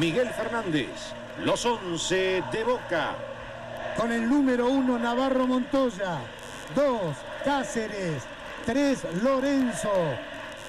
Miguel 0.00 0.30
Fernández. 0.30 1.12
Los 1.44 1.66
11 1.66 2.42
de 2.50 2.64
Boca. 2.64 3.10
Con 3.98 4.10
el 4.10 4.26
número 4.26 4.66
1 4.70 4.98
Navarro 4.98 5.46
Montoya. 5.46 6.20
2 6.74 7.00
Cáceres. 7.44 8.22
3 8.64 9.22
Lorenzo. 9.22 9.92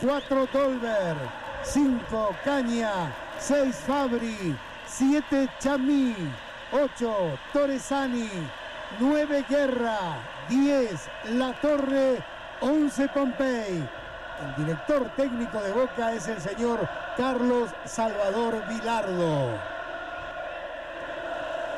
4 0.01 0.47
Dolber. 0.51 1.15
5 1.63 2.35
Caña. 2.43 2.91
6 3.39 3.73
Fabri. 3.87 4.53
7 4.85 5.47
Chamí. 5.59 6.13
8 6.73 7.39
Torresani. 7.53 8.29
9 8.99 9.45
Guerra. 9.47 10.17
10 10.49 11.09
La 11.35 11.53
Torre. 11.53 12.21
11 12.59 13.07
Pompey. 13.07 13.87
El 14.41 14.65
director 14.65 15.09
técnico 15.15 15.61
de 15.61 15.71
Boca 15.71 16.11
es 16.11 16.27
el 16.27 16.41
señor 16.41 16.85
Carlos 17.17 17.69
Salvador 17.85 18.63
Vilardo. 18.69 19.59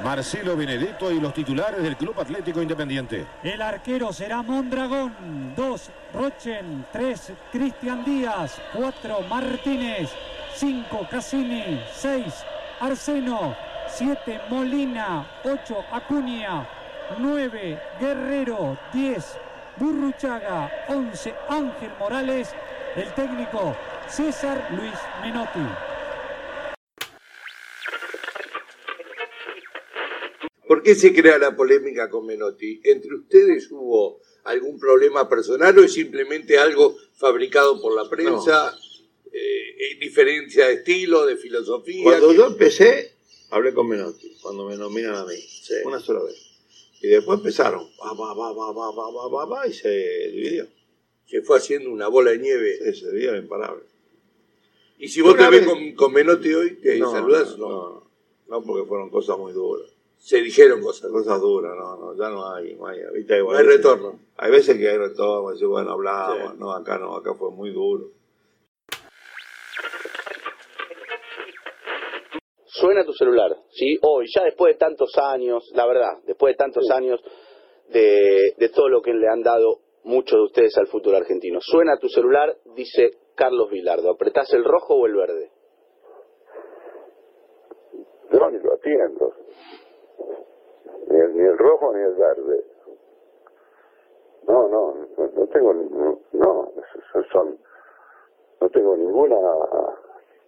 Marcelo 0.03 0.55
Benedetto 0.55 1.11
y 1.11 1.19
los 1.19 1.33
titulares 1.33 1.81
del 1.81 1.95
Club 1.95 2.19
Atlético 2.19 2.61
Independiente. 2.61 3.25
El 3.41 3.61
arquero 3.61 4.13
será 4.13 4.41
Mondragón. 4.43 5.53
2 5.55 5.91
Rochen. 6.13 6.85
3 6.91 7.33
Cristian 7.51 8.03
Díaz. 8.03 8.61
4 8.73 9.21
Martínez. 9.21 10.11
5 10.55 11.07
Cassini. 11.09 11.81
6 11.93 12.25
Arseno. 12.81 13.55
7 13.87 14.41
Molina. 14.49 15.25
8 15.43 15.85
Acuña. 15.91 16.67
9 17.17 17.81
Guerrero. 17.99 18.77
10 18.91 19.37
Burruchaga. 19.77 20.69
11 20.89 21.33
Ángel 21.49 21.91
Morales. 21.99 22.53
El 22.95 23.11
técnico 23.13 23.75
César 24.09 24.67
Luis 24.71 24.93
Menotti. 25.21 25.59
¿Por 30.67 30.81
qué 30.83 30.95
se 30.95 31.13
crea 31.13 31.37
la 31.37 31.55
polémica 31.55 32.09
con 32.09 32.25
Menotti? 32.25 32.81
¿Entre 32.83 33.13
ustedes 33.15 33.69
hubo 33.71 34.21
algún 34.43 34.79
problema 34.79 35.27
personal 35.29 35.77
o 35.77 35.83
es 35.83 35.93
simplemente 35.93 36.57
algo 36.57 36.95
fabricado 37.15 37.81
por 37.81 37.95
la 37.95 38.09
prensa? 38.09 38.73
Eh, 39.31 39.97
¿Diferencia 39.99 40.67
de 40.67 40.73
estilo, 40.75 41.25
de 41.25 41.37
filosofía? 41.37 42.03
Cuando 42.03 42.29
¿Qué- 42.29 42.35
yo 42.35 42.47
empecé, 42.47 43.13
hablé 43.49 43.73
con 43.73 43.87
Menotti, 43.87 44.35
cuando 44.41 44.65
me 44.67 44.75
nominan 44.77 45.15
a 45.15 45.25
mí, 45.25 45.35
Sí. 45.35 45.73
una 45.85 45.99
sola 45.99 46.23
vez. 46.23 46.35
Y 47.01 47.07
después 47.07 47.39
empezaron, 47.39 47.89
va, 48.01 48.13
va, 48.13 48.33
va, 48.33 48.53
va, 48.53 48.71
va, 48.71 48.91
va, 48.91 49.11
va, 49.11 49.27
va, 49.29 49.45
va, 49.45 49.67
y 49.67 49.73
se 49.73 49.89
dividió. 50.31 50.67
Se 51.25 51.41
fue 51.41 51.57
haciendo 51.57 51.89
una 51.91 52.07
bola 52.07 52.31
de 52.31 52.37
nieve. 52.39 52.77
Ese 52.89 53.11
día 53.11 53.35
imparable. 53.35 53.83
Y 55.03 55.09
si 55.09 55.21
vos 55.21 55.35
te 55.35 55.49
ves 55.49 55.67
con, 55.67 55.91
con 55.95 56.13
Menotti 56.13 56.53
hoy, 56.53 56.79
te 56.79 56.97
no, 56.97 57.11
saludás, 57.11 57.57
no, 57.57 57.67
no, 57.67 57.89
no, 57.89 58.03
no, 58.47 58.61
porque 58.63 58.87
fueron 58.87 59.09
cosas 59.09 59.37
muy 59.37 59.51
duras. 59.51 59.91
Se 60.17 60.37
dijeron 60.41 60.81
cosas. 60.81 61.11
Cosas 61.11 61.41
duras, 61.41 61.73
no, 61.77 61.97
no, 61.97 62.15
ya 62.17 62.29
no 62.29 62.49
hay, 62.49 62.73
no 62.75 62.87
hay, 62.87 62.99
¿viste? 63.13 63.39
No 63.39 63.51
hay 63.51 63.65
retorno. 63.65 64.17
Hay 64.37 64.49
veces 64.49 64.77
que 64.77 64.87
hay 64.87 64.97
retorno, 64.97 65.51
decir, 65.51 65.67
bueno, 65.67 65.91
hablamos, 65.91 66.53
Sí. 66.53 66.57
no, 66.57 66.71
acá 66.71 66.97
no, 66.99 67.17
acá 67.17 67.33
fue 67.33 67.51
muy 67.51 67.71
duro. 67.71 68.11
Suena 72.63 73.03
tu 73.03 73.11
celular, 73.11 73.57
¿sí? 73.73 73.97
Hoy, 74.03 74.27
ya 74.33 74.45
después 74.45 74.73
de 74.75 74.79
tantos 74.79 75.11
años, 75.17 75.69
la 75.75 75.85
verdad, 75.85 76.13
después 76.25 76.53
de 76.53 76.57
tantos 76.57 76.89
años 76.91 77.19
de, 77.89 78.53
de 78.57 78.69
todo 78.69 78.87
lo 78.87 79.01
que 79.01 79.11
le 79.13 79.27
han 79.27 79.43
dado 79.43 79.81
muchos 80.05 80.37
de 80.37 80.43
ustedes 80.45 80.77
al 80.77 80.87
fútbol 80.87 81.15
argentino. 81.15 81.59
Suena 81.59 81.97
tu 81.99 82.07
celular, 82.07 82.55
dice 82.73 83.17
Carlos 83.35 83.69
Vilardo. 83.69 84.11
¿Apretás 84.11 84.51
el 84.53 84.63
rojo 84.63 84.95
o 84.95 85.05
el 85.05 85.15
verde? 85.15 85.51
Yo 88.31 88.49
ni 88.49 88.59
lo 88.59 88.73
atiendo. 88.73 89.33
Ni 91.07 91.19
el, 91.19 91.35
ni 91.35 91.43
el 91.43 91.57
rojo 91.57 91.93
ni 91.93 92.01
el 92.01 92.13
verde. 92.13 92.65
No, 94.47 94.67
no, 94.67 94.95
no, 95.17 95.47
tengo, 95.47 95.73
no, 95.73 96.19
no, 96.33 96.71
son, 97.31 97.57
no 98.59 98.69
tengo 98.69 98.97
ninguna, 98.97 99.37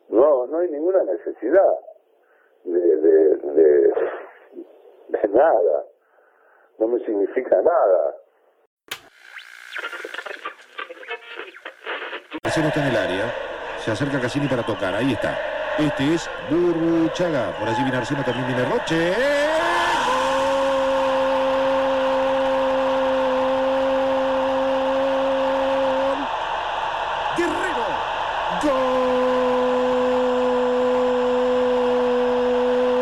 no, 0.09 0.47
no 0.47 0.57
hay 0.57 0.69
ninguna 0.69 1.03
necesidad 1.03 1.73
de, 2.65 2.79
de, 2.97 3.93
de 5.07 5.27
nada. 5.29 5.85
No 6.77 6.87
me 6.87 6.99
significa 7.05 7.61
nada. 7.61 8.15
Marcelo 12.55 12.69
está 12.69 12.87
en 12.87 12.87
el 12.87 12.95
área. 12.95 13.35
Se 13.83 13.91
acerca 13.91 14.21
Cassini 14.21 14.47
para 14.47 14.63
tocar. 14.63 14.95
Ahí 14.95 15.11
está. 15.11 15.37
Este 15.77 16.13
es 16.13 16.29
Burruchaga. 16.49 17.51
Por 17.59 17.67
allí 17.67 17.83
viene 17.83 17.97
Arseno, 17.97 18.23
también 18.23 18.47
viene 18.47 18.63
Roche. 18.63 19.13
Guerrero. 27.35 27.87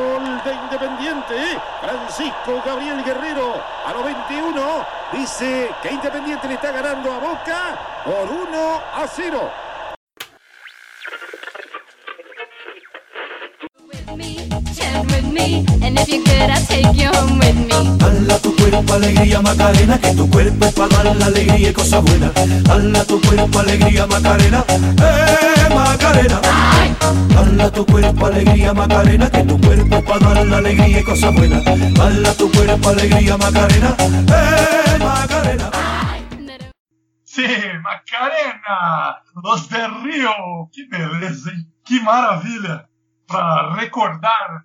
Gol 0.09 0.41
de 0.44 0.52
Independiente. 0.52 1.59
Francisco 1.80 2.64
Gabriel 2.66 3.03
Guerrero 3.03 3.62
a 3.85 3.94
los 3.94 4.03
21 4.03 5.03
dice 5.13 5.69
que 5.81 5.91
Independiente 5.91 6.47
le 6.47 6.56
está 6.56 6.72
ganando 6.72 7.12
a 7.12 7.19
Boca 7.19 8.03
por 8.06 8.29
1 8.29 8.81
a 8.96 9.07
0. 9.07 9.51
Chant 14.75 15.12
with 15.12 15.25
me, 15.31 15.66
and 15.81 16.00
if 16.00 16.07
you 16.07 16.23
could, 16.23 16.50
I'd 16.50 16.68
take 16.68 16.94
you 16.94 17.09
home 17.09 17.40
with 17.40 17.56
me. 17.56 17.97
Dala 17.97 18.38
tu 18.40 18.56
cuerpo 18.56 18.94
alegría 18.94 19.41
Macarena, 19.41 20.00
que 20.00 20.13
tu 20.13 20.29
cuerpo 20.29 20.66
es 20.66 20.73
para 20.73 21.03
dar 21.03 21.16
la 21.16 21.25
alegría 21.25 21.69
y 21.69 21.73
cosas 21.73 22.03
buenas. 22.03 22.31
Dala 22.63 23.03
tu 23.06 23.22
cuerpo 23.22 23.59
alegría 23.59 24.07
Macarena, 24.07 24.66
eh 24.69 25.73
Macarena. 25.73 26.41
Dala 27.35 27.72
tu 27.72 27.85
cuerpo 27.85 28.25
alegría 28.25 28.73
Macarena, 28.73 29.29
que 29.29 29.44
tu 29.44 29.59
cuerpo 29.59 29.96
es 29.96 30.03
para 30.03 30.34
dar 30.34 30.46
la 30.46 30.57
alegría 30.57 31.00
y 31.00 31.03
cosas 31.03 31.34
buenas. 31.34 31.63
Dala 31.94 32.34
tu 32.34 32.52
cuerpo 32.52 32.90
alegría 32.90 33.38
Macarena, 33.38 33.96
eh 34.00 34.83
Macarena. 35.44 35.70
Sim, 37.26 37.80
Macarena! 37.81 39.22
Los 39.44 39.68
del 39.68 39.92
Rio! 40.04 40.70
Que 40.72 40.86
beleza, 40.88 41.52
hein? 41.52 41.68
Que 41.84 42.00
maravilha! 42.00 42.88
Para 43.28 43.74
recordar 43.76 44.64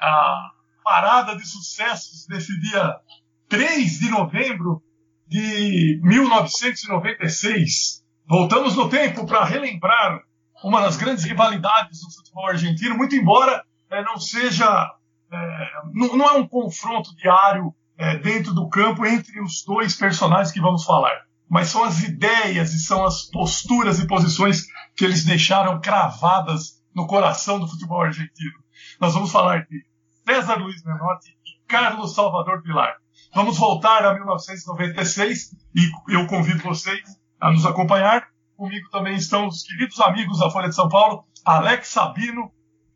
a 0.00 0.52
parada 0.84 1.34
de 1.34 1.44
sucessos 1.44 2.26
desse 2.28 2.56
dia 2.60 3.00
3 3.48 3.98
de 3.98 4.08
novembro 4.10 4.82
de 5.26 6.00
1996. 6.04 8.04
Voltamos 8.28 8.76
no 8.76 8.88
tempo 8.88 9.26
para 9.26 9.44
relembrar 9.44 10.20
uma 10.62 10.80
das 10.80 10.96
grandes 10.96 11.24
rivalidades 11.24 12.00
do 12.00 12.12
futebol 12.12 12.46
argentino, 12.48 12.96
muito 12.96 13.16
embora 13.16 13.64
eh, 13.90 14.02
não 14.04 14.16
seja. 14.18 14.92
eh, 15.32 15.70
não, 15.92 16.16
não 16.16 16.28
é 16.28 16.32
um 16.32 16.46
confronto 16.46 17.14
diário 17.16 17.74
eh, 17.98 18.18
dentro 18.18 18.52
do 18.54 18.68
campo 18.68 19.04
entre 19.06 19.40
os 19.40 19.64
dois 19.64 19.94
personagens 19.94 20.52
que 20.52 20.60
vamos 20.60 20.84
falar 20.84 21.26
mas 21.48 21.68
são 21.68 21.84
as 21.84 22.02
ideias 22.02 22.72
e 22.72 22.80
são 22.80 23.04
as 23.04 23.22
posturas 23.30 23.98
e 24.00 24.06
posições 24.06 24.66
que 24.96 25.04
eles 25.04 25.24
deixaram 25.24 25.80
cravadas 25.80 26.82
no 26.94 27.06
coração 27.06 27.60
do 27.60 27.68
futebol 27.68 28.02
argentino. 28.02 28.58
Nós 29.00 29.14
vamos 29.14 29.30
falar 29.30 29.66
de 29.66 29.84
César 30.26 30.56
Luiz 30.56 30.82
Menotti 30.84 31.30
e 31.30 31.66
Carlos 31.68 32.14
Salvador 32.14 32.62
Pilar. 32.62 32.96
Vamos 33.34 33.58
voltar 33.58 34.04
a 34.04 34.14
1996 34.14 35.52
e 35.74 35.90
eu 36.14 36.26
convido 36.26 36.62
vocês 36.62 37.02
a 37.40 37.50
nos 37.50 37.66
acompanhar. 37.66 38.28
Comigo 38.56 38.88
também 38.90 39.16
estão 39.16 39.46
os 39.46 39.62
queridos 39.62 40.00
amigos 40.00 40.38
da 40.38 40.50
Folha 40.50 40.68
de 40.68 40.74
São 40.74 40.88
Paulo, 40.88 41.24
Alex 41.44 41.88
Sabino 41.88 42.50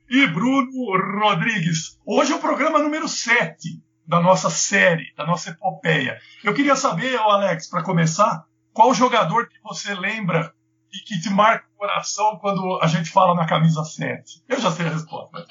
e 0.08 0.26
Bruno 0.26 0.70
Rodrigues. 1.20 1.98
Hoje 2.06 2.32
é 2.32 2.36
o 2.36 2.40
programa 2.40 2.78
número 2.78 3.06
7 3.06 3.80
da 4.10 4.20
nossa 4.20 4.50
série, 4.50 5.14
da 5.16 5.24
nossa 5.24 5.50
epopeia. 5.50 6.18
Eu 6.44 6.52
queria 6.52 6.74
saber, 6.76 7.16
Alex, 7.16 7.68
para 7.70 7.82
começar, 7.84 8.44
qual 8.72 8.92
jogador 8.92 9.48
que 9.48 9.58
você 9.62 9.94
lembra 9.94 10.52
e 10.92 10.98
que 11.04 11.20
te 11.20 11.30
marca 11.30 11.64
o 11.74 11.78
coração 11.78 12.36
quando 12.40 12.80
a 12.82 12.86
gente 12.88 13.08
fala 13.10 13.34
na 13.34 13.46
camisa 13.46 13.84
7? 13.84 14.44
Eu 14.48 14.60
já 14.60 14.70
sei 14.72 14.86
a 14.86 14.90
resposta. 14.90 15.46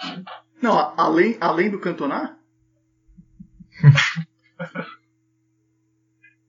Não, 0.62 0.94
além, 0.98 1.38
além 1.40 1.72
do 1.72 1.80
Cantona? 1.80 2.38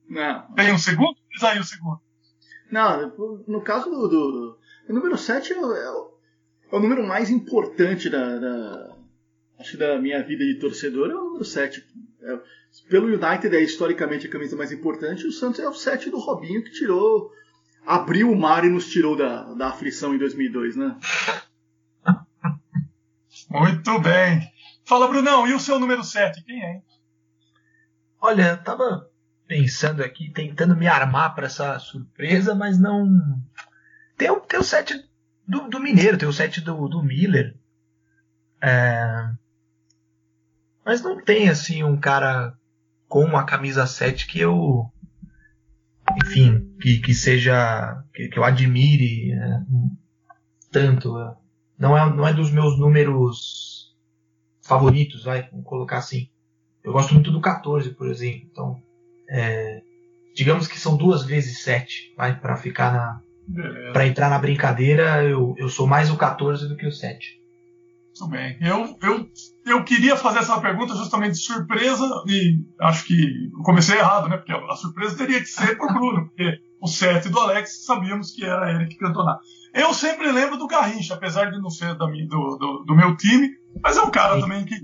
Não. 0.08 0.52
Tem 0.54 0.72
um 0.72 0.78
segundo? 0.78 1.16
Diz 1.32 1.42
aí 1.44 1.58
o 1.60 1.64
segundo. 1.64 2.00
Não, 2.70 3.12
no 3.46 3.60
caso 3.62 3.88
do. 3.90 4.08
do 4.08 4.58
o 4.88 4.92
número 4.92 5.16
7 5.16 5.52
é, 5.52 5.58
o- 5.60 5.72
é 5.72 6.10
é 6.72 6.76
o 6.76 6.80
número 6.80 7.06
mais 7.06 7.30
importante 7.30 8.08
da, 8.10 8.38
da- 8.38 8.89
Acho 9.60 9.72
que 9.72 9.76
da 9.76 9.98
minha 10.00 10.22
vida 10.24 10.44
de 10.44 10.58
torcedor 10.58 11.10
é 11.10 11.14
o 11.14 11.24
número 11.24 11.44
7. 11.44 11.84
É, 12.22 12.38
pelo 12.88 13.06
United 13.08 13.54
é 13.54 13.60
historicamente 13.60 14.26
a 14.26 14.30
camisa 14.30 14.56
mais 14.56 14.72
importante, 14.72 15.26
o 15.26 15.32
Santos 15.32 15.60
é 15.60 15.68
o 15.68 15.74
7 15.74 16.10
do 16.10 16.18
Robinho 16.18 16.64
que 16.64 16.70
tirou. 16.72 17.30
Abriu 17.86 18.30
o 18.30 18.38
mar 18.38 18.64
e 18.64 18.68
nos 18.70 18.88
tirou 18.90 19.16
da, 19.16 19.54
da 19.54 19.68
aflição 19.68 20.14
em 20.14 20.18
2002, 20.18 20.76
né? 20.76 20.96
Muito 23.50 23.98
bem. 24.00 24.40
Fala, 24.84 25.08
Brunão, 25.08 25.46
e 25.46 25.54
o 25.54 25.60
seu 25.60 25.78
número 25.78 26.02
7? 26.02 26.42
Quem 26.44 26.62
é? 26.62 26.72
Hein? 26.74 26.82
Olha, 28.20 28.48
eu 28.50 28.62
tava 28.62 29.08
pensando 29.46 30.02
aqui, 30.02 30.30
tentando 30.32 30.76
me 30.76 30.86
armar 30.86 31.34
para 31.34 31.46
essa 31.46 31.78
surpresa, 31.78 32.54
mas 32.54 32.78
não. 32.78 33.08
Tem, 34.16 34.30
o- 34.30 34.40
tem 34.40 34.60
o 34.60 34.64
set 34.64 34.94
do, 35.46 35.68
do 35.68 35.80
Mineiro, 35.80 36.18
tem 36.18 36.28
o 36.28 36.32
set 36.32 36.60
do, 36.60 36.88
do 36.88 37.02
Miller. 37.02 37.56
É, 38.62 39.30
Mas 40.84 41.02
não 41.02 41.22
tem 41.22 41.48
assim 41.48 41.82
um 41.82 41.98
cara 41.98 42.54
com 43.08 43.36
a 43.36 43.44
camisa 43.44 43.86
7 43.86 44.26
que 44.26 44.40
eu. 44.40 44.90
Enfim, 46.24 46.74
que, 46.80 46.98
que 46.98 47.14
seja. 47.14 48.02
Que, 48.14 48.28
que 48.28 48.38
eu 48.38 48.44
admire 48.44 49.32
é, 49.32 49.60
tanto. 50.70 51.14
Não 51.78 51.96
é, 51.96 52.14
não 52.14 52.26
é 52.26 52.32
dos 52.32 52.50
meus 52.50 52.78
números 52.78 53.94
favoritos, 54.62 55.24
vai, 55.24 55.48
vamos 55.50 55.66
colocar 55.66 55.98
assim. 55.98 56.28
Eu 56.82 56.92
gosto 56.92 57.12
muito 57.12 57.30
do 57.30 57.40
14, 57.40 57.90
por 57.90 58.08
exemplo. 58.08 58.48
Então, 58.50 58.82
é, 59.28 59.82
digamos 60.34 60.66
que 60.66 60.78
são 60.78 60.96
duas 60.96 61.24
vezes 61.24 61.62
7, 61.62 62.14
vai, 62.16 62.38
para 62.38 62.56
ficar 62.56 62.92
na. 62.92 63.20
Para 63.92 64.06
entrar 64.06 64.30
na 64.30 64.38
brincadeira, 64.38 65.24
eu, 65.24 65.56
eu 65.58 65.68
sou 65.68 65.84
mais 65.84 66.08
o 66.08 66.16
14 66.16 66.68
do 66.68 66.76
que 66.76 66.86
o 66.86 66.92
7. 66.92 67.39
Muito 68.20 68.28
bem. 68.28 68.58
Eu, 68.60 68.98
eu, 69.02 69.30
eu 69.64 69.84
queria 69.84 70.14
fazer 70.14 70.40
essa 70.40 70.60
pergunta 70.60 70.94
justamente 70.94 71.32
de 71.32 71.42
surpresa 71.42 72.06
e 72.26 72.58
acho 72.80 73.06
que 73.06 73.50
eu 73.50 73.62
comecei 73.62 73.98
errado, 73.98 74.28
né? 74.28 74.36
Porque 74.36 74.52
a 74.52 74.76
surpresa 74.76 75.16
teria 75.16 75.40
que 75.40 75.46
ser 75.46 75.78
por 75.78 75.90
Bruno, 75.90 76.26
porque 76.26 76.58
o 76.80 76.86
7 76.86 77.30
do 77.30 77.40
Alex 77.40 77.84
sabíamos 77.86 78.30
que 78.30 78.44
era 78.44 78.70
ele 78.72 78.86
que 78.86 78.98
cantonar. 78.98 79.38
Eu 79.72 79.94
sempre 79.94 80.30
lembro 80.30 80.58
do 80.58 80.66
Garrincha, 80.66 81.14
apesar 81.14 81.50
de 81.50 81.60
não 81.62 81.70
ser 81.70 81.96
da 81.96 82.06
minha, 82.10 82.26
do, 82.26 82.58
do, 82.58 82.84
do 82.84 82.94
meu 82.94 83.16
time, 83.16 83.48
mas 83.82 83.96
é 83.96 84.02
um 84.02 84.10
cara 84.10 84.38
também 84.38 84.66
que, 84.66 84.76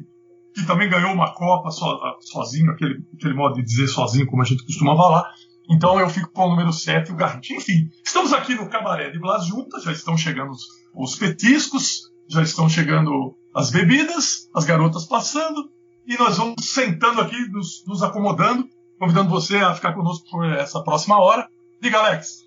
que 0.54 0.66
também 0.66 0.88
ganhou 0.88 1.12
uma 1.12 1.34
Copa 1.34 1.70
so, 1.70 1.84
sozinho, 2.20 2.70
aquele, 2.70 3.04
aquele 3.14 3.34
modo 3.34 3.56
de 3.56 3.62
dizer 3.62 3.88
sozinho, 3.88 4.26
como 4.26 4.40
a 4.40 4.46
gente 4.46 4.64
costumava 4.64 4.96
falar. 4.96 5.30
Então 5.68 6.00
eu 6.00 6.08
fico 6.08 6.30
com 6.30 6.46
o 6.46 6.50
número 6.50 6.72
7, 6.72 7.12
o 7.12 7.16
Garrincha. 7.16 7.54
Enfim, 7.54 7.90
estamos 8.02 8.32
aqui 8.32 8.54
no 8.54 8.70
Cabaré 8.70 9.10
de 9.10 9.18
Blas 9.18 9.46
Juntas, 9.46 9.82
já 9.82 9.92
estão 9.92 10.16
chegando 10.16 10.52
os, 10.52 10.64
os 10.94 11.16
petiscos, 11.16 12.06
já 12.28 12.43
estão 12.43 12.69
chegando 12.69 13.34
as 13.55 13.70
bebidas, 13.70 14.49
as 14.55 14.64
garotas 14.64 15.05
passando, 15.05 15.70
e 16.06 16.17
nós 16.19 16.37
vamos 16.38 16.56
sentando 16.69 17.20
aqui, 17.20 17.37
nos, 17.50 17.84
nos 17.87 18.02
acomodando, 18.02 18.69
convidando 18.99 19.28
você 19.31 19.56
a 19.58 19.75
ficar 19.75 19.93
conosco 19.93 20.28
por 20.31 20.44
essa 20.44 20.82
próxima 20.82 21.19
hora. 21.20 21.49
Diga, 21.81 21.99
Alex. 21.99 22.44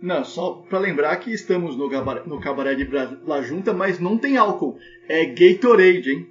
Não, 0.00 0.24
só 0.24 0.52
pra 0.68 0.78
lembrar 0.78 1.16
que 1.16 1.32
estamos 1.32 1.76
no, 1.76 1.88
gabaré, 1.88 2.22
no 2.24 2.40
cabaré 2.40 2.74
de 2.74 2.84
Bra- 2.84 3.16
La 3.26 3.42
Junta, 3.42 3.72
mas 3.72 3.98
não 3.98 4.16
tem 4.16 4.36
álcool. 4.36 4.78
É 5.08 5.26
Gatorade, 5.26 6.10
hein? 6.10 6.28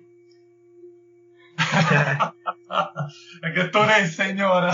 É 3.44 3.52
Gatorade, 3.52 4.10
senhora. 4.10 4.72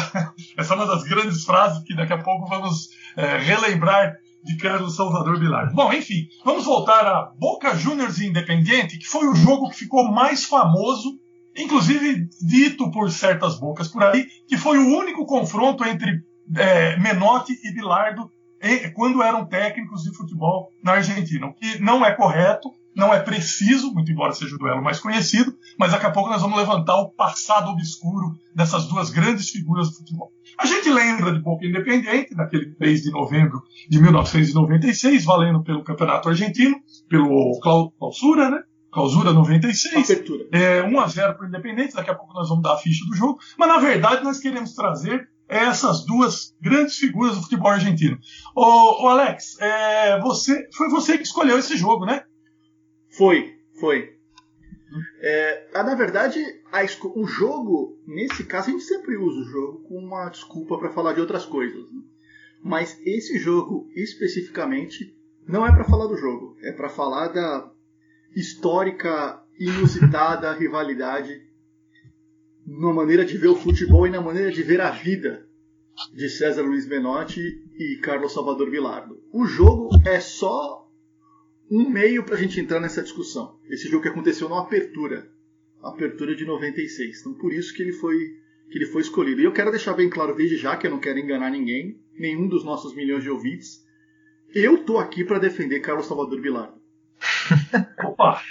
Essa 0.57 0.73
é 0.73 0.77
uma 0.77 0.85
das 0.87 1.03
grandes 1.03 1.45
frases 1.45 1.83
que 1.83 1.95
daqui 1.95 2.13
a 2.13 2.17
pouco 2.17 2.47
vamos 2.47 2.89
é, 3.15 3.37
relembrar 3.37 4.17
de 4.43 4.57
Carlos 4.57 4.95
Salvador 4.95 5.39
Bilar. 5.39 5.73
Bom, 5.73 5.91
enfim, 5.93 6.27
vamos 6.43 6.65
voltar 6.65 7.05
a 7.05 7.33
Boca 7.37 7.75
Juniors 7.75 8.19
e 8.19 8.27
Independiente, 8.27 8.97
que 8.97 9.07
foi 9.07 9.27
o 9.27 9.35
jogo 9.35 9.69
que 9.69 9.77
ficou 9.77 10.11
mais 10.11 10.45
famoso, 10.45 11.17
inclusive 11.55 12.27
dito 12.41 12.91
por 12.91 13.11
certas 13.11 13.59
bocas 13.59 13.87
por 13.87 14.03
aí, 14.03 14.27
que 14.47 14.57
foi 14.57 14.77
o 14.77 14.97
único 14.97 15.25
confronto 15.25 15.85
entre 15.85 16.23
é, 16.55 16.97
Menotti 16.99 17.53
e 17.63 17.71
Bilardo 17.73 18.29
quando 18.93 19.21
eram 19.21 19.45
técnicos 19.45 20.03
de 20.03 20.15
futebol 20.15 20.71
na 20.81 20.93
Argentina. 20.93 21.47
O 21.47 21.53
que 21.53 21.79
não 21.79 22.05
é 22.05 22.11
correto, 22.13 22.71
não 22.95 23.13
é 23.13 23.19
preciso, 23.19 23.93
muito 23.93 24.11
embora 24.11 24.33
seja 24.33 24.55
o 24.55 24.59
duelo 24.59 24.83
mais 24.83 24.99
conhecido, 24.99 25.53
mas 25.79 25.91
daqui 25.91 26.05
a 26.05 26.11
pouco 26.11 26.29
nós 26.29 26.41
vamos 26.41 26.57
levantar 26.57 26.95
o 26.97 27.09
passado 27.09 27.69
obscuro 27.71 28.35
dessas 28.55 28.85
duas 28.85 29.09
grandes 29.09 29.49
figuras 29.49 29.89
do 29.89 29.95
futebol. 29.97 30.31
A 30.59 30.65
gente 30.65 30.89
lembra 30.89 31.33
de 31.33 31.39
Boca 31.39 31.65
Independente, 31.65 32.35
naquele 32.35 32.75
3 32.75 33.01
de 33.01 33.11
novembro 33.11 33.61
de 33.89 33.99
1996, 33.99 35.23
valendo 35.25 35.63
pelo 35.63 35.83
Campeonato 35.83 36.29
Argentino, 36.29 36.75
pelo 37.09 37.59
clau- 37.61 37.91
Clausura, 37.97 38.49
né? 38.49 38.59
Clausura 38.91 39.33
96. 39.33 40.11
Apertura. 40.11 40.45
É, 40.51 40.83
1 40.83 40.99
a 40.99 41.07
0 41.07 41.33
para 41.35 41.45
o 41.45 41.47
Independente, 41.47 41.95
daqui 41.95 42.11
a 42.11 42.15
pouco 42.15 42.33
nós 42.33 42.47
vamos 42.47 42.63
dar 42.63 42.73
a 42.73 42.77
ficha 42.77 43.03
do 43.07 43.15
jogo. 43.15 43.39
Mas 43.57 43.67
na 43.67 43.79
verdade 43.79 44.23
nós 44.23 44.39
queremos 44.39 44.75
trazer 44.75 45.27
essas 45.49 46.05
duas 46.05 46.53
grandes 46.61 46.95
figuras 46.97 47.35
do 47.35 47.41
futebol 47.41 47.69
argentino. 47.71 48.17
Ô, 48.55 49.05
ô 49.05 49.07
Alex, 49.09 49.59
é, 49.59 50.19
você, 50.21 50.67
foi 50.75 50.89
você 50.89 51.17
que 51.17 51.23
escolheu 51.23 51.57
esse 51.57 51.75
jogo, 51.75 52.05
né? 52.05 52.23
Foi, 53.13 53.59
foi. 53.79 54.15
É, 55.19 55.67
ah, 55.73 55.83
na 55.83 55.95
verdade, 55.95 56.39
o 57.15 57.25
jogo, 57.25 57.99
nesse 58.07 58.43
caso, 58.43 58.69
a 58.69 58.71
gente 58.71 58.83
sempre 58.83 59.15
usa 59.17 59.39
o 59.39 59.45
jogo 59.45 59.79
com 59.87 59.97
uma 59.97 60.29
desculpa 60.29 60.77
para 60.77 60.91
falar 60.91 61.13
de 61.13 61.21
outras 61.21 61.45
coisas. 61.45 61.91
né? 61.91 62.01
Mas 62.61 62.99
esse 63.05 63.37
jogo, 63.37 63.87
especificamente, 63.95 65.15
não 65.47 65.65
é 65.65 65.71
para 65.71 65.83
falar 65.83 66.07
do 66.07 66.17
jogo. 66.17 66.57
É 66.61 66.71
para 66.71 66.89
falar 66.89 67.27
da 67.27 67.71
histórica, 68.35 69.43
inusitada 69.59 70.53
rivalidade 70.57 71.47
na 72.65 72.93
maneira 72.93 73.25
de 73.25 73.37
ver 73.37 73.49
o 73.49 73.55
futebol 73.55 74.07
e 74.07 74.09
na 74.09 74.21
maneira 74.21 74.51
de 74.51 74.63
ver 74.63 74.81
a 74.81 74.89
vida 74.89 75.47
de 76.13 76.29
César 76.29 76.63
Luiz 76.63 76.87
Menotti 76.87 77.63
e 77.77 77.97
Carlos 78.01 78.33
Salvador 78.33 78.71
Bilardo. 78.71 79.21
O 79.31 79.45
jogo 79.45 79.89
é 80.05 80.19
só 80.19 80.82
um 81.69 81.89
meio 81.89 82.23
para 82.23 82.35
a 82.35 82.37
gente 82.37 82.59
entrar 82.59 82.79
nessa 82.79 83.01
discussão. 83.01 83.57
Esse 83.69 83.89
jogo 83.89 84.03
que 84.03 84.09
aconteceu 84.09 84.49
na 84.49 84.59
apertura, 84.59 85.29
apertura 85.81 86.35
de 86.35 86.45
96. 86.45 87.21
Então 87.21 87.33
por 87.33 87.53
isso 87.53 87.73
que 87.73 87.81
ele 87.81 87.93
foi 87.93 88.15
que 88.69 88.77
ele 88.79 88.87
foi 88.87 89.01
escolhido. 89.01 89.41
E 89.41 89.43
eu 89.43 89.51
quero 89.51 89.69
deixar 89.69 89.93
bem 89.93 90.09
claro 90.09 90.35
desde 90.35 90.57
já 90.57 90.75
que 90.75 90.87
eu 90.87 90.91
não 90.91 90.99
quero 90.99 91.19
enganar 91.19 91.51
ninguém, 91.51 91.99
nenhum 92.17 92.47
dos 92.47 92.63
nossos 92.63 92.95
milhões 92.95 93.21
de 93.21 93.29
ouvintes. 93.29 93.83
Eu 94.53 94.83
tô 94.83 94.97
aqui 94.97 95.23
para 95.23 95.39
defender 95.39 95.79
Carlos 95.79 96.07
Salvador 96.07 96.41
Bilardo. 96.41 96.81
Opa! 98.03 98.41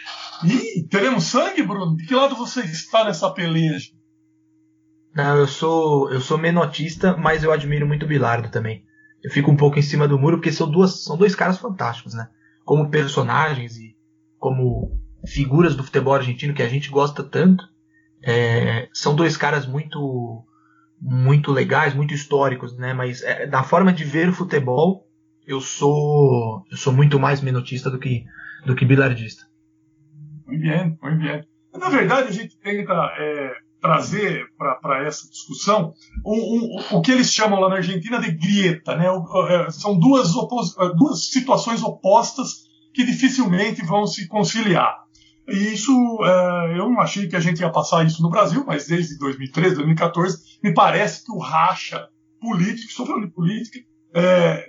Ih, 0.44 0.84
teremos 0.88 1.24
sangue, 1.24 1.62
Bruno? 1.62 1.96
De 1.96 2.06
que 2.06 2.14
lado 2.14 2.36
você 2.36 2.60
está 2.60 3.04
nessa 3.04 3.30
peleja? 3.30 3.90
Não, 5.14 5.38
eu 5.38 5.46
sou 5.46 6.10
eu 6.10 6.20
sou 6.20 6.38
menotista, 6.38 7.16
mas 7.16 7.44
eu 7.44 7.52
admiro 7.52 7.86
muito 7.86 8.04
o 8.04 8.08
Bilardo 8.08 8.48
também. 8.48 8.84
Eu 9.22 9.30
fico 9.30 9.50
um 9.50 9.56
pouco 9.56 9.78
em 9.78 9.82
cima 9.82 10.08
do 10.08 10.18
muro 10.18 10.38
porque 10.38 10.50
são 10.50 10.70
duas 10.70 11.04
são 11.04 11.16
dois 11.16 11.34
caras 11.34 11.58
fantásticos, 11.58 12.14
né? 12.14 12.28
Como 12.72 12.88
personagens 12.88 13.76
e 13.76 13.94
como 14.38 14.98
figuras 15.26 15.76
do 15.76 15.84
futebol 15.84 16.14
argentino 16.14 16.54
que 16.54 16.62
a 16.62 16.68
gente 16.70 16.88
gosta 16.88 17.22
tanto. 17.22 17.62
É, 18.24 18.88
são 18.94 19.14
dois 19.14 19.36
caras 19.36 19.66
muito 19.66 20.42
muito 20.98 21.52
legais, 21.52 21.92
muito 21.92 22.14
históricos, 22.14 22.74
né? 22.78 22.94
Mas 22.94 23.22
é, 23.22 23.46
na 23.46 23.62
forma 23.62 23.92
de 23.92 24.04
ver 24.04 24.30
o 24.30 24.32
futebol, 24.32 25.06
eu 25.46 25.60
sou 25.60 26.64
eu 26.70 26.78
sou 26.78 26.94
muito 26.94 27.20
mais 27.20 27.42
menotista 27.42 27.90
do 27.90 27.98
que 27.98 28.24
do 28.64 28.74
que 28.74 28.86
bilardista. 28.86 29.46
Muito 30.46 30.62
bem, 30.62 30.98
muito 31.02 31.18
bem. 31.18 31.44
Na 31.78 31.90
verdade, 31.90 32.28
a 32.28 32.32
gente 32.32 32.56
tenta 32.58 32.94
é, 33.18 33.54
trazer 33.82 34.46
para 34.56 35.04
essa 35.04 35.28
discussão 35.28 35.92
um, 36.24 36.32
um, 36.32 36.96
o 36.96 37.02
que 37.02 37.10
eles 37.10 37.32
chamam 37.32 37.58
lá 37.58 37.68
na 37.68 37.76
Argentina 37.76 38.20
de 38.20 38.30
grieta. 38.30 38.96
Né? 38.96 39.06
É, 39.48 39.70
são 39.72 39.98
duas, 39.98 40.34
opos- 40.36 40.78
é, 40.78 40.94
duas 40.94 41.28
situações 41.30 41.82
opostas 41.82 42.62
que 42.94 43.04
dificilmente 43.04 43.84
vão 43.84 44.06
se 44.06 44.28
conciliar. 44.28 45.02
E 45.48 45.74
isso, 45.74 45.92
é, 46.24 46.78
eu 46.78 46.88
não 46.88 47.00
achei 47.00 47.26
que 47.26 47.34
a 47.34 47.40
gente 47.40 47.58
ia 47.60 47.70
passar 47.70 48.06
isso 48.06 48.22
no 48.22 48.30
Brasil, 48.30 48.64
mas 48.64 48.86
desde 48.86 49.18
2013, 49.18 49.74
2014, 49.74 50.38
me 50.62 50.72
parece 50.72 51.24
que 51.24 51.32
o 51.32 51.38
racha 51.38 52.08
político, 52.40 53.20
de 53.20 53.26
política, 53.28 53.78
é, 54.14 54.68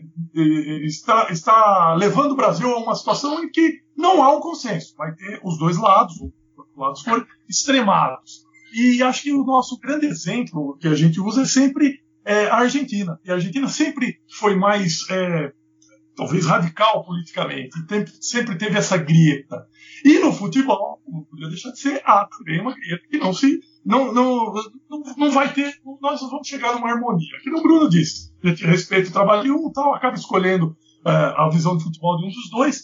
está, 0.86 1.27
está 1.29 1.93
levando 1.93 2.32
o 2.32 2.36
Brasil 2.36 2.67
a 2.74 2.77
uma 2.77 2.96
situação 2.96 3.43
em 3.43 3.51
que 3.51 3.82
não 3.96 4.24
há 4.24 4.36
um 4.36 4.39
consenso. 4.39 4.96
Vai 4.98 5.13
ter 5.13 5.39
os 5.43 5.60
dois 5.60 5.77
lados, 5.77 6.15
os 6.20 6.77
lados 6.77 7.01
foram 7.01 7.25
extremados. 7.48 8.42
E 8.74 9.03
acho 9.03 9.22
que 9.22 9.32
o 9.32 9.46
nosso 9.46 9.77
grande 9.80 10.08
exemplo 10.08 10.77
que 10.80 10.88
a 10.88 10.96
gente 10.96 11.20
usa 11.20 11.44
é 11.44 11.46
sempre 11.46 12.00
é, 12.25 12.48
a 12.48 12.56
Argentina. 12.56 13.20
E 13.24 13.30
a 13.30 13.36
Argentina 13.36 13.68
sempre 13.68 14.20
foi 14.39 14.56
mais, 14.56 15.08
é, 15.10 15.53
talvez, 16.15 16.46
radical 16.46 17.03
politicamente. 17.06 17.77
sempre 18.20 18.58
teve 18.58 18.77
essa 18.77 18.98
grieta. 18.98 19.68
E 20.03 20.20
no 20.20 20.34
futebol, 20.34 21.01
não 21.08 21.24
podia 21.24 21.50
deixar 21.50 21.72
de 21.72 21.80
ser, 21.80 22.01
há 22.03 22.27
também 22.27 22.62
uma 22.62 22.74
grieta 22.74 23.03
que 23.10 23.18
não 23.18 23.34
se. 23.34 23.60
Não, 23.86 24.13
não, 24.13 24.53
não, 24.89 25.03
não 25.18 25.32
vai 25.32 25.53
ter. 25.53 25.74
Nós 26.01 26.22
vamos 26.22 26.48
chegar 26.48 26.74
numa 26.74 26.89
harmonia. 26.89 27.38
Que 27.44 27.51
o 27.51 27.62
Bruno 27.62 27.89
disse. 27.89 28.34
Respeita 28.42 29.10
o 29.10 29.13
trabalho 29.13 29.44
de 29.44 29.51
um 29.51 29.72
tal, 29.72 29.94
acaba 29.94 30.15
escolhendo 30.15 30.75
é, 31.06 31.12
a 31.12 31.50
visão 31.50 31.77
de 31.77 31.84
futebol 31.84 32.18
de 32.18 32.25
um 32.25 32.30
dos 32.30 32.50
dois. 32.50 32.82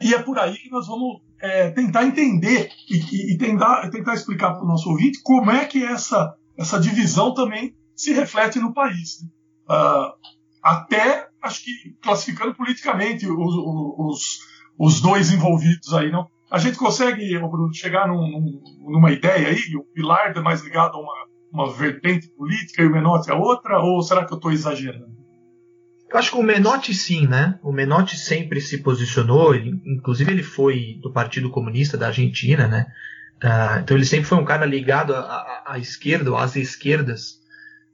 E 0.00 0.12
é 0.12 0.22
por 0.22 0.38
aí 0.38 0.56
que 0.58 0.70
nós 0.70 0.86
vamos 0.86 1.22
é, 1.40 1.70
tentar 1.70 2.04
entender 2.04 2.70
e, 2.88 2.96
e- 2.96 3.34
e 3.34 3.38
tentar, 3.38 3.88
tentar 3.90 4.14
explicar 4.14 4.54
para 4.54 4.64
o 4.64 4.68
nosso 4.68 4.88
ouvinte 4.90 5.20
como 5.22 5.50
é 5.50 5.64
que 5.66 5.84
essa, 5.84 6.34
essa 6.58 6.78
divisão 6.80 7.34
também 7.34 7.74
se 7.94 8.12
reflete 8.12 8.58
no 8.58 8.72
país. 8.72 9.22
né? 9.22 9.28
Ah, 9.68 10.14
até, 10.62 11.28
acho 11.42 11.64
que 11.64 11.70
classificando 12.02 12.54
politicamente 12.54 13.26
os, 13.28 13.54
os, 13.98 14.38
os 14.78 15.00
dois 15.00 15.32
envolvidos 15.32 15.92
aí, 15.94 16.10
não? 16.10 16.28
a 16.50 16.58
gente 16.58 16.76
consegue, 16.78 17.36
Bruno, 17.38 17.74
chegar 17.74 18.06
num, 18.06 18.30
num, 18.30 18.62
numa 18.92 19.10
ideia 19.10 19.48
aí? 19.48 19.76
O 19.76 19.84
Bilardo 19.94 20.38
é 20.38 20.42
mais 20.42 20.62
ligado 20.62 20.94
a 20.96 21.00
uma, 21.00 21.26
uma 21.52 21.72
vertente 21.72 22.28
política 22.28 22.82
e 22.82 22.86
o 22.86 22.92
Menotti 22.92 23.30
a 23.30 23.34
outra? 23.36 23.80
Ou 23.80 24.00
será 24.02 24.24
que 24.24 24.32
eu 24.32 24.36
estou 24.36 24.52
exagerando? 24.52 25.10
Eu 26.10 26.18
acho 26.18 26.30
que 26.30 26.36
o 26.36 26.42
Menotti 26.42 26.94
sim, 26.94 27.26
né? 27.26 27.58
O 27.62 27.72
Menotti 27.72 28.16
sempre 28.16 28.60
se 28.60 28.78
posicionou, 28.78 29.54
ele, 29.54 29.80
inclusive 29.84 30.30
ele 30.30 30.42
foi 30.42 30.98
do 31.02 31.12
Partido 31.12 31.50
Comunista 31.50 31.96
da 31.96 32.06
Argentina, 32.08 32.68
né? 32.68 32.86
Uh, 33.42 33.80
então 33.80 33.96
ele 33.96 34.06
sempre 34.06 34.26
foi 34.26 34.38
um 34.38 34.44
cara 34.44 34.64
ligado 34.64 35.14
à, 35.14 35.76
esquerda, 35.78 36.30
ou 36.30 36.38
às 36.38 36.56
esquerdas 36.56 37.40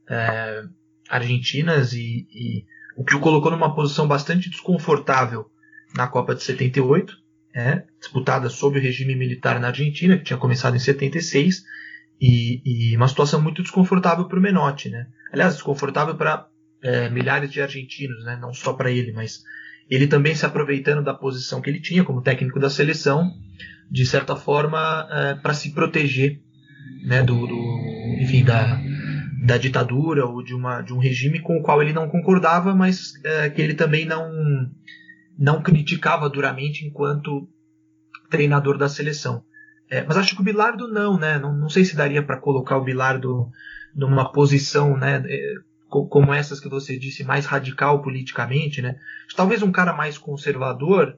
uh, 0.09 0.69
argentinas 1.09 1.93
e, 1.93 2.27
e, 2.31 2.65
o 2.95 3.03
que 3.03 3.15
o 3.15 3.19
colocou 3.19 3.51
numa 3.51 3.75
posição 3.75 4.07
bastante 4.07 4.49
desconfortável 4.49 5.49
na 5.95 6.07
Copa 6.07 6.35
de 6.35 6.43
78, 6.43 7.17
é, 7.55 7.83
disputada 7.99 8.49
sob 8.49 8.79
o 8.79 8.81
regime 8.81 9.15
militar 9.15 9.59
na 9.59 9.67
Argentina, 9.67 10.17
que 10.17 10.23
tinha 10.23 10.37
começado 10.37 10.75
em 10.75 10.79
76, 10.79 11.63
e, 12.21 12.61
e 12.63 12.95
uma 12.95 13.07
situação 13.07 13.41
muito 13.41 13.61
desconfortável 13.61 14.25
para 14.27 14.39
o 14.39 14.41
Menotti, 14.41 14.89
né? 14.89 15.07
Aliás, 15.31 15.55
desconfortável 15.55 16.15
para 16.15 16.47
é, 16.83 17.09
milhares 17.09 17.51
de 17.51 17.61
argentinos, 17.61 18.23
né? 18.25 18.37
não 18.39 18.53
só 18.53 18.73
para 18.73 18.91
ele, 18.91 19.11
mas 19.11 19.43
ele 19.89 20.07
também 20.07 20.35
se 20.35 20.45
aproveitando 20.45 21.03
da 21.03 21.13
posição 21.13 21.61
que 21.61 21.69
ele 21.69 21.79
tinha 21.79 22.03
como 22.03 22.21
técnico 22.21 22.59
da 22.59 22.69
seleção, 22.69 23.31
de 23.89 24.05
certa 24.05 24.35
forma, 24.35 25.07
é, 25.11 25.35
para 25.35 25.53
se 25.53 25.73
proteger 25.73 26.41
né, 27.05 27.21
do, 27.21 27.47
do, 27.47 28.17
enfim, 28.19 28.43
da, 28.43 28.81
da 29.45 29.57
ditadura 29.57 30.25
ou 30.25 30.43
de, 30.43 30.53
uma, 30.53 30.81
de 30.81 30.93
um 30.93 30.97
regime 30.97 31.39
com 31.39 31.57
o 31.57 31.61
qual 31.61 31.81
ele 31.81 31.93
não 31.93 32.09
concordava, 32.09 32.73
mas 32.73 33.13
é, 33.23 33.49
que 33.49 33.61
ele 33.61 33.73
também 33.73 34.05
não, 34.05 34.29
não 35.37 35.61
criticava 35.61 36.29
duramente 36.29 36.85
enquanto 36.85 37.47
treinador 38.29 38.77
da 38.77 38.89
seleção. 38.89 39.43
É, 39.89 40.03
mas 40.03 40.17
acho 40.17 40.35
que 40.35 40.41
o 40.41 40.45
Bilardo 40.45 40.87
não, 40.87 41.19
né? 41.19 41.37
Não, 41.37 41.55
não 41.55 41.69
sei 41.69 41.85
se 41.85 41.95
daria 41.95 42.23
para 42.23 42.39
colocar 42.39 42.77
o 42.77 42.83
Bilardo 42.83 43.49
numa 43.93 44.31
posição, 44.31 44.97
né? 44.97 45.23
Como 46.09 46.33
essas 46.33 46.59
que 46.59 46.69
você 46.69 46.97
disse, 46.97 47.23
mais 47.23 47.45
radical 47.45 48.01
politicamente, 48.01 48.81
né? 48.81 48.99
Talvez 49.35 49.61
um 49.61 49.71
cara 49.71 49.93
mais 49.93 50.17
conservador, 50.17 51.17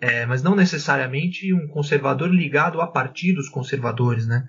é, 0.00 0.24
mas 0.26 0.42
não 0.42 0.54
necessariamente 0.54 1.52
um 1.52 1.68
conservador 1.68 2.28
ligado 2.30 2.80
a 2.80 2.86
partidos 2.86 3.48
conservadores, 3.48 4.26
né? 4.26 4.46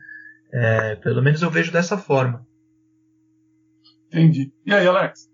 É, 0.52 0.96
pelo 0.96 1.22
menos 1.22 1.42
eu 1.42 1.50
vejo 1.50 1.72
dessa 1.72 1.98
forma. 1.98 2.48
Entendi. 4.08 4.52
E 4.66 4.74
aí, 4.74 4.88
Alex? 4.88 5.30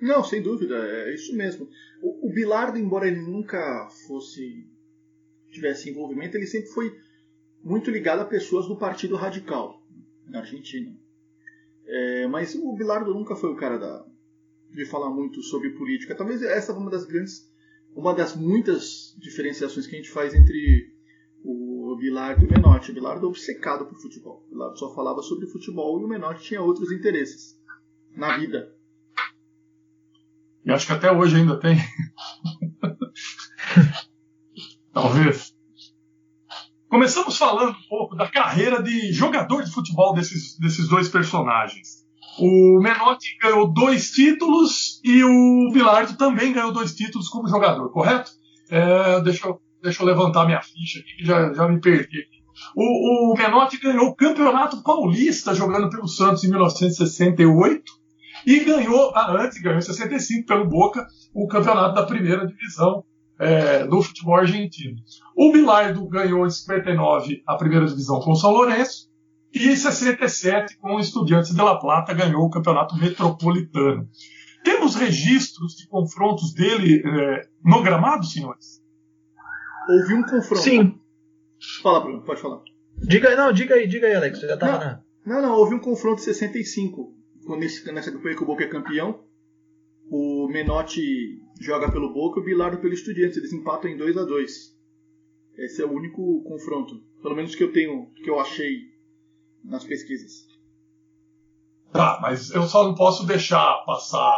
Não, 0.00 0.22
sem 0.22 0.42
dúvida, 0.42 0.74
é 0.76 1.14
isso 1.14 1.34
mesmo. 1.34 1.68
O, 2.02 2.28
o 2.28 2.32
Bilardo, 2.32 2.76
embora 2.76 3.06
ele 3.06 3.20
nunca 3.20 3.88
fosse 4.06 4.68
tivesse 5.50 5.88
envolvimento, 5.88 6.36
ele 6.36 6.46
sempre 6.46 6.68
foi 6.70 6.92
muito 7.62 7.90
ligado 7.90 8.20
a 8.20 8.26
pessoas 8.26 8.66
do 8.66 8.76
Partido 8.76 9.16
Radical 9.16 9.80
na 10.26 10.40
Argentina. 10.40 10.94
É, 11.86 12.26
mas 12.26 12.54
o 12.54 12.74
Bilardo 12.74 13.12
nunca 13.12 13.36
foi 13.36 13.50
o 13.50 13.56
cara 13.56 13.78
da, 13.78 14.04
de 14.72 14.84
falar 14.84 15.10
muito 15.10 15.42
sobre 15.42 15.70
política. 15.70 16.14
Talvez 16.14 16.42
essa 16.42 16.72
é 16.72 16.74
uma 16.74 16.90
das 16.90 17.04
grandes, 17.04 17.50
uma 17.94 18.14
das 18.14 18.34
muitas 18.34 19.14
diferenciações 19.18 19.86
que 19.86 19.94
a 19.94 19.98
gente 19.98 20.10
faz 20.10 20.34
entre 20.34 20.92
o 21.44 21.96
Bilardo 21.96 22.44
e 22.44 22.48
o 22.48 22.50
Menotti. 22.50 22.90
O 22.90 22.94
Bilardo 22.94 23.26
é 23.26 23.28
obcecado 23.28 23.86
por 23.86 24.00
futebol. 24.00 24.42
O 24.46 24.50
Bilardo 24.50 24.78
só 24.78 24.94
falava 24.94 25.22
sobre 25.22 25.46
futebol 25.46 26.00
e 26.00 26.04
o 26.04 26.08
Menotti 26.08 26.42
tinha 26.42 26.62
outros 26.62 26.90
interesses 26.90 27.60
na 28.16 28.38
vida. 28.38 28.74
E 30.64 30.72
acho 30.72 30.86
que 30.86 30.92
até 30.92 31.12
hoje 31.12 31.36
ainda 31.36 31.60
tem. 31.60 31.76
Talvez. 34.92 35.43
Começamos 36.94 37.36
falando 37.36 37.70
um 37.72 37.88
pouco 37.88 38.14
da 38.14 38.28
carreira 38.28 38.80
de 38.80 39.12
jogador 39.12 39.64
de 39.64 39.72
futebol 39.72 40.14
desses, 40.14 40.56
desses 40.60 40.88
dois 40.88 41.08
personagens. 41.08 42.04
O 42.38 42.78
Menotti 42.80 43.36
ganhou 43.42 43.66
dois 43.66 44.12
títulos 44.12 45.00
e 45.02 45.24
o 45.24 45.72
Bilardo 45.72 46.16
também 46.16 46.52
ganhou 46.52 46.70
dois 46.70 46.94
títulos 46.94 47.28
como 47.28 47.48
jogador, 47.48 47.90
correto? 47.90 48.30
É, 48.70 49.20
deixa, 49.22 49.48
eu, 49.48 49.60
deixa 49.82 50.04
eu 50.04 50.06
levantar 50.06 50.46
minha 50.46 50.62
ficha 50.62 51.00
aqui, 51.00 51.16
que 51.16 51.24
já, 51.24 51.52
já 51.52 51.66
me 51.66 51.80
perdi. 51.80 52.28
O, 52.76 53.32
o 53.32 53.34
Menotti 53.36 53.76
ganhou 53.80 54.06
o 54.06 54.14
Campeonato 54.14 54.80
Paulista 54.84 55.52
jogando 55.52 55.90
pelo 55.90 56.06
Santos 56.06 56.44
em 56.44 56.48
1968 56.48 57.82
e 58.46 58.60
ganhou, 58.60 59.10
ah, 59.16 59.32
antes 59.42 59.60
ganhou 59.60 59.78
em 59.78 59.82
65 59.82 60.46
pelo 60.46 60.68
Boca, 60.68 61.08
o 61.34 61.48
campeonato 61.48 61.96
da 61.96 62.06
primeira 62.06 62.46
divisão 62.46 63.04
é, 63.38 63.86
do 63.86 64.02
futebol 64.02 64.36
argentino. 64.36 64.96
O 65.36 65.52
Bilardo 65.52 66.06
ganhou 66.08 66.46
em 66.46 66.50
59 66.50 67.42
a 67.46 67.56
primeira 67.56 67.86
divisão 67.86 68.20
com 68.20 68.32
o 68.32 68.36
São 68.36 68.50
Lourenço 68.50 69.10
e 69.52 69.68
em 69.68 69.76
67 69.76 70.78
com 70.78 70.96
o 70.96 71.00
Estudiantes 71.00 71.54
de 71.54 71.60
La 71.60 71.78
Plata 71.78 72.12
ganhou 72.12 72.42
o 72.42 72.50
campeonato 72.50 72.96
metropolitano. 72.96 74.08
Temos 74.64 74.94
registros 74.94 75.76
de 75.76 75.86
confrontos 75.88 76.54
dele 76.54 77.02
é, 77.04 77.48
no 77.64 77.82
gramado, 77.82 78.24
senhores? 78.24 78.82
Houve 79.88 80.14
um 80.14 80.22
confronto. 80.22 80.62
Sim. 80.62 80.98
Fala, 81.82 82.00
Bruno, 82.00 82.22
pode 82.22 82.40
falar. 82.40 82.60
Diga, 82.96 83.36
não, 83.36 83.52
diga 83.52 83.74
aí, 83.74 83.86
diga 83.86 84.06
aí, 84.06 84.14
Alex. 84.14 84.40
já 84.40 84.56
tava 84.56 84.72
não, 84.72 84.78
na... 84.78 85.02
não, 85.26 85.42
não, 85.42 85.58
houve 85.58 85.74
um 85.74 85.80
confronto 85.80 86.20
em 86.20 86.24
65 86.24 87.14
nesse, 87.58 87.92
nessa 87.92 88.10
campanha 88.10 88.36
que 88.36 88.42
o 88.42 88.46
Boca 88.46 88.64
é 88.64 88.68
campeão, 88.68 89.20
o 90.10 90.48
Menotti 90.48 91.42
joga 91.60 91.90
pelo 91.90 92.12
Boca 92.12 92.38
e 92.38 92.42
o 92.42 92.44
Bilardo 92.44 92.78
pelo 92.78 92.94
Estudiantes. 92.94 93.36
Eles 93.36 93.52
empatam 93.52 93.90
em 93.90 93.96
2 93.96 94.16
a 94.16 94.24
2 94.24 94.76
Esse 95.58 95.82
é 95.82 95.84
o 95.84 95.92
único 95.92 96.42
confronto, 96.42 97.00
pelo 97.22 97.34
menos 97.34 97.54
que 97.54 97.62
eu 97.62 97.72
tenho, 97.72 98.10
que 98.22 98.28
eu 98.28 98.40
achei 98.40 98.92
nas 99.64 99.84
pesquisas. 99.84 100.46
Tá, 101.92 102.18
mas 102.20 102.50
eu 102.50 102.64
só 102.64 102.84
não 102.84 102.94
posso 102.94 103.24
deixar 103.24 103.84
passar. 103.86 104.36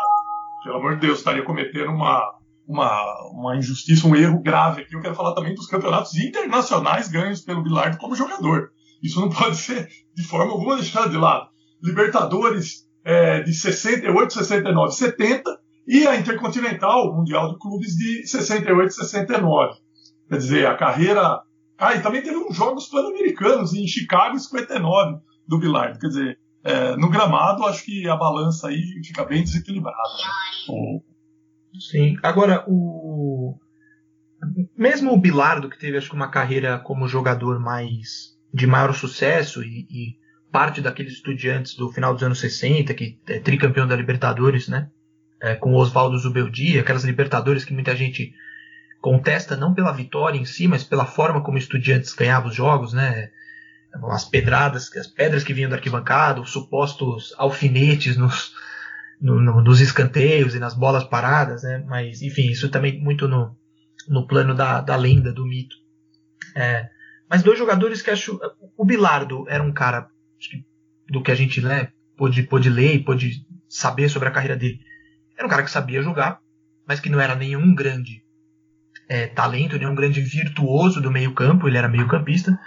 Pelo 0.63 0.77
amor 0.77 0.95
de 0.97 1.07
Deus, 1.07 1.19
estaria 1.19 1.43
cometendo 1.43 1.91
uma, 1.91 2.35
uma, 2.67 3.31
uma 3.31 3.57
injustiça, 3.57 4.07
um 4.07 4.15
erro 4.15 4.43
grave 4.43 4.83
aqui. 4.83 4.95
Eu 4.95 5.01
quero 5.01 5.15
falar 5.15 5.35
também 5.35 5.55
dos 5.55 5.67
campeonatos 5.67 6.15
internacionais 6.17 7.09
ganhos 7.09 7.41
pelo 7.41 7.63
Bilardo 7.63 7.99
como 7.99 8.15
jogador. 8.15 8.73
Isso 9.03 9.21
não 9.21 9.31
pode 9.31 9.57
ser 9.57 9.89
de 10.15 10.23
forma 10.23 10.53
alguma 10.53 10.77
deixado 10.77 11.11
de 11.11 11.17
lado. 11.17 11.49
Libertadores 11.83 12.87
é, 13.05 13.41
de 13.41 13.55
68, 13.55 14.35
69, 14.35 14.93
70 14.93 15.66
e 15.87 16.07
a 16.07 16.17
Intercontinental 16.17 17.15
Mundial 17.15 17.53
de 17.53 17.59
Clubes 17.59 17.97
de 17.97 18.27
68, 18.27 18.93
69. 18.93 19.79
Quer 20.29 20.37
dizer, 20.37 20.67
a 20.67 20.77
carreira. 20.77 21.43
Ah, 21.79 21.95
e 21.95 22.01
também 22.01 22.23
teve 22.23 22.37
uns 22.37 22.57
jogos 22.57 22.89
pan-americanos 22.89 23.75
em 23.75 23.87
Chicago 23.87 24.35
em 24.35 24.39
59 24.39 25.21
do 25.47 25.59
Bilardo. 25.59 25.99
Quer 25.99 26.09
dizer, 26.09 26.39
é, 26.65 26.97
no 26.97 27.09
gramado, 27.09 27.65
acho 27.65 27.85
que 27.85 28.09
a 28.09 28.17
balança 28.17 28.69
aí 28.69 28.83
fica 29.05 29.25
bem 29.25 29.45
desequilibrada. 29.45 29.97
Né? 29.99 31.01
Sim. 31.79 32.17
Agora, 32.23 32.65
o. 32.67 33.59
Mesmo 34.77 35.13
o 35.13 35.21
Bilardo, 35.21 35.69
que 35.69 35.79
teve 35.79 35.97
acho 35.97 36.11
que 36.11 36.17
uma 36.17 36.31
carreira 36.31 36.79
como 36.79 37.09
jogador 37.09 37.61
mais 37.61 38.37
de 38.53 38.67
maior 38.67 38.95
sucesso 38.95 39.63
e, 39.63 39.87
e 39.91 40.17
parte 40.51 40.81
daqueles 40.81 41.13
estudiantes 41.13 41.75
do 41.75 41.91
final 41.93 42.15
dos 42.15 42.23
anos 42.23 42.41
60, 42.41 42.95
que 42.95 43.21
é 43.29 43.39
tricampeão 43.39 43.87
da 43.87 43.97
Libertadores, 43.97 44.69
né? 44.69 44.91
É, 45.41 45.55
com 45.55 45.73
o 45.73 45.77
Oswaldo 45.77 46.19
Zubeldia, 46.19 46.81
aquelas 46.81 47.05
Libertadores 47.05 47.65
que 47.65 47.75
muita 47.75 47.95
gente 47.95 48.35
contesta 49.01 49.57
não 49.57 49.75
pela 49.75 49.93
vitória 49.93 50.39
em 50.39 50.45
si, 50.45 50.67
mas 50.67 50.83
pela 50.83 51.05
forma 51.05 51.43
como 51.43 51.59
estudiantes 51.59 52.15
ganhavam 52.15 52.49
os 52.49 52.55
jogos, 52.55 52.93
né? 52.93 53.31
As 54.11 54.25
pedradas, 54.25 54.95
as 54.97 55.07
pedras 55.07 55.45
que 55.45 55.55
vinham 55.55 55.71
da 55.71 55.77
arquibancada, 55.77 56.41
os 56.41 56.51
supostos 56.51 57.35
alfinetes 57.39 58.17
nos, 58.17 58.55
no, 59.21 59.41
no, 59.41 59.63
nos 59.63 59.81
escanteios 59.81 60.55
e 60.55 60.59
nas 60.59 60.75
bolas 60.75 61.05
paradas, 61.05 61.63
né? 61.63 61.85
Mas, 61.87 62.23
enfim, 62.23 62.51
isso 62.51 62.69
também 62.69 63.01
muito 63.01 63.29
no, 63.29 63.57
no 64.09 64.27
plano 64.27 64.55
da, 64.55 64.81
da 64.81 64.97
lenda, 64.97 65.33
do 65.33 65.47
mito. 65.47 65.77
É, 66.55 66.89
mas 67.29 67.43
dois 67.43 67.59
jogadores 67.59 68.03
que 68.03 68.11
acho. 68.11 68.39
O 68.77 68.85
Bilardo 68.85 69.45
era 69.49 69.63
um 69.63 69.73
cara 69.73 70.09
do 71.09 71.23
que 71.23 71.31
a 71.31 71.35
gente 71.35 71.61
né, 71.61 71.93
pôde, 72.17 72.43
pôde 72.43 72.71
ler 72.71 72.95
e 72.95 73.05
pôde 73.05 73.47
saber 73.69 74.09
sobre 74.09 74.29
a 74.29 74.33
carreira 74.33 74.57
dele. 74.57 74.81
Era 75.37 75.47
um 75.47 75.51
cara 75.51 75.63
que 75.63 75.71
sabia 75.71 76.03
jogar, 76.03 76.39
mas 76.87 77.01
que 77.01 77.11
não 77.11 77.21
era 77.21 77.35
nenhum 77.35 77.75
grande 77.75 78.23
é, 79.09 79.27
talento, 79.27 79.79
nenhum 79.79 79.95
grande 79.95 80.21
virtuoso 80.21 81.01
do 81.01 81.11
meio 81.11 81.35
campo, 81.35 81.69
ele 81.69 81.79
era 81.79 81.89
meio 81.89 82.09
campista. 82.09 82.59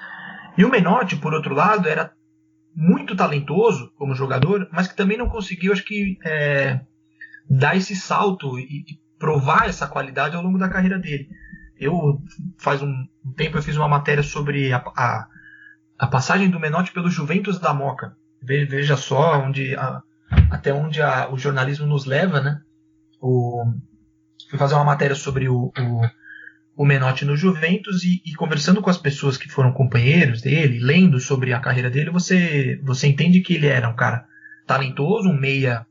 E 0.58 0.64
o 0.64 0.70
Menotti, 0.70 1.16
por 1.16 1.34
outro 1.34 1.54
lado, 1.54 1.88
era 1.88 2.12
muito 2.76 3.16
talentoso 3.16 3.92
como 3.98 4.16
jogador, 4.16 4.68
mas 4.72 4.88
que 4.88 4.96
também 4.96 5.18
não 5.18 5.28
conseguiu, 5.28 5.74
acho 5.74 5.84
que, 5.84 6.18
é, 6.24 6.82
dar 7.50 7.76
esse 7.76 7.96
salto 7.96 8.60
e, 8.60 8.64
e, 8.64 9.00
provar 9.18 9.68
essa 9.68 9.86
qualidade 9.86 10.36
ao 10.36 10.42
longo 10.42 10.58
da 10.58 10.70
carreira 10.70 10.98
dele. 10.98 11.28
Eu, 11.78 12.22
faz 12.58 12.82
um 12.82 13.06
tempo, 13.36 13.58
eu 13.58 13.62
fiz 13.62 13.76
uma 13.76 13.88
matéria 13.88 14.24
sobre 14.24 14.72
a, 14.72 14.78
a 14.78 15.28
a 16.00 16.08
passagem 16.08 16.50
do 16.50 16.60
Menotti 16.60 16.94
pelo 16.94 17.10
Juventus 17.10 17.60
da 17.60 17.74
Moca. 17.74 18.16
Veja 18.42 18.96
só 18.96 19.38
onde 19.38 19.76
a, 19.76 20.02
até 20.50 20.74
onde 20.74 21.02
a, 21.02 21.32
o 21.32 21.38
jornalismo 21.38 21.86
nos 21.86 22.06
leva, 22.06 22.42
né? 22.42 22.62
O, 23.22 23.66
fui 24.50 24.58
fazer 24.58 24.76
uma 24.76 24.84
matéria 24.84 25.16
sobre 25.16 25.48
o, 25.48 25.72
o, 25.78 26.10
o 26.76 26.86
Menotti 26.86 27.26
no 27.26 27.36
Juventus 27.36 28.04
e, 28.04 28.22
e, 28.26 28.34
conversando 28.34 28.82
com 28.82 28.90
as 28.90 28.98
pessoas 28.98 29.38
que 29.38 29.50
foram 29.50 29.74
companheiros 29.74 30.42
dele, 30.42 30.80
lendo 30.80 31.20
sobre 31.20 31.54
a 31.54 31.60
carreira 31.60 31.90
dele, 31.90 32.10
você, 32.10 32.80
você 32.84 33.08
entende 33.08 33.42
que 33.42 33.54
ele 33.54 33.68
era 33.68 33.90
um 33.90 33.96
cara 33.96 34.26
talentoso, 34.66 35.30
um 35.30 35.38
meia 35.38 35.86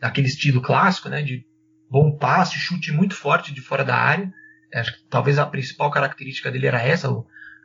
daquele 0.00 0.26
estilo 0.26 0.60
clássico, 0.60 1.08
né, 1.08 1.22
de 1.22 1.44
bom 1.90 2.10
passe, 2.16 2.58
chute 2.58 2.92
muito 2.92 3.14
forte 3.14 3.54
de 3.54 3.60
fora 3.60 3.84
da 3.84 3.96
área. 3.96 4.32
Acho 4.74 4.92
que 4.92 5.04
talvez 5.08 5.38
a 5.38 5.46
principal 5.46 5.90
característica 5.90 6.50
dele 6.50 6.66
era 6.66 6.82
essa, 6.82 7.08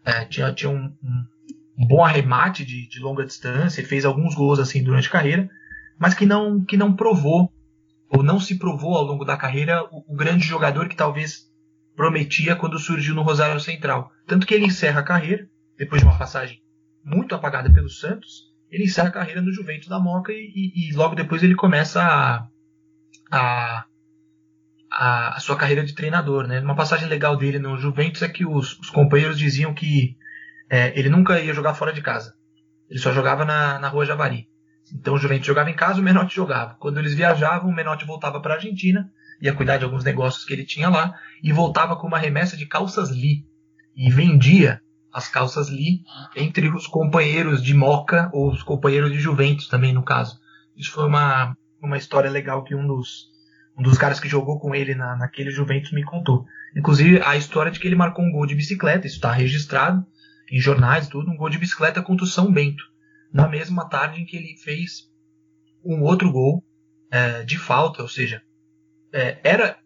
é, 0.06 0.26
tinha, 0.26 0.54
tinha 0.54 0.70
um, 0.70 0.96
um, 1.04 1.26
um, 1.78 1.88
bom 1.88 2.06
arremate 2.06 2.64
de, 2.64 2.88
de 2.88 3.00
longa 3.00 3.26
distância, 3.26 3.86
fez 3.86 4.06
alguns 4.06 4.36
gols 4.36 4.60
assim 4.60 4.84
durante 4.84 5.08
a 5.08 5.12
carreira, 5.12 5.50
mas 6.00 6.14
que 6.14 6.26
não, 6.26 6.64
que 6.64 6.78
não 6.78 6.96
provou 6.96 7.52
ou 8.10 8.24
não 8.24 8.40
se 8.40 8.58
provou 8.58 8.96
ao 8.96 9.04
longo 9.04 9.26
da 9.26 9.38
carreira 9.38 9.84
o, 9.92 10.14
o 10.14 10.16
grande 10.16 10.46
jogador 10.46 10.88
que 10.88 10.96
talvez 10.96 11.50
prometia 11.96 12.56
quando 12.56 12.80
surgiu 12.80 13.14
no 13.14 13.22
Rosário 13.22 13.60
Central. 13.60 14.12
Tanto 14.26 14.48
que 14.48 14.54
ele 14.54 14.66
encerra 14.66 15.02
a 15.02 15.04
carreira, 15.04 15.48
depois 15.78 16.02
de 16.02 16.08
uma 16.08 16.18
passagem 16.18 16.62
muito 17.04 17.36
apagada 17.36 17.72
pelo 17.72 17.90
Santos, 17.90 18.50
ele 18.72 18.86
encerra 18.86 19.10
a 19.10 19.12
carreira 19.12 19.42
no 19.42 19.52
Juventus 19.52 19.88
da 19.88 20.00
Moca 20.00 20.32
e, 20.32 20.52
e, 20.56 20.90
e 20.90 20.94
logo 20.94 21.16
depois 21.16 21.44
ele 21.44 21.56
começa 21.56 22.02
a, 22.02 22.48
a, 23.32 23.86
a, 24.92 25.36
a, 25.36 25.40
sua 25.40 25.56
carreira 25.56 25.84
de 25.84 25.94
treinador. 25.94 26.48
Né? 26.48 26.60
Uma 26.62 26.76
passagem 26.76 27.08
legal 27.08 27.36
dele 27.36 27.60
no 27.60 27.78
Juventus 27.78 28.22
é 28.22 28.30
que 28.30 28.46
os, 28.46 28.80
os 28.80 28.90
companheiros 28.90 29.38
diziam 29.38 29.74
que 29.74 30.16
é, 30.70 30.98
ele 30.98 31.10
nunca 31.10 31.40
ia 31.40 31.54
jogar 31.54 31.74
fora 31.74 31.92
de 31.94 32.02
casa. 32.02 32.34
Ele 32.90 33.00
só 33.00 33.12
jogava 33.12 33.46
na, 33.46 33.80
na 33.80 33.88
Rua 33.88 34.06
Javari. 34.06 34.49
Então 34.94 35.14
o 35.14 35.18
Juventus 35.18 35.46
jogava 35.46 35.70
em 35.70 35.76
casa, 35.76 36.00
o 36.00 36.04
Menotti 36.04 36.36
jogava. 36.36 36.76
Quando 36.80 36.98
eles 37.00 37.14
viajavam, 37.14 37.70
o 37.70 37.76
Menotti 37.76 38.06
voltava 38.06 38.42
para 38.42 38.54
a 38.54 38.58
Argentina 38.58 39.10
ia 39.42 39.54
cuidar 39.54 39.78
de 39.78 39.86
alguns 39.86 40.04
negócios 40.04 40.44
que 40.44 40.54
ele 40.54 40.66
tinha 40.66 40.90
lá 40.90 41.16
e 41.42 41.52
voltava 41.52 41.96
com 41.96 42.08
uma 42.08 42.18
remessa 42.18 42.58
de 42.58 42.66
calças 42.66 43.10
Lee 43.10 43.46
e 43.96 44.10
vendia 44.12 44.82
as 45.12 45.28
calças 45.28 45.70
Lee 45.70 46.02
entre 46.36 46.70
os 46.70 46.86
companheiros 46.86 47.64
de 47.64 47.74
Moca 47.74 48.30
ou 48.34 48.52
os 48.52 48.62
companheiros 48.62 49.12
de 49.12 49.20
Juventus 49.20 49.68
também 49.68 49.94
no 49.94 50.04
caso. 50.04 50.40
Isso 50.76 50.92
foi 50.92 51.06
uma, 51.06 51.56
uma 51.82 51.98
história 51.98 52.30
legal 52.30 52.64
que 52.64 52.76
um 52.76 52.86
dos, 52.86 53.30
um 53.78 53.82
dos 53.82 53.98
caras 53.98 54.20
que 54.20 54.28
jogou 54.28 54.60
com 54.60 54.76
ele 54.76 54.94
na, 54.94 55.16
naquele 55.16 55.52
Juventus 55.52 55.92
me 55.92 56.04
contou. 56.04 56.46
Inclusive 56.76 57.22
a 57.24 57.36
história 57.36 57.72
de 57.72 57.80
que 57.80 57.88
ele 57.88 57.96
marcou 57.96 58.24
um 58.24 58.32
gol 58.32 58.46
de 58.46 58.56
bicicleta, 58.56 59.08
isso 59.08 59.16
está 59.16 59.32
registrado 59.32 60.06
em 60.52 60.60
jornais 60.60 61.08
tudo, 61.08 61.32
um 61.32 61.38
gol 61.38 61.50
de 61.50 61.58
bicicleta 61.58 62.02
contra 62.02 62.24
o 62.24 62.28
São 62.28 62.52
Bento, 62.52 62.84
na 63.32 63.48
mesma 63.48 63.88
tarde 63.88 64.22
em 64.22 64.26
que 64.26 64.38
ele 64.38 64.58
fez 64.58 65.10
um 65.84 66.04
outro 66.04 66.32
gol 66.32 66.64
é, 67.12 67.44
de 67.44 67.58
falta, 67.58 68.02
ou 68.02 68.08
seja, 68.08 68.42
é, 69.12 69.40
era 69.44 69.78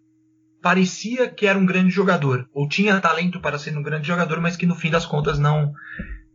parecia 0.61 1.29
que 1.29 1.45
era 1.45 1.59
um 1.59 1.65
grande 1.65 1.89
jogador 1.89 2.49
ou 2.53 2.69
tinha 2.69 2.99
talento 3.01 3.41
para 3.41 3.59
ser 3.59 3.77
um 3.77 3.83
grande 3.83 4.07
jogador, 4.07 4.39
mas 4.39 4.55
que 4.55 4.65
no 4.65 4.75
fim 4.75 4.89
das 4.89 5.05
contas 5.05 5.37
não 5.37 5.73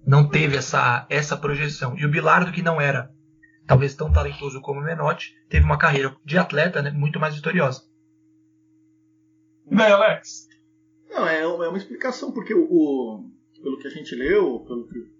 não 0.06 0.28
teve 0.28 0.56
essa 0.56 1.06
essa 1.08 1.36
projeção. 1.36 1.96
E 1.98 2.04
o 2.04 2.10
Bilardo 2.10 2.52
que 2.52 2.62
não 2.62 2.80
era 2.80 3.10
talvez 3.68 3.94
tão 3.94 4.10
talentoso 4.10 4.62
como 4.62 4.80
o 4.80 4.82
Menotti, 4.82 5.36
teve 5.46 5.64
uma 5.64 5.76
carreira 5.76 6.16
de 6.24 6.38
atleta 6.38 6.80
né, 6.80 6.90
muito 6.90 7.20
mais 7.20 7.36
vitoriosa. 7.36 7.82
Né, 9.70 9.92
Alex? 9.92 10.48
Não, 11.10 11.28
é, 11.28 11.42
é 11.42 11.46
uma 11.46 11.76
explicação, 11.76 12.32
porque 12.32 12.54
o, 12.54 12.64
o, 12.64 13.30
pelo 13.62 13.78
que 13.78 13.86
a 13.86 13.90
gente 13.90 14.14
leu, 14.14 14.60
pelo 14.60 14.88
que 14.88 15.17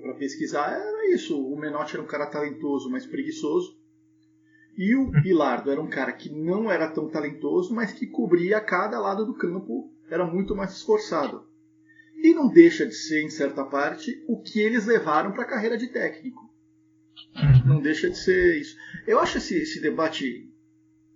para 0.00 0.14
pesquisar, 0.14 0.72
era 0.72 1.14
isso. 1.14 1.40
O 1.40 1.58
Menotti 1.58 1.94
era 1.94 2.02
um 2.02 2.06
cara 2.06 2.26
talentoso, 2.26 2.90
mas 2.90 3.06
preguiçoso. 3.06 3.78
E 4.76 4.94
o 4.94 5.10
Bilardo 5.10 5.70
era 5.70 5.80
um 5.80 5.88
cara 5.88 6.12
que 6.12 6.28
não 6.28 6.70
era 6.70 6.90
tão 6.90 7.08
talentoso, 7.08 7.74
mas 7.74 7.92
que 7.92 8.06
cobria 8.06 8.60
cada 8.60 8.98
lado 9.00 9.24
do 9.24 9.34
campo, 9.34 9.90
era 10.10 10.26
muito 10.26 10.54
mais 10.54 10.72
esforçado. 10.72 11.46
E 12.16 12.34
não 12.34 12.48
deixa 12.48 12.86
de 12.86 12.94
ser, 12.94 13.22
em 13.22 13.30
certa 13.30 13.64
parte, 13.64 14.22
o 14.28 14.40
que 14.40 14.60
eles 14.60 14.86
levaram 14.86 15.32
para 15.32 15.42
a 15.42 15.48
carreira 15.48 15.78
de 15.78 15.88
técnico. 15.88 16.46
Não 17.64 17.80
deixa 17.80 18.10
de 18.10 18.18
ser 18.18 18.60
isso. 18.60 18.76
Eu 19.06 19.18
acho 19.18 19.38
esse, 19.38 19.56
esse 19.56 19.80
debate 19.80 20.50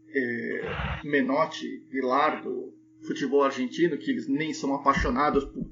é, 0.08 1.00
Menotti, 1.04 1.84
Bilardo, 1.90 2.74
futebol 3.02 3.42
argentino, 3.42 3.98
que 3.98 4.10
eles 4.10 4.26
nem 4.26 4.52
são 4.54 4.74
apaixonados 4.74 5.44
por, 5.44 5.66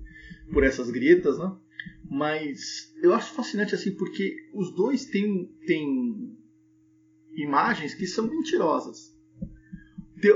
por 0.52 0.64
essas 0.64 0.90
grietas, 0.90 1.38
né? 1.38 1.56
Mas 2.10 2.92
eu 3.02 3.12
acho 3.12 3.34
fascinante 3.34 3.74
assim, 3.74 3.94
porque 3.94 4.36
os 4.54 4.74
dois 4.74 5.04
têm, 5.04 5.46
têm 5.66 6.36
imagens 7.32 7.94
que 7.94 8.06
são 8.06 8.26
mentirosas. 8.26 9.16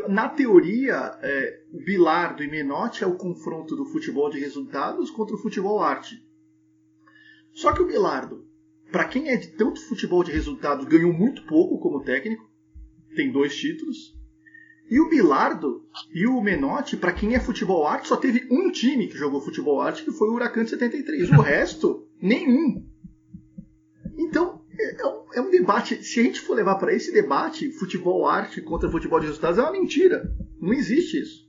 Na 0.08 0.28
teoria, 0.28 1.18
é, 1.22 1.64
Bilardo 1.84 2.44
e 2.44 2.48
Menotti 2.48 3.02
é 3.02 3.06
o 3.06 3.16
confronto 3.16 3.74
do 3.74 3.86
futebol 3.86 4.30
de 4.30 4.38
resultados 4.38 5.10
contra 5.10 5.34
o 5.34 5.38
futebol 5.38 5.80
arte. 5.80 6.24
Só 7.52 7.72
que 7.72 7.82
o 7.82 7.86
Bilardo, 7.86 8.46
para 8.92 9.08
quem 9.08 9.30
é 9.30 9.36
de 9.36 9.48
tanto 9.48 9.80
futebol 9.80 10.22
de 10.22 10.30
resultados, 10.30 10.86
ganhou 10.86 11.12
muito 11.12 11.44
pouco 11.46 11.80
como 11.80 12.04
técnico, 12.04 12.48
tem 13.16 13.32
dois 13.32 13.56
títulos. 13.56 14.16
E 14.90 15.00
o 15.00 15.08
Bilardo 15.08 15.86
e 16.12 16.26
o 16.26 16.40
Menotti, 16.40 16.96
para 16.96 17.12
quem 17.12 17.34
é 17.34 17.40
futebol 17.40 17.86
arte, 17.86 18.08
só 18.08 18.16
teve 18.16 18.46
um 18.50 18.70
time 18.70 19.06
que 19.06 19.16
jogou 19.16 19.40
futebol 19.40 19.80
arte, 19.80 20.04
que 20.04 20.12
foi 20.12 20.28
o 20.28 20.34
Huracan 20.34 20.64
de 20.64 20.70
73. 20.70 21.30
O 21.30 21.40
resto, 21.40 22.06
nenhum. 22.20 22.86
Então, 24.18 24.62
é, 24.78 25.02
é 25.02 25.06
um 25.06 25.22
é 25.34 25.40
um 25.40 25.50
debate. 25.50 26.02
Se 26.04 26.20
a 26.20 26.22
gente 26.22 26.40
for 26.40 26.54
levar 26.54 26.76
para 26.76 26.92
esse 26.92 27.12
debate, 27.12 27.72
futebol 27.72 28.26
arte 28.26 28.60
contra 28.60 28.90
futebol 28.90 29.20
de 29.20 29.26
resultados 29.26 29.58
é 29.58 29.62
uma 29.62 29.72
mentira. 29.72 30.30
Não 30.60 30.72
existe 30.72 31.20
isso. 31.20 31.48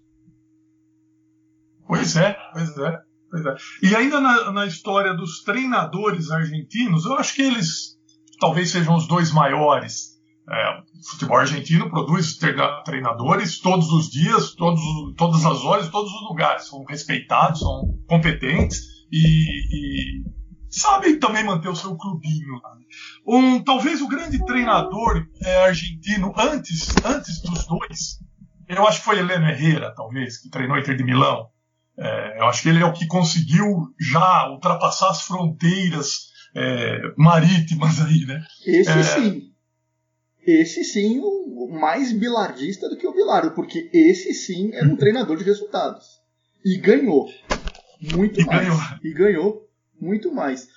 Pois 1.87 2.15
é, 2.15 2.35
pois 2.53 2.77
é. 2.77 3.01
Pois 3.29 3.45
é. 3.45 3.55
E 3.81 3.95
ainda 3.95 4.19
na, 4.21 4.51
na 4.51 4.65
história 4.65 5.13
dos 5.13 5.43
treinadores 5.43 6.31
argentinos, 6.31 7.05
eu 7.05 7.13
acho 7.13 7.35
que 7.35 7.41
eles 7.41 7.97
talvez 8.39 8.71
sejam 8.71 8.95
os 8.95 9.07
dois 9.07 9.31
maiores. 9.31 10.12
É, 10.49 10.79
o 10.79 11.11
futebol 11.11 11.37
argentino 11.37 11.89
produz 11.89 12.37
treinadores 12.85 13.59
todos 13.59 13.91
os 13.91 14.09
dias, 14.09 14.53
todos, 14.55 14.81
todas 15.17 15.45
as 15.45 15.63
horas, 15.63 15.89
todos 15.89 16.11
os 16.11 16.21
lugares. 16.29 16.67
São 16.67 16.83
respeitados, 16.83 17.61
são 17.61 17.97
competentes 18.07 18.81
e, 19.11 19.21
e 19.21 20.23
sabem 20.69 21.17
também 21.17 21.45
manter 21.45 21.69
o 21.69 21.75
seu 21.75 21.95
clubinho. 21.95 22.59
Um, 23.25 23.63
talvez 23.63 24.01
o 24.01 24.07
grande 24.07 24.43
treinador 24.45 25.25
é, 25.43 25.65
argentino 25.65 26.33
antes, 26.37 26.93
antes 27.05 27.41
dos 27.41 27.65
dois, 27.65 28.19
eu 28.67 28.87
acho 28.87 28.99
que 28.99 29.05
foi 29.05 29.19
Heleno 29.19 29.47
Herrera, 29.47 29.93
talvez, 29.95 30.39
que 30.39 30.49
treinou 30.49 30.77
Inter 30.77 30.97
de 30.97 31.03
Milão. 31.03 31.47
É, 31.97 32.39
eu 32.39 32.45
acho 32.45 32.63
que 32.63 32.69
ele 32.69 32.81
é 32.81 32.85
o 32.85 32.93
que 32.93 33.05
conseguiu 33.07 33.65
já 33.99 34.49
ultrapassar 34.49 35.09
as 35.09 35.21
fronteiras 35.21 36.31
é, 36.55 36.99
marítimas 37.17 38.01
aí, 38.01 38.25
né? 38.25 38.43
Esse 38.65 38.91
é, 38.91 39.03
sim. 39.03 39.52
Esse 40.45 40.83
sim, 40.83 41.19
o 41.19 41.67
mais 41.71 42.11
bilardista 42.11 42.89
do 42.89 42.97
que 42.97 43.07
o 43.07 43.13
Bilardo, 43.13 43.51
porque 43.51 43.89
esse 43.93 44.33
sim 44.33 44.71
era 44.73 44.87
um 44.87 44.97
treinador 44.97 45.37
de 45.37 45.43
resultados. 45.43 46.21
E 46.65 46.77
ganhou. 46.77 47.29
Muito 48.01 48.41
e 48.41 48.45
mais. 48.45 48.67
Ganhou. 48.67 48.79
E 49.03 49.13
ganhou 49.13 49.69
muito 49.99 50.33
mais. 50.33 50.67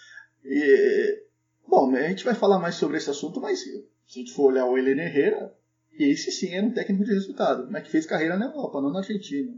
E, 0.45 1.23
bom, 1.67 1.95
a 1.95 2.09
gente 2.09 2.25
vai 2.25 2.35
falar 2.35 2.61
mais 2.61 2.77
sobre 2.77 2.97
esse 2.97 3.11
assunto, 3.11 3.41
mas 3.41 3.61
se 3.61 3.71
a 3.71 4.19
gente 4.19 4.33
for 4.33 4.53
olhar 4.53 4.67
o 4.67 4.79
Helene 4.79 5.03
Herrera, 5.03 5.53
esse 5.99 6.31
sim 6.31 6.55
era 6.55 6.65
um 6.65 6.73
técnico 6.73 7.05
de 7.05 7.13
resultado, 7.13 7.69
mas 7.71 7.83
que 7.83 7.91
fez 7.91 8.07
carreira 8.07 8.37
na 8.37 8.47
Europa, 8.47 8.81
não 8.81 8.93
na 8.93 9.01
Argentina. 9.01 9.53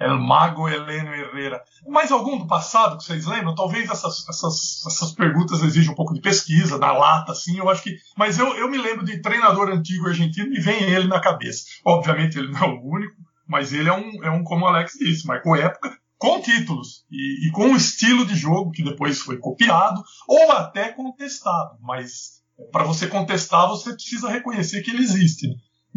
El 0.00 0.18
Mago 0.18 0.68
Heleno 0.68 1.12
Herrera. 1.12 1.62
Mais 1.86 2.12
algum 2.12 2.38
do 2.38 2.46
passado 2.46 2.96
que 2.96 3.04
vocês 3.04 3.26
lembram? 3.26 3.54
Talvez 3.54 3.90
essas, 3.90 4.28
essas, 4.28 4.86
essas 4.86 5.12
perguntas 5.12 5.62
exijam 5.62 5.92
um 5.92 5.96
pouco 5.96 6.14
de 6.14 6.20
pesquisa, 6.20 6.78
na 6.78 6.92
lata, 6.92 7.32
assim, 7.32 7.58
eu 7.58 7.68
acho 7.68 7.82
que. 7.82 7.96
Mas 8.16 8.38
eu, 8.38 8.54
eu 8.56 8.70
me 8.70 8.78
lembro 8.78 9.04
de 9.04 9.20
treinador 9.20 9.68
antigo 9.68 10.06
argentino 10.06 10.54
e 10.54 10.60
vem 10.60 10.82
ele 10.82 11.08
na 11.08 11.20
cabeça. 11.20 11.64
Obviamente 11.84 12.38
ele 12.38 12.52
não 12.52 12.60
é 12.60 12.66
o 12.66 12.82
único, 12.82 13.16
mas 13.46 13.72
ele 13.72 13.88
é 13.88 13.92
um, 13.92 14.24
é 14.24 14.30
um 14.30 14.44
como 14.44 14.64
o 14.64 14.68
Alex 14.68 14.92
disse, 14.98 15.26
marcou 15.26 15.56
época 15.56 15.96
com 16.18 16.40
títulos 16.40 17.04
e, 17.10 17.48
e, 17.48 17.52
com 17.52 17.66
um 17.66 17.76
estilo 17.76 18.26
de 18.26 18.34
jogo 18.34 18.72
que 18.72 18.82
depois 18.82 19.20
foi 19.20 19.38
copiado 19.38 20.02
ou 20.26 20.50
até 20.50 20.92
contestado. 20.92 21.78
Mas 21.80 22.38
para 22.72 22.84
você 22.84 23.06
contestar, 23.06 23.68
você 23.68 23.92
precisa 23.92 24.28
reconhecer 24.28 24.82
que 24.82 24.90
ele 24.90 25.02
existe. 25.02 25.48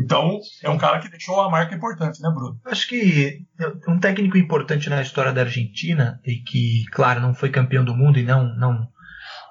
Então, 0.04 0.40
é 0.64 0.70
um 0.70 0.78
cara 0.78 1.00
que 1.00 1.10
deixou 1.10 1.36
uma 1.36 1.50
marca 1.50 1.76
importante, 1.76 2.22
né, 2.22 2.30
Bruno? 2.30 2.60
Acho 2.66 2.88
que 2.88 3.40
um 3.88 4.00
técnico 4.00 4.38
importante 4.38 4.90
na 4.90 5.02
história 5.02 5.32
da 5.32 5.42
Argentina 5.42 6.20
e 6.26 6.36
que, 6.36 6.86
claro, 6.92 7.20
não 7.20 7.34
foi 7.34 7.50
campeão 7.50 7.84
do 7.84 7.96
mundo 7.96 8.20
e 8.20 8.24
não 8.24 8.56
não 8.56 8.88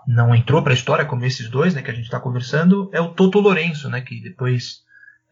não 0.06 0.34
entrou 0.34 0.62
para 0.62 0.72
a 0.72 0.74
história 0.74 1.04
como 1.04 1.24
esses 1.24 1.48
dois, 1.48 1.74
né, 1.74 1.82
que 1.82 1.90
a 1.90 1.94
gente 1.94 2.04
está 2.04 2.18
conversando, 2.18 2.90
é 2.92 3.00
o 3.00 3.12
Toto 3.12 3.38
Lourenço, 3.38 3.88
né, 3.88 4.00
que 4.00 4.20
depois 4.20 4.78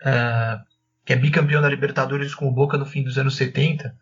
uh, 0.03 0.63
que 1.05 1.13
é 1.13 1.17
bicampeão 1.17 1.61
da 1.61 1.69
Libertadores 1.69 2.35
com 2.35 2.47
o 2.47 2.53
Boca 2.53 2.77
no 2.77 2.87
fim 2.87 3.03
dos 3.03 3.19
anos 3.19 3.35
70 3.37 3.93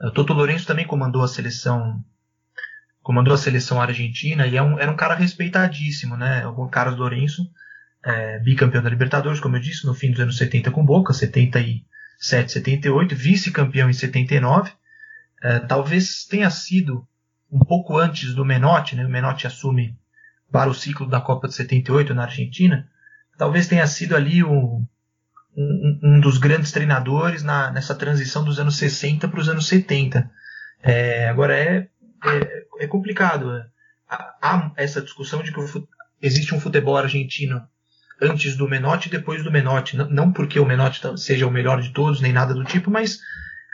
o 0.00 0.10
Toto 0.12 0.32
Lourenço 0.32 0.66
também 0.66 0.86
comandou 0.86 1.22
a 1.22 1.28
seleção 1.28 2.04
comandou 3.02 3.34
a 3.34 3.38
seleção 3.38 3.80
argentina 3.80 4.46
e 4.46 4.56
é 4.56 4.62
um, 4.62 4.78
era 4.78 4.90
um 4.90 4.96
cara 4.96 5.14
respeitadíssimo, 5.14 6.16
né? 6.16 6.46
O 6.46 6.68
Carlos 6.68 6.98
Lourenço, 6.98 7.42
é, 8.04 8.38
bicampeão 8.38 8.82
da 8.82 8.90
Libertadores, 8.90 9.40
como 9.40 9.56
eu 9.56 9.60
disse, 9.60 9.86
no 9.86 9.94
fim 9.94 10.10
dos 10.10 10.20
anos 10.20 10.36
70 10.36 10.70
com 10.70 10.84
Boca, 10.84 11.12
70 11.12 11.60
e 11.60 11.84
7-78, 12.20 13.14
vice-campeão 13.14 13.88
em 13.88 13.92
79. 13.92 14.72
É, 15.42 15.60
talvez 15.60 16.24
tenha 16.24 16.50
sido 16.50 17.06
um 17.50 17.60
pouco 17.60 17.96
antes 17.96 18.34
do 18.34 18.44
Menotti, 18.44 18.96
né? 18.96 19.06
o 19.06 19.08
Menotti 19.08 19.46
assume 19.46 19.96
para 20.50 20.70
o 20.70 20.74
ciclo 20.74 21.06
da 21.06 21.20
Copa 21.20 21.48
de 21.48 21.54
78 21.54 22.14
na 22.14 22.24
Argentina, 22.24 22.88
talvez 23.36 23.68
tenha 23.68 23.86
sido 23.86 24.16
ali 24.16 24.42
o, 24.42 24.82
um, 25.56 26.00
um, 26.02 26.20
dos 26.20 26.38
grandes 26.38 26.72
treinadores 26.72 27.42
na, 27.42 27.70
nessa 27.70 27.94
transição 27.94 28.44
dos 28.44 28.58
anos 28.58 28.76
60 28.76 29.28
para 29.28 29.40
os 29.40 29.48
anos 29.48 29.66
70. 29.68 30.30
É, 30.82 31.28
agora 31.28 31.58
é, 31.58 31.88
é, 32.24 32.64
é 32.80 32.86
complicado. 32.86 33.54
É. 33.54 33.66
Há, 34.08 34.72
essa 34.76 35.02
discussão 35.02 35.42
de 35.42 35.52
que 35.52 35.60
existe 36.22 36.54
um 36.54 36.60
futebol 36.60 36.96
argentino 36.96 37.66
antes 38.20 38.56
do 38.56 38.68
Menotti 38.68 39.08
e 39.08 39.10
depois 39.10 39.42
do 39.42 39.50
Menotti. 39.50 39.96
Não, 39.96 40.32
porque 40.32 40.58
o 40.58 40.66
Menotti 40.66 41.00
seja 41.16 41.46
o 41.46 41.50
melhor 41.50 41.80
de 41.80 41.90
todos, 41.90 42.20
nem 42.20 42.32
nada 42.32 42.54
do 42.54 42.64
tipo, 42.64 42.90
mas 42.90 43.18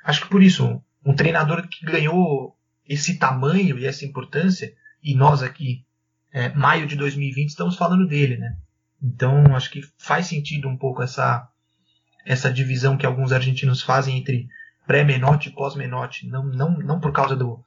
acho 0.04 0.22
que 0.22 0.28
por 0.28 0.42
isso, 0.42 0.82
um 1.04 1.14
treinador 1.14 1.66
que 1.68 1.84
ganhou 1.86 2.56
esse 2.86 3.18
tamanho 3.18 3.78
e 3.78 3.86
essa 3.86 4.04
importância, 4.04 4.72
e 5.02 5.14
nós 5.14 5.42
aqui, 5.42 5.84
é, 6.32 6.50
maio 6.50 6.86
de 6.86 6.96
2020, 6.96 7.48
estamos 7.48 7.76
falando 7.76 8.06
dele, 8.06 8.36
né? 8.36 8.56
Então, 9.02 9.54
acho 9.54 9.70
que 9.70 9.82
faz 9.98 10.26
sentido 10.26 10.68
um 10.68 10.76
pouco 10.76 11.02
essa, 11.02 11.48
essa 12.24 12.52
divisão 12.52 12.96
que 12.96 13.06
alguns 13.06 13.32
argentinos 13.32 13.82
fazem 13.82 14.18
entre 14.18 14.48
pré-Menotti 14.86 15.48
e 15.48 15.52
pós-Menotti. 15.52 16.26
Não, 16.26 16.44
não, 16.44 16.78
não 16.78 17.00
por 17.00 17.12
causa 17.12 17.36
do, 17.36 17.62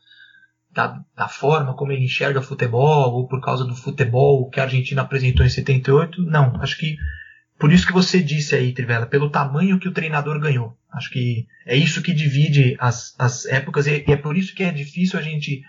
da, 0.77 1.03
da, 1.15 1.27
forma 1.27 1.73
como 1.73 1.91
ele 1.91 2.05
enxerga 2.05 2.39
futebol, 2.39 3.11
ou 3.11 3.27
por 3.27 3.41
causa 3.41 3.65
do 3.65 3.75
futebol 3.75 4.47
que 4.47 4.59
a 4.59 4.63
Argentina 4.63 5.01
apresentou 5.01 5.43
em 5.43 5.49
78. 5.49 6.21
Não, 6.21 6.61
acho 6.61 6.77
que 6.77 6.97
por 7.57 7.73
isso 7.73 7.87
que 7.87 7.91
você 7.91 8.21
disse 8.21 8.53
aí, 8.53 8.71
Trivela, 8.71 9.07
pelo 9.07 9.31
tamanho 9.31 9.79
que 9.79 9.87
o 9.87 9.91
treinador 9.91 10.39
ganhou. 10.39 10.77
Acho 10.93 11.09
que 11.09 11.47
é 11.65 11.75
isso 11.75 12.03
que 12.03 12.13
divide 12.13 12.77
as, 12.79 13.15
as 13.17 13.47
épocas 13.47 13.87
e 13.87 14.03
é 14.05 14.15
por 14.15 14.37
isso 14.37 14.53
que 14.53 14.63
é 14.63 14.71
difícil 14.71 15.17
a 15.17 15.21
gente 15.23 15.63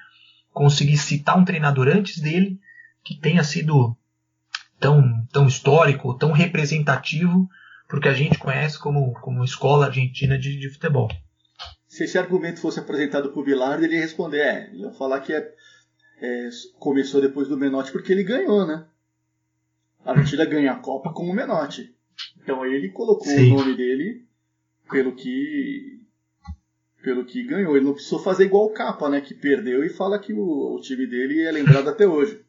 conseguir 0.53 0.99
citar 0.99 1.39
um 1.39 1.45
treinador 1.45 1.89
antes 1.89 2.21
dele 2.21 2.61
que 3.03 3.19
tenha 3.19 3.43
sido 3.43 3.97
tão, 4.79 5.27
tão 5.33 5.47
histórico, 5.47 6.13
tão 6.19 6.33
representativo 6.33 7.49
porque 7.89 8.09
a 8.09 8.15
gente 8.15 8.37
conhece 8.37 8.79
como, 8.79 9.15
como 9.15 9.43
escola 9.43 9.87
argentina 9.87 10.39
de, 10.39 10.59
de 10.59 10.69
futebol. 10.69 11.09
Se 11.99 12.05
esse 12.05 12.17
argumento 12.17 12.61
fosse 12.61 12.79
apresentado 12.79 13.33
por 13.33 13.45
Bilardo, 13.45 13.85
ele 13.85 13.97
ia 13.97 14.03
responder, 14.03 14.39
é, 14.39 14.73
ia 14.73 14.93
falar 14.93 15.19
que 15.19 15.33
é, 15.33 15.53
é, 16.23 16.49
começou 16.79 17.21
depois 17.21 17.49
do 17.49 17.57
Menotti 17.57 17.91
porque 17.91 18.13
ele 18.13 18.23
ganhou, 18.23 18.65
né? 18.65 18.87
A 20.05 20.13
Argentina 20.13 20.45
ganha 20.45 20.71
a 20.71 20.79
Copa 20.79 21.13
com 21.13 21.29
o 21.29 21.35
Menotti. 21.35 21.93
Então 22.41 22.65
ele 22.65 22.91
colocou 22.91 23.27
Sim. 23.27 23.53
o 23.53 23.57
nome 23.57 23.77
dele 23.77 24.25
pelo 24.89 25.13
que 25.17 26.01
pelo 27.03 27.25
que 27.25 27.43
ganhou. 27.43 27.75
Ele 27.75 27.87
não 27.87 27.95
precisou 27.95 28.21
fazer 28.21 28.45
igual 28.45 28.67
o 28.67 28.73
Capa, 28.73 29.09
né? 29.09 29.21
Que 29.21 29.35
perdeu 29.35 29.83
e 29.83 29.89
fala 29.89 30.21
que 30.21 30.33
o, 30.33 30.77
o 30.77 30.81
time 30.81 31.05
dele 31.05 31.43
é 31.43 31.51
lembrado 31.51 31.89
até 31.91 32.07
hoje. 32.07 32.45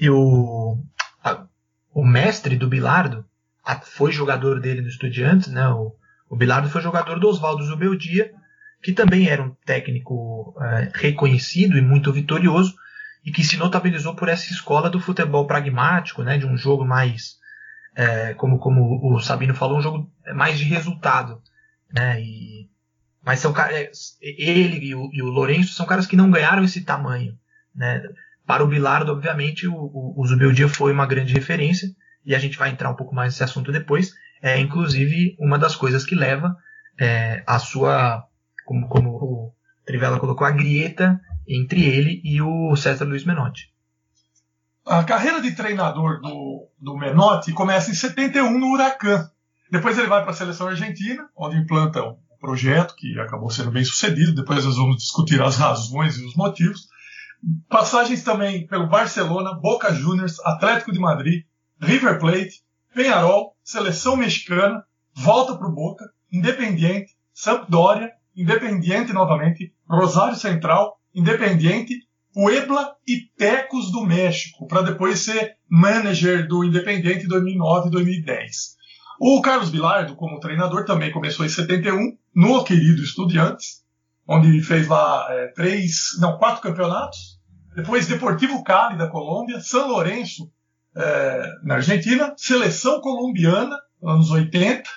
E 0.00 0.10
o, 0.10 0.76
a, 1.22 1.46
o 1.94 2.04
mestre 2.04 2.56
do 2.56 2.66
Bilardo 2.66 3.24
a, 3.64 3.78
foi 3.78 4.10
jogador 4.10 4.60
dele 4.60 4.80
no 4.80 4.88
Estudiantes, 4.88 5.52
né? 5.52 5.68
O, 5.68 5.94
o 6.28 6.36
Bilardo 6.36 6.68
foi 6.68 6.80
jogador 6.80 7.18
do 7.18 7.28
Oswaldo 7.28 7.64
Zubeldia, 7.64 8.32
que 8.82 8.92
também 8.92 9.28
era 9.28 9.42
um 9.42 9.54
técnico 9.64 10.54
é, 10.60 10.90
reconhecido 10.94 11.78
e 11.78 11.82
muito 11.82 12.12
vitorioso, 12.12 12.74
e 13.24 13.32
que 13.32 13.42
se 13.42 13.56
notabilizou 13.56 14.14
por 14.14 14.28
essa 14.28 14.52
escola 14.52 14.88
do 14.88 15.00
futebol 15.00 15.46
pragmático, 15.46 16.22
né, 16.22 16.38
de 16.38 16.46
um 16.46 16.56
jogo 16.56 16.84
mais, 16.84 17.36
é, 17.94 18.34
como, 18.34 18.58
como 18.58 19.14
o 19.14 19.20
Sabino 19.20 19.54
falou, 19.54 19.78
um 19.78 19.82
jogo 19.82 20.10
mais 20.34 20.58
de 20.58 20.64
resultado. 20.64 21.42
Né, 21.92 22.20
e, 22.20 22.68
mas 23.24 23.40
são 23.40 23.52
é, 23.58 23.90
ele 24.20 24.86
e 24.86 24.94
o, 24.94 25.10
e 25.12 25.22
o 25.22 25.26
Lourenço 25.26 25.74
são 25.74 25.86
caras 25.86 26.06
que 26.06 26.16
não 26.16 26.30
ganharam 26.30 26.62
esse 26.62 26.82
tamanho. 26.82 27.36
Né. 27.74 28.02
Para 28.46 28.62
o 28.62 28.68
Bilardo, 28.68 29.10
obviamente, 29.10 29.66
o, 29.66 29.74
o, 29.74 30.14
o 30.16 30.26
Zubeldia 30.26 30.68
foi 30.68 30.92
uma 30.92 31.06
grande 31.06 31.34
referência, 31.34 31.88
e 32.24 32.34
a 32.34 32.38
gente 32.38 32.58
vai 32.58 32.70
entrar 32.70 32.90
um 32.90 32.96
pouco 32.96 33.14
mais 33.14 33.32
nesse 33.32 33.42
assunto 33.42 33.72
depois, 33.72 34.12
é 34.42 34.58
inclusive 34.60 35.36
uma 35.38 35.58
das 35.58 35.74
coisas 35.74 36.04
que 36.04 36.14
leva 36.14 36.56
é, 36.98 37.42
a 37.46 37.58
sua, 37.58 38.24
como, 38.64 38.88
como 38.88 39.10
o 39.10 39.54
Trivela 39.84 40.18
colocou, 40.18 40.46
a 40.46 40.50
grieta 40.50 41.20
entre 41.46 41.84
ele 41.84 42.20
e 42.24 42.42
o 42.42 42.74
César 42.76 43.04
Luiz 43.04 43.24
Menotti. 43.24 43.72
A 44.84 45.02
carreira 45.04 45.40
de 45.40 45.52
treinador 45.52 46.20
do, 46.20 46.68
do 46.78 46.96
Menotti 46.96 47.52
começa 47.52 47.90
em 47.90 47.94
71 47.94 48.58
no 48.58 48.72
Huracan. 48.72 49.28
Depois 49.70 49.98
ele 49.98 50.06
vai 50.06 50.22
para 50.22 50.30
a 50.30 50.34
seleção 50.34 50.68
argentina, 50.68 51.28
onde 51.36 51.56
implanta 51.56 52.02
um 52.04 52.16
projeto 52.40 52.94
que 52.96 53.18
acabou 53.18 53.50
sendo 53.50 53.72
bem 53.72 53.84
sucedido. 53.84 54.34
Depois 54.34 54.64
nós 54.64 54.76
vamos 54.76 54.98
discutir 54.98 55.42
as 55.42 55.56
razões 55.56 56.16
e 56.18 56.24
os 56.24 56.36
motivos. 56.36 56.86
Passagens 57.68 58.22
também 58.22 58.66
pelo 58.66 58.88
Barcelona, 58.88 59.54
Boca 59.54 59.92
Juniors, 59.92 60.38
Atlético 60.44 60.92
de 60.92 61.00
Madrid, 61.00 61.44
River 61.80 62.18
Plate, 62.20 62.62
Penharol, 62.94 63.55
Seleção 63.66 64.16
Mexicana, 64.16 64.84
volta 65.12 65.56
para 65.56 65.66
o 65.66 65.74
Boca, 65.74 66.08
Independiente, 66.32 67.16
Sampdoria, 67.34 68.12
Independiente 68.36 69.12
novamente, 69.12 69.74
Rosário 69.90 70.36
Central, 70.36 71.00
Independiente, 71.12 71.98
Puebla 72.32 72.94
e 73.04 73.22
Tecos 73.36 73.90
do 73.90 74.04
México, 74.04 74.68
para 74.68 74.82
depois 74.82 75.18
ser 75.18 75.56
manager 75.68 76.46
do 76.46 76.62
Independiente 76.62 77.24
em 77.24 77.28
2009 77.28 77.88
e 77.88 77.90
2010. 77.90 78.76
O 79.20 79.42
Carlos 79.42 79.70
Bilardo, 79.70 80.14
como 80.14 80.38
treinador, 80.38 80.84
também 80.84 81.10
começou 81.10 81.44
em 81.44 81.48
71 81.48 82.16
no 82.32 82.62
querido 82.62 83.02
Estudiantes, 83.02 83.82
onde 84.28 84.62
fez 84.62 84.86
lá 84.86 85.26
é, 85.28 85.48
três, 85.48 86.10
não, 86.20 86.38
quatro 86.38 86.62
campeonatos. 86.62 87.40
Depois 87.74 88.06
Deportivo 88.06 88.62
Cali 88.62 88.96
da 88.96 89.08
Colômbia, 89.08 89.60
São 89.60 89.88
Lourenço 89.88 90.48
é, 90.96 91.52
na 91.62 91.74
Argentina, 91.74 92.34
seleção 92.36 93.00
colombiana, 93.00 93.76
anos 94.02 94.30
80, 94.30 94.88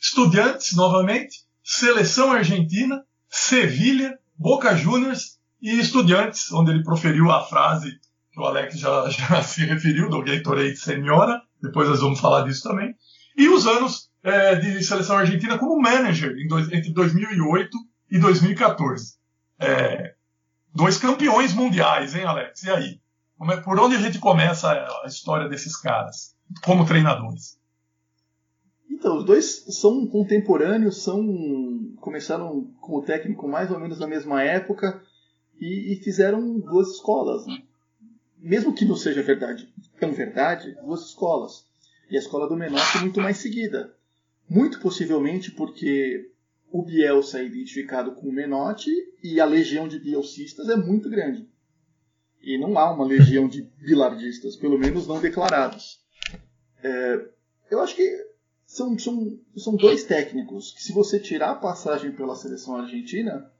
estudantes 0.00 0.74
novamente, 0.74 1.44
seleção 1.62 2.32
argentina, 2.32 3.04
Sevilha, 3.30 4.18
Boca 4.36 4.76
Juniors 4.76 5.38
e 5.62 5.78
estudantes, 5.78 6.52
onde 6.52 6.72
ele 6.72 6.82
proferiu 6.82 7.30
a 7.30 7.44
frase 7.44 7.98
que 8.32 8.40
o 8.40 8.44
Alex 8.44 8.78
já, 8.78 9.08
já 9.08 9.42
se 9.42 9.64
referiu, 9.64 10.10
do 10.10 10.22
Gatorade 10.22 10.76
Senhora, 10.76 11.40
depois 11.62 11.88
nós 11.88 12.00
vamos 12.00 12.20
falar 12.20 12.42
disso 12.42 12.62
também, 12.64 12.94
e 13.36 13.48
os 13.48 13.66
anos 13.66 14.10
é, 14.22 14.56
de 14.56 14.82
seleção 14.82 15.16
argentina 15.16 15.58
como 15.58 15.80
manager 15.80 16.34
dois, 16.48 16.70
entre 16.72 16.92
2008 16.92 17.78
e 18.10 18.18
2014. 18.18 19.14
É, 19.58 20.14
dois 20.74 20.98
campeões 20.98 21.52
mundiais, 21.52 22.14
hein, 22.14 22.24
Alex? 22.24 22.62
E 22.64 22.70
aí? 22.70 23.00
É, 23.42 23.56
por 23.58 23.78
onde 23.78 23.96
a 23.96 24.00
gente 24.00 24.18
começa 24.18 24.70
a 24.70 25.06
história 25.06 25.48
desses 25.48 25.76
caras, 25.76 26.34
como 26.64 26.86
treinadores? 26.86 27.58
Então, 28.90 29.18
os 29.18 29.24
dois 29.24 29.64
são 29.68 30.06
contemporâneos, 30.06 31.02
são 31.02 31.94
começaram 32.00 32.70
como 32.80 33.02
técnico 33.02 33.48
mais 33.48 33.70
ou 33.70 33.80
menos 33.80 33.98
na 33.98 34.06
mesma 34.06 34.42
época 34.42 35.02
e, 35.60 35.92
e 35.92 35.96
fizeram 35.96 36.58
duas 36.58 36.88
escolas. 36.90 37.46
Né? 37.46 37.62
Mesmo 38.38 38.74
que 38.74 38.84
não 38.84 38.96
seja 38.96 39.22
verdade, 39.22 39.68
tão 39.98 40.12
verdade, 40.12 40.76
duas 40.82 41.06
escolas. 41.06 41.66
E 42.10 42.16
a 42.16 42.20
escola 42.20 42.48
do 42.48 42.56
menor 42.56 42.82
é 42.96 43.00
muito 43.00 43.20
mais 43.20 43.38
seguida. 43.38 43.94
Muito 44.48 44.80
possivelmente 44.80 45.50
porque 45.50 46.30
o 46.70 46.82
Bielsa 46.82 47.38
é 47.40 47.46
identificado 47.46 48.12
com 48.12 48.28
o 48.28 48.32
Menotti 48.32 48.90
e 49.22 49.40
a 49.40 49.44
legião 49.44 49.88
de 49.88 49.98
bielcistas 49.98 50.68
é 50.68 50.76
muito 50.76 51.08
grande. 51.08 51.48
E 52.44 52.58
não 52.58 52.78
há 52.78 52.92
uma 52.92 53.06
legião 53.06 53.48
de 53.48 53.62
bilardistas, 53.62 54.54
pelo 54.54 54.78
menos 54.78 55.06
não 55.06 55.18
declarados. 55.18 55.98
É, 56.82 57.28
eu 57.70 57.80
acho 57.80 57.96
que 57.96 58.06
são, 58.66 58.98
são, 58.98 59.38
são 59.56 59.76
dois 59.76 60.04
técnicos 60.04 60.72
que, 60.72 60.82
se 60.82 60.92
você 60.92 61.18
tirar 61.18 61.52
a 61.52 61.56
passagem 61.56 62.12
pela 62.12 62.36
seleção 62.36 62.76
argentina, 62.76 63.50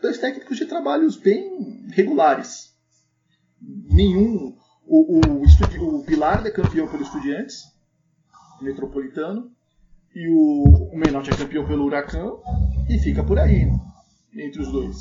dois 0.00 0.16
técnicos 0.18 0.56
de 0.56 0.64
trabalhos 0.64 1.16
bem 1.16 1.86
regulares. 1.90 2.74
Nenhum. 3.60 4.56
O, 4.86 5.18
o, 5.18 5.98
o 5.98 6.02
Bilar 6.02 6.46
é 6.46 6.50
campeão 6.50 6.88
pelo 6.88 7.02
Estudiantes, 7.02 7.64
metropolitano, 8.60 9.50
e 10.14 10.28
o, 10.28 10.92
o 10.92 10.96
Menotti 10.96 11.30
é 11.30 11.36
campeão 11.36 11.66
pelo 11.66 11.84
Huracão, 11.84 12.42
e 12.88 12.98
fica 12.98 13.22
por 13.22 13.38
aí, 13.38 13.66
entre 14.34 14.62
os 14.62 14.70
dois 14.70 14.96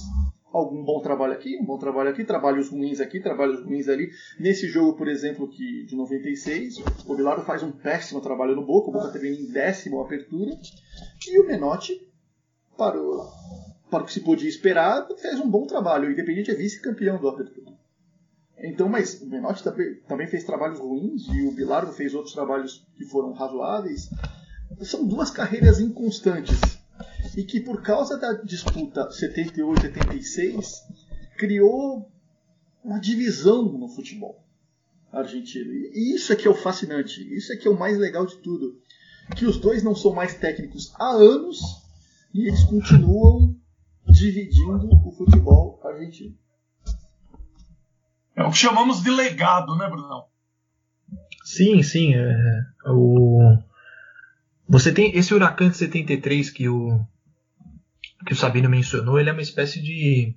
algum 0.54 0.84
bom 0.84 1.02
trabalho 1.02 1.34
aqui, 1.34 1.58
um 1.60 1.66
bom 1.66 1.80
trabalho 1.80 2.12
aqui, 2.12 2.24
trabalhos 2.24 2.70
ruins 2.70 3.00
aqui, 3.00 3.20
trabalhos 3.20 3.63
ruins 3.66 3.88
ali. 3.88 4.12
Nesse 4.39 4.68
jogo, 4.68 4.96
por 4.96 5.08
exemplo, 5.08 5.50
que 5.50 5.84
de 5.86 5.96
96, 5.96 6.78
o 7.08 7.16
Bilardo 7.16 7.44
faz 7.44 7.63
um 7.63 7.72
péssimo 7.72 8.22
trabalho 8.22 8.56
no 8.56 8.63
Boca, 8.63 8.89
o 8.89 8.94
Boca 8.94 9.10
teve 9.10 9.34
em 9.34 9.52
décimo 9.52 10.00
apertura, 10.00 10.52
e 11.28 11.39
o 11.39 11.48
Menotti, 11.48 12.08
para 12.78 13.02
o, 13.02 13.28
para 13.89 14.04
o 14.04 14.06
que 14.06 14.13
se 14.13 14.20
podia 14.20 14.48
esperar, 14.48 15.08
fez 15.18 15.39
um 15.39 15.50
bom 15.50 15.66
trabalho. 15.66 16.08
O 16.08 16.12
Independente 16.12 16.52
é 16.52 16.56
vice-campeão 16.56 17.20
do 17.20 17.28
apertura. 17.28 17.74
Então, 18.60 18.88
mas 18.88 19.20
o 19.22 19.26
Menotti 19.26 19.63
também 20.08 20.28
fez 20.28 20.44
trabalhos 20.44 20.80
ruins 20.80 21.28
e 21.28 21.48
o 21.48 21.52
Bilardo 21.52 21.92
fez 21.92 22.13
outros 22.13 22.34
trabalhos 22.34 22.86
que 22.96 23.06
foram 23.06 23.34
razoáveis. 23.34 24.10
são 24.84 25.06
duas 25.06 25.32
carreiras 25.32 25.80
inconstantes 25.80 26.83
e 27.36 27.44
que 27.44 27.60
por 27.60 27.82
causa 27.82 28.18
da 28.18 28.34
disputa 28.34 29.10
78-86 29.10 30.66
criou 31.38 32.12
uma 32.84 33.00
divisão 33.00 33.64
no 33.64 33.88
futebol 33.88 34.44
argentino. 35.12 35.72
E 35.72 36.16
isso 36.16 36.34
é 36.34 36.36
que 36.36 36.48
é 36.48 36.52
o 36.52 36.56
fascinante, 36.56 37.22
isso 37.36 37.54
é 37.54 37.56
que 37.56 37.68
é 37.68 37.72
o 37.72 37.78
mais 37.78 37.98
legal 37.98 38.26
de 38.26 38.38
tudo, 38.38 38.80
que 39.36 39.46
os 39.46 39.58
dois 39.58 39.84
não 39.84 39.96
são 39.96 40.14
mais 40.14 40.36
técnicos 40.36 40.94
há 40.96 41.10
anos 41.10 41.60
e 42.34 42.48
eles 42.48 42.64
continuam 42.64 43.56
dividindo 44.08 44.90
o 45.06 45.12
futebol 45.12 45.80
argentino. 45.84 46.36
É 48.36 48.44
o 48.44 48.52
que 48.52 48.58
chamamos 48.58 49.02
de 49.02 49.12
legado, 49.12 49.76
né, 49.78 49.88
Brunão? 49.88 50.26
Sim, 51.44 51.84
sim. 51.84 52.16
É, 52.16 52.62
o... 52.88 53.58
Você 54.68 54.92
tem 54.92 55.16
esse 55.16 55.34
Huracan 55.34 55.70
de 55.70 55.78
73 55.78 56.50
que 56.50 56.68
o 56.68 57.06
que 58.26 58.34
o 58.34 58.36
Sabino 58.36 58.70
mencionou, 58.70 59.20
ele 59.20 59.30
é 59.30 59.34
uma 59.34 59.42
espécie 59.42 59.82
de 59.82 60.36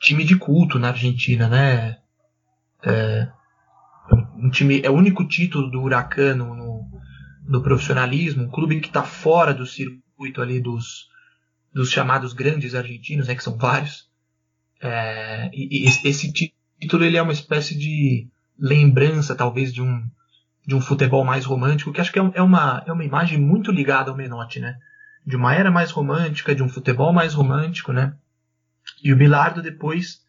time 0.00 0.24
de 0.24 0.36
culto 0.36 0.78
na 0.78 0.88
Argentina, 0.88 1.48
né? 1.48 1.98
É, 2.82 3.28
um 4.36 4.50
time, 4.50 4.80
é 4.82 4.90
o 4.90 4.94
único 4.94 5.26
título 5.26 5.70
do 5.70 5.82
Huracan 5.82 6.36
no, 6.36 6.54
no, 6.54 6.90
no 7.46 7.62
profissionalismo, 7.62 8.44
um 8.44 8.50
clube 8.50 8.80
que 8.80 8.88
está 8.88 9.02
fora 9.02 9.52
do 9.52 9.66
circuito 9.66 10.40
ali 10.40 10.60
dos, 10.60 11.08
dos 11.72 11.90
chamados 11.90 12.32
grandes 12.32 12.74
argentinos, 12.74 13.28
né, 13.28 13.34
que 13.34 13.42
são 13.42 13.56
vários. 13.56 14.08
É, 14.80 15.50
e, 15.52 15.84
e 15.84 16.08
esse 16.08 16.32
título 16.32 17.04
ele 17.04 17.16
é 17.16 17.22
uma 17.22 17.32
espécie 17.32 17.76
de 17.76 18.28
lembrança, 18.58 19.34
talvez, 19.34 19.72
de 19.72 19.82
um, 19.82 20.08
de 20.66 20.74
um 20.74 20.80
futebol 20.80 21.24
mais 21.24 21.44
romântico, 21.44 21.92
que 21.92 22.00
acho 22.00 22.12
que 22.12 22.18
é, 22.18 22.30
é, 22.34 22.42
uma, 22.42 22.82
é 22.86 22.92
uma 22.92 23.04
imagem 23.04 23.38
muito 23.38 23.72
ligada 23.72 24.10
ao 24.10 24.16
Menotti, 24.16 24.60
né? 24.60 24.78
De 25.28 25.36
uma 25.36 25.54
era 25.54 25.70
mais 25.70 25.90
romântica, 25.90 26.54
de 26.54 26.62
um 26.62 26.70
futebol 26.70 27.12
mais 27.12 27.34
romântico, 27.34 27.92
né? 27.92 28.14
E 29.04 29.12
o 29.12 29.16
Bilardo 29.16 29.60
depois 29.60 30.22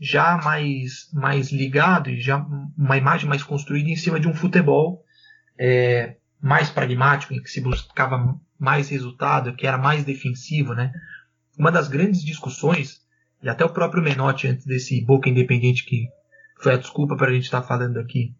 já 0.00 0.36
mais, 0.36 1.10
mais 1.12 1.50
ligado 1.50 2.08
e 2.08 2.20
já 2.20 2.36
uma 2.76 2.96
imagem 2.96 3.28
mais 3.28 3.42
construída 3.42 3.90
em 3.90 3.96
cima 3.96 4.20
de 4.20 4.28
um 4.28 4.34
futebol 4.34 5.04
é, 5.58 6.18
mais 6.40 6.70
pragmático, 6.70 7.34
em 7.34 7.42
que 7.42 7.50
se 7.50 7.60
buscava 7.60 8.38
mais 8.56 8.88
resultado, 8.88 9.56
que 9.56 9.66
era 9.66 9.76
mais 9.76 10.04
defensivo, 10.04 10.72
né? 10.72 10.92
Uma 11.58 11.72
das 11.72 11.88
grandes 11.88 12.24
discussões, 12.24 13.00
e 13.42 13.48
até 13.48 13.64
o 13.64 13.72
próprio 13.72 14.04
Menotti, 14.04 14.46
antes 14.46 14.64
desse 14.64 15.04
Boca 15.04 15.28
Independente, 15.28 15.84
que 15.84 16.06
foi 16.62 16.74
a 16.74 16.78
desculpa 16.78 17.16
para 17.16 17.30
a 17.30 17.34
gente 17.34 17.44
estar 17.46 17.62
tá 17.62 17.66
falando 17.66 17.98
aqui, 17.98 18.32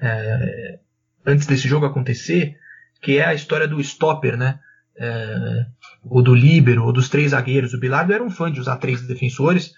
é, 0.00 0.80
antes 1.24 1.46
desse 1.46 1.68
jogo 1.68 1.86
acontecer, 1.86 2.58
que 3.00 3.18
é 3.18 3.24
a 3.24 3.34
história 3.34 3.68
do 3.68 3.80
stopper, 3.80 4.36
né? 4.36 4.58
É, 4.96 5.66
ou 6.04 6.22
do 6.22 6.34
líbero, 6.34 6.84
ou 6.84 6.92
dos 6.92 7.08
três 7.08 7.32
zagueiros. 7.32 7.74
O 7.74 7.80
Bilardo 7.80 8.12
era 8.12 8.22
um 8.22 8.30
fã 8.30 8.50
de 8.50 8.60
usar 8.60 8.76
três 8.76 9.02
defensores, 9.06 9.74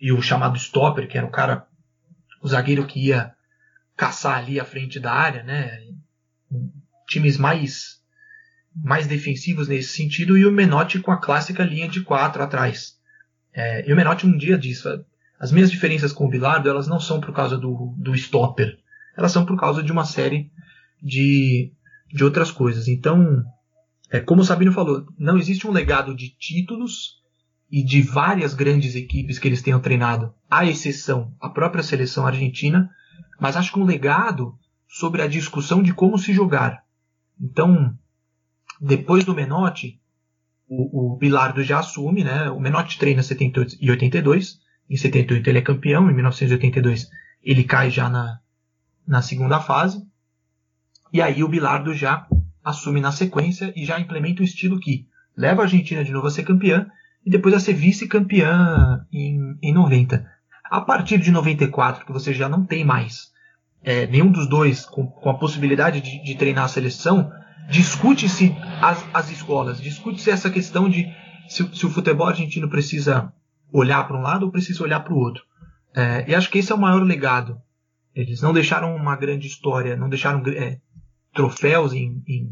e 0.00 0.12
o 0.12 0.22
chamado 0.22 0.56
stopper, 0.56 1.08
que 1.08 1.16
era 1.16 1.26
o 1.26 1.30
cara, 1.30 1.66
o 2.42 2.48
zagueiro 2.48 2.86
que 2.86 3.06
ia 3.06 3.32
caçar 3.96 4.38
ali 4.38 4.60
à 4.60 4.64
frente 4.64 5.00
da 5.00 5.12
área, 5.12 5.42
né? 5.42 5.80
Times 7.08 7.36
mais 7.36 7.98
mais 8.74 9.08
defensivos 9.08 9.66
nesse 9.66 9.96
sentido 9.96 10.38
e 10.38 10.46
o 10.46 10.52
Menotti 10.52 11.00
com 11.00 11.10
a 11.10 11.16
clássica 11.16 11.64
linha 11.64 11.88
de 11.88 12.02
quatro 12.02 12.42
atrás. 12.42 12.96
É, 13.52 13.88
e 13.88 13.92
o 13.92 13.96
Menotti 13.96 14.24
um 14.24 14.36
dia 14.36 14.56
disse, 14.56 14.86
as 15.40 15.50
minhas 15.50 15.70
diferenças 15.70 16.12
com 16.12 16.26
o 16.26 16.28
Bilardo 16.28 16.68
elas 16.68 16.86
não 16.86 17.00
são 17.00 17.20
por 17.20 17.34
causa 17.34 17.56
do, 17.56 17.92
do 17.96 18.14
stopper, 18.14 18.78
elas 19.16 19.32
são 19.32 19.44
por 19.44 19.58
causa 19.58 19.82
de 19.82 19.90
uma 19.90 20.04
série 20.04 20.50
de, 21.02 21.72
de 22.12 22.22
outras 22.22 22.52
coisas. 22.52 22.86
Então, 22.86 23.44
é, 24.10 24.20
como 24.20 24.40
o 24.40 24.44
Sabino 24.44 24.72
falou, 24.72 25.06
não 25.18 25.38
existe 25.38 25.66
um 25.66 25.72
legado 25.72 26.14
de 26.14 26.30
títulos 26.30 27.18
e 27.70 27.82
de 27.82 28.00
várias 28.00 28.54
grandes 28.54 28.94
equipes 28.94 29.38
que 29.38 29.46
eles 29.46 29.60
tenham 29.60 29.80
treinado, 29.80 30.32
à 30.50 30.64
exceção 30.64 31.34
a 31.38 31.50
própria 31.50 31.82
seleção 31.82 32.26
argentina, 32.26 32.90
mas 33.38 33.56
acho 33.56 33.72
que 33.72 33.78
um 33.78 33.84
legado 33.84 34.58
sobre 34.88 35.20
a 35.20 35.26
discussão 35.26 35.82
de 35.82 35.92
como 35.92 36.18
se 36.18 36.32
jogar. 36.32 36.82
Então, 37.38 37.96
depois 38.80 39.24
do 39.24 39.34
Menotti, 39.34 40.00
o, 40.66 41.14
o 41.14 41.16
Bilardo 41.16 41.62
já 41.62 41.78
assume, 41.78 42.24
né? 42.24 42.50
O 42.50 42.58
Menotti 42.58 42.98
treina 42.98 43.22
78 43.22 43.76
e 43.80 43.90
82, 43.90 44.60
em 44.88 44.96
78 44.96 45.48
ele 45.48 45.58
é 45.58 45.62
campeão, 45.62 46.10
em 46.10 46.14
1982 46.14 47.08
ele 47.42 47.64
cai 47.64 47.90
já 47.90 48.08
na, 48.08 48.40
na 49.06 49.20
segunda 49.20 49.60
fase, 49.60 50.02
e 51.12 51.20
aí 51.20 51.44
o 51.44 51.48
Bilardo 51.48 51.94
já 51.94 52.26
assume 52.68 53.00
na 53.00 53.10
sequência 53.10 53.72
e 53.74 53.84
já 53.84 53.98
implementa 53.98 54.42
o 54.42 54.44
estilo 54.44 54.78
que 54.78 55.06
leva 55.36 55.62
a 55.62 55.64
Argentina 55.64 56.04
de 56.04 56.12
novo 56.12 56.26
a 56.26 56.30
ser 56.30 56.44
campeã 56.44 56.86
e 57.24 57.30
depois 57.30 57.54
a 57.54 57.60
ser 57.60 57.72
vice-campeã 57.72 59.06
em, 59.10 59.56
em 59.62 59.72
90. 59.72 60.26
A 60.64 60.80
partir 60.82 61.18
de 61.18 61.30
94, 61.30 62.04
que 62.04 62.12
você 62.12 62.34
já 62.34 62.48
não 62.48 62.64
tem 62.64 62.84
mais 62.84 63.32
é, 63.82 64.06
nenhum 64.06 64.30
dos 64.30 64.46
dois 64.48 64.84
com, 64.84 65.06
com 65.06 65.30
a 65.30 65.38
possibilidade 65.38 66.00
de, 66.02 66.22
de, 66.22 66.34
treinar 66.34 66.64
a 66.64 66.68
seleção, 66.68 67.32
discute-se 67.70 68.54
as, 68.82 69.02
as 69.14 69.30
escolas, 69.30 69.80
discute-se 69.80 70.30
essa 70.30 70.50
questão 70.50 70.88
de 70.88 71.06
se, 71.48 71.66
se, 71.74 71.86
o 71.86 71.90
futebol 71.90 72.28
argentino 72.28 72.68
precisa 72.68 73.32
olhar 73.72 74.06
para 74.06 74.18
um 74.18 74.22
lado 74.22 74.44
ou 74.44 74.52
precisa 74.52 74.82
olhar 74.82 75.00
para 75.00 75.14
o 75.14 75.18
outro. 75.18 75.42
É, 75.94 76.24
e 76.28 76.34
acho 76.34 76.50
que 76.50 76.58
esse 76.58 76.70
é 76.70 76.74
o 76.74 76.78
maior 76.78 77.02
legado. 77.02 77.58
Eles 78.14 78.42
não 78.42 78.52
deixaram 78.52 78.94
uma 78.94 79.16
grande 79.16 79.46
história, 79.46 79.96
não 79.96 80.08
deixaram 80.08 80.42
é, 80.48 80.80
troféus 81.38 81.92
em, 81.92 82.20
em, 82.26 82.50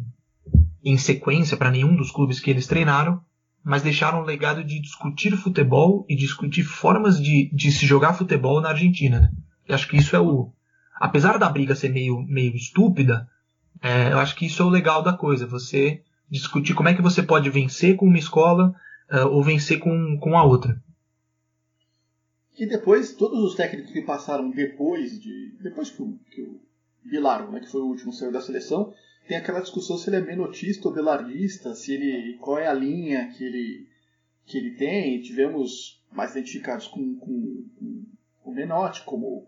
em 0.85 0.97
sequência 0.97 1.57
para 1.57 1.73
nenhum 1.73 1.97
dos 1.97 2.13
clubes 2.13 2.39
que 2.39 2.49
eles 2.49 2.69
treinaram, 2.69 3.21
mas 3.65 3.83
deixaram 3.83 4.21
um 4.21 4.25
legado 4.25 4.63
de 4.63 4.79
discutir 4.79 5.37
futebol 5.37 6.07
e 6.09 6.15
discutir 6.15 6.63
formas 6.63 7.21
de, 7.21 7.51
de 7.53 7.73
se 7.73 7.85
jogar 7.85 8.15
futebol 8.15 8.61
na 8.61 8.69
Argentina. 8.69 9.19
Né? 9.23 9.33
E 9.69 9.73
acho 9.73 9.89
que 9.89 9.97
isso 9.97 10.15
é 10.15 10.21
o. 10.21 10.53
Apesar 11.01 11.37
da 11.37 11.51
briga 11.51 11.75
ser 11.75 11.89
meio, 11.89 12.23
meio 12.23 12.55
estúpida, 12.55 13.29
é, 13.83 14.13
eu 14.13 14.21
acho 14.21 14.37
que 14.37 14.47
isso 14.47 14.63
é 14.63 14.65
o 14.65 14.71
legal 14.71 15.03
da 15.03 15.13
coisa. 15.13 15.49
Você 15.49 16.05
discutir 16.31 16.73
como 16.75 16.89
é 16.89 16.95
que 16.95 17.03
você 17.03 17.25
pode 17.25 17.51
vencer 17.51 17.97
com 17.97 18.07
uma 18.07 18.19
escola 18.19 18.73
uh, 19.11 19.27
ou 19.27 19.43
vencer 19.43 19.81
com, 19.81 20.17
com 20.21 20.39
a 20.39 20.45
outra. 20.45 20.81
E 22.57 22.67
depois, 22.67 23.15
todos 23.15 23.43
os 23.43 23.57
técnicos 23.57 23.93
que 23.93 24.03
passaram 24.03 24.49
depois 24.49 25.21
de. 25.21 25.57
Depois 25.61 25.91
que 25.91 26.03
que 26.31 26.43
o 26.43 26.66
Bilardo, 27.07 27.53
né, 27.53 27.61
que 27.61 27.71
foi 27.71 27.81
o 27.81 27.87
último 27.87 28.13
saiu 28.13 28.33
da 28.33 28.41
seleção, 28.41 28.93
tem 29.27 29.37
aquela 29.37 29.61
discussão 29.61 29.99
se 29.99 30.09
ele 30.09 30.17
é 30.17 30.21
menotista 30.21 30.89
ou 30.89 30.95
belardista, 30.95 31.75
se 31.75 31.93
ele 31.93 32.39
qual 32.39 32.59
é 32.59 32.67
a 32.67 32.75
linha 32.75 33.29
que 33.37 33.45
ele 33.45 33.89
que 34.45 34.57
ele 34.57 34.71
tem. 34.73 35.21
Tivemos 35.21 36.01
mais 36.13 36.31
identificados 36.31 36.87
com, 36.87 37.17
com, 37.17 37.65
com 37.77 38.51
o 38.51 38.55
Menotti, 38.55 39.03
como 39.03 39.47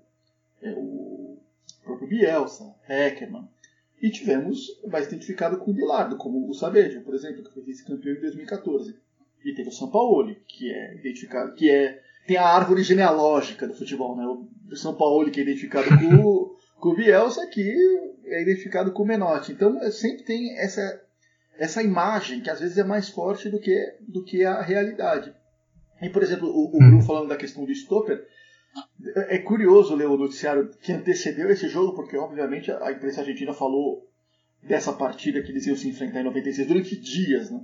é, 0.60 0.72
o 0.72 1.38
próprio 1.84 2.08
Bielsa, 2.08 2.74
Heckerman. 2.88 3.48
E 4.02 4.10
tivemos 4.10 4.80
mais 4.86 5.06
identificado 5.06 5.58
com 5.58 5.70
o 5.70 5.74
Bilardo, 5.74 6.16
como 6.16 6.48
o 6.48 6.54
Sabeja, 6.54 7.00
por 7.00 7.14
exemplo, 7.14 7.42
que 7.42 7.52
foi 7.52 7.62
vice-campeão 7.62 8.16
em 8.16 8.20
2014. 8.20 8.96
E 9.44 9.54
teve 9.54 9.68
o 9.68 9.72
Sampaoli, 9.72 10.42
que 10.46 10.70
é 10.72 10.94
identificado, 10.96 11.54
que 11.54 11.70
é 11.70 12.02
tem 12.26 12.36
a 12.36 12.46
árvore 12.46 12.82
genealógica 12.82 13.66
do 13.66 13.74
futebol, 13.74 14.14
né? 14.14 14.26
O 14.26 14.76
São 14.76 14.94
Paulo 14.94 15.30
que 15.30 15.40
é 15.40 15.42
identificado 15.42 15.88
com, 15.88 16.57
com 16.80 16.90
o 16.90 16.94
Bielsa, 16.94 17.46
que 17.46 17.62
é 18.26 18.42
identificado 18.42 18.92
com 18.92 19.02
o 19.02 19.06
Menotti. 19.06 19.52
Então 19.52 19.78
é, 19.82 19.90
sempre 19.90 20.24
tem 20.24 20.58
essa, 20.58 21.02
essa 21.58 21.82
imagem 21.82 22.40
que 22.40 22.50
às 22.50 22.60
vezes 22.60 22.78
é 22.78 22.84
mais 22.84 23.08
forte 23.08 23.48
do 23.48 23.60
que, 23.60 23.94
do 24.00 24.24
que 24.24 24.44
a 24.44 24.62
realidade. 24.62 25.34
E, 26.00 26.08
por 26.08 26.22
exemplo, 26.22 26.48
o, 26.48 26.76
o 26.76 26.78
Bruno 26.78 27.02
falando 27.02 27.28
da 27.28 27.36
questão 27.36 27.64
do 27.64 27.72
Stopper, 27.72 28.24
é, 29.16 29.36
é 29.36 29.38
curioso 29.38 29.94
ler 29.94 30.08
o 30.08 30.16
noticiário 30.16 30.70
que 30.80 30.92
antecedeu 30.92 31.50
esse 31.50 31.68
jogo, 31.68 31.94
porque 31.94 32.16
obviamente 32.16 32.70
a 32.70 32.92
imprensa 32.92 33.20
argentina 33.20 33.52
falou 33.52 34.06
dessa 34.62 34.92
partida 34.92 35.42
que 35.42 35.50
eles 35.50 35.66
iam 35.66 35.76
se 35.76 35.88
enfrentar 35.88 36.20
em 36.20 36.24
96 36.24 36.68
durante 36.68 36.96
dias, 36.96 37.50
né? 37.50 37.60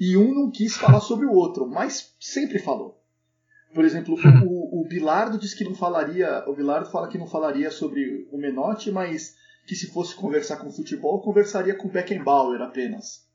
E 0.00 0.16
um 0.16 0.32
não 0.32 0.50
quis 0.50 0.76
falar 0.76 1.00
sobre 1.00 1.26
o 1.26 1.32
outro, 1.32 1.66
mas 1.66 2.14
sempre 2.20 2.58
falou. 2.60 2.97
Por 3.74 3.84
exemplo, 3.84 4.16
o, 4.44 4.80
o 4.80 4.88
Bilardo 4.88 5.38
diz 5.38 5.54
que 5.54 5.64
não 5.64 5.74
falaria, 5.74 6.42
o 6.46 6.54
Bilardo 6.54 6.90
fala 6.90 7.08
que 7.08 7.18
não 7.18 7.26
falaria 7.26 7.70
sobre 7.70 8.26
o 8.32 8.38
Menotti, 8.38 8.90
mas 8.90 9.36
que 9.66 9.74
se 9.74 9.88
fosse 9.88 10.14
conversar 10.14 10.56
com 10.56 10.70
futebol, 10.70 11.20
conversaria 11.20 11.74
com 11.74 11.88
Beckenbauer 11.88 12.62
apenas, 12.62 13.26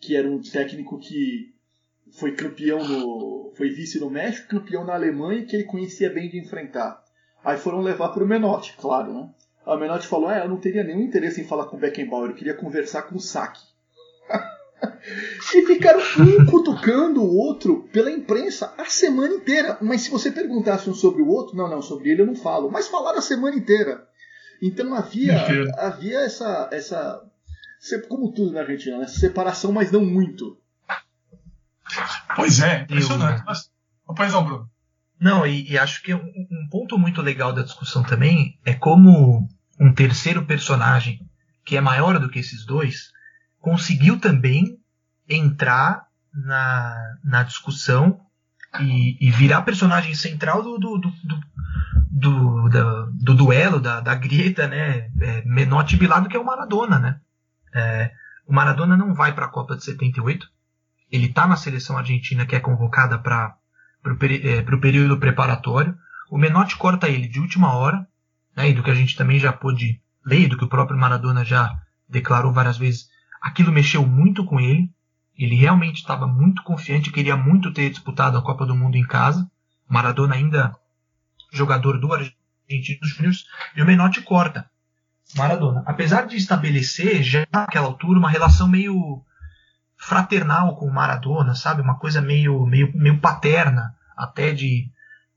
que 0.00 0.16
era 0.16 0.28
um 0.28 0.40
técnico 0.42 0.98
que 0.98 1.54
foi 2.18 2.34
campeão 2.34 2.86
no, 2.86 3.52
foi 3.56 3.70
vice 3.70 4.00
no 4.00 4.10
México, 4.10 4.48
campeão 4.48 4.84
na 4.84 4.94
Alemanha, 4.94 5.44
que 5.44 5.54
ele 5.54 5.64
conhecia 5.64 6.10
bem 6.10 6.28
de 6.28 6.38
enfrentar. 6.38 7.02
Aí 7.44 7.56
foram 7.56 7.80
levar 7.80 8.08
para 8.08 8.24
o 8.24 8.26
Menotti, 8.26 8.74
claro, 8.76 9.14
né? 9.14 9.30
A 9.64 9.76
Menotti 9.76 10.06
falou: 10.06 10.30
"É, 10.30 10.42
eu 10.42 10.48
não 10.48 10.58
teria 10.58 10.82
nenhum 10.82 11.02
interesse 11.02 11.40
em 11.40 11.46
falar 11.46 11.66
com 11.66 11.76
Beckenbauer, 11.76 12.30
eu 12.30 12.36
queria 12.36 12.54
conversar 12.54 13.02
com 13.02 13.16
o 13.16 13.20
Saki". 13.20 13.62
e 15.54 15.66
ficaram 15.66 16.00
um 16.18 16.46
cutucando 16.46 17.22
o 17.22 17.36
outro 17.36 17.88
pela 17.92 18.10
imprensa 18.10 18.74
a 18.76 18.84
semana 18.86 19.34
inteira. 19.34 19.78
Mas 19.80 20.02
se 20.02 20.10
você 20.10 20.30
perguntasse 20.30 20.88
um 20.90 20.94
sobre 20.94 21.22
o 21.22 21.28
outro, 21.28 21.56
não, 21.56 21.68
não, 21.68 21.82
sobre 21.82 22.10
ele 22.10 22.22
eu 22.22 22.26
não 22.26 22.36
falo. 22.36 22.70
Mas 22.70 22.88
falaram 22.88 23.18
a 23.18 23.22
semana 23.22 23.56
inteira. 23.56 24.06
Então 24.62 24.94
havia, 24.94 25.36
havia 25.78 26.20
essa, 26.20 26.68
essa, 26.72 27.22
como 28.08 28.32
tudo 28.32 28.52
na 28.52 28.60
Argentina, 28.60 28.98
né? 28.98 29.06
Separação, 29.06 29.72
mas 29.72 29.90
não 29.90 30.04
muito. 30.04 30.58
Pois 32.34 32.60
é, 32.60 32.82
impressionante. 32.82 33.42
Mas, 33.46 33.70
pois 34.14 34.32
não, 34.32 34.44
Bruno. 34.44 34.70
Não, 35.18 35.46
e, 35.46 35.70
e 35.70 35.78
acho 35.78 36.02
que 36.02 36.12
um, 36.12 36.18
um, 36.18 36.68
ponto 36.70 36.98
muito 36.98 37.22
legal 37.22 37.52
da 37.52 37.62
discussão 37.62 38.02
também 38.02 38.58
é 38.64 38.74
como 38.74 39.48
um 39.80 39.94
terceiro 39.94 40.44
personagem, 40.44 41.20
que 41.64 41.76
é 41.76 41.80
maior 41.80 42.18
do 42.18 42.28
que 42.28 42.38
esses 42.38 42.66
dois, 42.66 43.10
conseguiu 43.60 44.18
também 44.18 44.78
entrar 45.28 46.06
na, 46.32 47.16
na 47.24 47.42
discussão 47.42 48.20
e, 48.80 49.16
e 49.20 49.30
virar 49.30 49.62
personagem 49.62 50.14
central 50.14 50.62
do, 50.62 50.78
do, 50.78 50.98
do, 50.98 51.10
do 51.10 51.40
do, 52.16 52.68
do, 52.70 53.12
do, 53.12 53.34
duelo, 53.34 53.78
da, 53.78 54.00
da 54.00 54.14
grieta, 54.14 54.66
né? 54.66 55.10
É, 55.20 55.42
Menotti 55.44 55.96
Bilardo, 55.96 56.28
que 56.28 56.36
é 56.36 56.40
o 56.40 56.44
Maradona, 56.44 56.98
né? 56.98 57.20
É, 57.74 58.10
o 58.46 58.54
Maradona 58.54 58.96
não 58.96 59.12
vai 59.12 59.34
para 59.34 59.44
a 59.44 59.50
Copa 59.50 59.76
de 59.76 59.84
78. 59.84 60.48
Ele 61.10 61.26
está 61.26 61.46
na 61.46 61.56
seleção 61.56 61.98
argentina 61.98 62.46
que 62.46 62.56
é 62.56 62.60
convocada 62.60 63.18
para 63.18 63.54
o 64.04 64.24
é, 64.24 64.62
período 64.80 65.18
preparatório. 65.18 65.96
O 66.30 66.38
Menotti 66.38 66.76
corta 66.76 67.08
ele 67.08 67.28
de 67.28 67.38
última 67.38 67.74
hora, 67.74 68.06
né? 68.56 68.70
E 68.70 68.72
do 68.72 68.82
que 68.82 68.90
a 68.90 68.94
gente 68.94 69.14
também 69.14 69.38
já 69.38 69.52
pôde 69.52 70.00
ler, 70.24 70.48
do 70.48 70.56
que 70.56 70.64
o 70.64 70.68
próprio 70.68 70.98
Maradona 70.98 71.44
já 71.44 71.70
declarou 72.08 72.52
várias 72.52 72.78
vezes. 72.78 73.08
Aquilo 73.40 73.72
mexeu 73.72 74.06
muito 74.06 74.44
com 74.44 74.60
ele. 74.60 74.90
Ele 75.38 75.54
realmente 75.54 75.96
estava 75.96 76.26
muito 76.26 76.62
confiante, 76.62 77.12
queria 77.12 77.36
muito 77.36 77.72
ter 77.72 77.90
disputado 77.90 78.38
a 78.38 78.42
Copa 78.42 78.64
do 78.64 78.74
Mundo 78.74 78.96
em 78.96 79.06
casa. 79.06 79.48
Maradona 79.88 80.34
ainda 80.34 80.74
jogador 81.52 81.98
do 82.00 82.12
Argentinos 82.12 83.08
Júnior, 83.08 83.34
e 83.76 83.82
o 83.82 83.86
Menotti 83.86 84.22
corta. 84.22 84.68
Maradona. 85.34 85.82
Apesar 85.86 86.26
de 86.26 86.36
estabelecer 86.36 87.22
já 87.22 87.46
naquela 87.52 87.86
altura 87.86 88.18
uma 88.18 88.30
relação 88.30 88.68
meio 88.68 89.22
fraternal 89.96 90.76
com 90.76 90.86
o 90.86 90.92
Maradona, 90.92 91.54
sabe? 91.54 91.82
Uma 91.82 91.98
coisa 91.98 92.20
meio, 92.20 92.64
meio, 92.66 92.92
meio 92.94 93.18
paterna, 93.18 93.94
até 94.16 94.52
de, 94.52 94.90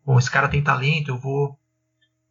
bom, 0.05 0.19
esse 0.19 0.29
cara 0.29 0.47
tem 0.47 0.61
talento, 0.61 1.09
eu 1.09 1.17
vou 1.17 1.57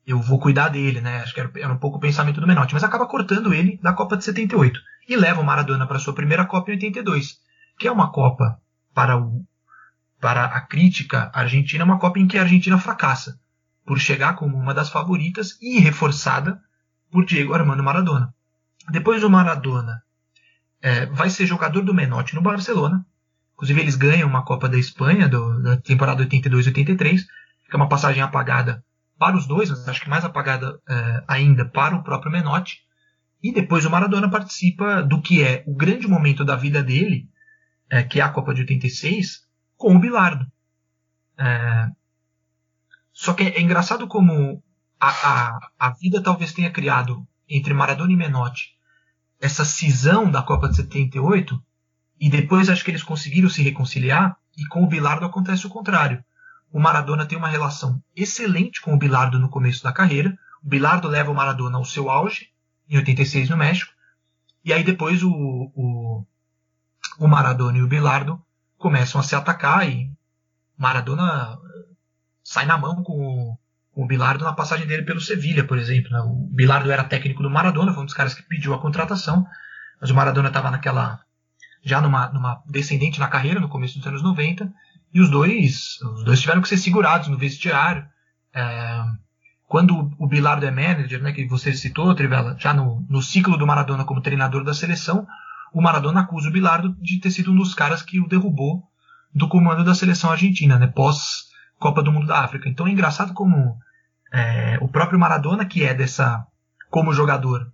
eu 0.07 0.19
vou 0.23 0.39
cuidar 0.39 0.71
dele, 0.71 1.03
né? 1.03 1.19
Acho 1.19 1.35
que 1.35 1.41
era, 1.41 1.51
era 1.57 1.73
um 1.73 1.77
pouco 1.77 1.99
o 1.99 2.01
pensamento 2.01 2.41
do 2.41 2.47
Menotti, 2.47 2.73
mas 2.73 2.83
acaba 2.83 3.07
cortando 3.07 3.53
ele 3.53 3.79
da 3.83 3.93
Copa 3.93 4.17
de 4.17 4.25
78 4.25 4.81
e 5.09 5.17
leva 5.17 5.41
o 5.41 5.45
Maradona 5.45 5.87
para 5.87 5.99
sua 5.99 6.15
primeira 6.15 6.45
Copa 6.45 6.71
em 6.71 6.75
82, 6.75 7.39
que 7.79 7.89
é 7.89 7.93
uma 7.93 8.13
Copa 8.13 8.61
para 8.95 9.17
o 9.17 9.45
para 10.21 10.47
a 10.47 10.61
crítica 10.61 11.31
argentina, 11.33 11.85
uma 11.85 11.99
Copa 11.99 12.19
em 12.19 12.27
que 12.27 12.37
a 12.37 12.43
Argentina 12.43 12.77
fracassa 12.77 13.39
por 13.87 13.99
chegar 13.99 14.35
como 14.35 14.57
uma 14.57 14.75
das 14.75 14.91
favoritas 14.91 15.57
e 15.63 15.79
reforçada 15.79 16.61
por 17.11 17.25
Diego 17.25 17.55
Armando 17.55 17.83
Maradona. 17.83 18.35
Depois 18.91 19.23
o 19.23 19.31
Maradona 19.31 20.03
é, 20.83 21.07
vai 21.07 21.31
ser 21.31 21.47
jogador 21.47 21.83
do 21.83 21.95
Menotti 21.95 22.35
no 22.35 22.43
Barcelona. 22.43 23.07
Inclusive 23.55 23.81
eles 23.81 23.97
ganham 23.97 24.29
uma 24.29 24.45
Copa 24.45 24.69
da 24.69 24.79
Espanha 24.79 25.29
do, 25.29 25.63
da 25.63 25.77
temporada 25.77 26.25
82-83, 26.27 27.21
que 27.69 27.75
é 27.75 27.77
uma 27.77 27.89
passagem 27.89 28.23
apagada 28.23 28.85
para 29.19 29.37
os 29.37 29.47
dois, 29.47 29.71
mas 29.71 29.89
acho 29.89 30.01
que 30.01 30.11
mais 30.11 30.25
apagada 30.25 30.81
é, 30.89 31.25
ainda 31.27 31.65
para 31.65 31.97
o 31.97 32.03
próprio 32.03 32.31
Menotti. 32.31 32.79
E 33.43 33.53
depois 33.53 33.85
o 33.85 33.91
Maradona 33.91 34.29
participa 34.29 35.03
do 35.03 35.21
que 35.21 35.43
é 35.43 35.63
o 35.67 35.75
grande 35.75 36.09
momento 36.09 36.45
da 36.45 36.57
vida 36.57 36.83
dele, 36.83 37.29
é, 37.89 38.03
que 38.03 38.21
é 38.21 38.23
a 38.23 38.29
Copa 38.29 38.53
de 38.53 38.63
86, 38.63 39.47
com 39.77 39.95
o 39.95 39.99
Bilardo. 39.99 40.47
É, 41.39 41.89
só 43.13 43.35
que 43.35 43.45
é 43.45 43.61
engraçado 43.61 44.07
como 44.09 44.63
a, 44.99 45.09
a, 45.09 45.71
a 45.79 45.91
vida 45.91 46.23
talvez 46.23 46.53
tenha 46.53 46.71
criado 46.71 47.27
entre 47.49 47.73
Maradona 47.73 48.13
e 48.13 48.17
Menotti 48.17 48.77
essa 49.41 49.65
cisão 49.65 50.31
da 50.31 50.43
Copa 50.43 50.69
de 50.69 50.77
78 50.77 51.63
e 52.21 52.29
depois 52.29 52.69
acho 52.69 52.85
que 52.85 52.91
eles 52.91 53.03
conseguiram 53.03 53.49
se 53.49 53.63
reconciliar 53.63 54.37
e 54.57 54.67
com 54.67 54.83
o 54.83 54.89
Bilardo 54.89 55.25
acontece 55.25 55.67
o 55.67 55.71
contrário. 55.71 56.25
O 56.73 56.81
Maradona 56.81 57.25
tem 57.25 57.39
uma 57.39 57.49
relação 57.49 58.03
excelente 58.17 58.81
com 58.81 58.93
o 58.93 58.99
Bilardo 58.99 59.39
no 59.39 59.49
começo 59.49 59.83
da 59.83 59.93
carreira. 59.93 60.37
O 60.63 60.69
Bilardo 60.69 61.07
leva 61.07 61.31
o 61.31 61.35
Maradona 61.35 61.79
ao 61.79 61.85
seu 61.85 62.11
auge 62.11 62.49
em 62.89 62.97
86 62.97 63.51
no 63.51 63.57
México. 63.57 63.93
E 64.65 64.73
aí 64.73 64.83
depois 64.83 65.23
o, 65.23 65.31
o, 65.31 66.27
o 67.19 67.29
Maradona 67.29 67.79
e 67.79 67.83
o 67.83 67.89
Bilardo 67.89 68.41
começam 68.77 69.21
a 69.21 69.25
se 69.25 69.35
atacar 69.35 69.89
e 69.89 70.11
Maradona 70.77 71.59
sai 72.43 72.65
na 72.65 72.79
mão 72.79 73.03
com 73.03 73.13
o, 73.13 73.59
com 73.93 74.05
o 74.05 74.07
Bilardo 74.07 74.45
na 74.45 74.53
passagem 74.53 74.87
dele 74.87 75.03
pelo 75.03 75.21
Sevilha, 75.21 75.65
por 75.65 75.79
exemplo. 75.79 76.11
Né? 76.11 76.21
O 76.21 76.49
Bilardo 76.51 76.91
era 76.91 77.05
técnico 77.05 77.43
do 77.43 77.51
Maradona, 77.51 77.93
foi 77.93 78.03
um 78.03 78.07
dos 78.07 78.15
caras 78.15 78.35
que 78.35 78.43
pediu 78.43 78.73
a 78.73 78.81
contratação, 78.81 79.47
mas 80.01 80.11
o 80.11 80.15
Maradona 80.15 80.49
estava 80.49 80.71
naquela 80.71 81.21
já 81.83 82.01
numa, 82.01 82.29
numa 82.29 82.63
descendente 82.67 83.21
na 83.21 83.29
carreira 83.29 83.61
no 83.61 83.69
começo 83.69 83.99
dos 83.99 84.07
anos 84.07 84.23
90 84.23 84.73
e 85.13 85.21
os 85.21 85.31
dois 85.31 86.01
os 86.03 86.25
dois 86.25 86.41
tiveram 86.41 86.61
que 86.61 86.69
ser 86.69 86.77
segurados 86.77 87.29
no 87.29 87.39
vestiário. 87.39 88.07
É, 88.53 89.05
quando 89.69 90.11
o 90.19 90.27
Bilardo 90.27 90.65
é 90.65 90.71
manager, 90.71 91.23
né, 91.23 91.31
que 91.31 91.47
você 91.47 91.75
citou, 91.75 92.15
Trivela, 92.15 92.57
já 92.59 92.73
no, 92.73 93.07
no 93.09 93.21
ciclo 93.21 93.59
do 93.59 93.67
Maradona 93.67 94.03
como 94.03 94.23
treinador 94.23 94.65
da 94.65 94.73
seleção, 94.73 95.27
o 95.75 95.83
Maradona 95.83 96.21
acusa 96.21 96.49
o 96.49 96.53
Bilardo 96.53 96.97
de 97.03 97.21
ter 97.21 97.31
sido 97.31 97.53
um 97.53 97.57
dos 97.57 97.75
caras 97.75 98.01
que 98.01 98.19
o 98.19 98.27
derrubou 98.27 98.83
do 99.35 99.47
comando 99.47 99.85
da 99.85 99.95
seleção 99.95 100.31
argentina, 100.31 100.79
né, 100.79 100.87
pós 100.87 101.47
Copa 101.79 102.03
do 102.03 102.11
Mundo 102.11 102.27
da 102.27 102.41
África. 102.41 102.67
Então 102.67 102.87
é 102.87 102.91
engraçado 102.91 103.35
como 103.35 103.77
é, 104.33 104.79
o 104.81 104.89
próprio 104.89 105.19
Maradona, 105.19 105.67
que 105.67 105.85
é 105.85 105.93
dessa, 105.93 106.45
como 106.91 107.13
jogador, 107.13 107.71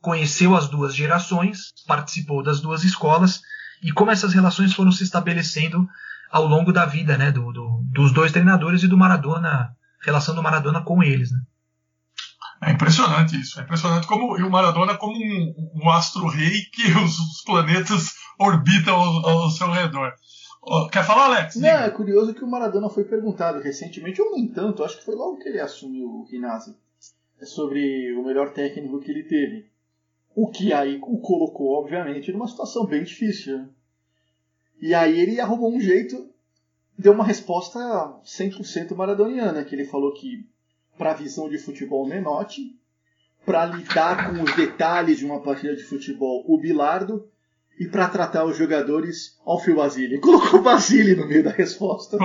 conheceu 0.00 0.56
as 0.56 0.68
duas 0.68 0.94
gerações, 0.94 1.72
participou 1.86 2.42
das 2.42 2.60
duas 2.60 2.82
escolas 2.82 3.40
e 3.82 3.92
como 3.92 4.10
essas 4.10 4.34
relações 4.34 4.74
foram 4.74 4.90
se 4.90 5.04
estabelecendo 5.04 5.88
ao 6.30 6.44
longo 6.44 6.72
da 6.72 6.84
vida, 6.84 7.16
né, 7.16 7.30
do, 7.30 7.52
do, 7.52 7.82
dos 7.92 8.12
dois 8.12 8.32
treinadores 8.32 8.82
e 8.82 8.88
do 8.88 8.98
Maradona, 8.98 9.75
relação 10.02 10.34
do 10.34 10.42
Maradona 10.42 10.82
com 10.82 11.02
eles, 11.02 11.30
né. 11.30 11.40
É 12.62 12.72
impressionante 12.72 13.38
isso. 13.38 13.60
É 13.60 13.62
impressionante 13.62 14.06
como 14.06 14.38
e 14.38 14.42
o 14.42 14.50
Maradona 14.50 14.96
como 14.96 15.14
um, 15.14 15.70
um 15.74 15.90
astro-rei 15.90 16.62
que 16.72 16.90
os, 16.98 17.18
os, 17.18 17.42
planetas 17.44 18.14
orbitam 18.38 18.94
ao, 18.94 19.28
ao 19.28 19.50
seu 19.50 19.70
redor. 19.70 20.12
Quer 20.90 21.04
falar, 21.04 21.26
Alex? 21.26 21.56
Não, 21.56 21.68
é 21.68 21.90
curioso 21.90 22.34
que 22.34 22.42
o 22.42 22.50
Maradona 22.50 22.88
foi 22.88 23.04
perguntado 23.04 23.60
recentemente, 23.60 24.20
ou 24.20 24.32
nem 24.32 24.48
tanto, 24.48 24.82
acho 24.82 24.98
que 24.98 25.04
foi 25.04 25.14
logo 25.14 25.38
que 25.38 25.48
ele 25.48 25.60
assumiu 25.60 26.08
o 26.08 26.24
Rinazzi, 26.24 26.76
é 27.40 27.44
sobre 27.44 28.12
o 28.16 28.24
melhor 28.24 28.52
técnico 28.52 28.98
que 28.98 29.10
ele 29.10 29.22
teve. 29.22 29.70
O 30.34 30.50
que 30.50 30.72
aí 30.72 30.98
o 31.00 31.18
colocou, 31.18 31.78
obviamente, 31.78 32.32
numa 32.32 32.48
situação 32.48 32.84
bem 32.84 33.04
difícil. 33.04 33.58
Né? 33.58 33.68
E 34.80 34.92
aí 34.92 35.20
ele 35.20 35.40
arrumou 35.40 35.72
um 35.72 35.80
jeito, 35.80 36.28
deu 36.98 37.12
uma 37.12 37.24
resposta 37.24 37.78
100% 38.24 38.94
maradoniana, 38.94 39.64
que 39.64 39.74
ele 39.74 39.84
falou 39.84 40.12
que 40.12 40.46
para 40.96 41.10
a 41.10 41.14
visão 41.14 41.48
de 41.48 41.58
futebol 41.58 42.06
Menotti, 42.06 42.74
para 43.44 43.66
lidar 43.66 44.30
com 44.30 44.42
os 44.42 44.54
detalhes 44.54 45.18
de 45.18 45.24
uma 45.24 45.40
partida 45.40 45.76
de 45.76 45.84
futebol 45.84 46.44
o 46.46 46.58
Bilardo, 46.58 47.28
e 47.78 47.86
para 47.86 48.08
tratar 48.08 48.44
os 48.44 48.56
jogadores 48.56 49.38
ao 49.44 49.60
fio 49.60 49.76
Basile. 49.76 50.18
Colocou 50.18 50.60
o 50.60 50.62
Basile 50.62 51.14
no 51.14 51.26
meio 51.26 51.44
da 51.44 51.50
resposta. 51.50 52.16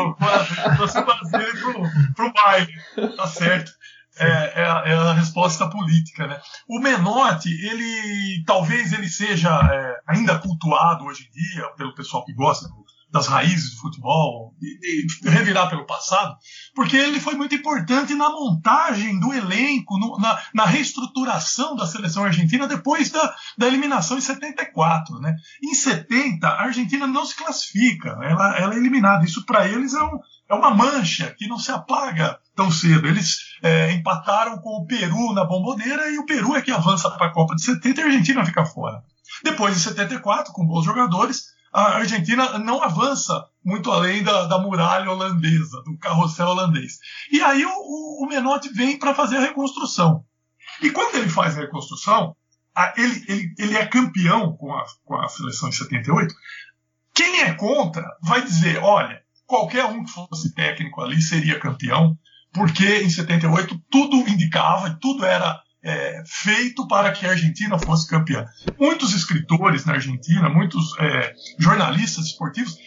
Trouxe 0.76 0.98
o 0.98 1.06
Basile 1.06 1.60
pro, 1.60 1.84
pro 2.16 2.34
baile, 2.34 2.74
tá 3.18 3.28
certo. 3.28 3.72
É, 4.18 4.62
é, 4.62 4.64
a, 4.64 4.84
é, 4.86 4.94
a, 4.94 5.14
resposta 5.14 5.70
política, 5.70 6.28
né? 6.28 6.40
O 6.68 6.80
Menotti, 6.80 7.50
ele 7.66 8.44
talvez 8.46 8.92
ele 8.92 9.08
seja 9.08 9.50
é, 9.50 10.02
ainda 10.06 10.38
cultuado 10.38 11.06
hoje 11.06 11.28
em 11.28 11.32
dia 11.32 11.68
pelo 11.78 11.96
pessoal 11.96 12.26
que 12.26 12.34
gosta 12.34 12.68
do, 12.68 12.86
das 13.12 13.28
raízes 13.28 13.71
do 13.71 13.82
futebol, 13.82 14.56
e, 14.62 15.26
e, 15.28 15.30
revirar 15.30 15.69
pelo 15.69 15.86
passado, 15.86 16.36
porque 16.74 16.95
ele 16.95 17.19
foi 17.19 17.36
muito 17.36 17.54
importante 17.54 18.15
na 18.15 18.30
montagem 18.30 19.19
do 19.19 19.34
elenco, 19.34 19.97
no, 20.00 20.17
na, 20.17 20.39
na, 20.54 20.65
reestruturação 20.65 21.76
da 21.76 21.86
seleção 21.86 22.24
argentina 22.24 22.68
depois 22.68 23.09
da, 23.09 23.36
da, 23.57 23.68
eliminação 23.68 24.18
em 24.18 24.22
74. 24.22 25.20
Né? 25.20 25.36
Em 25.62 25.74
70, 25.74 26.47
a 26.47 26.62
Argentina 26.62 27.05
não 27.05 27.26
se 27.26 27.36
classifica, 27.36 28.18
ela, 28.22 28.57
ela 28.57 28.74
é 28.74 28.78
eliminada. 28.78 29.26
Isso 29.26 29.45
para 29.45 29.68
eles 29.68 29.93
é, 29.93 30.01
um, 30.01 30.20
é, 30.49 30.55
uma 30.55 30.74
mancha 30.74 31.36
que 31.38 31.47
não 31.47 31.57
se 31.57 31.72
apaga 31.72 32.39
tão 32.55 32.72
cedo. 32.72 33.07
Eles 33.07 33.38
é, 33.62 33.91
empataram 33.91 34.57
com 34.59 34.70
o 34.70 34.86
Peru 34.86 35.34
na 35.34 35.43
bomboneira 35.43 36.09
e 36.09 36.18
o 36.18 36.26
Peru 36.26 36.55
é 36.55 36.62
que 36.62 36.72
avança 36.72 37.09
para 37.12 37.28
a 37.28 37.34
Copa 37.34 37.55
de 37.55 37.64
70 37.64 37.99
e 37.99 38.03
a 38.03 38.07
Argentina 38.07 38.45
fica 38.45 38.66
fora. 38.66 39.03
Depois, 39.43 39.76
em 39.76 39.80
74, 39.80 40.53
com 40.53 40.66
bons 40.66 40.86
jogadores, 40.86 41.51
a 41.72 41.97
Argentina 41.97 42.57
não 42.59 42.84
avança 42.84 43.45
muito 43.63 43.91
além 43.91 44.24
da, 44.24 44.45
da 44.45 44.59
muralha 44.59 45.09
holandesa, 45.09 45.82
do 45.84 45.97
carrossel 45.97 46.47
holandês. 46.47 46.99
E 47.32 47.41
aí 47.41 47.65
o, 47.65 48.24
o 48.24 48.28
Menotti 48.28 48.69
vem 48.69 48.97
para 48.99 49.15
fazer 49.15 49.38
a 49.38 49.41
reconstrução. 49.41 50.26
E 50.82 50.89
quando 50.89 51.15
ele 51.15 51.30
faz 51.30 51.57
a 51.57 51.61
reconstrução, 51.61 52.36
a, 52.76 52.93
ele, 52.97 53.26
ele, 53.28 53.55
ele 53.57 53.78
é 53.78 53.86
campeão 53.86 54.55
com 54.57 54.74
a, 54.74 54.86
com 55.05 55.15
a 55.15 55.28
seleção 55.28 55.69
de 55.69 55.78
78. 55.78 56.34
Quem 57.13 57.41
é 57.41 57.53
contra 57.53 58.05
vai 58.22 58.41
dizer: 58.41 58.80
olha, 58.80 59.22
qualquer 59.45 59.86
um 59.86 60.03
que 60.03 60.11
fosse 60.11 60.53
técnico 60.53 61.01
ali 61.01 61.22
seria 61.22 61.59
campeão, 61.59 62.17
porque 62.51 63.01
em 63.01 63.09
78 63.09 63.80
tudo 63.89 64.17
indicava, 64.30 64.97
tudo 64.99 65.26
era 65.26 65.61
é, 65.84 66.24
feito 66.26 66.88
para 66.88 67.12
que 67.12 67.26
a 67.26 67.32
Argentina 67.32 67.78
fosse 67.80 68.08
campeã. 68.08 68.46
Muitos 68.80 69.14
escritores 69.14 69.86
na 69.86 69.94
Argentina, 69.94 70.50
muitos 70.50 70.98
é, 71.00 71.34
jornalistas 71.58 72.26
esportivos 72.26 72.78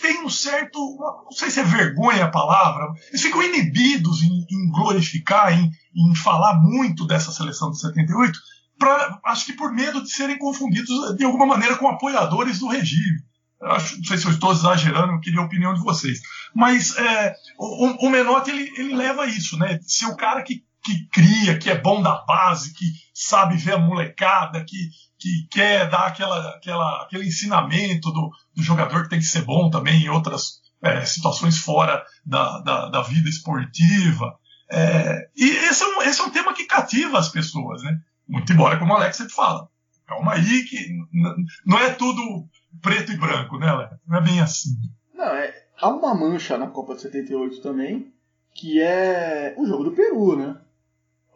têm 0.00 0.22
um 0.22 0.30
certo, 0.30 0.78
não 1.24 1.32
sei 1.32 1.50
se 1.50 1.60
é 1.60 1.64
vergonha 1.64 2.26
a 2.26 2.30
palavra, 2.30 2.92
eles 3.08 3.22
ficam 3.22 3.42
inibidos 3.42 4.22
em, 4.22 4.46
em 4.50 4.70
glorificar, 4.70 5.52
em, 5.52 5.70
em 5.96 6.14
falar 6.14 6.60
muito 6.60 7.06
dessa 7.06 7.32
seleção 7.32 7.70
de 7.70 7.80
78, 7.80 8.38
pra, 8.78 9.18
acho 9.24 9.46
que 9.46 9.52
por 9.54 9.72
medo 9.72 10.02
de 10.02 10.10
serem 10.10 10.38
confundidos 10.38 11.16
de 11.16 11.24
alguma 11.24 11.46
maneira 11.46 11.76
com 11.76 11.88
apoiadores 11.88 12.60
do 12.60 12.68
regime. 12.68 13.18
Acho, 13.62 13.96
não 13.96 14.04
sei 14.04 14.18
se 14.18 14.26
eu 14.26 14.30
estou 14.30 14.52
exagerando, 14.52 15.12
eu 15.12 15.20
queria 15.20 15.40
a 15.40 15.44
opinião 15.44 15.72
de 15.72 15.80
vocês. 15.80 16.20
Mas 16.54 16.96
é, 16.98 17.34
o, 17.58 18.06
o 18.06 18.10
Menotti 18.10 18.50
ele, 18.50 18.70
ele 18.76 18.94
leva 18.94 19.26
isso, 19.26 19.58
né? 19.58 19.78
Ser 19.82 20.06
o 20.06 20.16
cara 20.16 20.42
que, 20.42 20.62
que 20.84 21.08
cria, 21.08 21.58
que 21.58 21.70
é 21.70 21.80
bom 21.80 22.02
da 22.02 22.22
base, 22.26 22.74
que 22.74 22.84
sabe 23.14 23.56
ver 23.56 23.74
a 23.74 23.78
molecada, 23.78 24.62
que, 24.64 24.90
que 25.18 25.48
quer 25.50 25.88
dar 25.88 26.08
aquela, 26.08 26.50
aquela, 26.50 27.02
aquele 27.02 27.26
ensinamento 27.26 28.12
do, 28.12 28.30
do 28.54 28.62
jogador 28.62 29.04
que 29.04 29.08
tem 29.08 29.18
que 29.18 29.24
ser 29.24 29.42
bom 29.42 29.70
também 29.70 30.02
em 30.02 30.10
outras 30.10 30.60
é, 30.82 31.02
situações 31.06 31.58
fora 31.58 32.04
da, 32.24 32.60
da, 32.60 32.88
da 32.90 33.02
vida 33.02 33.28
esportiva. 33.30 34.38
É, 34.70 35.26
e 35.34 35.48
esse 35.48 35.82
é, 35.82 35.86
um, 35.86 36.02
esse 36.02 36.20
é 36.20 36.24
um 36.24 36.30
tema 36.30 36.52
que 36.52 36.66
cativa 36.66 37.18
as 37.18 37.30
pessoas, 37.30 37.82
né? 37.82 37.98
Muito 38.28 38.52
embora, 38.52 38.78
como 38.78 38.92
o 38.92 38.96
Alex 38.96 39.16
sempre 39.16 39.32
fala, 39.32 39.68
calma 40.06 40.34
aí 40.34 40.64
que 40.64 40.86
não 41.64 41.78
é 41.78 41.90
tudo 41.90 42.46
preto 42.82 43.12
e 43.12 43.16
branco, 43.16 43.58
né, 43.58 43.68
Alex? 43.68 43.96
Não 44.06 44.18
é 44.18 44.20
bem 44.20 44.40
assim. 44.40 44.70
Não, 45.14 45.24
é, 45.24 45.54
há 45.80 45.88
uma 45.88 46.14
mancha 46.14 46.58
na 46.58 46.66
Copa 46.66 46.94
de 46.94 47.02
78 47.02 47.62
também, 47.62 48.12
que 48.54 48.80
é 48.80 49.54
o 49.56 49.66
jogo 49.66 49.84
do 49.84 49.92
Peru, 49.92 50.36
né? 50.36 50.56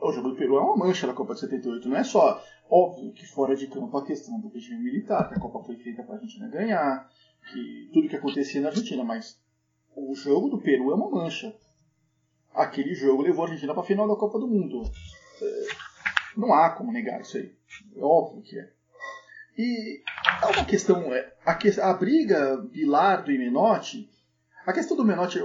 O 0.00 0.12
jogo 0.12 0.30
do 0.30 0.36
Peru 0.36 0.56
é 0.56 0.60
uma 0.60 0.76
mancha 0.76 1.06
na 1.06 1.12
Copa 1.12 1.34
de 1.34 1.40
78, 1.40 1.88
não 1.88 1.96
é 1.96 2.04
só 2.04 2.42
óbvio 2.70 3.12
que 3.12 3.26
fora 3.26 3.56
de 3.56 3.66
campo 3.66 3.96
a 3.96 4.04
questão 4.04 4.38
do 4.40 4.48
regime 4.48 4.82
militar, 4.82 5.28
que 5.28 5.34
a 5.34 5.40
Copa 5.40 5.64
foi 5.64 5.76
feita 5.76 6.02
para 6.02 6.14
a 6.14 6.18
Argentina 6.18 6.48
ganhar, 6.48 7.10
que 7.50 7.90
tudo 7.92 8.08
que 8.08 8.16
acontecia 8.16 8.60
na 8.60 8.68
Argentina, 8.68 9.02
mas 9.02 9.40
o 9.96 10.14
jogo 10.14 10.48
do 10.48 10.60
Peru 10.60 10.90
é 10.90 10.94
uma 10.94 11.10
mancha. 11.10 11.54
Aquele 12.54 12.94
jogo 12.94 13.22
levou 13.22 13.44
a 13.44 13.48
Argentina 13.48 13.72
para 13.72 13.82
a 13.82 13.86
final 13.86 14.06
da 14.06 14.16
Copa 14.16 14.38
do 14.38 14.46
Mundo. 14.46 14.82
É, 15.42 15.66
não 16.36 16.52
há 16.54 16.70
como 16.70 16.92
negar 16.92 17.20
isso 17.20 17.36
aí. 17.36 17.52
É 17.96 18.02
óbvio 18.02 18.42
que 18.42 18.58
é. 18.58 18.70
E 19.56 20.02
há 20.40 20.50
uma 20.50 20.64
questão, 20.64 21.12
é, 21.12 21.32
a, 21.44 21.90
a 21.90 21.94
briga 21.94 22.56
Bilardo 22.70 23.32
e 23.32 23.38
Menotti, 23.38 24.08
a 24.66 24.72
questão 24.72 24.96
do 24.96 25.04
Menotti, 25.04 25.40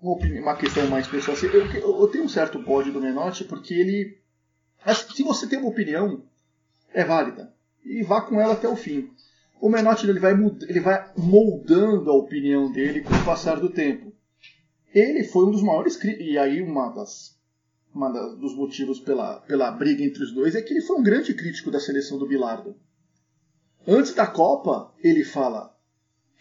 uma, 0.00 0.56
questão 0.56 0.86
mais 0.88 1.06
pessoal, 1.06 1.36
assim, 1.36 1.46
eu, 1.46 2.00
eu, 2.00 2.08
tenho 2.08 2.24
um 2.24 2.28
certo 2.28 2.58
bode 2.58 2.90
do 2.90 3.00
Menotti 3.00 3.44
porque 3.44 3.74
ele, 3.74 4.18
se 5.14 5.22
você 5.22 5.46
tem 5.46 5.58
uma 5.58 5.68
opinião, 5.68 6.22
é 6.92 7.04
válida 7.04 7.52
e 7.84 8.02
vá 8.02 8.20
com 8.20 8.40
ela 8.40 8.54
até 8.54 8.68
o 8.68 8.76
fim. 8.76 9.10
O 9.60 9.68
Menotti 9.68 10.06
ele 10.08 10.20
vai, 10.20 10.32
ele 10.68 10.80
vai 10.80 11.12
moldando 11.16 12.10
a 12.10 12.14
opinião 12.14 12.70
dele 12.70 13.00
com 13.00 13.14
o 13.14 13.24
passar 13.24 13.58
do 13.58 13.70
tempo. 13.70 14.12
Ele 14.94 15.24
foi 15.24 15.46
um 15.46 15.50
dos 15.50 15.62
maiores 15.62 15.98
e 16.02 16.38
aí 16.38 16.62
uma 16.62 16.90
das 16.90 17.36
uma 17.94 18.10
dos 18.10 18.54
motivos 18.54 19.00
pela, 19.00 19.40
pela 19.40 19.70
briga 19.72 20.04
entre 20.04 20.22
os 20.22 20.32
dois 20.32 20.54
é 20.54 20.62
que 20.62 20.72
ele 20.72 20.82
foi 20.82 20.96
um 20.98 21.02
grande 21.02 21.34
crítico 21.34 21.70
da 21.70 21.80
seleção 21.80 22.18
do 22.18 22.28
Bilardo. 22.28 22.76
Antes 23.86 24.14
da 24.14 24.26
Copa, 24.26 24.94
ele 25.02 25.24
fala 25.24 25.74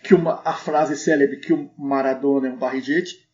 que 0.08 0.16
uma, 0.16 0.42
a 0.46 0.54
frase 0.54 0.96
célebre 0.96 1.36
que 1.36 1.52
o 1.52 1.70
Maradona 1.78 2.48
é 2.48 2.52
um 2.52 2.58
barrigete. 2.58 3.28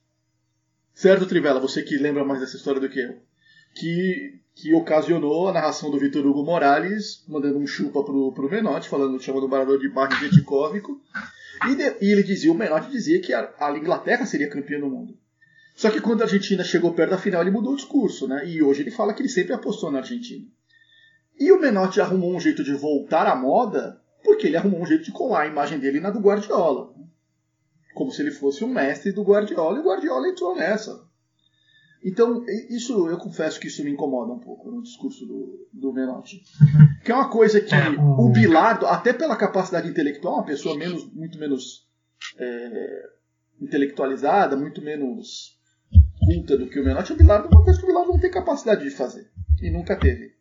Certo, 0.91 1.27
Trivela? 1.27 1.59
Você 1.59 1.83
que 1.83 1.97
lembra 1.97 2.25
mais 2.25 2.39
dessa 2.39 2.57
história 2.57 2.81
do 2.81 2.89
que 2.89 2.99
eu. 2.99 3.21
Que, 3.75 4.39
que 4.55 4.73
ocasionou 4.73 5.47
a 5.47 5.53
narração 5.53 5.91
do 5.91 5.99
Vitor 5.99 6.25
Hugo 6.25 6.43
Morales 6.43 7.23
mandando 7.27 7.59
um 7.59 7.67
chupa 7.67 8.03
pro, 8.03 8.33
pro 8.33 8.49
Menotti, 8.49 8.89
falando, 8.89 9.21
chamando 9.21 9.43
o 9.43 9.49
Maradona 9.49 9.77
de 9.77 9.87
barrigete 9.87 10.41
cômico. 10.41 10.99
E, 11.69 11.75
de, 11.75 11.83
e, 12.01 12.11
ele 12.11 12.23
dizia, 12.23 12.51
o 12.51 12.55
Menotti 12.55 12.89
dizia 12.89 13.21
que 13.21 13.33
a, 13.33 13.53
a 13.59 13.77
Inglaterra 13.77 14.25
seria 14.25 14.49
campeã 14.49 14.79
do 14.79 14.89
mundo. 14.89 15.15
Só 15.75 15.91
que 15.91 16.01
quando 16.01 16.21
a 16.21 16.25
Argentina 16.25 16.63
chegou 16.63 16.91
perto 16.93 17.11
da 17.11 17.19
final, 17.19 17.41
ele 17.41 17.51
mudou 17.51 17.73
o 17.73 17.77
discurso, 17.77 18.27
né? 18.27 18.47
E 18.49 18.63
hoje 18.63 18.81
ele 18.81 18.91
fala 18.91 19.13
que 19.13 19.21
ele 19.21 19.29
sempre 19.29 19.53
apostou 19.53 19.91
na 19.91 19.99
Argentina. 19.99 20.43
E 21.39 21.51
o 21.51 21.61
Menotti 21.61 22.01
arrumou 22.01 22.35
um 22.35 22.39
jeito 22.39 22.63
de 22.63 22.73
voltar 22.73 23.27
à 23.27 23.35
moda, 23.35 24.01
porque 24.33 24.47
ele 24.47 24.57
arrumou 24.57 24.81
um 24.81 24.85
jeito 24.85 25.03
de 25.03 25.11
colar 25.11 25.43
a 25.43 25.47
imagem 25.47 25.79
dele 25.79 25.99
na 25.99 26.09
do 26.09 26.19
Guardiola. 26.19 26.93
Como 27.93 28.11
se 28.11 28.21
ele 28.21 28.31
fosse 28.31 28.63
o 28.63 28.67
mestre 28.67 29.11
do 29.11 29.23
Guardiola, 29.23 29.77
e 29.77 29.81
o 29.81 29.85
Guardiola 29.85 30.27
entrou 30.27 30.55
nessa. 30.55 31.07
Então, 32.03 32.43
isso 32.69 33.07
eu 33.07 33.17
confesso 33.17 33.59
que 33.59 33.67
isso 33.67 33.83
me 33.83 33.91
incomoda 33.91 34.33
um 34.33 34.39
pouco 34.39 34.69
no 34.69 34.81
discurso 34.81 35.25
do, 35.25 35.69
do 35.71 35.93
Menotti. 35.93 36.43
Que 37.03 37.11
é 37.11 37.15
uma 37.15 37.29
coisa 37.29 37.61
que 37.61 37.73
é, 37.73 37.89
o... 37.91 38.27
o 38.27 38.29
Bilardo, 38.29 38.85
até 38.87 39.13
pela 39.13 39.37
capacidade 39.37 39.87
intelectual, 39.87 40.35
uma 40.35 40.45
pessoa 40.45 40.75
menos, 40.75 41.05
muito 41.13 41.39
menos 41.39 41.87
é, 42.37 43.03
intelectualizada, 43.61 44.57
muito 44.57 44.81
menos 44.81 45.57
culta 46.25 46.57
do 46.57 46.67
que 46.67 46.79
o 46.79 46.83
Menotti, 46.83 47.13
o 47.13 47.15
Bilardo 47.17 47.47
é 47.47 47.55
uma 47.55 47.63
coisa 47.63 47.79
que 47.79 47.85
o 47.85 47.87
Bilardo 47.87 48.11
não 48.11 48.19
tem 48.19 48.31
capacidade 48.31 48.83
de 48.83 48.89
fazer. 48.89 49.31
E 49.61 49.69
nunca 49.69 49.95
teve. 49.95 50.32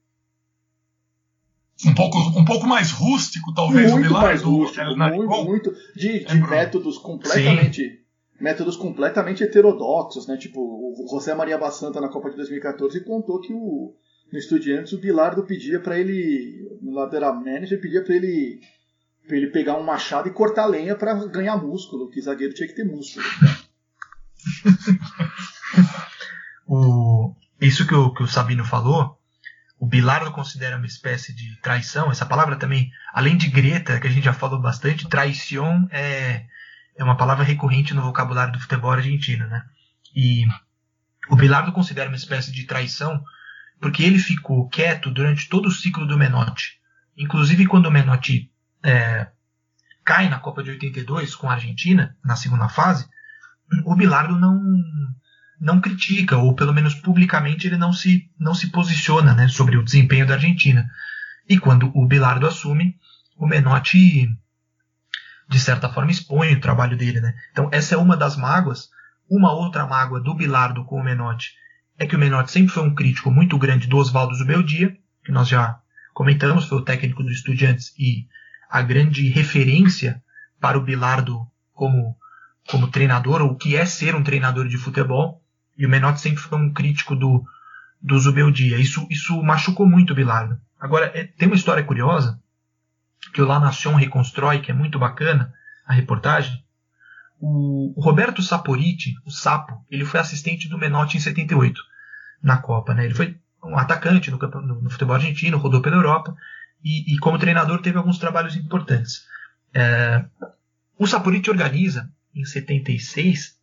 Um 1.87 1.95
pouco, 1.95 2.19
um 2.19 2.45
pouco 2.45 2.67
mais 2.67 2.91
rústico, 2.91 3.53
talvez, 3.55 3.91
muito 3.91 4.05
o 4.05 4.09
Bilardo. 4.09 4.27
Mais 4.27 4.43
rústico, 4.43 4.97
muito, 4.97 5.45
muito. 5.45 5.75
De, 5.97 6.25
de 6.25 6.41
métodos 6.41 6.99
completamente. 6.99 7.83
Sim. 7.83 8.03
Métodos 8.41 8.77
completamente 8.77 9.43
heterodoxos, 9.43 10.27
né? 10.27 10.37
Tipo, 10.37 10.61
o 10.61 11.07
José 11.11 11.35
Maria 11.35 11.59
Bassanta 11.59 12.01
na 12.01 12.09
Copa 12.09 12.31
de 12.31 12.37
2014 12.37 13.05
contou 13.05 13.41
que 13.41 13.53
o, 13.53 13.95
no 14.33 14.39
Estudiantes 14.39 14.93
o 14.93 15.01
Bilardo 15.01 15.45
pedia 15.45 15.81
para 15.81 15.99
ele, 15.99 16.79
no 16.81 16.93
lateral 16.93 17.35
manager, 17.35 17.81
pedia 17.81 18.03
para 18.03 18.17
ele 18.17 18.61
pra 19.27 19.37
ele 19.37 19.49
pegar 19.49 19.79
um 19.79 19.85
machado 19.85 20.29
e 20.29 20.33
cortar 20.33 20.67
lenha 20.67 20.97
para 20.97 21.15
ganhar 21.27 21.57
músculo, 21.57 22.11
que 22.11 22.21
zagueiro 22.21 22.55
tinha 22.55 22.69
que 22.69 22.75
ter 22.75 22.85
músculo. 22.85 23.25
o, 26.67 27.33
isso 27.61 27.87
que 27.87 27.95
o, 27.95 28.13
que 28.13 28.25
o 28.25 28.27
Sabino 28.27 28.65
falou, 28.65 29.17
o 29.83 29.87
Bilardo 29.87 30.31
considera 30.31 30.77
uma 30.77 30.87
espécie 30.87 31.35
de 31.35 31.57
traição. 31.57 32.09
Essa 32.09 32.25
palavra 32.25 32.55
também, 32.55 32.93
além 33.13 33.37
de 33.37 33.49
greta, 33.49 33.99
que 33.99 34.07
a 34.07 34.11
gente 34.11 34.23
já 34.23 34.33
falou 34.33 34.61
bastante, 34.61 35.09
traição 35.09 35.89
é, 35.91 36.47
é 36.97 37.03
uma 37.03 37.17
palavra 37.17 37.43
recorrente 37.43 37.93
no 37.93 38.01
vocabulário 38.01 38.53
do 38.53 38.61
futebol 38.61 38.93
argentino, 38.93 39.45
né? 39.49 39.65
E 40.15 40.47
o 41.29 41.35
Bilardo 41.35 41.73
considera 41.73 42.09
uma 42.09 42.15
espécie 42.15 42.53
de 42.53 42.63
traição 42.63 43.25
porque 43.81 44.05
ele 44.05 44.21
ficou 44.21 44.69
quieto 44.69 45.11
durante 45.11 45.49
todo 45.49 45.67
o 45.67 45.73
ciclo 45.73 46.07
do 46.07 46.17
Menotti. 46.17 46.79
Inclusive 47.17 47.67
quando 47.67 47.87
o 47.87 47.91
Menotti 47.91 48.53
é, 48.85 49.27
cai 50.05 50.29
na 50.29 50.39
Copa 50.39 50.63
de 50.63 50.71
82 50.71 51.35
com 51.35 51.51
a 51.51 51.55
Argentina, 51.55 52.17
na 52.25 52.37
segunda 52.37 52.69
fase, 52.69 53.09
o 53.85 53.97
Bilardo 53.97 54.39
não, 54.39 54.63
não 55.63 55.81
critica, 55.81 56.37
ou 56.37 56.57
pelo 56.57 56.75
menos 56.75 56.93
publicamente 56.97 57.69
ele 57.69 57.77
não 57.77 57.93
se, 57.93 58.29
não 58.39 58.53
se 58.53 58.71
posiciona 58.71 59.33
né, 59.33 59.47
sobre 59.47 59.77
o 59.77 59.85
desempenho 59.85 60.27
da 60.27 60.35
Argentina. 60.35 60.91
E 61.49 61.57
quando 61.57 61.93
o 61.95 62.05
Bilardo 62.05 62.49
assume, 62.49 62.97
o 63.37 63.47
Menotti, 63.47 64.29
de 65.49 65.61
certa 65.61 65.89
forma, 65.89 66.11
expõe 66.11 66.53
o 66.53 66.61
trabalho 66.61 66.97
dele. 66.97 67.21
Né? 67.21 67.33
Então, 67.53 67.69
essa 67.73 67.95
é 67.95 67.99
uma 67.99 68.17
das 68.17 68.37
mágoas. 68.37 68.89
Uma 69.31 69.53
outra 69.53 69.87
mágoa 69.87 70.21
do 70.21 70.35
Bilardo 70.35 70.85
com 70.85 70.97
o 70.97 71.05
Menotti 71.05 71.53
é 71.97 72.07
que 72.07 72.17
o 72.17 72.19
Menotti 72.19 72.51
sempre 72.51 72.73
foi 72.73 72.83
um 72.83 72.95
crítico 72.95 73.31
muito 73.31 73.57
grande 73.57 73.87
do 73.87 73.97
Oswaldo 73.99 74.35
Zubeldia, 74.35 74.97
que 75.25 75.31
nós 75.31 75.47
já 75.47 75.79
comentamos, 76.13 76.67
foi 76.67 76.79
o 76.79 76.85
técnico 76.85 77.23
do 77.23 77.31
Estudiantes 77.31 77.95
e 77.97 78.27
a 78.69 78.83
grande 78.83 79.29
referência 79.29 80.21
para 80.61 80.77
o 80.77 80.83
Bilardo 80.83 81.47
como, 81.73 82.17
como 82.69 82.89
treinador, 82.89 83.43
ou 83.43 83.53
o 83.53 83.57
que 83.57 83.77
é 83.77 83.87
ser 83.87 84.17
um 84.17 84.25
treinador 84.25 84.67
de 84.67 84.77
futebol. 84.77 85.42
E 85.77 85.87
o 85.87 85.89
Menotti 85.89 86.21
sempre 86.21 86.43
foi 86.43 86.59
um 86.59 86.73
crítico 86.73 87.17
do, 87.17 87.45
do 88.01 88.19
Zubeldia. 88.19 88.79
Isso, 88.79 89.07
isso 89.11 89.43
machucou 89.43 89.87
muito 89.87 90.13
o 90.13 90.17
Bilardo. 90.17 90.61
Agora, 90.79 91.11
é, 91.15 91.25
tem 91.25 91.49
uma 91.49 91.57
história 91.57 91.85
curiosa 91.85 92.41
que 93.33 93.41
o 93.41 93.47
La 93.47 93.61
Nation 93.61 93.95
reconstrói, 93.95 94.61
que 94.61 94.71
é 94.71 94.75
muito 94.75 94.99
bacana, 94.99 95.55
a 95.87 95.93
reportagem. 95.93 96.63
O, 97.41 97.93
o 97.97 98.03
Roberto 98.03 98.43
Saporiti, 98.43 99.15
o 99.25 99.31
Sapo, 99.31 99.85
ele 99.91 100.05
foi 100.05 100.21
assistente 100.21 100.69
do 100.69 100.79
Menotti 100.79 101.17
em 101.17 101.21
78, 101.21 101.81
na 102.43 102.59
Copa. 102.59 102.95
Né? 102.95 103.05
Ele 103.05 103.15
foi 103.15 103.39
um 103.65 103.79
atacante 103.79 104.31
no, 104.31 104.39
no, 104.39 104.83
no 104.83 104.91
futebol 104.91 105.15
argentino, 105.15 105.59
rodou 105.59 105.81
pela 105.81 105.97
Europa 105.97 106.35
e, 106.83 107.15
e 107.15 107.19
como 107.19 107.39
treinador 107.39 107.81
teve 107.81 107.97
alguns 107.97 108.19
trabalhos 108.19 108.57
importantes. 108.57 109.27
É, 109.73 110.25
o 110.99 111.07
Saporiti 111.07 111.51
organiza, 111.51 112.11
em 112.35 112.45
76, 112.45 113.57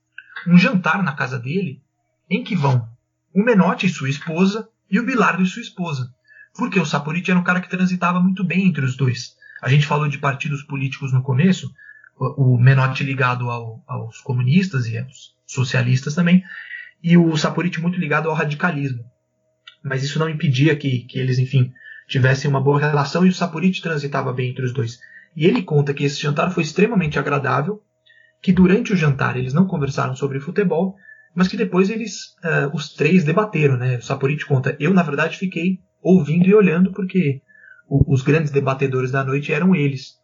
um 0.47 0.57
jantar 0.57 1.03
na 1.03 1.13
casa 1.13 1.37
dele, 1.37 1.81
em 2.29 2.43
que 2.43 2.55
vão 2.55 2.87
o 3.33 3.43
Menotti 3.43 3.85
e 3.85 3.89
sua 3.89 4.09
esposa 4.09 4.67
e 4.89 4.99
o 4.99 5.05
Bilardo 5.05 5.43
e 5.43 5.47
sua 5.47 5.61
esposa. 5.61 6.09
Porque 6.55 6.79
o 6.79 6.85
Saporiti 6.85 7.31
era 7.31 7.39
um 7.39 7.43
cara 7.43 7.61
que 7.61 7.69
transitava 7.69 8.19
muito 8.19 8.43
bem 8.43 8.67
entre 8.67 8.83
os 8.83 8.95
dois. 8.95 9.33
A 9.61 9.69
gente 9.69 9.85
falou 9.85 10.07
de 10.07 10.17
partidos 10.17 10.63
políticos 10.63 11.13
no 11.13 11.21
começo, 11.21 11.71
o 12.17 12.57
Menotti 12.57 13.03
ligado 13.03 13.49
ao, 13.49 13.83
aos 13.87 14.19
comunistas 14.21 14.87
e 14.87 14.97
aos 14.97 15.33
socialistas 15.47 16.15
também, 16.15 16.43
e 17.01 17.17
o 17.17 17.35
Saporiti 17.37 17.79
muito 17.79 17.99
ligado 17.99 18.29
ao 18.29 18.35
radicalismo. 18.35 19.03
mas 19.83 20.03
isso 20.03 20.19
não 20.19 20.29
impedia 20.29 20.75
que, 20.75 21.05
que 21.05 21.17
eles, 21.17 21.39
enfim, 21.39 21.71
tivessem 22.07 22.49
uma 22.49 22.61
boa 22.61 22.79
relação 22.79 23.25
e 23.25 23.29
o 23.29 23.33
Sapuriti 23.33 23.81
transitava 23.81 24.33
bem 24.33 24.49
entre 24.49 24.65
os 24.65 24.73
dois. 24.73 24.99
E 25.35 25.45
ele 25.45 25.61
conta 25.61 25.93
que 25.93 26.03
esse 26.03 26.19
jantar 26.19 26.51
foi 26.51 26.63
extremamente 26.63 27.17
agradável, 27.19 27.81
que 28.41 28.51
durante 28.51 28.91
o 28.91 28.97
jantar 28.97 29.37
eles 29.37 29.53
não 29.53 29.67
conversaram 29.67 30.15
sobre 30.15 30.39
futebol, 30.39 30.97
mas 31.35 31.47
que 31.47 31.57
depois 31.57 31.89
eles, 31.89 32.35
uh, 32.43 32.73
os 32.73 32.93
três, 32.93 33.23
debateram, 33.23 33.77
né? 33.77 33.97
O 33.97 34.01
Sapuriti 34.01 34.45
conta, 34.45 34.75
eu 34.79 34.93
na 34.93 35.03
verdade 35.03 35.37
fiquei 35.37 35.79
ouvindo 36.01 36.47
e 36.47 36.53
olhando 36.53 36.91
porque 36.91 37.41
o, 37.87 38.13
os 38.13 38.21
grandes 38.21 38.51
debatedores 38.51 39.11
da 39.11 39.23
noite 39.23 39.53
eram 39.53 39.75
eles. 39.75 40.17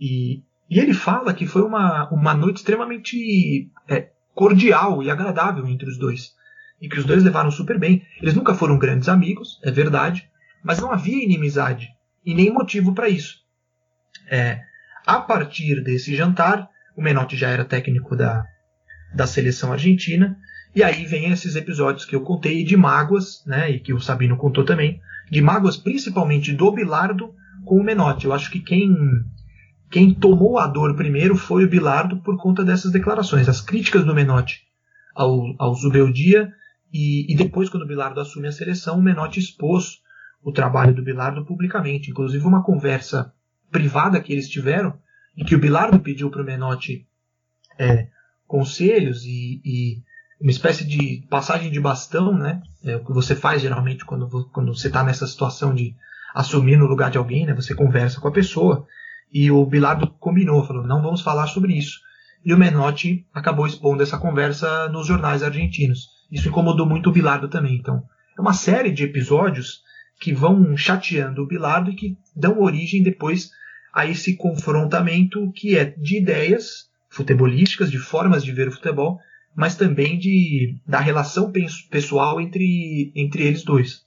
E, 0.00 0.42
e 0.68 0.78
ele 0.78 0.94
fala 0.94 1.34
que 1.34 1.46
foi 1.46 1.62
uma, 1.62 2.08
uma 2.10 2.34
noite 2.34 2.58
extremamente 2.58 3.70
é, 3.88 4.10
cordial 4.34 5.02
e 5.02 5.10
agradável 5.10 5.66
entre 5.66 5.88
os 5.88 5.98
dois. 5.98 6.34
E 6.80 6.88
que 6.88 6.98
os 6.98 7.04
dois 7.04 7.24
levaram 7.24 7.50
super 7.50 7.78
bem. 7.78 8.02
Eles 8.20 8.34
nunca 8.34 8.54
foram 8.54 8.78
grandes 8.78 9.08
amigos, 9.08 9.58
é 9.64 9.70
verdade, 9.70 10.28
mas 10.62 10.80
não 10.80 10.92
havia 10.92 11.22
inimizade 11.22 11.88
e 12.24 12.34
nem 12.34 12.52
motivo 12.52 12.94
para 12.94 13.08
isso. 13.08 13.36
É, 14.28 14.60
a 15.06 15.20
partir 15.20 15.82
desse 15.82 16.14
jantar, 16.14 16.68
o 16.96 17.02
Menotti 17.02 17.36
já 17.36 17.48
era 17.48 17.64
técnico 17.64 18.16
da, 18.16 18.44
da 19.16 19.26
seleção 19.26 19.72
argentina, 19.72 20.38
e 20.74 20.82
aí 20.82 21.06
vem 21.06 21.32
esses 21.32 21.56
episódios 21.56 22.04
que 22.04 22.14
eu 22.14 22.20
contei 22.20 22.62
de 22.62 22.76
mágoas, 22.76 23.42
né, 23.46 23.70
e 23.70 23.80
que 23.80 23.94
o 23.94 24.00
Sabino 24.00 24.36
contou 24.36 24.62
também, 24.64 25.00
de 25.30 25.40
mágoas 25.40 25.76
principalmente 25.76 26.52
do 26.52 26.70
Bilardo 26.70 27.34
com 27.64 27.76
o 27.76 27.82
Menotti. 27.82 28.26
Eu 28.26 28.32
acho 28.32 28.50
que 28.50 28.60
quem 28.60 28.94
quem 29.90 30.12
tomou 30.12 30.58
a 30.58 30.66
dor 30.66 30.94
primeiro 30.96 31.36
foi 31.36 31.64
o 31.64 31.68
Bilardo 31.68 32.18
por 32.18 32.36
conta 32.36 32.64
dessas 32.64 32.92
declarações, 32.92 33.48
as 33.48 33.60
críticas 33.60 34.04
do 34.04 34.14
Menotti 34.14 34.60
ao, 35.14 35.54
ao 35.58 35.74
Zubeldia 35.74 36.52
e, 36.92 37.32
e 37.32 37.36
depois 37.36 37.70
quando 37.70 37.84
o 37.84 37.86
Bilardo 37.86 38.20
assume 38.20 38.48
a 38.48 38.52
seleção, 38.52 38.98
o 38.98 39.02
Menotti 39.02 39.40
expôs 39.40 40.00
o 40.42 40.52
trabalho 40.52 40.94
do 40.94 41.02
Bilardo 41.02 41.44
publicamente, 41.44 42.10
inclusive 42.10 42.44
uma 42.44 42.62
conversa 42.62 43.32
privada 43.70 44.20
que 44.20 44.32
eles 44.32 44.48
tiveram 44.48 44.98
em 45.36 45.44
que 45.44 45.54
o 45.54 45.58
Bilardo 45.58 46.00
pediu 46.00 46.30
para 46.30 46.42
o 46.42 46.44
Menotti 46.44 47.06
é, 47.78 48.08
conselhos 48.46 49.24
e, 49.24 49.60
e, 49.64 50.02
uma 50.40 50.50
espécie 50.50 50.84
de 50.84 51.26
passagem 51.30 51.70
de 51.70 51.80
bastão, 51.80 52.36
né? 52.36 52.60
É 52.84 52.96
o 52.96 53.04
que 53.04 53.12
você 53.12 53.34
faz 53.34 53.62
geralmente 53.62 54.04
quando, 54.04 54.48
quando 54.52 54.74
você 54.74 54.88
está 54.88 55.02
nessa 55.02 55.26
situação 55.26 55.74
de 55.74 55.94
assumir 56.34 56.76
no 56.76 56.86
lugar 56.86 57.10
de 57.10 57.18
alguém, 57.18 57.46
né? 57.46 57.54
Você 57.54 57.74
conversa 57.74 58.20
com 58.20 58.28
a 58.28 58.32
pessoa 58.32 58.86
e 59.32 59.50
o 59.50 59.64
Bilardo 59.64 60.06
combinou, 60.06 60.64
falou, 60.64 60.86
não 60.86 61.02
vamos 61.02 61.22
falar 61.22 61.46
sobre 61.46 61.72
isso. 61.72 62.00
E 62.44 62.52
o 62.52 62.58
Menotti 62.58 63.26
acabou 63.34 63.66
expondo 63.66 64.02
essa 64.02 64.18
conversa 64.18 64.88
nos 64.88 65.06
jornais 65.06 65.42
argentinos. 65.42 66.08
Isso 66.30 66.48
incomodou 66.48 66.86
muito 66.86 67.10
o 67.10 67.12
Bilardo 67.12 67.48
também. 67.48 67.76
Então, 67.76 68.02
é 68.36 68.40
uma 68.40 68.52
série 68.52 68.92
de 68.92 69.04
episódios 69.04 69.80
que 70.20 70.32
vão 70.32 70.76
chateando 70.76 71.42
o 71.42 71.46
Bilardo 71.46 71.90
e 71.90 71.94
que 71.94 72.16
dão 72.34 72.60
origem 72.60 73.02
depois 73.02 73.50
a 73.92 74.06
esse 74.06 74.36
confrontamento 74.36 75.50
que 75.52 75.76
é 75.76 75.84
de 75.84 76.18
ideias 76.18 76.86
futebolísticas, 77.16 77.90
de 77.90 77.98
formas 77.98 78.44
de 78.44 78.52
ver 78.52 78.68
o 78.68 78.72
futebol, 78.72 79.18
mas 79.54 79.74
também 79.74 80.18
de, 80.18 80.76
da 80.86 81.00
relação 81.00 81.50
pessoal 81.90 82.40
entre, 82.40 83.10
entre 83.16 83.42
eles 83.42 83.64
dois. 83.64 84.04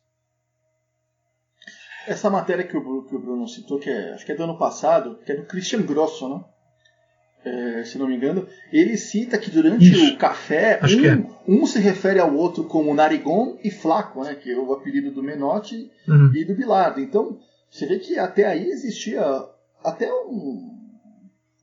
Essa 2.08 2.30
matéria 2.30 2.64
que 2.64 2.78
o, 2.78 3.04
que 3.04 3.16
o 3.16 3.20
Bruno 3.20 3.48
citou, 3.48 3.80
que 3.80 3.90
é, 3.90 4.14
acho 4.14 4.26
que 4.26 4.32
é 4.32 4.36
do 4.36 4.44
ano 4.44 4.58
passado, 4.58 5.20
que 5.26 5.32
é 5.32 5.36
do 5.36 5.46
Christian 5.46 5.82
Grosso, 5.82 6.30
né? 6.30 6.44
É, 7.44 7.84
se 7.86 7.98
não 7.98 8.08
me 8.08 8.16
engano, 8.16 8.46
ele 8.72 8.98
cita 8.98 9.38
que 9.38 9.50
durante 9.50 9.90
Isso. 9.90 10.14
o 10.14 10.18
café 10.18 10.78
um, 10.84 11.06
é. 11.06 11.26
um, 11.48 11.66
se 11.66 11.80
refere 11.80 12.20
ao 12.20 12.36
outro 12.36 12.66
como 12.66 12.94
Narigon 12.94 13.58
e 13.64 13.72
Flaco, 13.72 14.24
né, 14.26 14.36
que 14.36 14.52
é 14.52 14.58
o 14.58 14.74
apelido 14.74 15.10
do 15.12 15.24
Menotti 15.24 15.90
uhum. 16.06 16.34
e 16.36 16.44
do 16.44 16.54
Bilardo. 16.54 17.00
Então, 17.00 17.40
você 17.72 17.86
vê 17.86 17.98
que 17.98 18.20
até 18.20 18.46
aí 18.46 18.70
existia 18.70 19.22
até 19.82 20.12
um, 20.14 20.79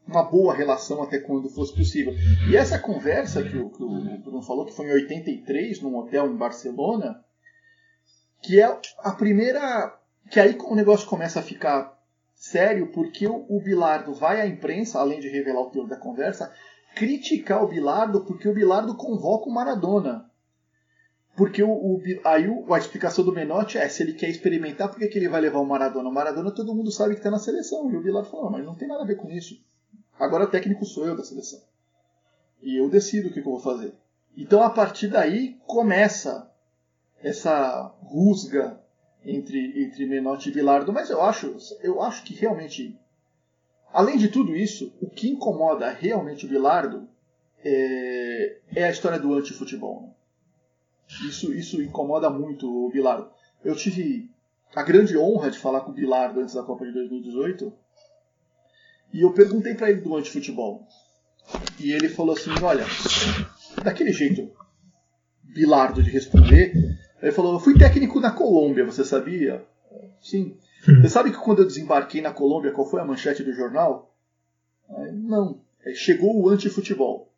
uma 0.06 0.22
boa 0.22 0.54
relação 0.54 1.02
até 1.02 1.18
quando 1.18 1.48
fosse 1.48 1.74
possível. 1.74 2.14
E 2.48 2.56
essa 2.56 2.78
conversa 2.78 3.42
que 3.42 3.56
o, 3.56 3.70
que 3.70 3.82
o 3.82 4.18
Bruno 4.18 4.42
falou, 4.42 4.64
que 4.64 4.74
foi 4.74 4.86
em 4.86 4.92
83, 4.92 5.80
num 5.80 5.96
hotel 5.96 6.26
em 6.26 6.36
Barcelona, 6.36 7.24
que 8.40 8.60
é 8.60 8.80
a 8.98 9.12
primeira. 9.12 9.98
que 10.30 10.38
aí 10.38 10.56
o 10.58 10.74
negócio 10.74 11.08
começa 11.08 11.40
a 11.40 11.42
ficar 11.42 11.96
sério, 12.34 12.92
porque 12.92 13.26
o, 13.26 13.44
o 13.48 13.60
Bilardo 13.60 14.14
vai 14.14 14.40
à 14.40 14.46
imprensa, 14.46 15.00
além 15.00 15.20
de 15.20 15.28
revelar 15.28 15.62
o 15.62 15.70
teor 15.70 15.88
da 15.88 15.96
conversa, 15.96 16.52
criticar 16.94 17.62
o 17.62 17.68
Bilardo 17.68 18.24
porque 18.24 18.48
o 18.48 18.54
Bilardo 18.54 18.96
convoca 18.96 19.48
o 19.48 19.52
Maradona. 19.52 20.30
Porque 21.36 21.62
o, 21.62 21.70
o, 21.70 22.02
aí 22.24 22.46
a 22.70 22.78
explicação 22.78 23.22
do 23.22 23.32
Menotti 23.32 23.76
é 23.76 23.86
se 23.88 24.02
ele 24.02 24.14
quer 24.14 24.30
experimentar, 24.30 24.88
por 24.88 24.98
que, 24.98 25.08
que 25.08 25.18
ele 25.18 25.28
vai 25.28 25.40
levar 25.40 25.58
o 25.58 25.66
Maradona? 25.66 26.08
O 26.08 26.12
Maradona 26.12 26.50
todo 26.50 26.74
mundo 26.74 26.90
sabe 26.90 27.12
que 27.12 27.20
está 27.20 27.30
na 27.30 27.38
seleção. 27.38 27.90
E 27.90 27.96
o 27.96 28.02
Bilardo 28.02 28.30
falou, 28.30 28.50
mas 28.50 28.64
não 28.64 28.74
tem 28.74 28.88
nada 28.88 29.02
a 29.02 29.06
ver 29.06 29.16
com 29.16 29.30
isso. 29.30 29.54
Agora 30.18 30.46
técnico 30.46 30.84
sou 30.84 31.06
eu 31.06 31.16
da 31.16 31.24
seleção. 31.24 31.60
E 32.62 32.76
eu 32.76 32.88
decido 32.88 33.28
o 33.28 33.32
que, 33.32 33.42
que 33.42 33.46
eu 33.46 33.52
vou 33.52 33.60
fazer. 33.60 33.94
Então 34.36 34.62
a 34.62 34.70
partir 34.70 35.08
daí 35.08 35.58
começa 35.66 36.50
essa 37.22 37.94
rusga 38.02 38.80
entre, 39.24 39.82
entre 39.82 40.06
Menotti 40.06 40.48
e 40.48 40.52
Bilardo, 40.52 40.92
mas 40.92 41.10
eu 41.10 41.22
acho, 41.22 41.56
eu 41.80 42.02
acho 42.02 42.22
que 42.24 42.34
realmente, 42.34 42.98
além 43.92 44.16
de 44.16 44.28
tudo 44.28 44.54
isso, 44.54 44.94
o 45.00 45.08
que 45.08 45.28
incomoda 45.28 45.90
realmente 45.90 46.46
o 46.46 46.48
Bilardo 46.48 47.08
é, 47.64 48.58
é 48.74 48.84
a 48.84 48.90
história 48.90 49.18
do 49.18 49.34
antifutebol. 49.34 50.02
Né? 50.02 50.10
Isso, 51.28 51.52
isso 51.52 51.82
incomoda 51.82 52.30
muito 52.30 52.68
o 52.68 52.90
Bilardo. 52.90 53.30
Eu 53.64 53.74
tive 53.74 54.30
a 54.74 54.82
grande 54.82 55.16
honra 55.16 55.50
de 55.50 55.58
falar 55.58 55.80
com 55.80 55.90
o 55.90 55.94
Bilardo 55.94 56.40
antes 56.40 56.54
da 56.54 56.62
Copa 56.62 56.84
de 56.84 56.92
2018 56.92 57.72
e 59.16 59.22
eu 59.22 59.32
perguntei 59.32 59.74
para 59.74 59.90
ele 59.90 60.02
do 60.02 60.14
antifutebol. 60.14 60.86
E 61.80 61.90
ele 61.90 62.06
falou 62.10 62.36
assim: 62.36 62.50
olha, 62.62 62.84
daquele 63.82 64.12
jeito 64.12 64.52
bilardo 65.42 66.02
de 66.02 66.10
responder, 66.10 66.74
ele 67.22 67.32
falou: 67.32 67.54
eu 67.54 67.58
fui 67.58 67.78
técnico 67.78 68.20
na 68.20 68.30
Colômbia, 68.30 68.84
você 68.84 69.02
sabia? 69.02 69.64
Sim. 70.20 70.58
Hum. 70.86 71.00
Você 71.00 71.08
sabe 71.08 71.30
que 71.30 71.38
quando 71.38 71.62
eu 71.62 71.66
desembarquei 71.66 72.20
na 72.20 72.30
Colômbia, 72.30 72.72
qual 72.72 72.88
foi 72.88 73.00
a 73.00 73.06
manchete 73.06 73.42
do 73.42 73.54
jornal? 73.54 74.14
Não. 75.14 75.62
Chegou 75.94 76.38
o 76.38 76.50
antifutebol. 76.50 77.32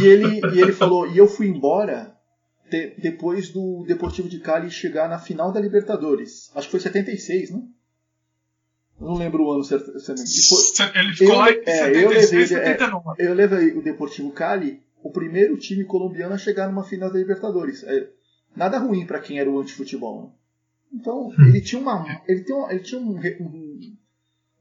E 0.00 0.06
ele, 0.06 0.40
e 0.54 0.60
ele 0.60 0.72
falou: 0.72 1.10
e 1.10 1.18
eu 1.18 1.26
fui 1.26 1.48
embora 1.48 2.16
de, 2.70 2.94
depois 2.96 3.50
do 3.50 3.84
Deportivo 3.88 4.28
de 4.28 4.38
Cali 4.38 4.70
chegar 4.70 5.08
na 5.08 5.18
final 5.18 5.50
da 5.50 5.58
Libertadores. 5.58 6.52
Acho 6.54 6.68
que 6.68 6.70
foi 6.70 6.80
76, 6.80 7.50
né? 7.50 7.60
Não 9.00 9.14
lembro 9.14 9.44
o 9.44 9.52
ano 9.52 9.64
certo. 9.64 9.90
Ele 10.94 11.12
ficou 11.12 11.34
eu, 11.34 11.38
lá 11.38 11.50
em 11.50 11.62
é, 11.64 11.72
76, 11.72 12.02
eu 12.02 12.08
levei, 12.10 12.46
79. 12.46 13.22
É, 13.22 13.26
eu 13.26 13.34
levei 13.34 13.72
o 13.72 13.82
Deportivo 13.82 14.30
Cali, 14.30 14.82
o 15.02 15.10
primeiro 15.10 15.56
time 15.56 15.84
colombiano 15.84 16.34
a 16.34 16.38
chegar 16.38 16.68
numa 16.68 16.84
final 16.84 17.10
da 17.10 17.18
Libertadores. 17.18 17.82
É, 17.84 18.10
nada 18.54 18.78
ruim 18.78 19.06
para 19.06 19.20
quem 19.20 19.38
era 19.38 19.50
o 19.50 19.58
antifutebol. 19.58 20.22
Né? 20.22 20.30
Então, 20.92 21.28
hum. 21.28 21.34
ele 21.48 21.62
tinha 21.62 21.80
uma. 21.80 22.04
Ele, 22.28 22.42
tem 22.42 22.54
uma, 22.54 22.70
ele 22.70 22.80
tinha 22.80 23.00
um, 23.00 23.18
um, 23.40 23.96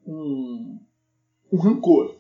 um, 0.08 0.80
um 1.52 1.58
rancor, 1.58 2.18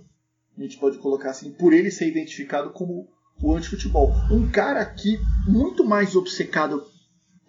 a 0.58 0.62
gente 0.62 0.78
pode 0.78 0.98
colocar 0.98 1.30
assim, 1.30 1.52
por 1.54 1.72
ele 1.72 1.90
ser 1.90 2.08
identificado 2.08 2.72
como 2.72 3.08
o 3.42 3.56
antifutebol. 3.56 4.12
Um 4.30 4.52
cara 4.52 4.84
que 4.86 5.18
muito 5.48 5.86
mais 5.86 6.16
obcecado 6.16 6.84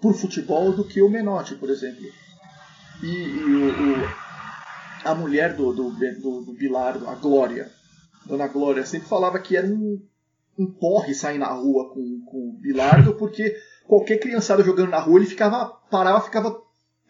por 0.01 0.15
futebol 0.15 0.73
do 0.73 0.85
que 0.85 1.03
o 1.03 1.09
Menotti, 1.09 1.57
por 1.57 1.69
exemplo. 1.69 2.05
E, 3.03 3.07
e 3.07 3.45
o, 3.45 3.69
o 3.69 4.30
a 5.05 5.15
mulher 5.15 5.55
do, 5.55 5.73
do, 5.73 5.91
do, 5.91 6.41
do 6.43 6.53
Bilardo, 6.53 7.09
a 7.09 7.15
Glória, 7.15 7.71
Dona 8.27 8.49
Glória, 8.49 8.85
sempre 8.85 9.09
falava 9.09 9.39
que 9.39 9.57
era 9.57 9.67
um, 9.67 10.01
um 10.59 10.67
porre 10.67 11.15
sair 11.15 11.39
na 11.39 11.49
rua 11.49 11.91
com, 11.93 12.23
com 12.27 12.51
o 12.51 12.59
Bilardo, 12.61 13.15
porque 13.15 13.57
qualquer 13.87 14.19
criançada 14.19 14.63
jogando 14.63 14.91
na 14.91 15.01
rua, 15.01 15.19
ele 15.19 15.27
ficava 15.27 15.67
parava, 15.91 16.21
ficava 16.21 16.61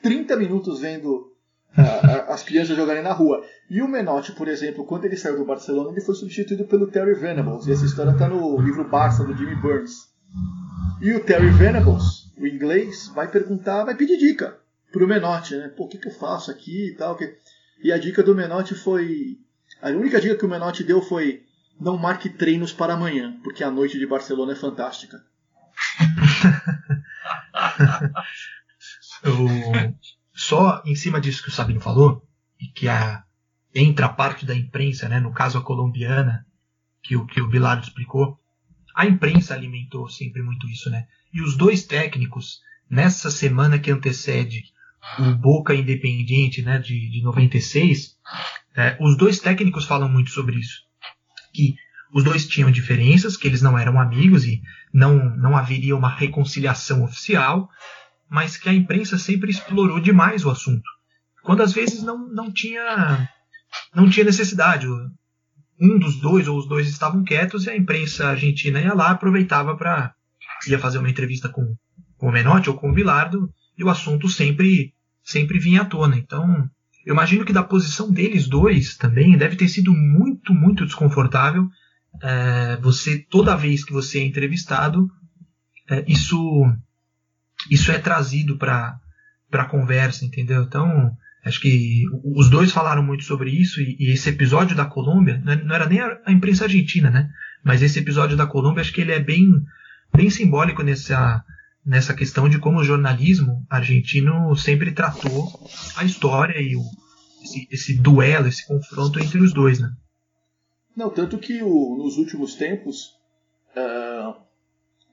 30 0.02 0.36
minutos 0.36 0.80
vendo 0.80 1.30
uh, 1.76 2.32
as 2.32 2.42
crianças 2.42 2.76
jogarem 2.76 3.02
na 3.02 3.12
rua. 3.12 3.44
E 3.68 3.82
o 3.82 3.88
Menotti, 3.88 4.32
por 4.32 4.48
exemplo, 4.48 4.84
quando 4.84 5.04
ele 5.04 5.16
saiu 5.16 5.36
do 5.36 5.44
Barcelona, 5.44 5.90
ele 5.90 6.00
foi 6.00 6.14
substituído 6.14 6.64
pelo 6.64 6.86
Terry 6.86 7.14
Venables. 7.14 7.66
E 7.66 7.72
essa 7.72 7.84
história 7.84 8.10
está 8.10 8.28
no 8.28 8.60
livro 8.60 8.88
Barça, 8.88 9.24
do 9.24 9.36
Jimmy 9.36 9.56
Burns. 9.56 10.10
E 11.00 11.12
o 11.12 11.20
Terry 11.20 11.50
Venables, 11.50 12.30
o 12.38 12.46
inglês, 12.46 13.08
vai 13.14 13.30
perguntar, 13.30 13.84
vai 13.84 13.96
pedir 13.96 14.16
dica 14.16 14.58
pro 14.92 15.06
Menotti, 15.06 15.56
né? 15.56 15.68
Pô, 15.68 15.84
o 15.84 15.88
que, 15.88 15.98
que 15.98 16.08
eu 16.08 16.12
faço 16.12 16.50
aqui 16.50 16.88
e 16.88 16.94
tal. 16.94 17.16
Que... 17.16 17.36
E 17.82 17.92
a 17.92 17.98
dica 17.98 18.22
do 18.22 18.34
Menotti 18.34 18.74
foi. 18.74 19.38
A 19.80 19.88
única 19.88 20.20
dica 20.20 20.36
que 20.36 20.44
o 20.44 20.48
Menotti 20.48 20.84
deu 20.84 21.00
foi: 21.00 21.42
não 21.80 21.96
marque 21.96 22.28
treinos 22.28 22.72
para 22.72 22.94
amanhã, 22.94 23.38
porque 23.42 23.64
a 23.64 23.70
noite 23.70 23.98
de 23.98 24.06
Barcelona 24.06 24.52
é 24.52 24.56
fantástica. 24.56 25.24
Só 30.34 30.82
em 30.84 30.94
cima 30.94 31.20
disso 31.20 31.42
que 31.42 31.48
o 31.48 31.52
Sabino 31.52 31.80
falou, 31.80 32.26
e 32.60 32.66
que 32.66 32.88
a, 32.88 33.24
entra 33.74 34.06
a 34.06 34.10
parte 34.10 34.44
da 34.44 34.54
imprensa, 34.54 35.08
né, 35.08 35.20
no 35.20 35.32
caso 35.32 35.58
a 35.58 35.62
colombiana, 35.62 36.46
que 37.02 37.16
o, 37.16 37.26
que 37.26 37.40
o 37.40 37.48
Bilardo 37.48 37.84
explicou, 37.84 38.38
a 38.94 39.06
imprensa 39.06 39.54
alimentou 39.54 40.08
sempre 40.08 40.42
muito 40.42 40.68
isso, 40.68 40.90
né? 40.90 41.06
E 41.32 41.40
os 41.40 41.56
dois 41.56 41.84
técnicos, 41.84 42.60
nessa 42.88 43.30
semana 43.30 43.78
que 43.78 43.90
antecede 43.90 44.64
o 45.18 45.34
Boca 45.34 45.74
Independiente, 45.74 46.62
né, 46.62 46.78
de, 46.78 47.10
de 47.10 47.22
96, 47.22 48.16
é, 48.76 48.96
os 49.00 49.16
dois 49.16 49.38
técnicos 49.38 49.84
falam 49.84 50.08
muito 50.08 50.30
sobre 50.30 50.58
isso. 50.58 50.82
Que 51.52 51.74
os 52.12 52.24
dois 52.24 52.46
tinham 52.46 52.70
diferenças, 52.70 53.36
que 53.36 53.46
eles 53.46 53.62
não 53.62 53.78
eram 53.78 54.00
amigos 54.00 54.44
e 54.44 54.62
não, 54.92 55.36
não 55.36 55.56
haveria 55.56 55.96
uma 55.96 56.08
reconciliação 56.08 57.04
oficial, 57.04 57.68
mas 58.28 58.56
que 58.56 58.68
a 58.68 58.74
imprensa 58.74 59.18
sempre 59.18 59.50
explorou 59.50 60.00
demais 60.00 60.44
o 60.44 60.50
assunto. 60.50 60.88
Quando 61.42 61.62
às 61.62 61.72
vezes 61.72 62.02
não, 62.02 62.18
não 62.28 62.52
tinha 62.52 63.28
não 63.94 64.08
tinha 64.08 64.24
necessidade. 64.24 64.86
Um 65.80 65.98
dos 65.98 66.20
dois 66.20 66.46
ou 66.46 66.58
os 66.58 66.68
dois 66.68 66.88
estavam 66.88 67.24
quietos 67.24 67.64
e 67.64 67.70
a 67.70 67.76
imprensa 67.76 68.28
argentina 68.28 68.80
ia 68.80 68.94
lá, 68.94 69.10
aproveitava 69.10 69.76
para 69.76 70.14
ia 70.66 70.78
fazer 70.78 70.98
uma 70.98 71.08
entrevista 71.08 71.48
com, 71.48 71.74
com 72.18 72.28
o 72.28 72.32
Menotti 72.32 72.68
ou 72.68 72.76
com 72.76 72.90
o 72.90 72.94
Bilardo 72.94 73.52
e 73.80 73.84
o 73.84 73.88
assunto 73.88 74.28
sempre 74.28 74.92
sempre 75.22 75.58
vinha 75.58 75.82
à 75.82 75.84
tona. 75.84 76.16
Então, 76.16 76.68
eu 77.04 77.14
imagino 77.14 77.44
que 77.44 77.52
da 77.52 77.62
posição 77.62 78.10
deles 78.10 78.46
dois 78.46 78.96
também 78.96 79.36
deve 79.36 79.56
ter 79.56 79.68
sido 79.68 79.92
muito, 79.92 80.52
muito 80.52 80.84
desconfortável. 80.84 81.68
É, 82.22 82.76
você, 82.76 83.18
toda 83.18 83.56
vez 83.56 83.84
que 83.84 83.92
você 83.92 84.18
é 84.18 84.24
entrevistado, 84.24 85.08
é, 85.88 86.04
isso, 86.06 86.38
isso 87.70 87.90
é 87.90 87.98
trazido 87.98 88.56
para 88.58 89.00
a 89.52 89.64
conversa, 89.64 90.24
entendeu? 90.24 90.62
Então, 90.62 91.16
acho 91.44 91.60
que 91.60 92.02
os 92.24 92.50
dois 92.50 92.72
falaram 92.72 93.02
muito 93.02 93.24
sobre 93.24 93.50
isso 93.50 93.80
e, 93.80 93.96
e 93.98 94.12
esse 94.12 94.28
episódio 94.28 94.76
da 94.76 94.84
Colômbia, 94.84 95.42
é, 95.46 95.56
não 95.56 95.74
era 95.74 95.86
nem 95.86 96.00
a, 96.00 96.18
a, 96.26 96.32
imprensa 96.32 96.64
argentina, 96.64 97.10
né? 97.10 97.30
Mas 97.64 97.82
esse 97.82 97.98
episódio 97.98 98.36
da 98.36 98.46
Colômbia, 98.46 98.80
acho 98.82 98.92
que 98.92 99.00
ele 99.00 99.12
é 99.12 99.20
bem, 99.20 99.48
bem 100.14 100.28
simbólico 100.28 100.82
nessa, 100.82 101.44
nessa 101.84 102.14
questão 102.14 102.48
de 102.48 102.58
como 102.58 102.78
o 102.78 102.84
jornalismo 102.84 103.64
argentino 103.68 104.54
sempre 104.56 104.92
tratou 104.92 105.48
a 105.96 106.04
história 106.04 106.60
e 106.60 106.76
o, 106.76 106.82
esse, 107.42 107.68
esse 107.70 107.98
duelo, 107.98 108.48
esse 108.48 108.66
confronto 108.66 109.18
entre 109.18 109.38
os 109.38 109.52
dois, 109.52 109.80
né? 109.80 109.90
Não, 110.96 111.08
tanto 111.10 111.38
que 111.38 111.62
o, 111.62 111.96
nos 111.96 112.16
últimos 112.16 112.54
tempos 112.54 113.16
uh, 113.76 114.34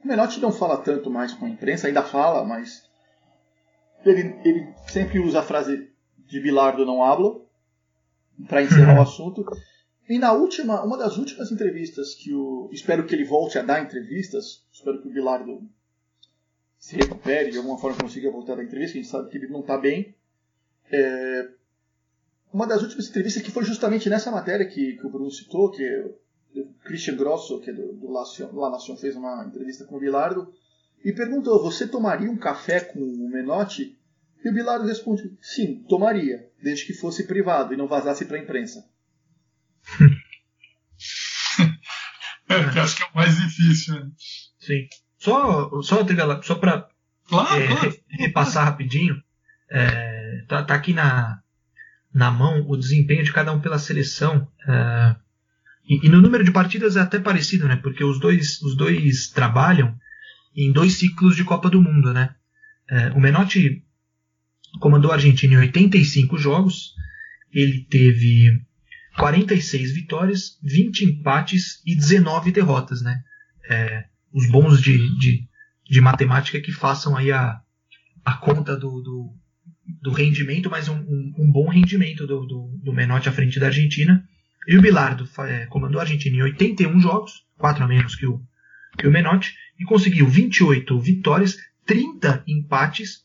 o 0.03 0.07
Menotti 0.07 0.39
não 0.39 0.51
fala 0.51 0.77
tanto 0.77 1.09
mais 1.09 1.33
com 1.33 1.45
a 1.45 1.49
imprensa, 1.49 1.87
ainda 1.87 2.03
fala, 2.03 2.43
mas 2.43 2.83
ele, 4.05 4.35
ele 4.43 4.73
sempre 4.87 5.19
usa 5.19 5.39
a 5.39 5.43
frase 5.43 5.89
de 6.17 6.39
Bilardo 6.41 6.85
não 6.85 7.03
hablo 7.03 7.47
para 8.47 8.61
encerrar 8.61 8.97
o 8.97 9.01
assunto. 9.03 9.45
E 10.09 10.17
na 10.17 10.31
última, 10.31 10.83
uma 10.83 10.97
das 10.97 11.17
últimas 11.17 11.51
entrevistas 11.51 12.13
que 12.15 12.33
o. 12.33 12.69
Espero 12.71 13.05
que 13.05 13.13
ele 13.13 13.25
volte 13.25 13.57
a 13.57 13.63
dar 13.63 13.83
entrevistas. 13.83 14.65
Espero 14.71 15.01
que 15.01 15.07
o 15.09 15.11
Bilardo 15.11 15.61
se 16.77 16.95
recupere 16.95 17.51
de 17.51 17.57
alguma 17.57 17.77
forma 17.77 17.97
consiga 17.97 18.31
voltar 18.31 18.55
da 18.55 18.63
entrevista, 18.63 18.97
a 18.97 19.01
gente 19.01 19.09
sabe 19.09 19.29
que 19.29 19.37
ele 19.37 19.47
não 19.47 19.61
está 19.61 19.77
bem. 19.77 20.15
É, 20.91 21.49
uma 22.53 22.65
das 22.65 22.81
últimas 22.81 23.09
entrevistas 23.09 23.43
que 23.43 23.51
foi 23.51 23.65
justamente 23.65 24.09
nessa 24.09 24.31
matéria 24.31 24.65
que, 24.65 24.97
que 24.97 25.05
o 25.05 25.09
Bruno 25.09 25.31
citou, 25.31 25.71
que 25.71 25.83
o 26.55 26.73
Christian 26.83 27.15
Grosso, 27.15 27.59
que 27.59 27.69
é 27.69 27.73
do, 27.73 27.93
do 27.93 28.09
La 28.09 28.71
Nation, 28.71 28.95
fez 28.95 29.15
uma 29.15 29.45
entrevista 29.45 29.85
com 29.85 29.97
o 29.97 29.99
Bilardo, 29.99 30.53
e 31.03 31.11
perguntou, 31.11 31.61
você 31.61 31.87
tomaria 31.87 32.29
um 32.29 32.37
café 32.37 32.79
com 32.79 32.99
o 32.99 33.29
Menotti? 33.29 33.97
E 34.43 34.49
o 34.49 34.53
Bilardo 34.53 34.87
responde, 34.87 35.37
sim, 35.41 35.83
tomaria, 35.87 36.49
desde 36.61 36.85
que 36.85 36.93
fosse 36.93 37.27
privado 37.27 37.73
e 37.73 37.77
não 37.77 37.87
vazasse 37.87 38.25
para 38.25 38.37
a 38.37 38.41
imprensa. 38.41 38.87
é, 42.49 42.71
que 42.71 42.79
acho 42.79 42.95
que 42.95 43.03
é 43.03 43.07
o 43.07 43.15
mais 43.15 43.35
difícil. 43.35 43.95
Né? 43.95 44.11
Sim. 44.59 44.87
Só, 45.27 45.81
só, 45.81 46.05
só 46.41 46.55
para 46.55 46.87
claro, 47.27 47.61
é, 47.61 47.67
claro. 47.67 47.97
repassar 48.11 48.63
rapidinho, 48.63 49.21
é, 49.69 50.45
tá, 50.47 50.63
tá, 50.63 50.73
aqui 50.73 50.93
na, 50.93 51.41
na 52.13 52.31
mão 52.31 52.65
o 52.69 52.77
desempenho 52.77 53.25
de 53.25 53.33
cada 53.33 53.51
um 53.51 53.59
pela 53.59 53.77
seleção. 53.77 54.47
É, 54.65 55.15
e, 55.85 56.05
e, 56.05 56.09
no 56.09 56.21
número 56.21 56.45
de 56.45 56.51
partidas 56.51 56.95
é 56.95 57.01
até 57.01 57.19
parecido, 57.19 57.67
né? 57.67 57.75
Porque 57.75 58.05
os 58.05 58.21
dois, 58.21 58.61
os 58.61 58.77
dois 58.77 59.27
trabalham 59.27 59.93
em 60.55 60.71
dois 60.71 60.93
ciclos 60.93 61.35
de 61.35 61.43
Copa 61.43 61.69
do 61.69 61.81
Mundo, 61.81 62.13
né? 62.13 62.33
É, 62.89 63.09
o 63.09 63.19
Menotti 63.19 63.83
comandou 64.79 65.11
a 65.11 65.15
Argentina 65.15 65.55
em 65.55 65.57
85 65.57 66.37
jogos, 66.37 66.93
ele 67.51 67.85
teve 67.89 68.61
46 69.17 69.93
vitórias, 69.93 70.57
20 70.63 71.03
empates 71.03 71.81
e 71.85 71.93
19 71.97 72.49
derrotas, 72.53 73.01
né? 73.01 73.21
É, 73.69 74.05
os 74.33 74.49
bons 74.49 74.81
de, 74.81 74.97
de, 75.17 75.47
de, 75.89 76.01
matemática 76.01 76.59
que 76.59 76.71
façam 76.71 77.15
aí 77.15 77.31
a, 77.31 77.59
a 78.23 78.33
conta 78.33 78.75
do, 78.75 79.01
do, 79.01 79.33
do 80.01 80.11
rendimento, 80.11 80.69
mas 80.69 80.87
um, 80.87 80.97
um, 80.97 81.33
um, 81.39 81.51
bom 81.51 81.69
rendimento 81.69 82.27
do, 82.27 82.45
do, 82.45 82.79
do 82.83 82.93
Menotti 82.93 83.29
à 83.29 83.31
frente 83.31 83.59
da 83.59 83.67
Argentina. 83.67 84.23
E 84.67 84.77
o 84.77 84.81
Bilardo 84.81 85.27
é, 85.47 85.65
comandou 85.67 85.99
a 85.99 86.03
Argentina 86.03 86.35
em 86.35 86.41
81 86.41 86.99
jogos, 86.99 87.45
4 87.57 87.83
a 87.83 87.87
menos 87.87 88.15
que 88.15 88.25
o, 88.25 88.41
que 88.97 89.07
o 89.07 89.11
Menotti, 89.11 89.55
e 89.79 89.85
conseguiu 89.85 90.27
28 90.27 90.99
vitórias, 90.99 91.57
30 91.85 92.43
empates 92.47 93.23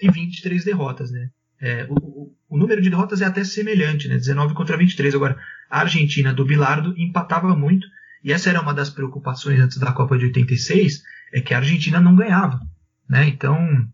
e 0.00 0.10
23 0.10 0.64
derrotas. 0.64 1.10
Né? 1.10 1.30
É, 1.60 1.86
o, 1.88 1.94
o, 1.94 2.36
o, 2.50 2.58
número 2.58 2.80
de 2.80 2.90
derrotas 2.90 3.20
é 3.20 3.24
até 3.24 3.42
semelhante, 3.42 4.06
né? 4.06 4.16
19 4.16 4.54
contra 4.54 4.76
23. 4.76 5.14
Agora, 5.14 5.36
a 5.68 5.80
Argentina 5.80 6.32
do 6.32 6.44
Bilardo 6.44 6.94
empatava 6.96 7.56
muito, 7.56 7.86
e 8.24 8.32
essa 8.32 8.48
era 8.48 8.60
uma 8.60 8.72
das 8.72 8.88
preocupações 8.88 9.60
antes 9.60 9.76
da 9.76 9.92
Copa 9.92 10.16
de 10.16 10.24
86, 10.24 11.02
é 11.32 11.42
que 11.42 11.52
a 11.52 11.58
Argentina 11.58 12.00
não 12.00 12.16
ganhava. 12.16 12.58
Né? 13.06 13.28
Então, 13.28 13.86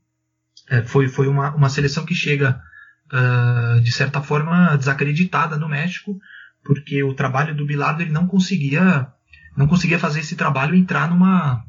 é, 0.69 0.83
foi, 0.83 1.09
foi 1.09 1.27
uma, 1.27 1.53
uma 1.53 1.69
seleção 1.69 2.07
que 2.07 2.15
chega, 2.15 2.63
uh, 3.13 3.81
de 3.81 3.91
certa 3.91 4.23
forma, 4.23 4.77
desacreditada 4.77 5.57
no 5.57 5.69
México, 5.69 6.17
porque 6.65 7.03
o 7.03 7.13
trabalho 7.13 7.57
do 7.57 7.67
Bilardo 7.67 8.03
ele 8.03 8.13
não 8.13 8.27
conseguia 8.27 9.09
não 9.57 9.67
conseguia 9.67 9.99
fazer 9.99 10.21
esse 10.21 10.37
trabalho 10.37 10.77
entrar 10.77 11.11
numa 11.11 11.65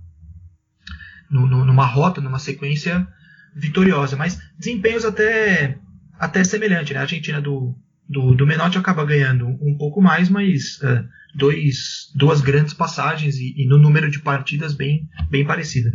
numa 1.29 1.85
rota, 1.85 2.21
numa 2.21 2.37
sequência 2.37 3.07
vitoriosa, 3.55 4.15
mas 4.15 4.39
desempenhos 4.57 5.03
até 5.03 5.79
até 6.19 6.43
semelhante, 6.43 6.93
né? 6.93 6.99
A 6.99 7.03
Argentina 7.03 7.41
do, 7.41 7.75
do, 8.11 8.35
do 8.35 8.45
Menotti 8.45 8.77
acaba 8.77 9.05
ganhando 9.05 9.47
um 9.47 9.75
pouco 9.77 10.01
mais, 10.01 10.29
mas 10.29 10.77
uh, 10.81 11.07
dois, 11.33 12.11
duas 12.13 12.41
grandes 12.41 12.73
passagens 12.73 13.37
e, 13.37 13.53
e, 13.57 13.65
no 13.65 13.77
número 13.77 14.11
de 14.11 14.19
partidas 14.19 14.73
bem, 14.73 15.07
bem 15.29 15.45
parecida. 15.45 15.91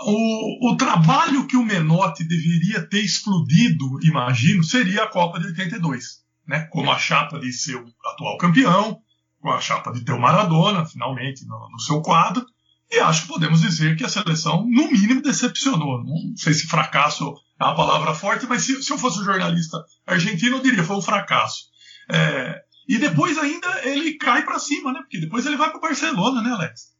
O, 0.00 0.72
o 0.72 0.76
trabalho 0.76 1.46
que 1.46 1.56
o 1.56 1.64
Menotti 1.64 2.22
deveria 2.22 2.86
ter 2.86 3.00
explodido, 3.00 3.98
imagino, 4.04 4.62
seria 4.62 5.04
a 5.04 5.08
Copa 5.08 5.40
de 5.40 5.46
82. 5.46 6.24
Né? 6.46 6.60
Como 6.70 6.92
a 6.92 6.98
chapa 6.98 7.40
de 7.40 7.52
ser 7.52 7.76
o 7.76 7.86
atual 8.12 8.38
campeão, 8.38 9.00
com 9.40 9.50
a 9.50 9.60
chapa 9.60 9.92
de 9.92 10.04
ter 10.04 10.12
o 10.12 10.20
Maradona, 10.20 10.86
finalmente, 10.86 11.44
no, 11.46 11.70
no 11.70 11.80
seu 11.80 12.00
quadro. 12.02 12.44
E 12.90 13.00
acho 13.00 13.22
que 13.22 13.28
podemos 13.28 13.62
dizer 13.62 13.96
que 13.96 14.04
a 14.04 14.08
seleção, 14.08 14.64
no 14.68 14.92
mínimo, 14.92 15.22
decepcionou. 15.22 16.04
Não 16.04 16.36
sei 16.36 16.54
se 16.54 16.68
fracasso 16.68 17.34
é 17.60 17.64
uma 17.64 17.76
palavra 17.76 18.14
forte, 18.14 18.46
mas 18.46 18.62
se, 18.62 18.82
se 18.82 18.92
eu 18.92 18.98
fosse 18.98 19.20
um 19.20 19.24
jornalista 19.24 19.78
argentino, 20.06 20.56
eu 20.56 20.62
diria 20.62 20.84
foi 20.84 20.96
um 20.96 21.02
fracasso. 21.02 21.64
É, 22.12 22.60
e 22.88 22.98
depois 22.98 23.36
ainda 23.38 23.66
ele 23.84 24.14
cai 24.14 24.44
para 24.44 24.58
cima, 24.58 24.92
né? 24.92 25.00
Porque 25.00 25.18
depois 25.18 25.46
ele 25.46 25.56
vai 25.56 25.70
para 25.70 25.80
Barcelona, 25.80 26.42
né, 26.42 26.50
Alex? 26.50 26.94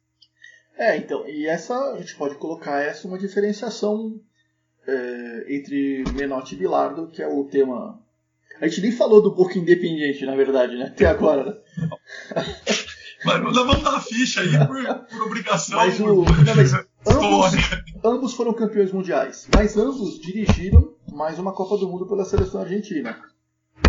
É, 0.77 0.97
então, 0.97 1.27
e 1.27 1.47
essa 1.47 1.75
a 1.93 1.97
gente 1.99 2.15
pode 2.15 2.35
colocar 2.35 2.81
essa 2.81 3.07
uma 3.07 3.17
diferenciação 3.17 4.19
é, 4.87 5.45
entre 5.55 6.03
Menotti 6.13 6.55
e 6.55 6.57
Bilardo, 6.57 7.07
que 7.07 7.21
é 7.21 7.27
o 7.27 7.43
tema. 7.45 7.99
A 8.59 8.67
gente 8.67 8.81
nem 8.81 8.91
falou 8.91 9.21
do 9.21 9.35
Boca 9.35 9.57
Independente, 9.57 10.25
na 10.25 10.35
verdade, 10.35 10.75
né? 10.75 10.85
Até 10.85 11.05
agora, 11.05 11.45
né? 11.45 11.53
Mas 13.25 13.41
vamos 13.41 13.83
dar 13.83 13.95
a 13.95 13.99
ficha 13.99 14.41
aí 14.41 14.49
por, 14.67 15.07
por 15.07 15.21
obrigação. 15.27 15.77
Mas, 15.77 15.99
o, 15.99 16.23
por, 16.23 16.43
não, 16.43 16.55
mas 16.55 16.71
ambos, 17.09 17.53
ambos 18.03 18.33
foram 18.33 18.53
campeões 18.53 18.91
mundiais, 18.91 19.47
mas 19.53 19.77
ambos 19.77 20.19
dirigiram 20.19 20.95
mais 21.11 21.39
uma 21.39 21.53
Copa 21.53 21.77
do 21.77 21.87
Mundo 21.87 22.07
pela 22.07 22.25
seleção 22.25 22.61
argentina. 22.61 23.19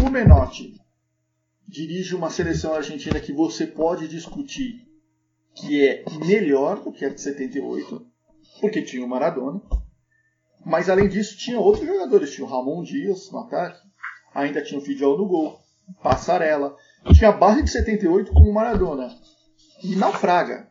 O 0.05 0.11
Menotti 0.11 0.81
dirige 1.67 2.15
uma 2.15 2.31
seleção 2.31 2.75
argentina 2.75 3.21
que 3.21 3.33
você 3.33 3.67
pode 3.67 4.09
discutir 4.09 4.89
que 5.55 5.87
é 5.87 6.05
melhor 6.25 6.83
do 6.83 6.93
que 6.93 7.05
a 7.05 7.09
de 7.09 7.21
78, 7.21 8.07
porque 8.61 8.83
tinha 8.83 9.05
o 9.05 9.09
Maradona. 9.09 9.61
Mas 10.65 10.89
além 10.89 11.09
disso, 11.09 11.37
tinha 11.37 11.59
outros 11.59 11.87
jogadores. 11.87 12.33
Tinha 12.33 12.47
o 12.47 12.51
Ramon 12.51 12.83
Dias 12.83 13.31
no 13.31 13.41
ataque, 13.41 13.81
ainda 14.35 14.63
tinha 14.63 14.79
o 14.79 14.83
Fidel 14.83 15.17
no 15.17 15.27
gol, 15.27 15.59
Passarela. 16.03 16.77
Tinha 17.15 17.31
a 17.31 17.37
base 17.37 17.63
de 17.63 17.71
78 17.71 18.33
com 18.33 18.41
o 18.41 18.55
Maradona. 18.55 19.09
E 19.83 19.97
naufraga. 19.97 20.69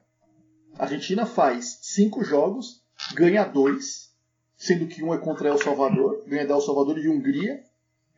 A 0.77 0.83
Argentina 0.83 1.25
faz 1.25 1.79
cinco 1.81 2.23
jogos, 2.23 2.83
ganha 3.15 3.43
dois, 3.43 4.13
sendo 4.55 4.87
que 4.87 5.03
um 5.03 5.11
é 5.11 5.17
contra 5.17 5.49
El 5.49 5.57
Salvador, 5.57 6.23
ganha 6.27 6.45
da 6.45 6.53
El 6.53 6.61
Salvador 6.61 6.99
e 6.99 7.09
Hungria, 7.09 7.63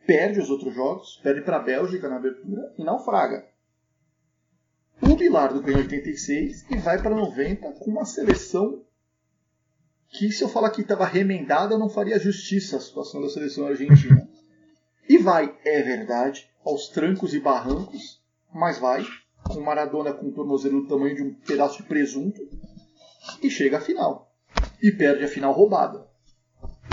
perde 0.06 0.40
os 0.40 0.50
outros 0.50 0.74
jogos, 0.74 1.18
perde 1.22 1.40
para 1.40 1.56
a 1.56 1.62
Bélgica 1.62 2.08
na 2.08 2.16
abertura 2.16 2.74
e 2.76 2.84
naufraga. 2.84 3.46
O 5.00 5.16
Bilardo 5.16 5.62
ganhou 5.62 5.80
86 5.80 6.70
e 6.70 6.76
vai 6.76 7.00
para 7.00 7.16
90 7.16 7.72
com 7.72 7.90
uma 7.90 8.04
seleção 8.04 8.84
que, 10.10 10.30
se 10.30 10.44
eu 10.44 10.48
falar 10.48 10.70
que 10.70 10.82
estava 10.82 11.06
remendada, 11.06 11.78
não 11.78 11.88
faria 11.88 12.18
justiça 12.18 12.76
à 12.76 12.80
situação 12.80 13.22
da 13.22 13.30
seleção 13.30 13.66
argentina. 13.66 14.28
E 15.08 15.16
vai, 15.16 15.56
é 15.64 15.82
verdade, 15.82 16.50
aos 16.62 16.88
trancos 16.88 17.32
e 17.32 17.40
barrancos, 17.40 18.20
mas 18.52 18.78
vai, 18.78 19.02
com 19.54 19.60
Maradona 19.60 20.12
com 20.12 20.28
o 20.28 20.32
tornozelo 20.32 20.82
do 20.82 20.88
tamanho 20.88 21.14
de 21.16 21.22
um 21.22 21.34
pedaço 21.34 21.78
de 21.78 21.82
presunto, 21.84 22.40
e 23.42 23.50
chega 23.50 23.78
à 23.78 23.80
final. 23.80 24.32
E 24.82 24.90
perde 24.92 25.24
a 25.24 25.28
final 25.28 25.52
roubada. 25.52 26.06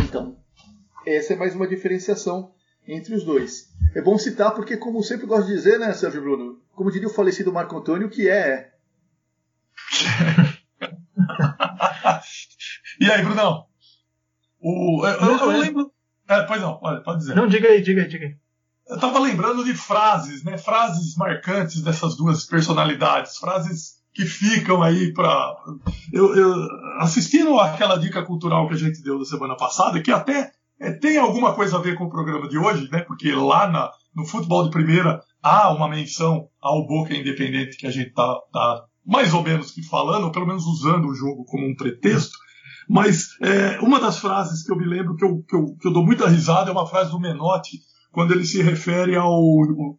Então, 0.04 0.38
essa 1.06 1.34
é 1.34 1.36
mais 1.36 1.56
uma 1.56 1.68
diferenciação 1.68 2.54
entre 2.88 3.14
os 3.16 3.24
dois. 3.24 3.70
É 3.96 4.02
bom 4.02 4.18
citar 4.18 4.54
porque, 4.54 4.78
como 4.78 5.00
eu 5.00 5.04
sempre 5.04 5.26
gosto 5.26 5.48
de 5.48 5.54
dizer, 5.54 5.80
né, 5.80 5.94
Sérgio 5.94 6.22
Bruno? 6.22 6.62
Como 6.76 6.92
diria 6.92 7.08
o 7.08 7.12
falecido 7.14 7.52
Marco 7.52 7.78
Antônio, 7.78 8.10
que 8.10 8.30
é. 8.30 8.72
E 13.00 13.12
aí, 13.12 13.24
Brunão? 13.24 13.66
O, 14.60 15.06
eu, 15.06 15.14
eu- 15.22 15.38
eu 15.52 15.60
lembro. 15.60 15.92
É, 16.28 16.44
pois 16.44 16.62
não, 16.62 16.78
pode, 16.80 17.04
pode 17.04 17.20
dizer. 17.20 17.36
Não, 17.36 17.48
diga 17.48 17.70
aí, 17.70 17.82
diga 17.82 18.02
aí, 18.02 18.08
diga 18.08 18.26
aí. 18.26 18.36
Eu 18.90 19.00
tava 19.00 19.20
lembrando 19.20 19.64
de 19.64 19.74
frases, 19.74 20.44
né? 20.44 20.58
Frases 20.58 21.16
marcantes 21.16 21.82
dessas 21.82 22.16
duas 22.16 22.46
personalidades, 22.46 23.38
frases 23.38 23.98
que 24.14 24.26
ficam 24.26 24.82
aí 24.82 25.14
pra. 25.14 25.56
Eu, 26.12 26.36
eu 26.36 26.54
assistindo 27.00 27.60
aquela 27.60 27.98
dica 27.98 28.24
cultural 28.24 28.68
que 28.68 28.74
a 28.74 28.78
gente 28.78 29.02
deu 29.04 29.20
na 29.20 29.26
semana 29.26 29.56
passada, 29.56 30.02
que 30.02 30.12
até 30.12 30.52
é, 30.80 30.92
tem 30.92 31.18
alguma 31.18 31.54
coisa 31.54 31.78
a 31.78 31.82
ver 31.82 31.96
com 31.96 32.06
o 32.06 32.10
programa 32.10 32.48
de 32.48 32.58
hoje, 32.58 32.90
né? 32.92 33.02
Porque 33.02 33.32
lá 33.32 33.68
na- 33.68 33.92
no 34.16 34.26
futebol 34.26 34.64
de 34.64 34.72
primeira 34.72 35.22
há 35.44 35.72
uma 35.72 35.88
menção 35.88 36.48
ao 36.62 36.88
Boca 36.88 37.14
Independente 37.14 37.78
que 37.78 37.86
a 37.86 37.92
gente 37.92 38.12
tá, 38.14 38.36
tá 38.52 38.84
mais 39.06 39.34
ou 39.34 39.44
menos 39.44 39.72
que 39.72 39.84
falando, 39.84 40.26
ou 40.26 40.32
pelo 40.32 40.48
menos 40.48 40.66
usando 40.66 41.08
o 41.08 41.14
jogo 41.14 41.46
como 41.46 41.68
um 41.68 41.76
pretexto. 41.76 42.36
Mas 42.90 43.28
é, 43.42 43.80
uma 43.82 44.00
das 44.00 44.18
frases 44.18 44.64
que 44.64 44.72
eu 44.72 44.78
me 44.78 44.86
lembro 44.86 45.16
que 45.16 45.26
eu, 45.26 45.44
que, 45.48 45.56
eu, 45.56 45.76
que 45.80 45.88
eu 45.88 45.94
dou 45.94 46.06
muita 46.06 46.28
risada 46.28 46.70
é 46.70 46.74
uma 46.74 46.88
frase 46.88 47.12
do 47.12 47.20
Menotti, 47.20 47.80
quando 48.12 48.34
ele 48.34 48.46
se 48.46 48.62
refere 48.62 49.16
ao 49.16 49.42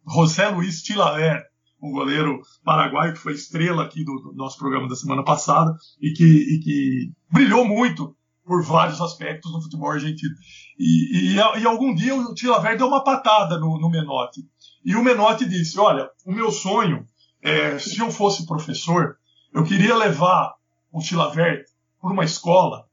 José 0.07 0.49
Luiz 0.49 0.81
Tilaver, 0.81 1.43
um 1.81 1.91
goleiro 1.91 2.41
paraguaio 2.63 3.13
que 3.13 3.19
foi 3.19 3.33
estrela 3.33 3.83
aqui 3.83 4.03
do, 4.03 4.13
do 4.19 4.33
nosso 4.33 4.57
programa 4.57 4.87
da 4.87 4.95
semana 4.95 5.23
passada 5.23 5.73
e 6.01 6.11
que, 6.11 6.25
e 6.25 6.59
que 6.59 7.11
brilhou 7.31 7.65
muito 7.65 8.15
por 8.49 8.63
vários 8.63 8.99
aspectos 8.99 9.51
no 9.51 9.61
futebol 9.61 9.91
argentino. 9.91 10.33
E, 10.77 11.33
e, 11.33 11.35
e 11.35 11.65
algum 11.67 11.93
dia 11.93 12.15
o 12.15 12.33
Tilaver 12.33 12.77
deu 12.77 12.87
uma 12.87 13.03
patada 13.03 13.59
no, 13.59 13.79
no 13.79 13.89
Menotti. 13.89 14.41
E 14.83 14.95
o 14.95 15.03
Menotti 15.03 15.47
disse: 15.47 15.79
Olha, 15.79 16.09
o 16.25 16.31
meu 16.31 16.51
sonho, 16.51 17.05
é, 17.43 17.77
se 17.77 17.99
eu 17.99 18.09
fosse 18.11 18.47
professor, 18.47 19.17
eu 19.53 19.63
queria 19.63 19.95
levar 19.95 20.53
o 20.91 20.99
Tilaver 20.99 21.63
por 22.01 22.11
uma 22.11 22.23
escola, 22.23 22.85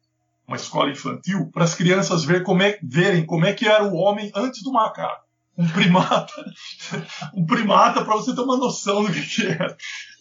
uma 0.47 0.57
escola 0.57 0.91
infantil, 0.91 1.51
para 1.53 1.65
as 1.65 1.75
crianças 1.75 2.25
ver 2.25 2.43
como 2.43 2.63
é, 2.63 2.79
verem 2.83 3.27
como 3.27 3.45
é 3.45 3.53
que 3.53 3.67
era 3.67 3.85
o 3.85 3.95
homem 3.95 4.31
antes 4.35 4.63
do 4.63 4.73
macaco. 4.73 5.27
Um 5.59 5.67
primata, 5.69 6.33
um 7.35 7.47
primata 7.47 8.05
para 8.05 8.15
você 8.15 8.35
ter 8.35 8.43
uma 8.43 8.59
noção 8.59 9.03
do 9.05 9.11
que, 9.11 9.23
que. 9.23 9.59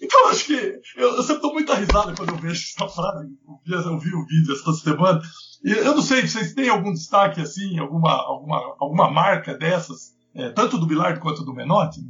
Então 0.01 0.29
acho 0.29 0.45
que 0.45 0.79
eu, 0.95 1.17
eu 1.17 1.23
sempre 1.23 1.41
dou 1.41 1.53
muita 1.53 1.75
risada 1.75 2.15
quando 2.15 2.29
eu 2.29 2.37
vejo 2.37 2.63
essa 2.63 2.87
frase. 2.87 3.29
Eu 3.67 3.99
vi, 3.99 4.15
o 4.15 4.25
vídeo 4.25 4.53
essa 4.53 4.71
semana. 4.73 5.21
Eu 5.63 5.95
não 5.95 6.01
sei, 6.01 6.25
vocês 6.25 6.53
têm 6.53 6.69
algum 6.69 6.93
destaque 6.93 7.41
assim, 7.41 7.77
alguma, 7.79 8.11
alguma, 8.11 8.75
alguma 8.79 9.11
marca 9.11 9.57
dessas, 9.57 10.15
é, 10.33 10.49
tanto 10.51 10.77
do 10.77 10.87
Bilardo 10.87 11.19
quanto 11.19 11.43
do 11.43 11.53
Menotti? 11.53 12.01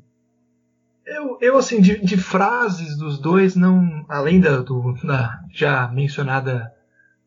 Eu, 1.06 1.38
eu 1.40 1.58
assim, 1.58 1.82
de, 1.82 2.04
de 2.04 2.18
frases 2.18 2.98
dos 2.98 3.20
dois, 3.20 3.56
não. 3.56 4.06
Além 4.10 4.40
da, 4.40 4.58
do, 4.58 4.94
da 5.04 5.40
já 5.52 5.88
mencionada. 5.88 6.75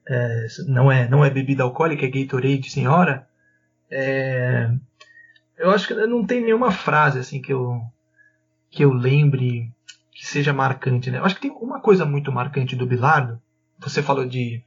É, 0.09 0.47
não, 0.67 0.91
é, 0.91 1.09
não 1.09 1.25
é 1.25 1.31
bebida 1.31 1.63
alcoólica, 1.63 2.07
é 2.07 2.09
Gatorade 2.09 2.71
senhora. 2.71 3.29
é, 3.91 4.71
eu 5.57 5.71
acho 5.71 5.89
que 5.89 5.95
não 5.95 6.25
tem 6.25 6.41
nenhuma 6.41 6.71
frase 6.71 7.19
assim 7.19 7.43
que 7.43 7.53
eu, 7.53 7.81
que 8.71 8.85
eu 8.85 8.93
lembre 8.93 9.73
que 10.13 10.27
seja 10.27 10.53
marcante. 10.53 11.11
Né? 11.11 11.19
Eu 11.19 11.25
acho 11.25 11.35
que 11.35 11.43
tem 11.43 11.51
uma 11.51 11.81
coisa 11.81 12.05
muito 12.05 12.33
marcante 12.33 12.77
do 12.77 12.87
Bilardo. 12.87 13.41
Você 13.81 14.03
falou 14.03 14.27
de 14.27 14.63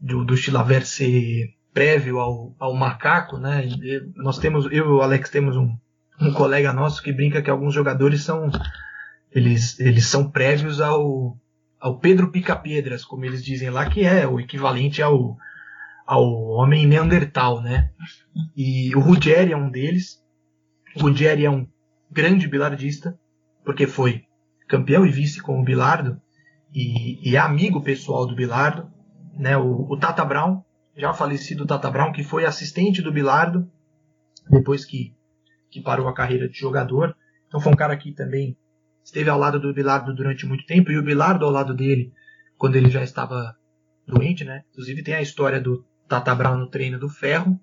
do, 0.00 0.24
do 0.24 0.36
Chilaver 0.36 0.86
ser 0.86 1.54
prévio 1.72 2.18
ao, 2.18 2.54
ao 2.58 2.74
macaco, 2.74 3.38
né? 3.38 3.62
Nós 4.16 4.38
temos, 4.38 4.64
eu 4.66 4.72
e 4.72 4.80
o 4.80 5.02
Alex 5.02 5.30
temos 5.30 5.56
um, 5.56 5.76
um 6.20 6.32
colega 6.32 6.72
nosso 6.72 7.02
que 7.02 7.12
brinca 7.12 7.42
que 7.42 7.50
alguns 7.50 7.74
jogadores 7.74 8.22
são 8.22 8.50
eles, 9.30 9.78
eles 9.78 10.06
são 10.06 10.28
prévios 10.28 10.80
ao, 10.80 11.36
ao 11.80 11.98
Pedro 11.98 12.30
Pica-Pedras, 12.30 13.04
como 13.04 13.24
eles 13.24 13.42
dizem 13.42 13.70
lá, 13.70 13.88
que 13.88 14.04
é 14.04 14.26
o 14.28 14.38
equivalente 14.38 15.02
ao, 15.02 15.36
ao 16.06 16.24
homem 16.50 16.86
Neandertal, 16.86 17.62
né? 17.62 17.90
E 18.54 18.94
o 18.94 19.00
Ruggeri 19.00 19.52
é 19.52 19.56
um 19.56 19.70
deles. 19.70 20.22
O 20.94 21.00
Ruggeri 21.00 21.46
é 21.46 21.50
um 21.50 21.66
grande 22.10 22.46
bilardista, 22.46 23.18
porque 23.64 23.86
foi 23.86 24.24
campeão 24.68 25.06
e 25.06 25.10
vice 25.10 25.40
com 25.40 25.58
o 25.58 25.64
Bilardo 25.64 26.20
e, 26.72 27.28
e 27.28 27.34
é 27.34 27.38
amigo 27.38 27.82
pessoal 27.82 28.26
do 28.26 28.34
Bilardo, 28.34 28.90
né? 29.34 29.56
O, 29.56 29.86
o 29.90 29.96
Tata 29.96 30.24
Brown, 30.24 30.62
já 30.94 31.14
falecido 31.14 31.66
Tata 31.66 31.90
Brown, 31.90 32.12
que 32.12 32.22
foi 32.22 32.44
assistente 32.44 33.00
do 33.00 33.12
Bilardo 33.12 33.70
depois 34.50 34.84
que, 34.84 35.14
que 35.70 35.80
parou 35.80 36.08
a 36.08 36.14
carreira 36.14 36.46
de 36.46 36.58
jogador. 36.58 37.16
Então 37.48 37.58
foi 37.58 37.72
um 37.72 37.76
cara 37.76 37.96
que 37.96 38.12
também 38.12 38.56
esteve 39.04 39.30
ao 39.30 39.38
lado 39.38 39.58
do 39.58 39.72
Bilardo 39.72 40.14
durante 40.14 40.46
muito 40.46 40.64
tempo 40.66 40.90
e 40.90 40.98
o 40.98 41.02
Bilardo 41.02 41.44
ao 41.44 41.50
lado 41.50 41.74
dele 41.74 42.12
quando 42.56 42.76
ele 42.76 42.90
já 42.90 43.02
estava 43.02 43.54
doente, 44.06 44.44
né? 44.44 44.62
Inclusive 44.70 45.02
tem 45.02 45.14
a 45.14 45.22
história 45.22 45.60
do 45.60 45.84
Tata 46.08 46.34
Brown 46.34 46.58
no 46.58 46.68
treino 46.68 46.98
do 46.98 47.08
Ferro. 47.08 47.58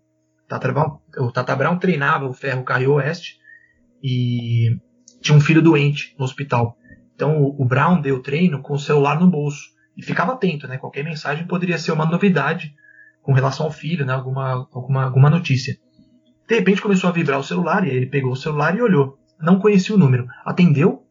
Tata 0.48 0.72
Brown, 0.72 1.00
o 1.20 1.32
Tata 1.32 1.56
Brown 1.56 1.78
treinava 1.78 2.26
o 2.26 2.34
Ferro 2.34 2.64
Carril 2.64 2.94
Oeste 2.94 3.38
e 4.02 4.78
tinha 5.22 5.38
um 5.38 5.42
filho 5.42 5.62
doente 5.62 6.16
no 6.18 6.26
hospital. 6.26 6.78
Então 7.14 7.44
o, 7.44 7.66
Brown 7.66 8.00
deu 8.00 8.22
treino 8.22 8.62
com 8.62 8.74
o 8.74 8.80
celular 8.80 9.20
no 9.20 9.30
bolso 9.30 9.70
e 9.96 10.04
ficava 10.04 10.34
atento, 10.34 10.68
né? 10.68 10.78
Qualquer 10.78 11.04
mensagem 11.04 11.48
poderia 11.48 11.78
ser 11.78 11.92
uma 11.92 12.06
novidade 12.06 12.74
com 13.22 13.34
relação 13.34 13.66
ao 13.66 13.72
filho, 13.72 14.06
né? 14.06 14.14
Alguma, 14.14 14.68
alguma, 14.72 15.04
alguma 15.04 15.30
notícia. 15.30 15.78
De 16.48 16.56
repente 16.56 16.82
começou 16.82 17.10
a 17.10 17.14
vibrar 17.14 17.40
o 17.40 17.44
celular 17.44 17.86
e 17.86 17.90
aí 17.90 17.98
ele 17.98 18.06
pegou 18.06 18.32
o 18.32 18.36
celular 18.36 18.76
e 18.76 18.82
olhou. 18.82 19.18
Não 19.40 19.60
conhecia 19.60 19.96
o 19.96 19.98
número. 19.98 20.28
Atendeu, 20.46 21.07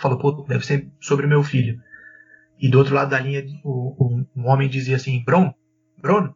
falou, 0.00 0.18
pô, 0.18 0.32
deve 0.48 0.64
ser 0.64 0.90
sobre 1.00 1.26
meu 1.26 1.42
filho. 1.42 1.80
E 2.58 2.68
do 2.68 2.78
outro 2.78 2.94
lado 2.94 3.10
da 3.10 3.20
linha, 3.20 3.44
o, 3.64 3.94
o, 3.98 4.26
um 4.34 4.48
homem 4.48 4.68
dizia 4.68 4.96
assim, 4.96 5.22
Bron, 5.24 5.52
Bruno, 5.98 6.34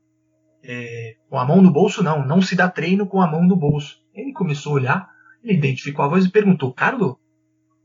é, 0.62 1.16
com 1.28 1.38
a 1.38 1.44
mão 1.44 1.62
no 1.62 1.72
bolso 1.72 2.02
não, 2.02 2.26
não 2.26 2.42
se 2.42 2.54
dá 2.54 2.68
treino 2.68 3.06
com 3.06 3.20
a 3.20 3.26
mão 3.26 3.42
no 3.42 3.56
bolso. 3.56 3.98
Ele 4.14 4.32
começou 4.32 4.72
a 4.72 4.74
olhar, 4.76 5.10
ele 5.42 5.58
identificou 5.58 6.04
a 6.04 6.08
voz 6.08 6.24
e 6.24 6.30
perguntou, 6.30 6.72
Carlos? 6.72 7.16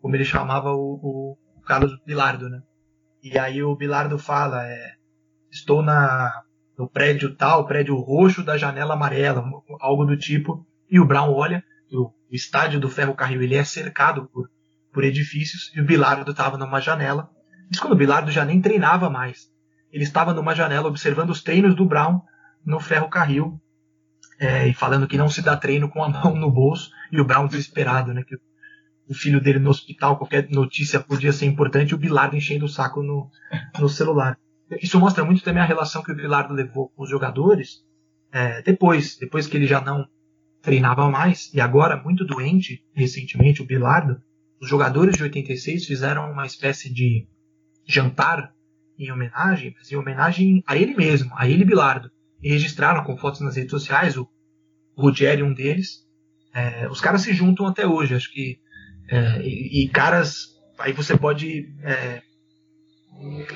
Como 0.01 0.15
ele 0.15 0.25
chamava 0.25 0.73
o, 0.73 1.37
o 1.55 1.61
Carlos 1.61 1.97
Bilardo, 2.05 2.49
né? 2.49 2.61
E 3.23 3.39
aí 3.39 3.63
o 3.63 3.75
Bilardo 3.75 4.19
fala, 4.19 4.67
é, 4.67 4.93
estou 5.49 5.81
na, 5.81 6.43
no 6.77 6.87
prédio 6.87 7.35
tal, 7.35 7.65
prédio 7.65 7.95
roxo 7.95 8.43
da 8.43 8.57
janela 8.57 8.93
amarela, 8.93 9.43
algo 9.79 10.05
do 10.05 10.17
tipo. 10.17 10.65
E 10.89 10.99
o 10.99 11.05
Brown 11.05 11.33
olha, 11.33 11.63
o 11.91 12.11
estádio 12.31 12.79
do 12.79 12.89
Ferro 12.89 13.15
Carril 13.15 13.41
ele 13.41 13.55
é 13.55 13.63
cercado 13.63 14.29
por, 14.31 14.49
por 14.95 15.03
edifícios, 15.03 15.71
e 15.75 15.81
o 15.81 15.85
Bilardo 15.85 16.31
estava 16.31 16.57
numa 16.57 16.79
janela. 16.79 17.29
Isso 17.69 17.81
quando 17.81 17.93
o 17.93 17.97
Bilardo 17.97 18.31
já 18.31 18.45
nem 18.45 18.61
treinava 18.61 19.09
mais. 19.09 19.51
Ele 19.91 20.05
estava 20.05 20.33
numa 20.33 20.55
janela 20.55 20.87
observando 20.87 21.31
os 21.31 21.43
treinos 21.43 21.75
do 21.75 21.85
Brown 21.85 22.21
no 22.65 22.79
Ferro 22.79 23.09
Carril, 23.09 23.59
é, 24.39 24.69
e 24.69 24.73
falando 24.73 25.05
que 25.05 25.17
não 25.17 25.29
se 25.29 25.41
dá 25.41 25.57
treino 25.57 25.89
com 25.89 26.01
a 26.01 26.07
mão 26.07 26.33
no 26.33 26.49
bolso, 26.49 26.89
e 27.11 27.19
o 27.19 27.25
Brown 27.25 27.45
desesperado, 27.45 28.13
né? 28.13 28.23
Que 28.23 28.37
o 29.07 29.13
filho 29.13 29.41
dele 29.41 29.59
no 29.59 29.69
hospital, 29.69 30.17
qualquer 30.17 30.49
notícia 30.49 30.99
podia 31.01 31.33
ser 31.33 31.45
importante, 31.45 31.91
e 31.91 31.95
o 31.95 31.97
Bilardo 31.97 32.37
enchendo 32.37 32.63
o 32.63 32.69
saco 32.69 33.03
no, 33.03 33.29
no 33.77 33.89
celular. 33.89 34.37
Isso 34.81 34.97
mostra 34.97 35.25
muito 35.25 35.43
também 35.43 35.61
a 35.61 35.65
relação 35.65 36.01
que 36.01 36.11
o 36.11 36.15
Bilardo 36.15 36.53
levou 36.53 36.89
com 36.89 37.03
os 37.03 37.09
jogadores 37.09 37.83
é, 38.31 38.61
depois, 38.61 39.17
depois 39.17 39.45
que 39.45 39.57
ele 39.57 39.67
já 39.67 39.81
não 39.81 40.07
treinava 40.61 41.09
mais, 41.11 41.53
e 41.53 41.59
agora 41.59 42.01
muito 42.01 42.25
doente, 42.25 42.81
recentemente, 42.93 43.61
o 43.61 43.65
Bilardo, 43.65 44.21
os 44.65 44.69
jogadores 44.69 45.15
de 45.15 45.23
86 45.23 45.85
fizeram 45.85 46.31
uma 46.31 46.45
espécie 46.45 46.91
de 46.91 47.27
jantar 47.85 48.51
em 48.97 49.11
homenagem, 49.11 49.75
em 49.91 49.95
homenagem 49.95 50.63
a 50.65 50.75
ele 50.75 50.95
mesmo, 50.95 51.31
a 51.37 51.47
ele 51.47 51.63
Bilardo. 51.63 52.09
E 52.41 52.49
registraram 52.49 53.03
com 53.03 53.15
fotos 53.15 53.41
nas 53.41 53.55
redes 53.55 53.69
sociais, 53.69 54.17
o 54.17 54.27
Rogério 54.97 55.45
um 55.45 55.53
deles. 55.53 56.03
É, 56.53 56.87
os 56.87 56.99
caras 56.99 57.21
se 57.21 57.33
juntam 57.33 57.67
até 57.67 57.85
hoje, 57.85 58.15
acho 58.15 58.31
que. 58.31 58.59
É, 59.07 59.41
e, 59.41 59.83
e, 59.83 59.89
caras. 59.89 60.55
Aí 60.79 60.93
você 60.93 61.15
pode 61.15 61.71
é, 61.83 62.23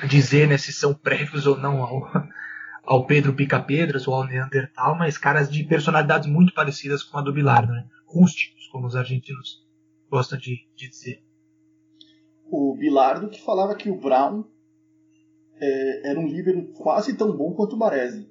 dizer 0.07 0.47
né, 0.47 0.57
se 0.57 0.71
são 0.71 0.93
prévios 0.93 1.47
ou 1.47 1.57
não 1.57 1.81
ao, 1.81 2.11
ao 2.85 3.07
Pedro 3.07 3.33
Pica-Pedras 3.33 4.07
ou 4.07 4.13
ao 4.13 4.27
Neandertal, 4.27 4.95
mas 4.95 5.17
caras 5.17 5.49
de 5.49 5.63
personalidades 5.63 6.29
muito 6.29 6.53
parecidas 6.53 7.01
com 7.01 7.17
a 7.17 7.21
do 7.21 7.33
Bilardo, 7.33 7.71
né? 7.71 7.85
rústicos, 8.05 8.67
como 8.67 8.85
os 8.85 8.95
argentinos 8.95 9.68
gostam 10.09 10.37
de, 10.37 10.67
de 10.75 10.89
dizer. 10.89 11.23
o 12.49 12.75
Bilardo 12.75 13.29
que 13.29 13.41
falava 13.41 13.75
que 13.75 13.89
o 13.89 13.99
Brown 13.99 14.43
é, 15.59 16.09
era 16.09 16.19
um 16.19 16.27
líbero 16.27 16.71
quase 16.73 17.15
tão 17.15 17.35
bom 17.35 17.53
quanto 17.53 17.73
o 17.75 17.77
Baresi. 17.79 18.27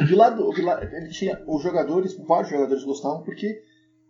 O 0.00 0.04
Bilardo, 0.04 0.48
o 0.48 0.52
Bilardo, 0.52 0.84
ele 0.94 1.10
tinha 1.10 1.42
os 1.46 1.62
jogadores, 1.62 2.16
vários 2.26 2.50
jogadores 2.50 2.84
gostavam 2.84 3.22
porque 3.22 3.62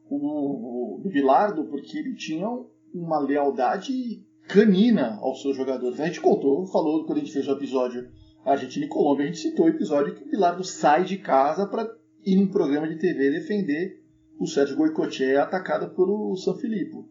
o, 0.08 0.96
o 0.96 1.00
do 1.02 1.10
Bilardo, 1.10 1.64
porque 1.64 1.98
ele 1.98 2.14
tinha 2.14 2.48
uma 2.94 3.18
lealdade 3.18 4.24
canina 4.48 5.18
aos 5.20 5.42
seus 5.42 5.56
jogadores. 5.56 6.00
A 6.00 6.06
gente 6.06 6.20
contou, 6.20 6.66
falou 6.66 7.04
quando 7.04 7.18
a 7.18 7.20
gente 7.20 7.32
fez 7.32 7.46
o 7.48 7.52
episódio 7.52 8.08
Argentina 8.44 8.86
e 8.86 8.88
Colômbia, 8.88 9.24
a 9.24 9.26
gente 9.26 9.40
citou 9.40 9.66
o 9.66 9.68
episódio 9.68 10.14
que 10.14 10.22
o 10.22 10.30
Bilardo 10.30 10.62
sai 10.62 11.04
de 11.04 11.18
casa 11.18 11.66
para 11.66 11.90
ir 12.24 12.36
num 12.36 12.46
programa 12.46 12.88
de 12.88 12.96
TV 12.96 13.30
defender 13.30 14.05
o 14.38 14.46
Sérgio 14.46 14.76
Goicoechea 14.76 15.42
atacado 15.42 15.94
pelo 15.94 16.36
San 16.36 16.54
Filippo. 16.54 17.08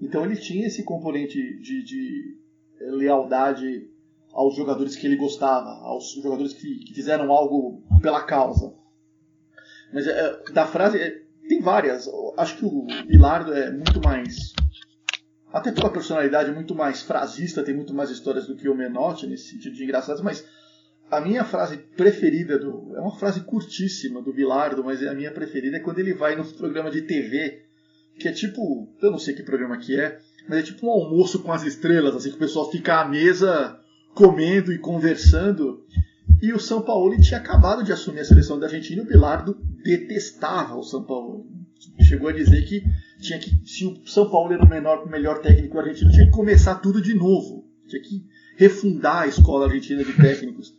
Então 0.00 0.24
ele 0.24 0.36
tinha 0.36 0.66
esse 0.66 0.84
componente 0.84 1.38
de, 1.60 1.82
de 1.82 2.38
lealdade 2.80 3.90
aos 4.32 4.54
jogadores 4.54 4.94
que 4.94 5.06
ele 5.06 5.16
gostava, 5.16 5.70
aos 5.82 6.12
jogadores 6.12 6.52
que, 6.52 6.78
que 6.78 6.94
fizeram 6.94 7.32
algo 7.32 7.82
pela 8.00 8.22
causa. 8.22 8.74
Mas 9.92 10.06
é, 10.06 10.42
da 10.52 10.66
frase, 10.66 10.98
é, 10.98 11.22
tem 11.48 11.60
várias. 11.60 12.08
Acho 12.36 12.58
que 12.58 12.64
o 12.64 12.86
Bilardo 13.06 13.52
é 13.52 13.70
muito 13.70 14.00
mais. 14.04 14.52
Até 15.52 15.72
pela 15.72 15.90
personalidade, 15.90 16.52
muito 16.52 16.74
mais 16.74 17.00
frasista, 17.02 17.62
tem 17.62 17.74
muito 17.74 17.94
mais 17.94 18.10
histórias 18.10 18.46
do 18.46 18.54
que 18.54 18.68
o 18.68 18.74
Menotti, 18.74 19.26
nesse 19.26 19.50
sentido 19.50 19.74
de 19.74 19.82
engraçados, 19.82 20.20
mas 20.20 20.44
a 21.10 21.20
minha 21.20 21.44
frase 21.44 21.78
preferida 21.96 22.58
do. 22.58 22.94
É 22.94 23.00
uma 23.00 23.16
frase 23.16 23.40
curtíssima 23.40 24.22
do 24.22 24.32
Bilardo, 24.32 24.84
mas 24.84 25.02
a 25.02 25.14
minha 25.14 25.30
preferida 25.30 25.76
é 25.76 25.80
quando 25.80 25.98
ele 25.98 26.12
vai 26.12 26.36
no 26.36 26.44
programa 26.44 26.90
de 26.90 27.02
TV, 27.02 27.62
que 28.18 28.28
é 28.28 28.32
tipo. 28.32 28.88
Eu 29.00 29.10
não 29.10 29.18
sei 29.18 29.34
que 29.34 29.42
programa 29.42 29.78
que 29.78 29.98
é, 29.98 30.18
mas 30.48 30.58
é 30.58 30.62
tipo 30.62 30.86
um 30.86 30.90
almoço 30.90 31.40
com 31.40 31.52
as 31.52 31.62
estrelas, 31.64 32.14
assim, 32.14 32.30
que 32.30 32.36
o 32.36 32.40
pessoal 32.40 32.70
fica 32.70 33.00
à 33.00 33.08
mesa 33.08 33.78
comendo 34.14 34.72
e 34.72 34.78
conversando. 34.78 35.84
E 36.40 36.52
o 36.52 36.60
São 36.60 36.82
Paulo 36.82 37.20
tinha 37.20 37.40
acabado 37.40 37.82
de 37.82 37.92
assumir 37.92 38.20
a 38.20 38.24
seleção 38.24 38.58
da 38.58 38.66
Argentina 38.66 39.00
e 39.00 39.04
o 39.04 39.08
Bilardo 39.08 39.58
detestava 39.82 40.76
o 40.76 40.84
São 40.84 41.02
Paulo. 41.02 41.46
Chegou 42.00 42.28
a 42.28 42.32
dizer 42.32 42.62
que 42.62 42.84
tinha 43.20 43.38
que, 43.38 43.60
se 43.64 43.84
o 43.86 44.06
São 44.06 44.30
Paulo 44.30 44.52
era 44.52 44.64
o 44.64 44.68
menor, 44.68 45.08
melhor 45.08 45.40
técnico 45.40 45.78
argentino, 45.78 46.10
tinha 46.12 46.26
que 46.26 46.32
começar 46.32 46.76
tudo 46.76 47.00
de 47.00 47.14
novo. 47.14 47.66
Tinha 47.88 48.02
que 48.02 48.24
refundar 48.56 49.22
a 49.22 49.26
escola 49.26 49.66
argentina 49.66 50.04
de 50.04 50.12
técnicos. 50.12 50.77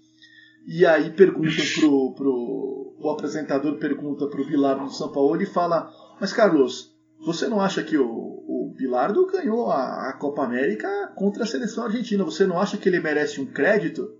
E 0.72 0.86
aí 0.86 1.10
perguntam 1.10 1.66
pro, 1.80 2.14
pro 2.14 2.96
o 3.00 3.10
apresentador 3.10 3.80
pergunta 3.80 4.28
pro 4.28 4.46
Bilardo 4.46 4.84
do 4.84 4.92
São 4.92 5.12
Paulo 5.12 5.42
e 5.42 5.46
fala: 5.48 5.92
"Mas 6.22 6.32
Carlos, 6.32 6.96
você 7.20 7.48
não 7.48 7.60
acha 7.60 7.84
que 7.84 7.98
o, 7.98 8.06
o 8.06 8.72
Bilardo 8.78 9.26
ganhou 9.26 9.72
a, 9.72 10.10
a, 10.10 10.14
Copa 10.14 10.44
América 10.44 11.12
contra 11.16 11.42
a 11.44 11.48
seleção 11.48 11.86
argentina? 11.86 12.24
Você 12.24 12.46
não 12.46 12.62
acha 12.62 12.78
que 12.78 12.88
ele 12.88 13.00
merece 13.00 13.42
um 13.42 13.48
crédito?" 13.48 14.14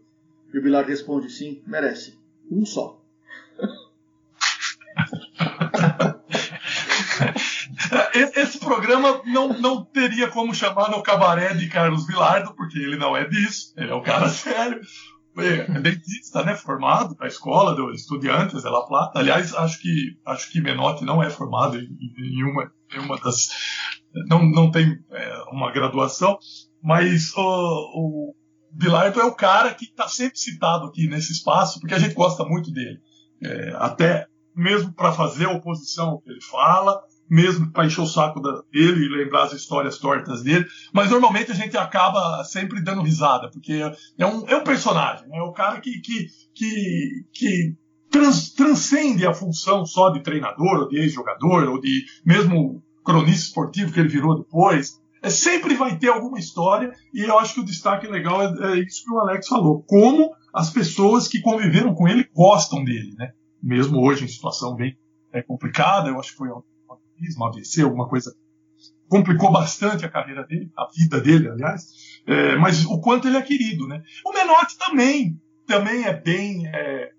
E 0.52 0.58
o 0.58 0.64
Bilardo 0.64 0.90
responde: 0.90 1.30
"Sim, 1.30 1.62
merece. 1.68 2.18
Um 2.50 2.66
só." 2.66 3.00
Esse 8.36 8.60
programa 8.60 9.22
não, 9.26 9.50
não 9.60 9.84
teria 9.84 10.28
como 10.30 10.56
chamar 10.56 10.90
no 10.90 11.04
cabaré 11.04 11.54
de 11.54 11.70
Carlos 11.70 12.08
Bilardo, 12.08 12.56
porque 12.56 12.80
ele 12.80 12.98
não 12.98 13.16
é 13.16 13.26
disso, 13.26 13.72
ele 13.78 13.92
é 13.92 13.96
um 13.96 14.02
cara 14.02 14.30
sério 14.30 14.82
é 15.42 15.80
dentista, 15.80 16.44
né, 16.44 16.56
formado 16.56 17.16
na 17.20 17.28
escola 17.28 17.76
de 17.76 17.96
Estudiantes 17.96 18.62
de 18.62 18.70
La 18.70 18.86
Plata. 18.86 19.20
Aliás, 19.20 19.54
acho 19.54 19.82
que 19.82 20.18
acho 20.26 20.52
que 20.52 20.62
Menotti 20.62 21.04
não 21.04 21.22
é 21.22 21.30
formado 21.30 21.78
em, 21.78 21.90
em 22.18 22.44
uma, 22.44 22.72
em 22.94 23.00
uma 23.00 23.18
das 23.18 23.50
não, 24.28 24.46
não 24.46 24.72
tem 24.72 24.98
é, 25.12 25.44
uma 25.52 25.72
graduação, 25.72 26.38
mas 26.82 27.32
o, 27.36 27.42
o 27.42 28.36
Bilardo 28.72 29.20
é 29.20 29.26
o 29.26 29.36
cara 29.36 29.74
que 29.74 29.86
está 29.86 30.08
sempre 30.08 30.38
citado 30.40 30.88
aqui 30.88 31.08
nesse 31.08 31.32
espaço, 31.32 31.80
porque 31.80 31.94
a 31.94 32.00
gente 32.00 32.16
gosta 32.16 32.44
muito 32.44 32.72
dele. 32.72 33.00
É, 33.42 33.74
até 33.78 34.28
mesmo 34.56 34.94
para 34.94 35.12
fazer 35.12 35.46
oposição 35.48 36.22
que 36.22 36.32
ele 36.32 36.42
fala, 36.42 37.02
mesmo 37.30 37.72
para 37.72 37.86
encher 37.86 38.02
o 38.02 38.08
saco 38.08 38.42
dele 38.72 39.06
e 39.06 39.10
lembrar 39.10 39.44
as 39.44 39.54
histórias 39.54 39.98
tortas 39.98 40.42
dele. 40.42 40.66
Mas 40.94 41.12
normalmente 41.12 41.52
a 41.52 41.56
gente 41.56 41.78
acaba 41.78 42.44
sempre 42.44 42.82
dando 42.82 43.04
risada, 43.04 43.50
porque 43.52 43.82
é 44.18 44.26
um, 44.26 44.48
é 44.48 44.56
um 44.56 44.64
personagem, 44.64 45.28
é 45.34 45.42
o 45.42 45.54
cara 45.54 45.80
que, 45.80 46.00
que, 46.00 46.28
que, 46.56 47.26
que 47.32 47.76
trans, 48.10 48.52
transcende 48.54 49.26
a 49.26 49.34
função 49.34 49.86
só 49.86 50.10
de 50.10 50.22
treinador, 50.22 50.82
ou 50.82 50.90
de 50.90 50.98
ex-jogador, 50.98 51.70
ou 51.70 51.80
de 51.80 52.06
mesmo 52.26 52.84
cronista 53.04 53.48
esportivo 53.48 53.94
que 53.94 54.00
ele 54.00 54.10
virou 54.10 54.38
depois. 54.38 55.00
É, 55.22 55.30
sempre 55.30 55.76
vai 55.76 55.98
ter 55.98 56.10
alguma 56.10 56.40
história, 56.40 56.94
e 57.14 57.22
eu 57.22 57.38
acho 57.38 57.54
que 57.54 57.60
o 57.60 57.66
destaque 57.66 58.08
legal 58.08 58.42
é, 58.42 58.74
é 58.74 58.80
isso 58.80 59.04
que 59.04 59.12
o 59.12 59.20
Alex 59.20 59.48
falou. 59.48 59.84
Como 59.84 60.32
as 60.54 60.70
pessoas 60.70 61.28
que 61.28 61.42
conviveram 61.42 61.94
com 61.94 62.08
ele 62.08 62.28
gostam 62.34 62.84
dele, 62.84 63.14
né? 63.18 63.32
Mesmo 63.62 64.00
hoje 64.00 64.24
em 64.24 64.28
situação 64.28 64.76
bem 64.76 64.98
é, 65.34 65.42
complicada, 65.42 66.10
eu 66.10 66.20
acho 66.20 66.32
que 66.32 66.38
foi 66.38 66.50
um 67.38 67.46
AVC, 67.46 67.82
alguma 67.82 68.08
coisa. 68.08 68.34
Complicou 69.08 69.52
bastante 69.52 70.06
a 70.06 70.10
carreira 70.10 70.46
dele, 70.46 70.72
a 70.78 70.88
vida 70.96 71.20
dele, 71.20 71.50
aliás, 71.50 72.22
é, 72.28 72.56
mas 72.58 72.86
o 72.86 73.00
quanto 73.00 73.28
ele 73.28 73.38
é 73.38 73.42
querido, 73.42 73.88
né? 73.88 74.04
O 74.24 74.32
Menotti 74.32 74.78
também, 74.78 75.40
também 75.66 76.04
é 76.04 76.14
bem, 76.14 76.68
é, 76.68 77.12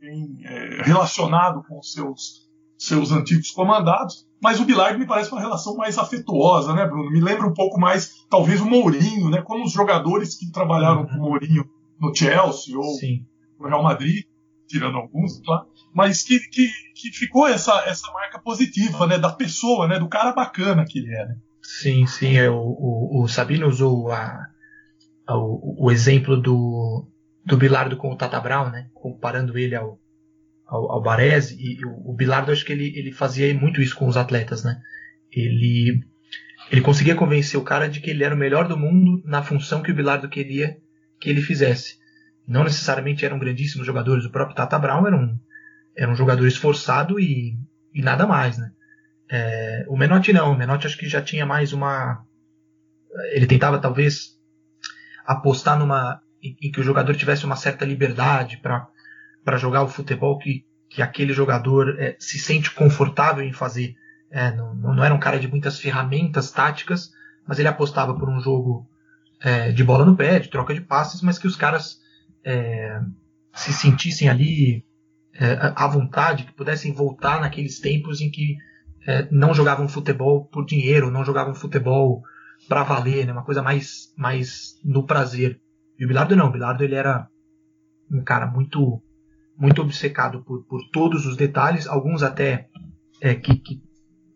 bem 0.00 0.38
é, 0.44 0.82
relacionado 0.82 1.64
com 1.64 1.78
os 1.80 1.92
seus, 1.92 2.48
seus 2.78 3.10
antigos 3.10 3.50
comandados, 3.50 4.26
mas 4.40 4.60
o 4.60 4.64
Bilardo 4.64 4.98
me 4.98 5.06
parece 5.06 5.32
uma 5.32 5.40
relação 5.40 5.74
mais 5.74 5.98
afetuosa, 5.98 6.74
né, 6.74 6.86
Bruno? 6.86 7.10
Me 7.10 7.20
lembra 7.20 7.46
um 7.46 7.54
pouco 7.54 7.80
mais, 7.80 8.26
talvez, 8.28 8.60
o 8.60 8.66
Mourinho, 8.66 9.30
né? 9.30 9.42
Como 9.42 9.64
os 9.64 9.72
jogadores 9.72 10.36
que 10.36 10.52
trabalharam 10.52 11.06
com 11.06 11.14
o 11.14 11.30
Mourinho 11.30 11.64
no 11.98 12.14
Chelsea 12.14 12.78
ou 12.78 12.94
Sim. 12.94 13.26
no 13.58 13.66
Real 13.66 13.82
Madrid, 13.82 14.24
tirando 14.74 14.96
alguns, 14.96 15.40
claro, 15.40 15.66
mas 15.94 16.24
que, 16.24 16.40
que, 16.48 16.68
que 16.96 17.12
ficou 17.12 17.46
essa, 17.46 17.84
essa 17.86 18.10
marca 18.12 18.40
positiva, 18.40 19.06
né, 19.06 19.18
da 19.18 19.30
pessoa, 19.30 19.86
né, 19.86 20.00
do 20.00 20.08
cara 20.08 20.32
bacana 20.32 20.84
que 20.84 20.98
ele 20.98 21.14
é, 21.14 21.26
né? 21.26 21.36
Sim, 21.62 22.06
sim, 22.06 22.36
é, 22.36 22.50
o, 22.50 22.56
o, 22.56 23.22
o 23.22 23.28
Sabino 23.28 23.68
usou 23.68 24.10
a, 24.10 24.48
a, 25.26 25.38
o, 25.38 25.76
o, 25.78 25.92
exemplo 25.92 26.36
do, 26.36 27.08
do 27.46 27.56
Bilardo 27.56 27.96
com 27.96 28.12
o 28.12 28.16
Tata 28.16 28.40
Brown, 28.40 28.70
né, 28.70 28.88
comparando 28.92 29.56
ele 29.56 29.76
ao, 29.76 29.96
ao, 30.66 30.90
ao 30.90 31.02
Baresi, 31.02 31.56
e 31.56 31.84
o, 31.86 32.10
o 32.10 32.12
Bilardo 32.12 32.50
acho 32.50 32.64
que 32.64 32.72
ele, 32.72 32.92
ele 32.96 33.12
fazia 33.12 33.54
muito 33.54 33.80
isso 33.80 33.94
com 33.94 34.08
os 34.08 34.16
atletas, 34.16 34.64
né, 34.64 34.80
ele, 35.30 36.00
ele 36.68 36.80
conseguia 36.80 37.14
convencer 37.14 37.60
o 37.60 37.64
cara 37.64 37.88
de 37.88 38.00
que 38.00 38.10
ele 38.10 38.24
era 38.24 38.34
o 38.34 38.38
melhor 38.38 38.66
do 38.66 38.76
mundo 38.76 39.22
na 39.24 39.40
função 39.40 39.82
que 39.82 39.92
o 39.92 39.94
Bilardo 39.94 40.28
queria 40.28 40.76
que 41.20 41.30
ele 41.30 41.40
fizesse. 41.40 42.02
Não 42.46 42.64
necessariamente 42.64 43.24
eram 43.24 43.38
grandíssimos 43.38 43.86
jogadores, 43.86 44.24
o 44.24 44.30
próprio 44.30 44.56
Tata 44.56 44.78
Brown 44.78 45.06
era 45.06 45.16
um, 45.16 45.38
era 45.96 46.10
um 46.10 46.16
jogador 46.16 46.46
esforçado 46.46 47.18
e, 47.18 47.58
e 47.92 48.02
nada 48.02 48.26
mais, 48.26 48.58
né? 48.58 48.70
É, 49.30 49.84
o 49.88 49.96
Menotti 49.96 50.32
não, 50.32 50.52
o 50.52 50.56
Menotti 50.56 50.86
acho 50.86 50.98
que 50.98 51.08
já 51.08 51.22
tinha 51.22 51.46
mais 51.46 51.72
uma. 51.72 52.24
Ele 53.32 53.46
tentava 53.46 53.78
talvez 53.78 54.38
apostar 55.24 55.78
numa. 55.78 56.20
em, 56.42 56.56
em 56.60 56.70
que 56.70 56.80
o 56.80 56.84
jogador 56.84 57.16
tivesse 57.16 57.44
uma 57.44 57.56
certa 57.56 57.84
liberdade 57.84 58.58
para 58.58 59.56
jogar 59.56 59.82
o 59.82 59.88
futebol 59.88 60.38
que, 60.38 60.64
que 60.90 61.00
aquele 61.00 61.32
jogador 61.32 61.96
é, 61.98 62.16
se 62.18 62.38
sente 62.38 62.70
confortável 62.70 63.44
em 63.44 63.52
fazer. 63.52 63.96
É, 64.30 64.50
não, 64.50 64.74
não, 64.74 65.04
era 65.04 65.14
um 65.14 65.20
cara 65.20 65.38
de 65.38 65.48
muitas 65.48 65.78
ferramentas 65.78 66.50
táticas, 66.50 67.12
mas 67.46 67.58
ele 67.58 67.68
apostava 67.68 68.18
por 68.18 68.28
um 68.28 68.40
jogo 68.40 68.86
é, 69.40 69.70
de 69.70 69.84
bola 69.84 70.04
no 70.04 70.16
pé, 70.16 70.40
de 70.40 70.48
troca 70.48 70.74
de 70.74 70.80
passes, 70.80 71.22
mas 71.22 71.38
que 71.38 71.46
os 71.46 71.56
caras 71.56 72.00
é, 72.44 73.00
se 73.54 73.72
sentissem 73.72 74.28
ali 74.28 74.84
é, 75.34 75.72
à 75.74 75.86
vontade, 75.86 76.44
que 76.44 76.52
pudessem 76.52 76.92
voltar 76.92 77.40
naqueles 77.40 77.80
tempos 77.80 78.20
em 78.20 78.30
que 78.30 78.56
é, 79.06 79.28
não 79.30 79.54
jogavam 79.54 79.88
futebol 79.88 80.44
por 80.46 80.64
dinheiro, 80.64 81.10
não 81.10 81.24
jogavam 81.24 81.54
futebol 81.54 82.22
para 82.68 82.82
valer, 82.82 83.26
né? 83.26 83.32
uma 83.32 83.44
coisa 83.44 83.62
mais, 83.62 84.12
mais 84.16 84.78
no 84.84 85.04
prazer. 85.04 85.60
E 85.98 86.04
o 86.04 86.08
Bilardo 86.08 86.36
não, 86.36 86.46
o 86.46 86.52
Bilardo 86.52 86.82
ele 86.82 86.94
era 86.94 87.28
um 88.10 88.22
cara 88.22 88.46
muito 88.46 89.02
muito 89.56 89.82
obcecado 89.82 90.42
por, 90.42 90.64
por 90.64 90.80
todos 90.90 91.26
os 91.26 91.36
detalhes, 91.36 91.86
alguns 91.86 92.24
até 92.24 92.68
é, 93.20 93.36
que, 93.36 93.54
que 93.54 93.80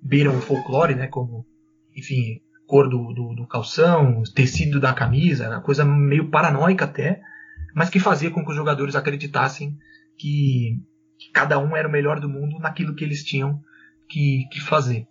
beiram 0.01 0.37
o 0.37 0.41
folclore, 0.41 0.95
né? 0.95 1.09
como, 1.09 1.45
enfim, 1.97 2.41
cor 2.67 2.89
do, 2.89 3.13
do, 3.13 3.35
do 3.35 3.47
calção, 3.47 4.23
tecido 4.35 4.79
da 4.79 4.93
camisa, 4.93 5.61
coisa 5.61 5.85
meio 5.85 6.31
paranoica 6.31 6.85
até, 6.85 7.21
mas 7.75 7.91
que 7.91 8.01
fazia 8.01 8.31
com 8.31 8.45
que 8.45 8.51
os 8.51 8.57
jogadores 8.57 8.95
acreditassem 8.95 9.77
que, 10.17 10.81
que 11.19 11.31
cada 11.33 11.59
um 11.59 11.77
era 11.77 11.89
o 11.89 11.91
melhor 11.91 12.21
do 12.21 12.29
mundo 12.29 12.59
naquilo 12.59 12.95
que 12.95 13.05
eles 13.05 13.25
tinham 13.25 13.61
que, 14.09 14.47
que 14.51 14.61
fazer. 14.61 15.07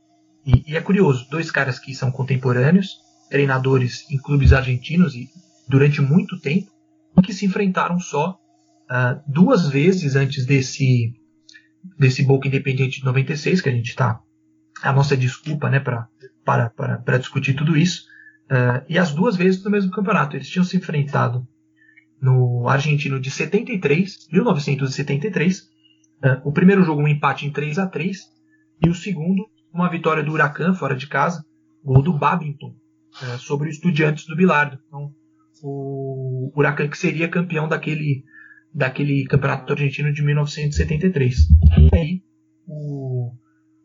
E, 0.45 0.71
e, 0.71 0.77
é 0.77 0.81
curioso, 0.81 1.27
dois 1.29 1.51
caras 1.51 1.79
que 1.79 1.93
são 1.93 2.11
contemporâneos, 2.11 2.97
treinadores 3.29 4.09
em 4.09 4.17
clubes 4.17 4.53
argentinos 4.53 5.15
e 5.15 5.29
durante 5.67 6.01
muito 6.01 6.39
tempo, 6.39 6.71
que 7.23 7.33
se 7.33 7.45
enfrentaram 7.45 7.99
só 7.99 8.39
uh, 8.89 9.21
duas 9.27 9.67
vezes 9.69 10.15
antes 10.15 10.45
desse 10.45 11.13
desse 11.97 12.23
Boca 12.23 12.47
Independiente 12.47 12.99
de 12.99 13.05
96, 13.05 13.61
que 13.61 13.69
a 13.69 13.71
gente 13.71 13.89
está 13.89 14.19
a 14.81 14.91
nossa 14.91 15.15
desculpa 15.15 15.69
né, 15.69 15.79
pra, 15.79 16.07
para, 16.43 16.69
para, 16.69 16.97
para 16.99 17.17
discutir 17.17 17.53
tudo 17.53 17.77
isso. 17.77 18.05
Uh, 18.45 18.83
e 18.87 18.97
as 18.97 19.11
duas 19.11 19.35
vezes 19.35 19.63
no 19.63 19.71
mesmo 19.71 19.91
campeonato. 19.91 20.35
Eles 20.35 20.49
tinham 20.49 20.63
se 20.63 20.77
enfrentado 20.77 21.47
no 22.21 22.67
argentino 22.67 23.19
de 23.19 23.29
73, 23.29 24.27
1973. 24.31 25.59
Uh, 25.61 26.49
o 26.49 26.51
primeiro 26.51 26.83
jogo 26.83 27.01
um 27.01 27.07
empate 27.07 27.45
em 27.45 27.51
3 27.51 27.77
a 27.77 27.87
3 27.87 28.17
e 28.83 28.89
o 28.89 28.95
segundo 28.95 29.47
uma 29.71 29.89
vitória 29.89 30.23
do 30.23 30.31
Huracan 30.31 30.73
fora 30.73 30.95
de 30.95 31.07
casa, 31.07 31.45
gol 31.83 32.01
do 32.01 32.17
Babington 32.17 32.75
uh, 33.21 33.37
sobre 33.37 33.67
o 33.67 33.71
Estudiantes 33.71 34.25
do 34.25 34.35
Bilardo. 34.35 34.79
Então, 34.87 35.11
o 35.61 36.51
Huracan 36.55 36.87
que 36.87 36.97
seria 36.97 37.27
campeão 37.27 37.67
daquele 37.67 38.23
daquele 38.73 39.25
campeonato 39.25 39.73
argentino 39.73 40.13
de 40.13 40.23
1973. 40.23 41.37
E 41.91 41.97
aí 41.97 42.23
o, 42.67 43.31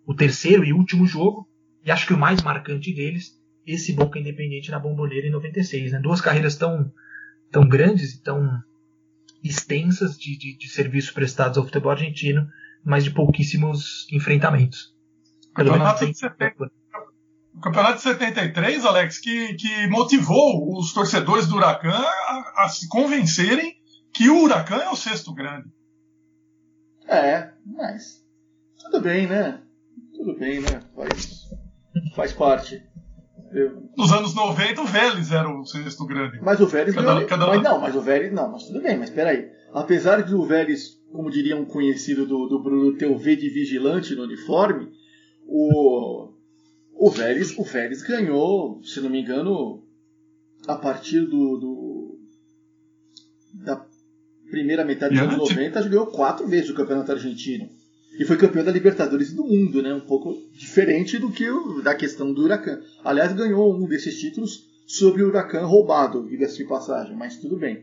o 0.06 0.14
terceiro 0.14 0.64
e 0.64 0.72
último 0.72 1.06
jogo, 1.06 1.48
e 1.84 1.90
acho 1.90 2.06
que 2.06 2.12
o 2.12 2.18
mais 2.18 2.42
marcante 2.42 2.92
deles, 2.92 3.32
esse 3.66 3.92
Boca 3.92 4.18
Independente 4.18 4.70
na 4.70 4.78
Bomboneira 4.78 5.26
em 5.26 5.30
96. 5.30 5.92
Né? 5.92 6.00
Duas 6.00 6.20
carreiras 6.20 6.56
tão, 6.56 6.92
tão 7.52 7.68
grandes 7.68 8.14
e 8.14 8.22
tão 8.22 8.60
extensas 9.44 10.18
de, 10.18 10.36
de, 10.36 10.56
de 10.56 10.68
serviços 10.68 11.10
prestados 11.10 11.58
ao 11.58 11.64
futebol 11.64 11.92
argentino, 11.92 12.48
mas 12.84 13.04
de 13.04 13.10
pouquíssimos 13.10 14.06
enfrentamentos. 14.10 14.92
Pelo 15.54 15.72
menos 15.72 15.98
tem... 15.98 16.12
O 17.54 17.60
campeonato 17.60 17.96
de 17.96 18.02
73, 18.02 18.84
Alex, 18.84 19.18
que, 19.18 19.54
que 19.54 19.86
motivou 19.88 20.78
os 20.78 20.92
torcedores 20.94 21.46
do 21.46 21.56
Huracan 21.56 21.90
a, 21.90 22.64
a 22.64 22.68
se 22.68 22.88
convencerem 22.88 23.76
que 24.12 24.30
o 24.30 24.42
Huracan 24.42 24.78
é 24.78 24.88
o 24.88 24.96
sexto 24.96 25.34
grande. 25.34 25.68
É, 27.06 27.50
mas 27.66 28.24
tudo 28.78 29.02
bem, 29.02 29.26
né? 29.26 29.60
Tudo 30.14 30.38
bem, 30.38 30.60
né? 30.60 30.80
Faz, 30.96 31.50
faz 32.16 32.32
parte. 32.32 32.82
Eu... 33.52 33.82
Nos 33.96 34.12
anos 34.12 34.34
90 34.34 34.80
o 34.80 34.86
Vélez 34.86 35.30
era 35.30 35.48
o 35.48 35.64
sexto 35.64 36.06
grande. 36.06 36.40
Mas 36.40 36.60
o 36.60 36.66
Vélez 36.66 36.94
cada, 36.94 37.14
ganhou... 37.14 37.28
cada... 37.28 37.46
Mas 37.46 37.62
não, 37.62 37.80
mas 37.80 37.96
o 37.96 38.00
Vélez 38.00 38.32
não, 38.32 38.50
mas 38.50 38.64
tudo 38.64 38.80
bem, 38.80 38.98
mas 38.98 39.10
peraí. 39.10 39.50
Apesar 39.72 40.22
de 40.22 40.34
o 40.34 40.44
Vélez, 40.44 40.98
como 41.12 41.30
diria 41.30 41.56
um 41.56 41.64
conhecido 41.64 42.26
do, 42.26 42.48
do 42.48 42.62
Bruno, 42.62 42.96
ter 42.96 43.06
o 43.06 43.18
V 43.18 43.36
de 43.36 43.48
vigilante 43.50 44.14
no 44.14 44.24
uniforme, 44.24 44.88
o, 45.46 46.30
o 46.94 47.10
Vélez, 47.10 47.56
o 47.58 47.62
Vélez 47.62 48.02
ganhou, 48.02 48.82
se 48.82 49.00
não 49.00 49.10
me 49.10 49.20
engano, 49.20 49.82
a 50.66 50.76
partir 50.76 51.20
do, 51.20 51.56
do 51.58 52.18
da 53.54 53.84
primeira 54.50 54.84
metade 54.84 55.14
dos 55.14 55.22
anos 55.22 55.50
90, 55.50 55.88
ganhou 55.88 56.06
quatro 56.06 56.46
vezes 56.46 56.70
o 56.70 56.74
campeonato 56.74 57.12
argentino. 57.12 57.68
E 58.22 58.24
foi 58.24 58.36
campeão 58.36 58.64
da 58.64 58.70
Libertadores 58.70 59.32
do 59.32 59.42
mundo, 59.42 59.82
né? 59.82 59.92
Um 59.92 60.06
pouco 60.06 60.32
diferente 60.52 61.18
do 61.18 61.28
que 61.28 61.50
o, 61.50 61.82
da 61.82 61.92
questão 61.92 62.32
do 62.32 62.42
Huracan. 62.44 62.80
Aliás, 63.02 63.32
ganhou 63.32 63.74
um 63.74 63.84
desses 63.84 64.16
títulos 64.16 64.70
sobre 64.86 65.24
o 65.24 65.26
Huracan 65.26 65.66
roubado, 65.66 66.28
diga-se 66.28 66.58
de 66.58 66.64
passagem, 66.64 67.16
mas 67.16 67.38
tudo 67.38 67.56
bem. 67.56 67.82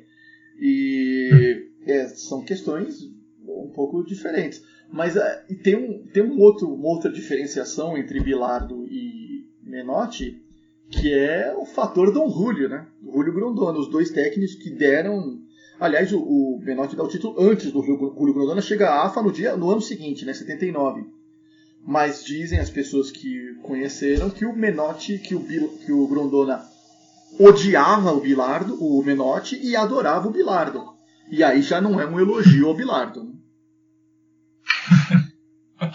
E 0.58 1.68
é, 1.86 2.08
são 2.08 2.42
questões 2.42 3.04
um 3.46 3.70
pouco 3.76 4.02
diferentes. 4.02 4.64
Mas 4.90 5.18
é, 5.18 5.46
tem, 5.62 5.76
um, 5.76 6.08
tem 6.08 6.24
um 6.24 6.40
outro, 6.40 6.74
uma 6.74 6.88
outra 6.88 7.12
diferenciação 7.12 7.98
entre 7.98 8.22
Bilardo 8.22 8.88
e 8.88 9.46
Menotti, 9.62 10.42
que 10.90 11.14
é 11.14 11.54
o 11.54 11.66
fator 11.66 12.14
Dom 12.14 12.30
Julio, 12.30 12.70
né? 12.70 12.88
Julio 13.04 13.34
Grondona, 13.34 13.78
os 13.78 13.90
dois 13.90 14.10
técnicos 14.10 14.56
que 14.56 14.70
deram 14.70 15.39
Aliás, 15.80 16.12
o, 16.12 16.20
o 16.20 16.62
dá 16.66 17.04
o 17.04 17.08
título 17.08 17.36
antes 17.40 17.72
do 17.72 17.82
Julio 17.82 18.34
Grondona, 18.34 18.62
chega 18.62 18.90
a 18.90 19.06
AFA 19.06 19.22
no, 19.22 19.32
dia, 19.32 19.56
no 19.56 19.72
ano 19.72 19.82
seguinte, 19.82 20.26
né, 20.26 20.34
79. 20.34 21.06
Mas 21.86 22.24
dizem 22.24 22.60
as 22.60 22.70
pessoas 22.70 23.10
que 23.10 23.56
conheceram 23.64 24.30
que 24.30 24.46
o 24.46 24.54
Menotti, 24.54 25.18
que 25.18 25.34
o, 25.34 25.40
que 25.42 25.92
o 25.92 26.08
Grondona 26.08 26.62
odiava 27.40 28.12
o 28.12 28.20
Bilardo, 28.20 28.76
o 28.84 29.02
Menotti, 29.02 29.58
e 29.62 29.76
adorava 29.76 30.28
o 30.28 30.32
Bilardo. 30.32 30.84
E 31.32 31.44
aí 31.44 31.62
já 31.62 31.80
não 31.80 32.00
é 32.00 32.06
um 32.06 32.20
elogio 32.20 32.68
ao 32.68 32.76
Bilardo. 32.76 33.24
Né? 33.24 33.34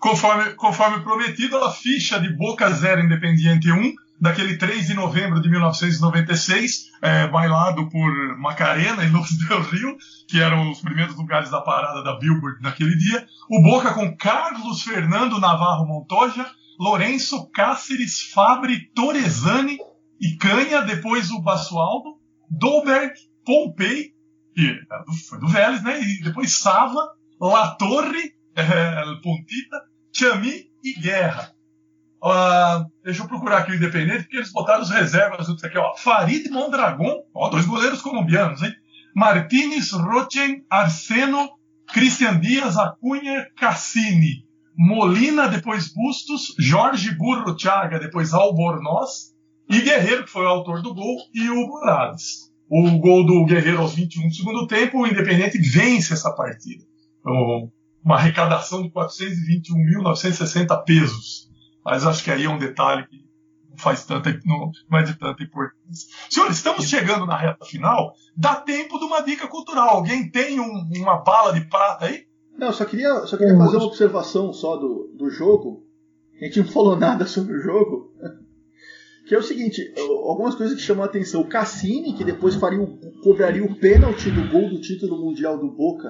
conforme, 0.00 0.54
conforme 0.54 1.04
prometido, 1.04 1.56
a 1.58 1.70
ficha 1.70 2.18
de 2.18 2.34
Boca 2.36 2.68
Zero 2.72 3.02
Independiente 3.02 3.70
1 3.70 3.94
daquele 4.20 4.58
3 4.58 4.86
de 4.86 4.94
novembro 4.94 5.40
de 5.40 5.48
1996, 5.48 6.90
é, 7.00 7.26
bailado 7.28 7.88
por 7.88 8.38
Macarena 8.38 9.02
e 9.02 9.08
Luz 9.08 9.30
del 9.48 9.62
Rio, 9.62 9.96
que 10.28 10.40
eram 10.40 10.70
os 10.70 10.80
primeiros 10.80 11.16
lugares 11.16 11.50
da 11.50 11.60
parada 11.62 12.04
da 12.04 12.18
Billboard 12.18 12.62
naquele 12.62 12.96
dia. 12.96 13.26
O 13.48 13.62
Boca 13.62 13.94
com 13.94 14.14
Carlos 14.16 14.82
Fernando 14.82 15.40
Navarro 15.40 15.86
Montoya, 15.86 16.46
Lourenço 16.78 17.50
Cáceres, 17.50 18.30
Fabri, 18.32 18.90
Torresani 18.94 19.78
e 20.20 20.36
Canha, 20.36 20.82
depois 20.82 21.30
o 21.30 21.40
Basualdo, 21.40 22.18
Dolberg, 22.50 23.14
Pompei, 23.44 24.12
que 24.54 24.68
é 24.68 25.12
foi 25.28 25.38
do 25.38 25.48
Vélez, 25.48 25.82
né? 25.82 26.00
E 26.00 26.22
depois 26.22 26.58
Sava, 26.58 27.12
La 27.40 27.74
Torre, 27.76 28.34
é, 28.54 29.02
Pontita, 29.22 29.82
Chami 30.12 30.70
e 30.84 31.00
Guerra. 31.00 31.54
Uh, 32.22 32.84
deixa 33.02 33.22
eu 33.22 33.28
procurar 33.28 33.58
aqui 33.58 33.72
o 33.72 33.74
Independente, 33.74 34.24
porque 34.24 34.36
eles 34.36 34.52
botaram 34.52 34.82
os 34.82 34.90
reservas. 34.90 35.48
Isso 35.48 35.66
aqui, 35.66 35.78
ó. 35.78 35.94
Farid 35.96 36.48
Mondragon, 36.50 37.22
ó, 37.34 37.48
dois 37.48 37.64
goleiros 37.66 38.02
colombianos, 38.02 38.62
hein? 38.62 38.72
Martínez, 39.14 39.90
Rochen, 39.92 40.64
Arseno, 40.70 41.50
Cristian 41.92 42.38
Dias, 42.38 42.76
Acunha, 42.76 43.46
Cassini. 43.56 44.44
Molina, 44.76 45.48
depois 45.48 45.92
Bustos, 45.92 46.54
Jorge 46.58 47.14
Burro 47.14 47.58
Chaga, 47.58 47.98
depois 47.98 48.32
Albornoz, 48.32 49.34
e 49.68 49.80
Guerreiro, 49.80 50.24
que 50.24 50.30
foi 50.30 50.44
o 50.44 50.48
autor 50.48 50.80
do 50.80 50.94
gol, 50.94 51.18
e 51.34 51.50
o 51.50 51.66
Morales. 51.66 52.50
O 52.68 52.98
gol 52.98 53.26
do 53.26 53.44
Guerreiro 53.44 53.80
aos 53.80 53.94
21 53.94 54.28
do 54.28 54.34
segundo 54.34 54.66
tempo, 54.66 54.98
o 54.98 55.06
Independente 55.06 55.58
vence 55.58 56.14
essa 56.14 56.32
partida. 56.32 56.82
Então, 57.20 57.70
uma 58.02 58.14
arrecadação 58.14 58.82
de 58.82 58.90
421.960 58.90 60.84
pesos. 60.84 61.49
Mas 61.90 62.06
acho 62.06 62.22
que 62.22 62.30
aí 62.30 62.44
é 62.44 62.48
um 62.48 62.56
detalhe 62.56 63.04
que 63.08 63.16
não 63.68 63.76
faz 63.76 64.04
tanta, 64.04 64.30
não, 64.44 64.70
não 64.88 64.98
é 65.00 65.02
de 65.02 65.18
tanta 65.18 65.42
importância. 65.42 66.08
Senhores, 66.30 66.56
estamos 66.56 66.84
chegando 66.84 67.26
na 67.26 67.36
reta 67.36 67.64
final. 67.64 68.14
Dá 68.36 68.54
tempo 68.54 68.96
de 68.96 69.06
uma 69.06 69.20
dica 69.22 69.48
cultural. 69.48 69.96
Alguém 69.96 70.30
tem 70.30 70.60
um, 70.60 70.88
uma 70.98 71.16
bala 71.16 71.52
de 71.52 71.62
prata 71.62 72.04
aí? 72.04 72.28
Não, 72.56 72.72
só 72.72 72.84
queria, 72.84 73.26
só 73.26 73.36
queria 73.36 73.56
fazer 73.56 73.76
uma 73.78 73.86
observação 73.86 74.52
só 74.52 74.76
do, 74.76 75.10
do 75.16 75.28
jogo. 75.30 75.84
A 76.40 76.44
gente 76.44 76.60
não 76.60 76.68
falou 76.68 76.96
nada 76.96 77.26
sobre 77.26 77.54
o 77.54 77.60
jogo. 77.60 78.14
Que 79.28 79.36
é 79.36 79.38
o 79.38 79.42
seguinte, 79.44 79.94
algumas 79.96 80.56
coisas 80.56 80.74
que 80.74 80.82
chamam 80.82 81.04
a 81.04 81.06
atenção. 81.06 81.42
O 81.42 81.48
Cassini, 81.48 82.14
que 82.14 82.24
depois 82.24 82.56
faria 82.56 82.80
o, 82.80 82.98
cobraria 83.22 83.64
o 83.64 83.76
pênalti 83.76 84.28
do 84.28 84.50
gol 84.50 84.68
do 84.68 84.80
título 84.80 85.24
mundial 85.24 85.56
do 85.56 85.70
Boca 85.70 86.08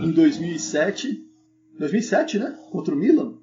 em 0.00 0.10
2007. 0.10 1.26
2007, 1.78 2.38
né? 2.38 2.58
Contra 2.70 2.94
o 2.94 2.96
Milan. 2.96 3.37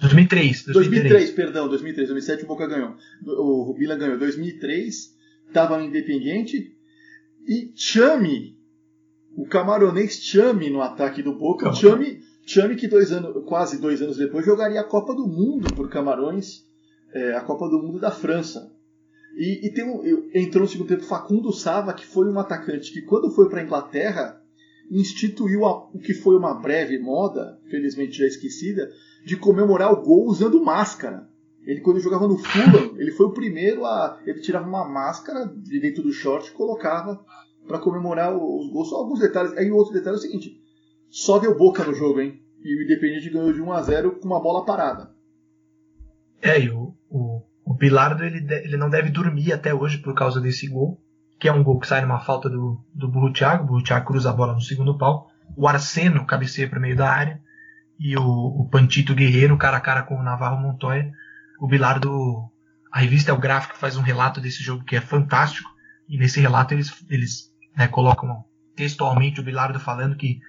2003, 0.00 0.64
2003. 0.64 0.72
2003, 0.72 1.30
perdão, 1.32 1.68
2003. 1.68 2.08
2007 2.08 2.44
o 2.44 2.46
Boca 2.46 2.66
ganhou. 2.66 2.96
O 3.26 3.74
Milan 3.78 3.98
ganhou. 3.98 4.18
2003, 4.18 5.14
estava 5.46 5.78
no 5.78 5.84
Independiente. 5.84 6.74
E 7.46 7.72
Chame, 7.74 8.56
o 9.36 9.46
camaronês 9.46 10.14
Chame 10.14 10.70
no 10.70 10.80
ataque 10.80 11.22
do 11.22 11.34
Boca. 11.34 11.72
Chame, 11.74 12.22
Chame 12.46 12.76
que 12.76 12.88
dois 12.88 13.12
anos, 13.12 13.44
quase 13.46 13.80
dois 13.80 14.00
anos 14.00 14.16
depois 14.16 14.44
jogaria 14.44 14.80
a 14.80 14.84
Copa 14.84 15.14
do 15.14 15.26
Mundo 15.26 15.72
por 15.74 15.88
Camarões, 15.90 16.64
é, 17.12 17.34
a 17.34 17.42
Copa 17.42 17.68
do 17.68 17.82
Mundo 17.82 18.00
da 18.00 18.10
França. 18.10 18.72
E, 19.36 19.66
e 19.66 19.70
tem 19.70 19.84
um, 19.84 20.30
entrou 20.34 20.64
no 20.64 20.68
segundo 20.68 20.88
tempo 20.88 21.04
Facundo 21.04 21.52
Sava, 21.52 21.92
que 21.92 22.06
foi 22.06 22.26
um 22.26 22.38
atacante 22.38 22.92
que 22.92 23.02
quando 23.02 23.30
foi 23.30 23.48
para 23.48 23.60
a 23.60 23.64
Inglaterra 23.64 24.40
instituiu 24.90 25.64
a, 25.64 25.88
o 25.92 25.98
que 25.98 26.12
foi 26.12 26.36
uma 26.36 26.54
breve 26.54 26.98
moda, 26.98 27.58
felizmente 27.70 28.18
já 28.18 28.26
esquecida, 28.26 28.90
de 29.24 29.36
comemorar 29.36 29.92
o 29.92 30.02
gol 30.02 30.26
usando 30.26 30.62
máscara. 30.62 31.28
Ele, 31.64 31.80
quando 31.80 32.00
jogava 32.00 32.26
no 32.26 32.38
Fulham, 32.38 32.96
ele 32.96 33.12
foi 33.12 33.26
o 33.26 33.32
primeiro 33.32 33.84
a. 33.84 34.18
Ele 34.24 34.40
tirava 34.40 34.66
uma 34.66 34.88
máscara 34.88 35.46
de 35.46 35.80
dentro 35.80 36.02
do 36.02 36.12
short 36.12 36.48
e 36.48 36.54
colocava 36.54 37.24
para 37.66 37.78
comemorar 37.78 38.34
os 38.34 38.72
gols. 38.72 38.88
Só 38.88 38.96
alguns 38.96 39.20
detalhes. 39.20 39.56
Aí 39.56 39.70
o 39.70 39.76
outro 39.76 39.92
detalhe 39.92 40.16
é 40.16 40.18
o 40.18 40.22
seguinte: 40.22 40.60
só 41.10 41.38
deu 41.38 41.56
boca 41.56 41.84
no 41.84 41.94
jogo, 41.94 42.20
hein? 42.20 42.40
E 42.62 42.76
o 42.76 42.82
Independente 42.82 43.30
ganhou 43.30 43.52
de 43.52 43.60
1 43.60 43.72
a 43.72 43.82
0 43.82 44.12
com 44.16 44.26
uma 44.26 44.40
bola 44.40 44.64
parada. 44.64 45.10
É, 46.42 46.58
e 46.58 46.70
o, 46.70 46.94
o, 47.10 47.42
o 47.64 47.74
Bilardo 47.74 48.24
ele, 48.24 48.40
de, 48.40 48.54
ele 48.64 48.76
não 48.76 48.88
deve 48.88 49.10
dormir 49.10 49.52
até 49.52 49.74
hoje 49.74 49.98
por 49.98 50.14
causa 50.14 50.40
desse 50.40 50.66
gol, 50.66 50.98
que 51.38 51.48
é 51.48 51.52
um 51.52 51.62
gol 51.62 51.78
que 51.78 51.86
sai 51.86 52.00
numa 52.00 52.20
falta 52.20 52.48
do, 52.48 52.82
do 52.94 53.08
Burro 53.08 53.32
Thiago. 53.32 53.64
O 53.64 53.66
Burro 53.66 53.84
Thiago 53.84 54.06
cruza 54.06 54.30
a 54.30 54.32
bola 54.34 54.54
no 54.54 54.60
segundo 54.60 54.96
pau. 54.96 55.28
O 55.56 55.68
Arseno 55.68 56.26
cabeceia 56.26 56.68
para 56.68 56.80
meio 56.80 56.96
da 56.96 57.10
área 57.10 57.40
e 58.00 58.16
o, 58.16 58.22
o 58.22 58.66
Pantito 58.70 59.14
Guerreiro, 59.14 59.58
cara 59.58 59.76
a 59.76 59.80
cara 59.80 60.02
com 60.02 60.16
o 60.16 60.22
Navarro 60.22 60.56
Montoya. 60.56 61.12
O 61.60 61.68
Bilardo, 61.68 62.50
a 62.90 63.00
revista 63.00 63.30
É 63.30 63.34
o 63.34 63.38
Gráfico 63.38 63.76
faz 63.76 63.94
um 63.98 64.00
relato 64.00 64.40
desse 64.40 64.62
jogo 64.62 64.84
que 64.84 64.96
é 64.96 65.02
fantástico, 65.02 65.68
e 66.08 66.16
nesse 66.16 66.40
relato 66.40 66.72
eles, 66.72 67.04
eles 67.10 67.54
né, 67.76 67.86
colocam 67.86 68.42
textualmente 68.74 69.38
o 69.38 69.44
Bilardo 69.44 69.78
falando 69.78 70.16
que 70.16 70.40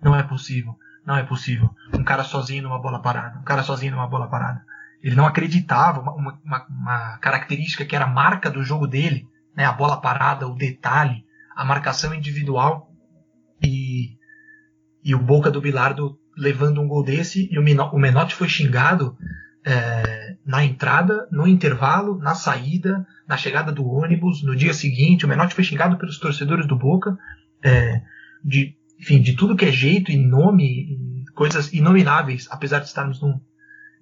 não 0.00 0.14
é 0.14 0.22
possível, 0.22 0.78
não 1.04 1.16
é 1.16 1.24
possível, 1.24 1.74
um 1.92 2.04
cara 2.04 2.22
sozinho 2.22 2.62
numa 2.62 2.80
bola 2.80 3.02
parada, 3.02 3.40
um 3.40 3.42
cara 3.42 3.64
sozinho 3.64 3.92
numa 3.92 4.06
bola 4.06 4.28
parada. 4.28 4.64
ele 5.02 5.16
não 5.16 5.26
acreditava, 5.26 6.00
uma, 6.00 6.38
uma, 6.44 6.66
uma 6.68 7.18
característica 7.18 7.84
que 7.84 7.96
era 7.96 8.06
marca 8.06 8.48
do 8.48 8.62
jogo 8.62 8.86
dele, 8.86 9.26
né, 9.56 9.64
a 9.64 9.72
bola 9.72 10.00
parada, 10.00 10.46
o 10.46 10.54
detalhe, 10.54 11.26
a 11.56 11.64
marcação 11.64 12.14
individual 12.14 12.88
e, 13.60 14.16
e 15.02 15.12
o 15.12 15.18
Boca 15.18 15.50
do 15.50 15.60
Bilardo 15.60 16.20
levando 16.36 16.80
um 16.80 16.88
gol 16.88 17.02
desse 17.02 17.48
e 17.50 17.58
o, 17.58 17.98
Menotti 17.98 18.34
foi 18.34 18.48
xingado 18.48 19.16
é, 19.64 20.36
na 20.44 20.64
entrada, 20.64 21.28
no 21.30 21.46
intervalo, 21.46 22.18
na 22.18 22.34
saída, 22.34 23.06
na 23.26 23.36
chegada 23.36 23.70
do 23.70 23.86
ônibus, 23.86 24.42
no 24.42 24.56
dia 24.56 24.72
seguinte. 24.72 25.24
O 25.24 25.28
Menotti 25.28 25.54
foi 25.54 25.64
xingado 25.64 25.96
pelos 25.96 26.18
torcedores 26.18 26.66
do 26.66 26.76
Boca, 26.76 27.18
é, 27.62 28.02
de, 28.44 28.74
enfim, 28.98 29.20
de 29.20 29.34
tudo 29.34 29.56
que 29.56 29.66
é 29.66 29.72
jeito 29.72 30.10
e 30.10 30.16
nome, 30.16 31.24
coisas 31.34 31.72
inomináveis, 31.72 32.48
apesar 32.50 32.78
de 32.78 32.86
estarmos 32.86 33.20
num, 33.20 33.40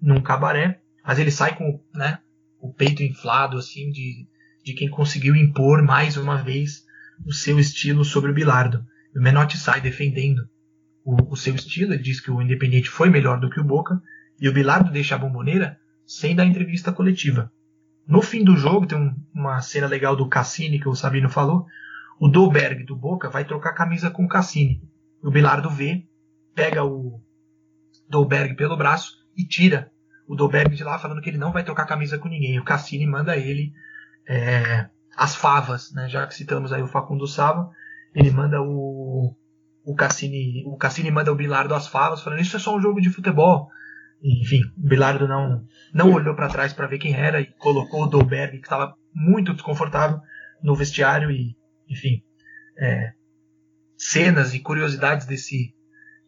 num 0.00 0.20
cabaré. 0.20 0.80
Mas 1.04 1.18
ele 1.18 1.30
sai 1.30 1.56
com 1.56 1.82
né, 1.94 2.18
o 2.60 2.72
peito 2.72 3.02
inflado, 3.02 3.58
assim, 3.58 3.90
de, 3.90 4.26
de 4.64 4.74
quem 4.74 4.88
conseguiu 4.88 5.34
impor 5.34 5.82
mais 5.82 6.16
uma 6.16 6.36
vez 6.36 6.84
o 7.26 7.32
seu 7.32 7.58
estilo 7.58 8.04
sobre 8.04 8.30
o 8.30 8.34
Bilardo. 8.34 8.84
O 9.14 9.20
Menotti 9.20 9.56
sai 9.56 9.80
defendendo 9.80 10.48
o, 11.08 11.32
o 11.32 11.36
seu 11.36 11.54
estilo, 11.54 11.94
ele 11.94 12.02
diz 12.02 12.20
que 12.20 12.30
o 12.30 12.42
Independiente 12.42 12.90
foi 12.90 13.08
melhor 13.08 13.40
do 13.40 13.48
que 13.48 13.58
o 13.58 13.64
Boca, 13.64 14.02
e 14.38 14.46
o 14.46 14.52
Bilardo 14.52 14.90
deixa 14.90 15.14
a 15.14 15.18
bomboneira 15.18 15.80
sem 16.06 16.36
dar 16.36 16.44
entrevista 16.44 16.92
coletiva. 16.92 17.50
No 18.06 18.20
fim 18.20 18.44
do 18.44 18.54
jogo, 18.54 18.86
tem 18.86 18.98
um, 18.98 19.14
uma 19.34 19.60
cena 19.62 19.86
legal 19.86 20.14
do 20.14 20.28
Cassini 20.28 20.78
que 20.78 20.88
o 20.88 20.94
Sabino 20.94 21.30
falou. 21.30 21.66
O 22.20 22.28
Dolberg 22.28 22.84
do 22.84 22.94
Boca 22.94 23.30
vai 23.30 23.46
trocar 23.46 23.72
camisa 23.72 24.10
com 24.10 24.24
o 24.24 24.28
Cassini. 24.28 24.82
O 25.22 25.30
Bilardo 25.30 25.70
vê, 25.70 26.06
pega 26.54 26.84
o 26.84 27.22
Dolberg 28.08 28.54
pelo 28.54 28.76
braço 28.76 29.16
e 29.34 29.44
tira 29.44 29.90
o 30.26 30.36
Dolberg 30.36 30.76
de 30.76 30.84
lá, 30.84 30.98
falando 30.98 31.22
que 31.22 31.30
ele 31.30 31.38
não 31.38 31.52
vai 31.52 31.64
trocar 31.64 31.86
camisa 31.86 32.18
com 32.18 32.28
ninguém. 32.28 32.58
O 32.58 32.64
Cassini 32.64 33.06
manda 33.06 33.34
ele 33.34 33.72
é, 34.28 34.88
as 35.16 35.34
favas, 35.34 35.90
né? 35.94 36.06
já 36.06 36.26
que 36.26 36.34
citamos 36.34 36.70
aí 36.70 36.82
o 36.82 36.86
Facundo 36.86 37.26
Sava, 37.26 37.70
ele 38.14 38.30
manda 38.30 38.60
o, 38.60 39.34
o 39.88 39.94
Cassini, 39.94 40.62
o 40.66 40.76
Cassini 40.76 41.10
manda 41.10 41.32
o 41.32 41.34
Bilardo 41.34 41.74
as 41.74 41.88
favas, 41.88 42.20
falando 42.20 42.42
isso 42.42 42.54
é 42.54 42.60
só 42.60 42.76
um 42.76 42.80
jogo 42.80 43.00
de 43.00 43.08
futebol. 43.08 43.70
Enfim, 44.22 44.60
o 44.76 44.86
Bilardo 44.86 45.26
não, 45.26 45.64
não 45.94 46.12
olhou 46.12 46.34
para 46.36 46.50
trás 46.50 46.74
para 46.74 46.86
ver 46.86 46.98
quem 46.98 47.14
era 47.14 47.40
e 47.40 47.46
colocou 47.46 48.02
o 48.02 48.06
Dolberg, 48.06 48.58
que 48.58 48.66
estava 48.66 48.94
muito 49.14 49.54
desconfortável, 49.54 50.20
no 50.62 50.74
vestiário 50.74 51.30
e, 51.30 51.56
enfim, 51.88 52.22
é, 52.78 53.12
cenas 53.96 54.52
e 54.52 54.60
curiosidades 54.60 55.26
desse, 55.26 55.74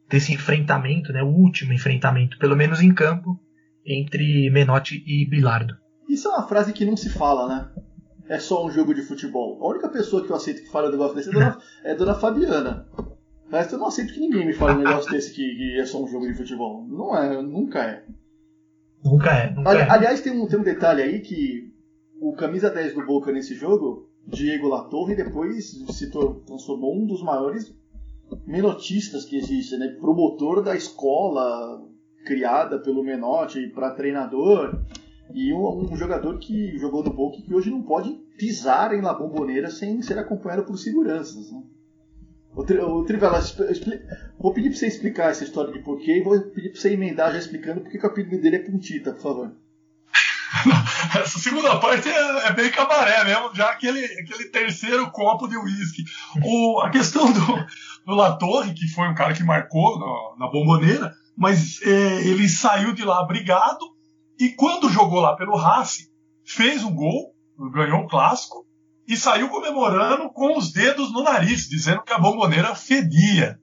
desse 0.09 0.33
enfrentamento, 0.33 1.13
né, 1.13 1.23
o 1.23 1.29
último 1.29 1.75
enfrentamento, 1.75 2.39
pelo 2.39 2.57
menos 2.57 2.81
em 2.81 2.95
campo, 2.95 3.39
entre 3.85 4.49
Menotti 4.49 5.05
e 5.07 5.29
Bilardo. 5.29 5.77
Isso 6.09 6.29
é 6.29 6.31
uma 6.31 6.49
frase 6.49 6.73
que 6.73 6.87
não 6.87 6.97
se 6.97 7.11
fala, 7.11 7.47
né? 7.47 7.71
É 8.27 8.39
só 8.39 8.65
um 8.65 8.71
jogo 8.71 8.95
de 8.95 9.03
futebol. 9.03 9.63
A 9.63 9.69
única 9.69 9.89
pessoa 9.89 10.25
que 10.25 10.33
eu 10.33 10.37
aceito 10.37 10.63
que 10.63 10.71
fala 10.71 10.89
um 10.89 10.93
negócio 10.93 11.17
desse 11.17 11.29
é 11.29 11.33
dona, 11.33 11.59
é 11.85 11.95
dona 11.95 12.15
Fabiana. 12.15 12.87
Mas 13.51 13.73
eu 13.73 13.79
não 13.79 13.89
aceito 13.89 14.15
que 14.15 14.21
ninguém 14.21 14.47
me 14.47 14.53
fale 14.53 14.79
um 14.79 14.85
negócio 14.85 15.11
desse 15.13 15.33
que, 15.33 15.43
que, 15.43 15.81
é 15.81 15.85
só 15.85 16.03
um 16.03 16.07
jogo 16.07 16.27
de 16.27 16.35
futebol. 16.35 16.87
Não 16.87 17.17
é, 17.17 17.43
nunca 17.43 17.83
é. 17.85 18.05
Nunca 19.05 19.31
é. 19.31 19.51
Nunca 19.51 19.71
Ali, 19.71 19.81
é. 19.81 19.91
Aliás, 19.91 20.21
tem 20.21 20.33
um, 20.33 20.47
tem 20.47 20.59
um 20.59 20.63
detalhe 20.63 21.03
aí 21.03 21.21
que 21.21 21.73
o 22.21 22.33
camisa 22.35 22.71
10 22.71 22.95
do 22.95 23.05
Boca 23.05 23.33
nesse 23.33 23.55
jogo, 23.55 24.09
Diego 24.27 24.69
Latorre, 24.69 25.17
depois 25.17 25.71
se 25.91 26.11
transformou 26.11 26.97
um 26.97 27.07
dos 27.07 27.23
maiores 27.23 27.75
menotistas 28.47 29.25
que 29.25 29.37
existe, 29.37 29.77
né? 29.77 29.89
Promotor 30.01 30.63
da 30.63 30.77
escola 30.77 31.83
criada 32.25 32.79
pelo 32.79 33.03
Menotti 33.03 33.69
para 33.69 33.95
treinador 33.95 34.81
e 35.35 35.53
um, 35.53 35.93
um, 35.93 35.97
jogador 35.97 36.39
que 36.39 36.77
jogou 36.79 37.03
no 37.03 37.13
Boca 37.13 37.41
que 37.41 37.55
hoje 37.55 37.71
não 37.71 37.83
pode 37.83 38.11
pisar 38.37 38.95
em 38.95 39.01
La 39.01 39.15
Bombonera 39.15 39.71
sem 39.71 40.01
ser 40.03 40.19
acompanhado 40.19 40.65
por 40.65 40.77
seguranças, 40.77 41.51
né? 41.51 41.63
O, 42.55 42.65
tri, 42.65 42.79
o 42.79 43.05
Trivela, 43.05 43.39
expli, 43.39 44.03
vou 44.39 44.53
pedir 44.53 44.71
para 44.71 44.79
você 44.79 44.87
explicar 44.87 45.31
essa 45.31 45.45
história 45.45 45.73
de 45.73 45.79
porquê 45.81 46.19
e 46.19 46.23
vou 46.23 46.41
pedir 46.41 46.71
para 46.71 46.81
você 46.81 46.93
emendar 46.93 47.33
já 47.33 47.39
explicando 47.39 47.81
porque 47.81 47.99
o 47.99 48.07
apelido 48.07 48.41
dele 48.43 48.57
é 48.57 48.59
Puntita, 48.59 49.13
por 49.13 49.23
favor. 49.23 49.53
Essa 51.15 51.39
segunda 51.39 51.79
parte 51.79 52.09
é, 52.09 52.49
é, 52.49 52.53
bem 52.53 52.71
cabaré 52.71 53.25
mesmo, 53.25 53.55
já 53.55 53.71
aquele, 53.71 54.05
aquele 54.05 54.47
terceiro 54.47 55.11
copo 55.13 55.47
de 55.49 55.57
uísque. 55.57 56.05
A 56.83 56.91
questão 56.91 57.33
do, 57.33 57.67
do 58.05 58.15
Latorre, 58.15 58.75
que 58.75 58.89
foi 58.89 59.09
um 59.09 59.15
cara 59.15 59.33
que 59.33 59.45
marcou 59.45 59.99
na, 59.99 60.45
na 60.45 60.53
bomboneira, 60.53 61.15
mas 61.37 61.81
é, 61.83 62.27
ele 62.27 62.49
saiu 62.49 62.93
de 62.93 63.05
lá 63.05 63.25
brigado 63.25 63.85
e 64.39 64.51
quando 64.51 64.91
jogou 64.91 65.21
lá 65.21 65.37
pelo 65.37 65.57
Racing, 65.57 66.09
fez 66.45 66.83
um 66.83 66.95
gol, 66.95 67.35
ganhou 67.73 68.01
o 68.01 68.05
um 68.05 68.09
clássico 68.09 68.67
e 69.11 69.17
saiu 69.17 69.49
comemorando 69.49 70.31
com 70.31 70.57
os 70.57 70.73
dedos 70.73 71.13
no 71.13 71.25
nariz, 71.25 71.69
dizendo 71.69 72.05
que 72.05 72.13
a 72.13 72.19
bomboneira 72.19 72.77
fedia. 72.77 73.59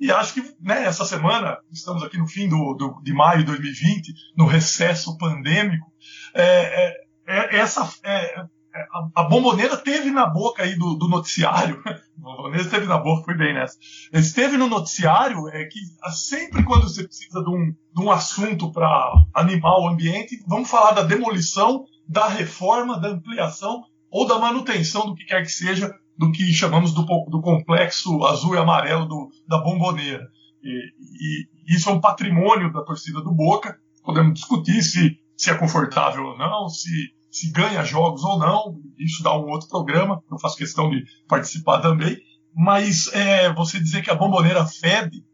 E 0.00 0.12
acho 0.12 0.34
que 0.34 0.54
né, 0.60 0.84
essa 0.84 1.04
semana, 1.04 1.58
estamos 1.72 2.04
aqui 2.04 2.16
no 2.16 2.28
fim 2.28 2.48
do, 2.48 2.74
do 2.74 3.02
de 3.02 3.12
maio 3.12 3.40
de 3.40 3.46
2020, 3.46 4.14
no 4.36 4.46
recesso 4.46 5.18
pandêmico, 5.18 5.92
é, 6.32 6.44
é, 6.46 6.94
é 7.26 7.56
essa, 7.56 7.92
é, 8.04 8.38
é, 8.38 8.46
a, 8.92 9.22
a 9.22 9.24
bomboneira 9.24 9.76
teve 9.76 10.12
na 10.12 10.28
boca 10.28 10.62
aí 10.62 10.76
do, 10.78 10.94
do 10.94 11.08
noticiário, 11.08 11.82
bomboneira 12.16 12.62
esteve 12.62 12.86
na 12.86 12.98
boca, 12.98 13.24
foi 13.24 13.36
bem 13.36 13.52
nessa, 13.52 13.76
esteve 14.12 14.56
no 14.56 14.68
noticiário 14.68 15.48
é 15.48 15.64
que 15.64 15.80
sempre 16.12 16.62
quando 16.62 16.88
você 16.88 17.02
precisa 17.02 17.42
de 17.42 17.50
um, 17.50 17.72
de 17.72 18.00
um 18.00 18.12
assunto 18.12 18.70
para 18.70 19.12
animar 19.34 19.76
o 19.80 19.88
ambiente, 19.88 20.40
vamos 20.46 20.70
falar 20.70 20.92
da 20.92 21.02
demolição, 21.02 21.84
da 22.06 22.28
reforma, 22.28 23.00
da 23.00 23.08
ampliação 23.08 23.82
ou 24.14 24.28
da 24.28 24.38
manutenção 24.38 25.06
do 25.06 25.14
que 25.16 25.24
quer 25.24 25.42
que 25.42 25.50
seja 25.50 25.92
do 26.16 26.30
que 26.30 26.52
chamamos 26.52 26.94
do, 26.94 27.02
do 27.02 27.42
complexo 27.42 28.24
azul 28.24 28.54
e 28.54 28.58
amarelo 28.58 29.06
do, 29.06 29.28
da 29.48 29.58
bomboneira. 29.58 30.28
E, 30.62 31.48
e, 31.68 31.74
isso 31.74 31.90
é 31.90 31.92
um 31.92 32.00
patrimônio 32.00 32.72
da 32.72 32.84
torcida 32.84 33.20
do 33.20 33.34
Boca. 33.34 33.76
Podemos 34.04 34.34
discutir 34.34 34.80
se, 34.84 35.18
se 35.36 35.50
é 35.50 35.54
confortável 35.54 36.22
ou 36.22 36.38
não, 36.38 36.68
se, 36.68 37.10
se 37.28 37.50
ganha 37.50 37.82
jogos 37.82 38.22
ou 38.22 38.38
não. 38.38 38.80
Isso 38.96 39.20
dá 39.20 39.36
um 39.36 39.48
outro 39.48 39.68
programa. 39.68 40.22
Eu 40.30 40.38
faço 40.38 40.56
questão 40.56 40.88
de 40.88 41.02
participar 41.26 41.80
também. 41.80 42.16
Mas 42.54 43.12
é, 43.12 43.52
você 43.52 43.80
dizer 43.80 44.02
que 44.02 44.12
a 44.12 44.14
bomboneira 44.14 44.64
fede 44.64 45.24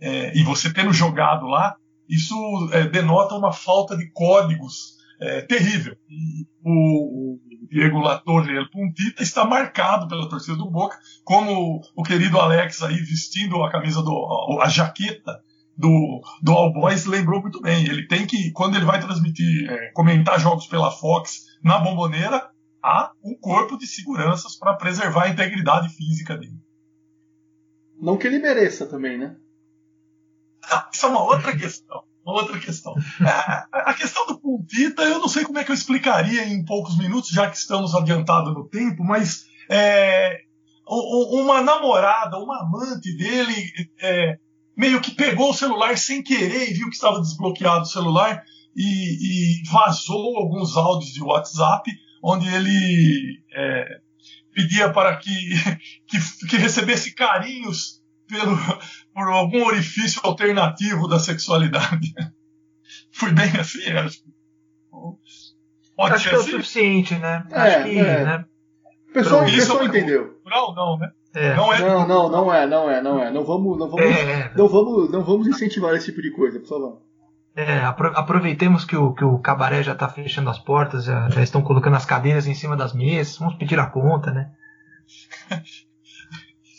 é, 0.00 0.36
e 0.36 0.42
você 0.42 0.72
tendo 0.72 0.92
jogado 0.92 1.46
lá, 1.46 1.76
isso 2.08 2.34
é, 2.72 2.88
denota 2.88 3.36
uma 3.36 3.52
falta 3.52 3.96
de 3.96 4.10
códigos 4.10 5.03
é, 5.24 5.40
terrível. 5.42 5.96
E 6.08 6.46
o, 6.64 7.38
Diego 7.70 7.98
Latorre 7.98 8.56
El 8.56 8.70
Puntita 8.70 9.22
está 9.22 9.44
marcado 9.44 10.06
pela 10.06 10.28
torcida 10.28 10.56
do 10.56 10.70
Boca, 10.70 10.96
como 11.24 11.80
o 11.96 12.02
querido 12.02 12.38
Alex 12.38 12.82
aí 12.82 12.96
vestindo 12.96 13.62
a 13.62 13.70
camisa 13.70 14.02
do 14.02 14.60
a 14.60 14.68
jaqueta 14.68 15.42
do, 15.76 16.22
do 16.40 16.52
All 16.52 16.72
Boys 16.72 17.04
lembrou 17.06 17.40
muito 17.40 17.60
bem. 17.60 17.84
Ele 17.84 18.06
tem 18.06 18.26
que, 18.26 18.52
quando 18.52 18.76
ele 18.76 18.84
vai 18.84 19.00
transmitir, 19.00 19.68
é, 19.68 19.90
comentar 19.92 20.38
jogos 20.38 20.66
pela 20.66 20.92
Fox 20.92 21.46
na 21.64 21.78
bomboneira, 21.78 22.48
há 22.82 23.10
um 23.24 23.34
corpo 23.34 23.76
de 23.76 23.86
seguranças 23.86 24.56
para 24.56 24.76
preservar 24.76 25.24
a 25.24 25.28
integridade 25.30 25.88
física 25.88 26.36
dele. 26.36 26.60
Não 28.00 28.16
que 28.16 28.26
ele 28.26 28.38
mereça 28.38 28.86
também, 28.86 29.18
né? 29.18 29.36
Ah, 30.70 30.88
isso 30.92 31.06
é 31.06 31.08
uma 31.08 31.22
outra 31.22 31.56
questão 31.56 32.04
uma 32.24 32.40
outra 32.40 32.58
questão. 32.58 32.94
É, 33.20 33.64
a 33.72 33.94
questão 33.94 34.26
do 34.26 34.38
Puntita, 34.38 35.02
eu 35.02 35.18
não 35.18 35.28
sei 35.28 35.44
como 35.44 35.58
é 35.58 35.64
que 35.64 35.70
eu 35.70 35.74
explicaria 35.74 36.46
em 36.46 36.64
poucos 36.64 36.96
minutos, 36.96 37.30
já 37.30 37.50
que 37.50 37.56
estamos 37.56 37.94
adiantados 37.94 38.54
no 38.54 38.68
tempo, 38.68 39.04
mas 39.04 39.44
é, 39.70 40.40
uma 40.86 41.62
namorada, 41.62 42.38
uma 42.38 42.60
amante 42.60 43.16
dele, 43.16 43.54
é, 44.00 44.38
meio 44.76 45.00
que 45.00 45.12
pegou 45.12 45.50
o 45.50 45.54
celular 45.54 45.96
sem 45.96 46.22
querer 46.22 46.70
e 46.70 46.74
viu 46.74 46.88
que 46.88 46.96
estava 46.96 47.20
desbloqueado 47.20 47.82
o 47.82 47.86
celular 47.86 48.42
e, 48.76 49.60
e 49.60 49.62
vazou 49.70 50.36
alguns 50.36 50.76
áudios 50.76 51.12
de 51.12 51.22
WhatsApp 51.22 51.90
onde 52.22 52.48
ele 52.48 53.42
é, 53.54 53.98
pedia 54.54 54.90
para 54.90 55.16
que, 55.16 55.30
que, 56.08 56.46
que 56.48 56.56
recebesse 56.56 57.14
carinhos 57.14 58.02
pelo, 58.28 58.56
por 59.14 59.28
algum 59.28 59.64
orifício 59.64 60.20
alternativo 60.24 61.08
da 61.08 61.18
sexualidade. 61.18 62.14
Fui 63.12 63.32
bem 63.32 63.50
assim, 63.58 63.90
acho. 63.90 64.22
Pode 65.96 66.14
acho 66.14 66.28
que 66.28 66.34
é 66.34 66.38
assim? 66.38 66.48
o 66.48 66.52
suficiente, 66.52 67.14
né? 67.16 67.46
É, 67.50 67.60
acho 67.60 67.84
que, 67.84 67.98
é. 67.98 68.24
né? 68.24 68.44
O 69.08 69.12
pessoal, 69.12 69.44
pessoal 69.44 69.84
entendeu. 69.84 70.40
Não, 70.44 70.74
não, 70.74 70.98
né? 70.98 71.10
É. 71.34 71.54
Não, 71.54 71.72
é 71.72 71.80
não, 71.80 72.06
não, 72.06 72.28
não 72.28 72.54
é, 72.54 72.66
não 72.66 72.90
é, 72.90 73.02
não 73.02 73.22
é. 73.22 73.30
Não 73.30 73.44
vamos, 73.44 73.78
não 73.78 73.88
vamos, 73.88 74.04
é. 74.04 74.52
não 74.56 74.68
vamos, 74.68 75.10
não 75.10 75.22
vamos 75.22 75.46
incentivar 75.46 75.94
esse 75.94 76.06
tipo 76.06 76.22
de 76.22 76.30
coisa, 76.32 76.58
por 76.60 76.68
favor. 76.68 77.02
É, 77.56 77.78
aproveitemos 77.84 78.84
que 78.84 78.96
o, 78.96 79.12
que 79.12 79.24
o 79.24 79.38
cabaré 79.38 79.80
já 79.82 79.92
está 79.92 80.08
fechando 80.08 80.50
as 80.50 80.58
portas, 80.58 81.04
já, 81.04 81.28
já 81.30 81.40
estão 81.40 81.62
colocando 81.62 81.94
as 81.94 82.04
cadeiras 82.04 82.48
em 82.48 82.54
cima 82.54 82.76
das 82.76 82.92
mesas, 82.92 83.38
vamos 83.38 83.54
pedir 83.54 83.78
a 83.78 83.86
conta, 83.86 84.32
né? 84.32 84.50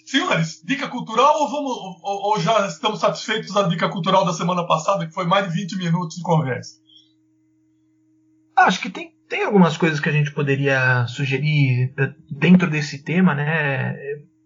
Senhores, 0.05 0.61
dica 0.63 0.87
cultural 0.87 1.35
ou, 1.41 1.49
vamos, 1.49 1.71
ou, 1.71 2.31
ou, 2.31 2.39
já 2.39 2.67
estamos 2.67 2.99
satisfeitos 2.99 3.51
da 3.51 3.63
dica 3.63 3.89
cultural 3.89 4.23
da 4.23 4.33
semana 4.33 4.65
passada, 4.67 5.05
que 5.07 5.13
foi 5.13 5.25
mais 5.25 5.47
de 5.47 5.53
20 5.59 5.77
minutos 5.77 6.15
de 6.17 6.21
conversa? 6.21 6.75
Acho 8.55 8.79
que 8.81 8.89
tem, 8.89 9.13
tem 9.27 9.43
algumas 9.43 9.77
coisas 9.77 9.99
que 9.99 10.07
a 10.07 10.11
gente 10.11 10.31
poderia 10.31 11.05
sugerir 11.07 11.91
eh, 11.97 12.13
dentro 12.29 12.69
desse 12.69 13.03
tema, 13.03 13.33
né? 13.33 13.95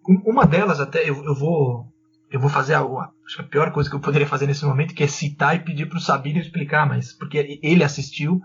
Um- 0.08 0.32
Uma 0.32 0.46
delas 0.46 0.80
até 0.80 1.08
eu, 1.08 1.24
eu 1.26 1.36
vou 1.36 1.86
eu 2.32 2.40
vou 2.40 2.50
fazer 2.50 2.76
a, 2.76 2.80
a 2.82 3.44
pior 3.50 3.72
coisa 3.72 3.90
que 3.90 3.96
eu 3.96 4.00
poderia 4.00 4.28
fazer 4.28 4.46
nesse 4.48 4.64
momento, 4.64 4.94
que 4.94 5.04
é 5.04 5.08
citar 5.08 5.56
e 5.56 5.60
pedir 5.60 5.88
para 5.90 5.98
o 5.98 6.02
Sabino 6.02 6.40
explicar, 6.40 6.88
mas 6.88 7.12
porque 7.12 7.60
ele 7.62 7.84
assistiu 7.84 8.40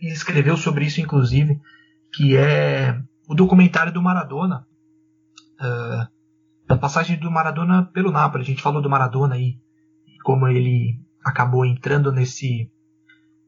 e 0.00 0.08
escreveu 0.08 0.56
sobre 0.58 0.84
isso 0.84 1.00
inclusive, 1.00 1.58
que 2.12 2.36
é 2.36 3.00
o 3.26 3.34
documentário 3.34 3.92
do 3.92 4.02
Maradona, 4.02 4.66
ah, 5.58 6.08
a 6.74 6.76
passagem 6.76 7.18
do 7.18 7.30
Maradona 7.30 7.90
pelo 7.92 8.10
Napoli. 8.10 8.44
A 8.44 8.46
gente 8.46 8.62
falou 8.62 8.80
do 8.80 8.88
Maradona 8.88 9.34
aí, 9.34 9.56
como 10.24 10.46
ele 10.46 10.94
acabou 11.24 11.64
entrando 11.66 12.12
nesse 12.12 12.70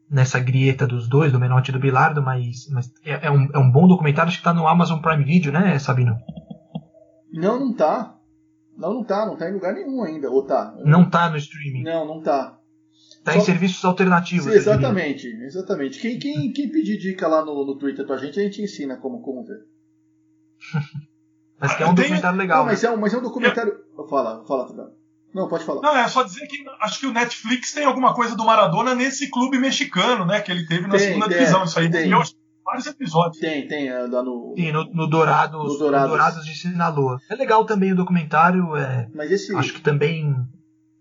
nessa 0.09 0.39
grieta 0.39 0.85
dos 0.85 1.07
dois, 1.07 1.31
do 1.31 1.39
Menotti 1.39 1.71
e 1.71 1.73
do 1.73 1.79
Bilardo, 1.79 2.21
mas, 2.21 2.67
mas 2.69 2.91
é, 3.03 3.27
é 3.27 3.31
um, 3.31 3.49
é 3.51 3.57
um 3.57 3.71
bom 3.71 3.87
documentário, 3.87 4.27
acho 4.27 4.37
que 4.37 4.41
está 4.41 4.53
no 4.53 4.67
Amazon 4.67 4.99
Prime 4.99 5.23
Video, 5.23 5.51
né, 5.51 5.79
Sabino? 5.79 6.15
Não, 7.31 7.59
não 7.59 7.73
tá. 7.73 8.15
Não, 8.77 8.93
não 8.93 9.03
tá. 9.03 9.25
Não 9.25 9.35
tá 9.35 9.49
em 9.49 9.53
lugar 9.53 9.73
nenhum 9.73 10.03
ainda. 10.03 10.29
Ou 10.29 10.45
tá? 10.45 10.75
Não 10.85 11.09
tá 11.09 11.29
no 11.29 11.37
streaming. 11.37 11.83
Não, 11.83 12.05
não 12.05 12.21
tá. 12.21 12.59
Tá 13.23 13.35
em 13.35 13.39
Só- 13.39 13.45
serviços 13.45 13.83
alternativos. 13.85 14.45
Sim, 14.45 14.51
exatamente, 14.51 15.27
exatamente. 15.27 15.99
Quem, 15.99 16.19
quem, 16.19 16.51
quem 16.51 16.69
pedir 16.69 16.97
dica 16.97 17.27
lá 17.27 17.43
no, 17.43 17.65
no 17.65 17.77
Twitter 17.77 18.05
pra 18.05 18.17
gente, 18.17 18.39
a 18.39 18.43
gente 18.43 18.61
ensina 18.61 18.97
como, 18.97 19.21
como 19.21 19.45
ver. 19.45 19.61
Mas 21.63 21.75
que 21.75 21.83
é 21.83 21.85
um 21.87 21.95
Tem- 21.95 22.03
documentário 22.05 22.37
legal. 22.37 22.59
Não, 22.59 22.65
mas 22.65 22.83
né? 22.83 22.89
é 22.89 22.91
um, 22.91 22.97
mas 22.97 23.13
é 23.13 23.17
um 23.17 23.21
documentário. 23.21 23.73
Fala, 24.09 24.43
fala, 24.45 24.67
Tubarão. 24.67 24.91
Não, 25.33 25.47
pode 25.47 25.63
falar. 25.65 25.81
Não, 25.81 25.97
é 25.97 26.07
só 26.07 26.21
dizer 26.21 26.45
que 26.45 26.63
acho 26.81 26.99
que 26.99 27.07
o 27.07 27.11
Netflix 27.11 27.71
tem 27.73 27.85
alguma 27.85 28.13
coisa 28.13 28.35
do 28.35 28.45
Maradona 28.45 28.93
nesse 28.93 29.31
clube 29.31 29.57
mexicano, 29.57 30.25
né? 30.25 30.41
Que 30.41 30.51
ele 30.51 30.67
teve 30.67 30.83
na 30.85 30.91
Tem, 30.97 31.07
segunda 31.07 31.27
tem, 31.27 31.37
divisão. 31.39 31.63
Isso 31.63 31.79
aí 31.79 31.89
tem. 31.89 32.11
eu 32.11 32.19
acho 32.21 32.33
tem 32.33 32.41
vários 32.63 32.85
episódios. 32.85 33.39
Tem, 33.39 33.67
tem, 33.67 33.87
é, 33.87 33.97
lá 34.05 34.21
no. 34.21 34.53
Sim, 34.55 34.71
no, 34.71 34.83
no 34.93 35.07
Dourados, 35.07 35.57
No 35.63 35.73
no 35.73 35.77
Dourados. 35.79 36.09
Dourados 36.09 36.45
de 36.45 36.53
Sinaloa. 36.55 37.17
É 37.31 37.35
legal 37.35 37.65
também 37.65 37.91
o 37.93 37.95
documentário. 37.95 38.75
É, 38.75 39.07
Mas 39.15 39.31
esse. 39.31 39.55
acho 39.55 39.73
que 39.73 39.81
também 39.81 40.35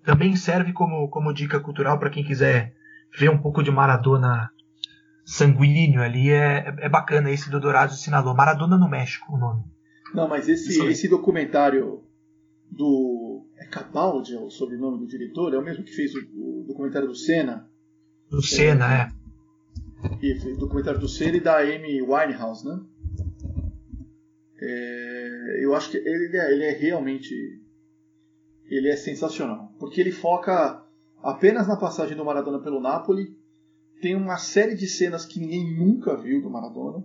também 0.04 0.34
serve 0.34 0.72
como, 0.72 1.08
como 1.10 1.32
dica 1.34 1.60
cultural 1.60 1.98
para 1.98 2.08
quem 2.10 2.24
quiser 2.24 2.72
ver 3.18 3.28
um 3.30 3.38
pouco 3.38 3.62
de 3.62 3.70
Maradona 3.70 4.48
sanguíneo 5.24 6.02
ali. 6.02 6.30
É, 6.30 6.74
é 6.78 6.88
bacana 6.88 7.30
esse 7.30 7.50
do 7.50 7.60
Dourados 7.60 7.96
de 7.96 8.02
Sinaloa. 8.02 8.34
Maradona 8.34 8.78
no 8.78 8.88
México, 8.88 9.34
o 9.34 9.38
nome. 9.38 9.62
Não, 10.14 10.28
mas 10.28 10.48
esse, 10.48 10.70
Isso 10.70 10.86
esse 10.86 11.08
documentário 11.08 12.02
do. 12.70 13.46
É 13.58 13.66
Capaldi, 13.66 14.34
é 14.34 14.38
o 14.38 14.50
sobrenome 14.50 14.98
do 14.98 15.06
diretor? 15.06 15.54
É 15.54 15.58
o 15.58 15.64
mesmo 15.64 15.84
que 15.84 15.92
fez 15.92 16.14
o, 16.14 16.18
o 16.18 16.64
documentário 16.66 17.08
do 17.08 17.14
Senna? 17.14 17.68
Do 18.28 18.42
Senna, 18.42 18.94
é. 18.94 19.08
E 20.20 20.34
fez 20.40 20.56
o 20.56 20.60
documentário 20.60 21.00
do 21.00 21.08
Senna 21.08 21.36
e 21.36 21.40
da 21.40 21.58
Amy 21.58 22.02
Winehouse, 22.02 22.66
né? 22.66 22.80
É, 24.60 25.64
eu 25.64 25.74
acho 25.74 25.90
que 25.90 25.96
ele 25.96 26.36
é, 26.36 26.52
ele 26.52 26.64
é 26.64 26.72
realmente. 26.72 27.34
Ele 28.66 28.88
é 28.88 28.96
sensacional. 28.96 29.74
Porque 29.78 30.00
ele 30.00 30.12
foca 30.12 30.82
apenas 31.22 31.68
na 31.68 31.76
passagem 31.76 32.16
do 32.16 32.24
Maradona 32.24 32.60
pelo 32.60 32.80
Napoli. 32.80 33.36
Tem 34.00 34.16
uma 34.16 34.36
série 34.36 34.74
de 34.74 34.86
cenas 34.86 35.24
que 35.24 35.38
ninguém 35.38 35.76
nunca 35.76 36.16
viu 36.16 36.40
do 36.42 36.50
Maradona. 36.50 37.04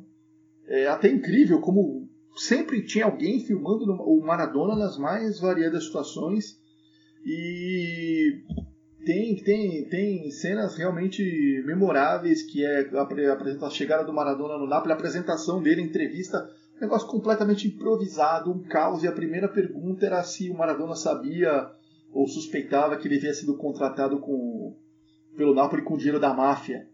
É 0.66 0.88
até 0.88 1.10
incrível 1.10 1.60
como 1.60 1.97
sempre 2.38 2.84
tinha 2.84 3.06
alguém 3.06 3.40
filmando 3.40 3.92
o 3.92 4.22
Maradona 4.26 4.76
nas 4.76 4.98
mais 4.98 5.40
variadas 5.40 5.86
situações. 5.86 6.60
E 7.26 8.44
tem, 9.06 9.36
tem, 9.44 9.90
tem 9.90 10.32
cenas 10.32 10.78
realmente 10.78 11.64
memoráveis, 11.66 12.44
que 12.44 12.64
é 12.64 12.90
a, 12.94 13.66
a 13.66 13.70
chegada 13.70 14.04
do 14.04 14.14
Maradona 14.14 14.58
no 14.58 14.68
Napoli, 14.68 14.94
a 14.94 14.96
apresentação 14.96 15.62
dele, 15.62 15.82
a 15.82 15.86
entrevista, 15.86 16.50
um 16.78 16.82
negócio 16.82 17.08
completamente 17.08 17.68
improvisado, 17.68 18.52
um 18.52 18.64
caos, 18.64 19.04
e 19.04 19.08
a 19.08 19.12
primeira 19.12 19.48
pergunta 19.48 20.06
era 20.06 20.24
se 20.24 20.50
o 20.50 20.58
Maradona 20.58 20.96
sabia 20.96 21.70
ou 22.14 22.28
suspeitava 22.28 22.98
que 22.98 23.08
ele 23.08 23.18
havia 23.18 23.34
sido 23.34 23.58
contratado 23.58 24.20
com, 24.20 24.76
pelo 25.36 25.56
Napoli 25.56 25.82
com 25.82 25.98
dinheiro 25.98 26.20
da 26.20 26.34
máfia. 26.34 26.88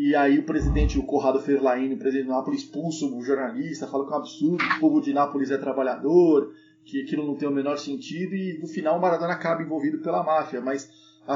E 0.00 0.14
aí 0.14 0.38
o 0.38 0.44
presidente, 0.46 0.96
o 0.96 1.02
Corrado 1.02 1.40
Ferlaini, 1.40 1.94
o 1.94 1.98
presidente 1.98 2.26
do 2.28 2.32
Napoli, 2.32 2.56
expulsa 2.56 3.04
o 3.04 3.20
jornalista, 3.20 3.88
fala 3.88 4.06
que 4.06 4.12
é 4.12 4.14
um 4.14 4.18
absurdo, 4.20 4.64
o 4.76 4.80
povo 4.80 5.00
de 5.00 5.12
Nápoles 5.12 5.50
é 5.50 5.58
trabalhador, 5.58 6.52
que 6.84 7.02
aquilo 7.02 7.26
não 7.26 7.34
tem 7.34 7.48
o 7.48 7.52
menor 7.52 7.76
sentido, 7.78 8.32
e 8.36 8.60
no 8.60 8.68
final 8.68 8.96
o 8.96 9.00
Maradona 9.02 9.32
acaba 9.32 9.60
envolvido 9.60 9.98
pela 9.98 10.22
máfia. 10.22 10.60
Mas 10.60 10.88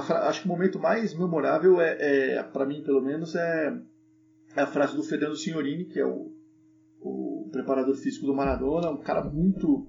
fra- 0.06 0.28
acho 0.28 0.43
que 0.43 0.47
o 0.47 0.52
momento 0.52 0.78
mais 0.78 1.12
memorável, 1.12 1.80
é, 1.80 2.34
é 2.36 2.43
para 2.44 2.64
mim 2.64 2.84
pelo 2.84 3.02
menos, 3.02 3.34
é, 3.34 3.76
é 4.56 4.60
a 4.62 4.66
frase 4.66 4.94
do 4.94 5.02
Fernando 5.02 5.34
Signorini, 5.34 5.86
que 5.86 5.98
é 5.98 6.06
o, 6.06 6.30
o 7.01 7.48
preparador 7.51 7.97
físico 7.97 8.26
do 8.26 8.34
Maradona, 8.34 8.90
um 8.90 8.97
cara 9.02 9.24
muito 9.24 9.89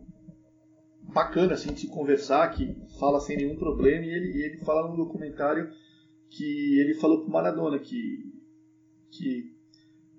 bacana 1.13 1.53
assim, 1.53 1.71
de 1.73 1.81
se 1.81 1.87
conversar, 1.89 2.49
que 2.49 2.75
fala 2.99 3.19
sem 3.19 3.37
nenhum 3.37 3.55
problema, 3.55 4.03
e 4.03 4.09
ele, 4.09 4.41
ele 4.45 4.57
fala 4.65 4.89
no 4.89 4.97
documentário 4.97 5.69
que 6.27 6.79
ele 6.79 6.95
falou 6.95 7.21
pro 7.21 7.31
Maradona 7.31 7.77
que, 7.77 8.32
que 9.17 9.51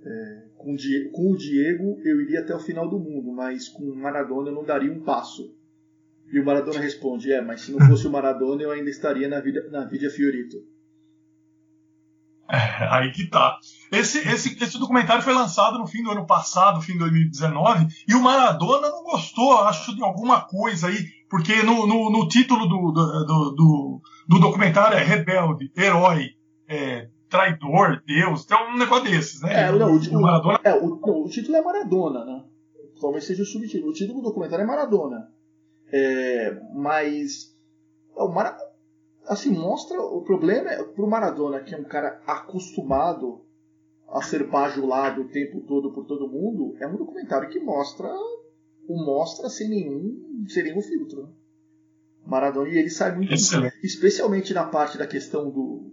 é, 0.04 0.42
com, 0.56 0.74
o 0.74 0.76
Die- 0.76 1.10
com 1.12 1.32
o 1.32 1.36
Diego 1.36 1.98
eu 2.04 2.20
iria 2.20 2.40
até 2.40 2.54
o 2.54 2.60
final 2.60 2.88
do 2.88 2.98
mundo, 2.98 3.32
mas 3.32 3.68
com 3.68 3.84
o 3.84 3.96
Maradona 3.96 4.48
eu 4.50 4.54
não 4.54 4.64
daria 4.64 4.92
um 4.92 5.00
passo. 5.02 5.54
E 6.32 6.38
o 6.40 6.44
Maradona 6.44 6.80
responde: 6.80 7.32
É, 7.32 7.40
mas 7.40 7.62
se 7.62 7.72
não 7.72 7.86
fosse 7.86 8.06
o 8.06 8.10
Maradona 8.10 8.62
eu 8.62 8.70
ainda 8.70 8.90
estaria 8.90 9.28
na 9.28 9.40
vida 9.40 9.68
na 9.70 9.84
Vidia 9.84 10.10
Fiorito. 10.10 10.56
É, 12.50 12.56
aí 12.90 13.10
que 13.10 13.26
tá. 13.28 13.58
Esse, 13.90 14.18
esse, 14.18 14.62
esse 14.62 14.78
documentário 14.78 15.22
foi 15.22 15.32
lançado 15.32 15.78
no 15.78 15.86
fim 15.86 16.02
do 16.02 16.10
ano 16.10 16.26
passado, 16.26 16.80
fim 16.82 16.92
de 16.92 16.98
2019, 16.98 17.86
e 18.06 18.14
o 18.14 18.20
Maradona 18.22 18.90
não 18.90 19.02
gostou, 19.02 19.56
acho, 19.62 19.94
de 19.96 20.02
alguma 20.04 20.42
coisa 20.42 20.88
aí, 20.88 21.06
porque 21.30 21.62
no, 21.62 21.86
no, 21.86 22.10
no 22.10 22.28
título 22.28 22.66
do, 22.68 22.92
do, 22.92 23.50
do- 23.54 24.02
do 24.28 24.38
documentário 24.40 24.98
é 24.98 25.02
Rebelde, 25.02 25.72
Herói, 25.74 26.32
é, 26.68 27.08
Traidor, 27.34 28.00
Deus, 28.06 28.44
tem 28.44 28.56
um 28.56 28.78
negócio 28.78 29.10
desses, 29.10 29.42
né? 29.42 29.64
É, 29.64 29.72
não, 29.72 29.96
o, 29.96 29.98
o 29.98 30.22
Maradona 30.22 30.60
é, 30.62 30.72
o, 30.72 31.00
não, 31.04 31.22
o 31.24 31.28
título 31.28 31.56
é 31.56 31.60
Maradona, 31.60 32.24
né? 32.24 32.44
Talvez 33.00 33.24
seja 33.24 33.42
o 33.42 33.46
subtítulo. 33.46 33.90
O 33.90 33.92
título 33.92 34.20
do 34.20 34.28
documentário 34.28 34.62
é 34.62 34.66
Maradona. 34.66 35.32
É, 35.92 36.56
mas 36.72 37.52
é, 38.16 38.22
o 38.22 38.28
Mara, 38.28 38.56
assim, 39.26 39.50
mostra 39.50 40.00
o 40.00 40.22
problema 40.22 40.70
é 40.70 40.84
pro 40.84 41.08
Maradona, 41.08 41.58
que 41.58 41.74
é 41.74 41.78
um 41.78 41.82
cara 41.82 42.22
acostumado 42.24 43.44
a 44.08 44.22
ser 44.22 44.48
bajulado 44.48 45.22
o 45.22 45.28
tempo 45.28 45.60
todo 45.62 45.92
por 45.92 46.06
todo 46.06 46.28
mundo, 46.28 46.76
é 46.78 46.86
um 46.86 46.96
documentário 46.96 47.48
que 47.48 47.58
mostra 47.58 48.08
o 48.86 49.04
mostra 49.04 49.48
sem 49.48 49.68
nenhum, 49.68 50.44
sem 50.46 50.62
nenhum 50.62 50.80
filtro. 50.80 51.24
Né? 51.24 51.28
Maradona 52.24 52.68
e 52.68 52.78
ele 52.78 52.90
sai 52.90 53.12
muito, 53.16 53.34
Excelente. 53.34 53.74
especialmente 53.82 54.54
na 54.54 54.66
parte 54.66 54.96
da 54.96 55.06
questão 55.06 55.50
do, 55.50 55.83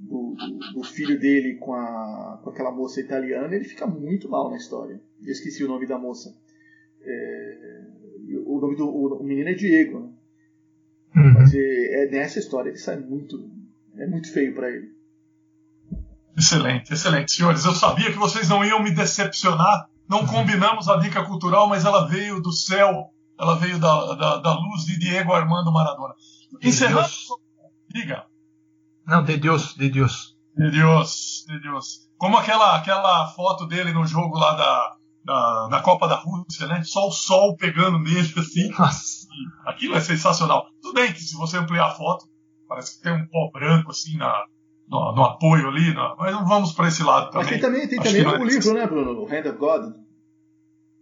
do, 0.00 0.34
do- 0.74 0.84
filho 0.84 1.18
dele 1.18 1.56
com, 1.56 1.74
a, 1.74 2.40
com 2.42 2.50
aquela 2.50 2.70
moça 2.70 3.00
italiana, 3.00 3.54
ele 3.54 3.64
fica 3.64 3.86
muito 3.86 4.28
mal 4.28 4.50
na 4.50 4.56
história. 4.56 5.00
Eu 5.22 5.32
esqueci 5.32 5.64
o 5.64 5.68
nome 5.68 5.86
da 5.86 5.98
moça. 5.98 6.34
É, 7.02 7.82
o 8.46 8.60
nome 8.60 8.76
do 8.76 8.88
o, 8.88 9.22
menino 9.22 9.48
é 9.48 9.54
Diego, 9.54 10.00
né? 10.00 10.08
Uhum. 11.16 11.32
Mas 11.34 11.54
é, 11.54 12.04
é 12.04 12.10
nessa 12.10 12.38
história 12.38 12.70
ele 12.70 12.78
sai 12.78 12.98
muito. 12.98 13.50
É 13.96 14.06
muito 14.06 14.32
feio 14.32 14.54
pra 14.54 14.70
ele. 14.70 14.92
Excelente, 16.36 16.92
excelente. 16.92 17.32
Senhores, 17.32 17.64
eu 17.64 17.72
sabia 17.72 18.12
que 18.12 18.18
vocês 18.18 18.48
não 18.48 18.64
iam 18.64 18.82
me 18.82 18.92
decepcionar. 18.92 19.88
Não 20.08 20.24
combinamos 20.26 20.88
a 20.88 20.96
dica 20.96 21.24
cultural, 21.24 21.68
mas 21.68 21.84
ela 21.84 22.06
veio 22.08 22.40
do 22.40 22.52
céu, 22.52 23.10
ela 23.38 23.56
veio 23.56 23.78
da, 23.78 24.14
da, 24.14 24.36
da 24.38 24.54
luz 24.54 24.84
de 24.84 24.98
Diego 24.98 25.32
Armando 25.32 25.72
Maradona. 25.72 26.14
Deus. 26.62 27.28
Diga. 27.92 28.24
Não, 29.08 29.24
de 29.24 29.36
Deus, 29.38 29.74
de 29.74 29.88
Deus. 29.88 30.36
De 30.56 30.70
Deus, 30.70 31.44
de 31.48 31.60
Deus. 31.60 32.08
Como 32.18 32.36
aquela, 32.36 32.76
aquela 32.76 33.28
foto 33.28 33.66
dele 33.66 33.92
no 33.92 34.06
jogo 34.06 34.36
lá 34.36 34.54
da, 34.54 34.96
da, 35.24 35.68
da 35.68 35.80
Copa 35.80 36.06
da 36.06 36.16
Rússia, 36.16 36.66
né? 36.66 36.82
Só 36.84 37.08
o 37.08 37.12
sol 37.12 37.56
pegando 37.56 37.98
nele, 37.98 38.32
assim. 38.36 38.68
Nossa. 38.78 39.26
Aquilo 39.66 39.94
é 39.96 40.00
sensacional. 40.00 40.66
Tudo 40.82 40.94
bem 40.94 41.12
que 41.12 41.20
se 41.20 41.36
você 41.36 41.56
ampliar 41.58 41.86
a 41.86 41.90
foto, 41.94 42.26
parece 42.68 42.96
que 42.96 43.02
tem 43.02 43.12
um 43.12 43.26
pó 43.28 43.50
branco, 43.52 43.90
assim, 43.92 44.16
na, 44.16 44.44
no, 44.88 45.14
no 45.14 45.24
apoio 45.24 45.68
ali, 45.68 45.94
na- 45.94 46.14
mas 46.18 46.32
não 46.34 46.44
vamos 46.46 46.72
para 46.72 46.88
esse 46.88 47.02
lado 47.02 47.30
Mas 47.32 47.46
também. 47.46 47.60
tem 47.60 47.60
também, 47.60 47.88
tem 47.88 47.98
Acho 48.00 48.08
também 48.08 48.26
o 48.26 48.44
é 48.44 48.50
livro, 48.52 48.74
né, 48.74 48.86
Bruno? 48.86 49.22
O 49.22 49.26
Hand 49.26 49.48
of 49.48 49.58
God. 49.58 49.94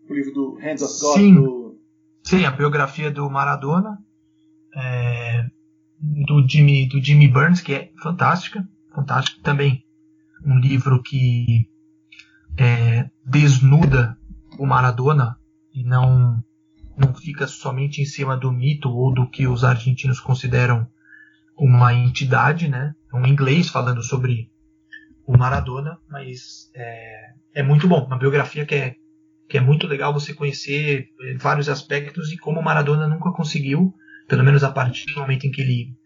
O 0.08 0.14
livro 0.14 0.32
do 0.32 0.54
Hands 0.60 0.82
of 0.82 1.00
God. 1.00 1.14
Sim. 1.16 1.34
Do... 1.34 1.80
Sim, 2.22 2.44
a 2.44 2.50
biografia 2.50 3.10
do 3.10 3.28
Maradona, 3.30 3.98
é, 4.74 5.25
do, 6.00 6.46
Jimmy, 6.46 6.88
do 6.88 7.02
Jimmy 7.02 7.28
Burns, 7.28 7.60
que 7.60 7.74
é 7.74 7.90
fantástica. 8.02 8.66
Fantástica 8.94 9.42
também. 9.42 9.84
Um 10.44 10.58
livro 10.58 11.02
que 11.02 11.68
é, 12.56 13.08
desnuda 13.24 14.16
o 14.58 14.66
Maradona 14.66 15.36
e 15.74 15.84
não, 15.84 16.42
não 16.96 17.14
fica 17.14 17.46
somente 17.46 18.00
em 18.00 18.06
cima 18.06 18.36
do 18.36 18.52
mito 18.52 18.88
ou 18.90 19.12
do 19.12 19.28
que 19.28 19.46
os 19.46 19.64
argentinos 19.64 20.20
consideram 20.20 20.88
uma 21.56 21.94
entidade, 21.94 22.68
né? 22.68 22.94
É 23.12 23.16
um 23.16 23.26
inglês 23.26 23.68
falando 23.68 24.02
sobre 24.02 24.50
o 25.26 25.36
Maradona, 25.36 25.98
mas 26.08 26.70
é, 26.74 27.30
é 27.54 27.62
muito 27.62 27.88
bom. 27.88 28.04
Uma 28.04 28.18
biografia 28.18 28.64
que 28.64 28.74
é, 28.74 28.94
que 29.48 29.58
é 29.58 29.60
muito 29.60 29.86
legal 29.86 30.12
você 30.12 30.34
conhecer 30.34 31.08
é, 31.22 31.34
vários 31.36 31.68
aspectos 31.68 32.32
e 32.32 32.38
como 32.38 32.60
o 32.60 32.64
Maradona 32.64 33.06
nunca 33.06 33.32
conseguiu, 33.32 33.94
pelo 34.26 34.44
menos 34.44 34.64
a 34.64 34.70
partir 34.70 35.12
do 35.12 35.20
momento 35.20 35.46
em 35.46 35.50
que 35.50 35.60
ele 35.60 35.96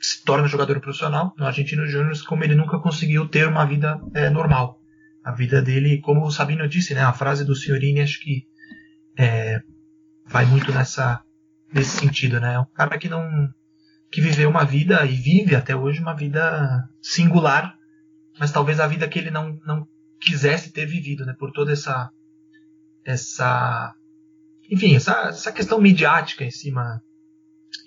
se 0.00 0.24
torna 0.24 0.48
jogador 0.48 0.80
profissional 0.80 1.32
no 1.38 1.46
Argentino 1.46 1.86
Júnior, 1.86 2.12
como 2.26 2.42
ele 2.42 2.56
nunca 2.56 2.78
conseguiu 2.78 3.28
ter 3.28 3.46
uma 3.46 3.64
vida 3.64 4.00
é, 4.14 4.28
normal. 4.28 4.80
A 5.22 5.30
vida 5.30 5.62
dele, 5.62 6.00
como 6.00 6.26
o 6.26 6.30
Sabino 6.30 6.66
disse, 6.66 6.94
né, 6.94 7.02
a 7.02 7.12
frase 7.12 7.44
do 7.44 7.54
Senhorini 7.54 8.00
acho 8.00 8.20
que 8.20 8.44
é, 9.16 9.62
vai 10.26 10.44
muito 10.44 10.72
nessa 10.72 11.22
nesse 11.72 11.96
sentido, 11.96 12.38
né? 12.40 12.54
É 12.54 12.58
um 12.58 12.66
cara 12.66 12.98
que 12.98 13.08
não 13.08 13.48
que 14.10 14.20
viveu 14.20 14.50
uma 14.50 14.64
vida 14.64 15.06
e 15.06 15.14
vive 15.14 15.54
até 15.54 15.74
hoje 15.74 16.00
uma 16.00 16.14
vida 16.14 16.86
singular, 17.00 17.78
mas 18.38 18.52
talvez 18.52 18.78
a 18.78 18.86
vida 18.86 19.08
que 19.08 19.18
ele 19.18 19.30
não, 19.30 19.58
não 19.64 19.88
quisesse 20.20 20.70
ter 20.70 20.84
vivido, 20.84 21.24
né? 21.24 21.34
Por 21.38 21.52
toda 21.52 21.72
essa 21.72 22.10
essa 23.04 23.94
enfim, 24.68 24.96
essa, 24.96 25.28
essa 25.28 25.52
questão 25.52 25.80
midiática 25.80 26.44
em 26.44 26.50
cima 26.50 27.02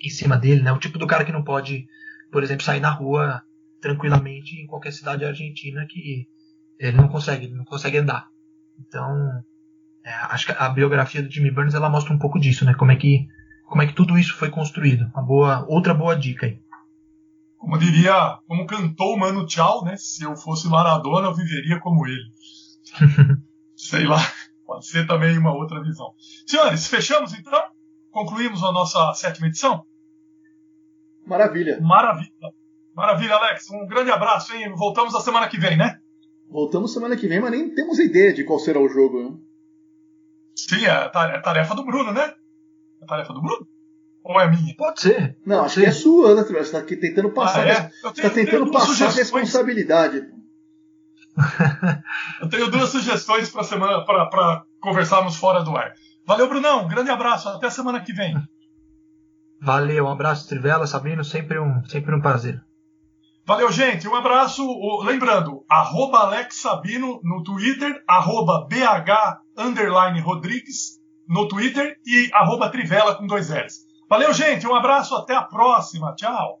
em 0.02 0.10
cima 0.10 0.36
dele, 0.36 0.62
né? 0.62 0.72
O 0.72 0.78
tipo 0.78 0.98
do 0.98 1.06
cara 1.06 1.24
que 1.24 1.32
não 1.32 1.42
pode, 1.42 1.86
por 2.30 2.42
exemplo, 2.42 2.64
sair 2.64 2.80
na 2.80 2.90
rua 2.90 3.42
tranquilamente 3.80 4.56
em 4.56 4.66
qualquer 4.66 4.92
cidade 4.92 5.24
argentina 5.24 5.86
que 5.88 6.26
ele 6.78 6.96
não 6.96 7.08
consegue, 7.08 7.46
ele 7.46 7.54
não 7.54 7.64
consegue 7.64 7.98
andar. 7.98 8.28
Então, 8.78 9.42
é, 10.04 10.10
acho 10.30 10.46
que 10.46 10.52
a 10.52 10.68
biografia 10.68 11.22
do 11.22 11.30
Jimmy 11.30 11.50
Burns 11.50 11.74
ela 11.74 11.90
mostra 11.90 12.12
um 12.12 12.18
pouco 12.18 12.38
disso, 12.38 12.64
né? 12.64 12.74
Como 12.74 12.92
é 12.92 12.96
que 12.96 13.26
como 13.66 13.82
é 13.82 13.86
que 13.86 13.94
tudo 13.94 14.16
isso 14.18 14.34
foi 14.34 14.48
construído. 14.48 15.10
Uma 15.12 15.22
boa, 15.22 15.66
outra 15.68 15.92
boa 15.92 16.16
dica 16.16 16.46
aí. 16.46 16.60
Como 17.58 17.78
diria, 17.78 18.38
como 18.46 18.66
cantou 18.66 19.14
o 19.14 19.18
Mano 19.18 19.44
Tchau, 19.46 19.84
né? 19.84 19.96
Se 19.96 20.22
eu 20.22 20.36
fosse 20.36 20.68
Maradona, 20.68 21.26
eu 21.26 21.34
viveria 21.34 21.80
como 21.80 22.06
ele. 22.06 22.30
Sei 23.74 24.04
lá, 24.04 24.20
pode 24.64 24.86
ser 24.86 25.06
também 25.06 25.36
uma 25.36 25.52
outra 25.52 25.82
visão. 25.82 26.14
Senhores, 26.46 26.86
fechamos 26.86 27.34
então? 27.34 27.60
Concluímos 28.20 28.62
a 28.64 28.72
nossa 28.72 29.12
sétima 29.12 29.46
edição? 29.46 29.84
Maravilha. 31.26 31.78
Maravilha. 31.82 32.30
Maravilha, 32.94 33.34
Alex. 33.34 33.68
Um 33.70 33.86
grande 33.86 34.10
abraço, 34.10 34.54
hein? 34.54 34.72
Voltamos 34.74 35.12
na 35.12 35.20
semana 35.20 35.46
que 35.48 35.58
vem, 35.58 35.76
né? 35.76 35.98
Voltamos 36.48 36.94
semana 36.94 37.14
que 37.14 37.28
vem, 37.28 37.40
mas 37.40 37.50
nem 37.50 37.74
temos 37.74 37.98
ideia 37.98 38.32
de 38.32 38.42
qual 38.42 38.58
será 38.58 38.80
o 38.80 38.88
jogo. 38.88 39.22
Né? 39.22 39.36
Sim, 40.56 40.86
é 40.86 40.90
a 40.90 41.10
tarefa 41.42 41.74
do 41.74 41.84
Bruno, 41.84 42.10
né? 42.10 42.32
É 43.02 43.04
a 43.04 43.06
tarefa 43.06 43.34
do 43.34 43.42
Bruno? 43.42 43.68
Ou 44.24 44.40
é 44.40 44.50
minha? 44.50 44.74
Pode 44.76 44.98
ser. 45.02 45.36
Não, 45.44 45.56
pode 45.56 45.66
acho 45.66 45.74
ser. 45.74 45.80
que 45.82 45.86
é 45.86 45.92
sua, 45.92 46.34
né? 46.34 46.42
Você 46.42 46.56
está 46.58 46.78
aqui 46.78 46.96
tentando 46.96 47.30
passar, 47.34 47.66
Ah, 47.66 47.68
é? 47.68 47.74
tenho- 48.14 48.28
tá 48.28 48.30
tentando 48.34 48.70
passar 48.70 49.08
a 49.08 49.10
responsabilidade. 49.10 50.22
Eu 52.40 52.48
tenho 52.48 52.70
duas 52.70 52.88
sugestões 52.88 53.50
para 53.50 53.62
semana 53.62 54.02
para 54.06 54.64
conversarmos 54.80 55.36
fora 55.36 55.62
do 55.62 55.76
ar. 55.76 55.92
Valeu, 56.26 56.48
Brunão. 56.48 56.88
Grande 56.88 57.10
abraço. 57.10 57.48
Até 57.48 57.70
semana 57.70 58.00
que 58.00 58.12
vem. 58.12 58.34
Valeu, 59.60 60.04
um 60.04 60.10
abraço, 60.10 60.48
Trivela, 60.48 60.86
Sabino, 60.86 61.24
sempre 61.24 61.58
um, 61.58 61.82
sempre 61.86 62.14
um 62.14 62.20
prazer. 62.20 62.62
Valeu, 63.46 63.70
gente. 63.70 64.08
Um 64.08 64.14
abraço. 64.14 64.62
Lembrando, 65.04 65.64
arroba 65.68 66.18
Alex 66.18 66.60
Sabino 66.60 67.20
no 67.22 67.42
Twitter, 67.42 68.02
arroba 68.06 68.66
BH 68.68 69.40
underline 69.56 70.20
Rodrigues 70.20 71.00
no 71.28 71.46
Twitter 71.48 71.96
e 72.04 72.28
arroba 72.34 72.68
Trivela 72.68 73.14
com 73.14 73.26
dois 73.26 73.48
L's. 73.48 73.86
Valeu, 74.10 74.32
gente. 74.32 74.66
Um 74.66 74.74
abraço. 74.74 75.14
Até 75.14 75.34
a 75.34 75.42
próxima. 75.42 76.14
Tchau. 76.16 76.60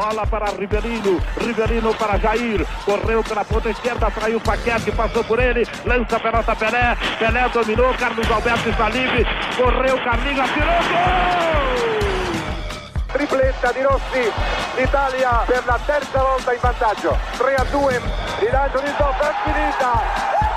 Bola 0.00 0.24
para 0.24 0.46
Rivelino, 0.52 1.20
Rivelino 1.36 1.92
para 1.92 2.16
Jair, 2.16 2.66
correu 2.86 3.22
pela 3.22 3.44
ponta 3.44 3.68
esquerda, 3.68 4.10
traiu 4.10 4.38
o 4.38 4.40
Paquete, 4.40 4.90
passou 4.92 5.22
por 5.24 5.38
ele, 5.38 5.68
lança 5.84 6.16
a 6.16 6.20
pelota 6.20 6.56
Pelé, 6.56 6.96
Pelé 7.18 7.46
dominou, 7.50 7.92
Carlos 7.98 8.30
Alberto 8.30 8.70
está 8.70 8.88
livre, 8.88 9.26
correu, 9.58 10.02
Carlinhos, 10.02 10.48
atirou, 10.48 10.82
gol! 10.88 12.00
Tripletta 13.12 13.72
di 13.72 13.82
Rossi, 13.82 14.32
l'Italia 14.76 15.42
per 15.44 15.66
la 15.66 15.78
terza 15.84 16.22
volta 16.22 16.54
in 16.54 16.60
vantaggio. 16.62 17.18
3 17.36 17.54
a 17.56 17.64
2, 17.64 18.00
rilancio 18.40 18.78
di 18.78 18.86
è 18.86 19.34
finita. 19.44 20.49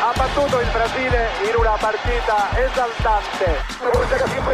ha 0.00 0.12
battuto 0.16 0.60
il 0.60 0.68
Brasile 0.70 1.28
in 1.46 1.54
una 1.56 1.76
partita 1.78 2.48
esaltante. 2.56 3.62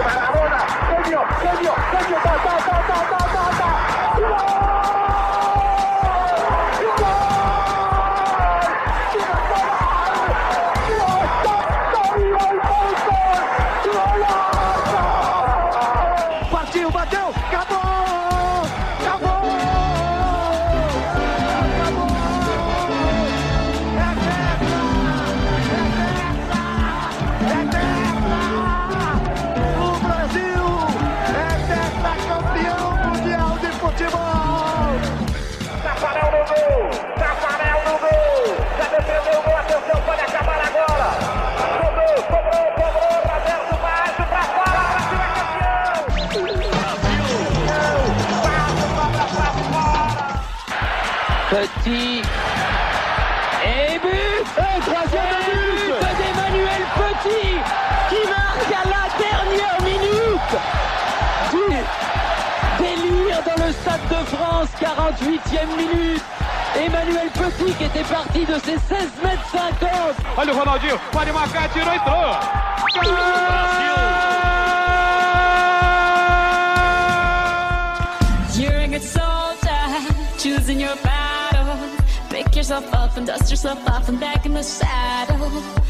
Maradona, 0.02 0.64
segno, 0.88 1.24
segno, 1.38 1.74
segno, 1.90 2.18
da, 2.22 2.36
da, 2.42 2.56
da, 2.66 2.82
da, 2.86 3.00
da, 3.10 3.26
da, 3.32 3.50
da. 4.18 5.05
Petit. 51.56 52.20
Et 53.64 53.98
but 53.98 54.44
Et 54.58 54.80
troisième 54.80 55.36
but 55.40 56.00
d'Emmanuel 56.18 56.82
Petit 56.94 57.56
qui 58.10 58.28
marque 58.28 58.72
à 58.72 58.84
la 58.84 59.04
dernière 59.16 59.78
minute 59.80 60.52
du 61.50 61.64
délire 62.84 63.40
dans 63.42 63.64
le 63.64 63.72
Stade 63.72 64.06
de 64.10 64.20
France, 64.36 64.68
48e 64.78 65.66
minute. 65.78 66.24
Emmanuel 66.78 67.28
Petit 67.32 67.72
qui 67.72 67.84
était 67.84 68.04
parti 68.04 68.44
de 68.44 68.58
ses 68.58 68.76
16 68.76 69.08
mètres 69.24 69.48
50. 69.50 69.88
Olha 70.36 70.52
o 70.52 70.58
Ronaldinho, 70.58 70.98
pode 71.10 71.32
marcar, 71.32 71.70
tirou, 71.70 71.88
entrou! 71.88 72.36
You're 78.60 78.76
a 78.76 78.88
good 78.88 79.02
soldier, 79.02 80.12
choosing 80.38 80.80
your 80.80 80.94
battle. 80.96 81.15
Yourself 82.56 82.94
up 82.94 83.18
and 83.18 83.26
dust 83.26 83.50
yourself 83.50 83.86
off 83.86 84.08
and 84.08 84.18
back 84.18 84.46
in 84.46 84.54
the 84.54 84.62
saddle. 84.62 85.85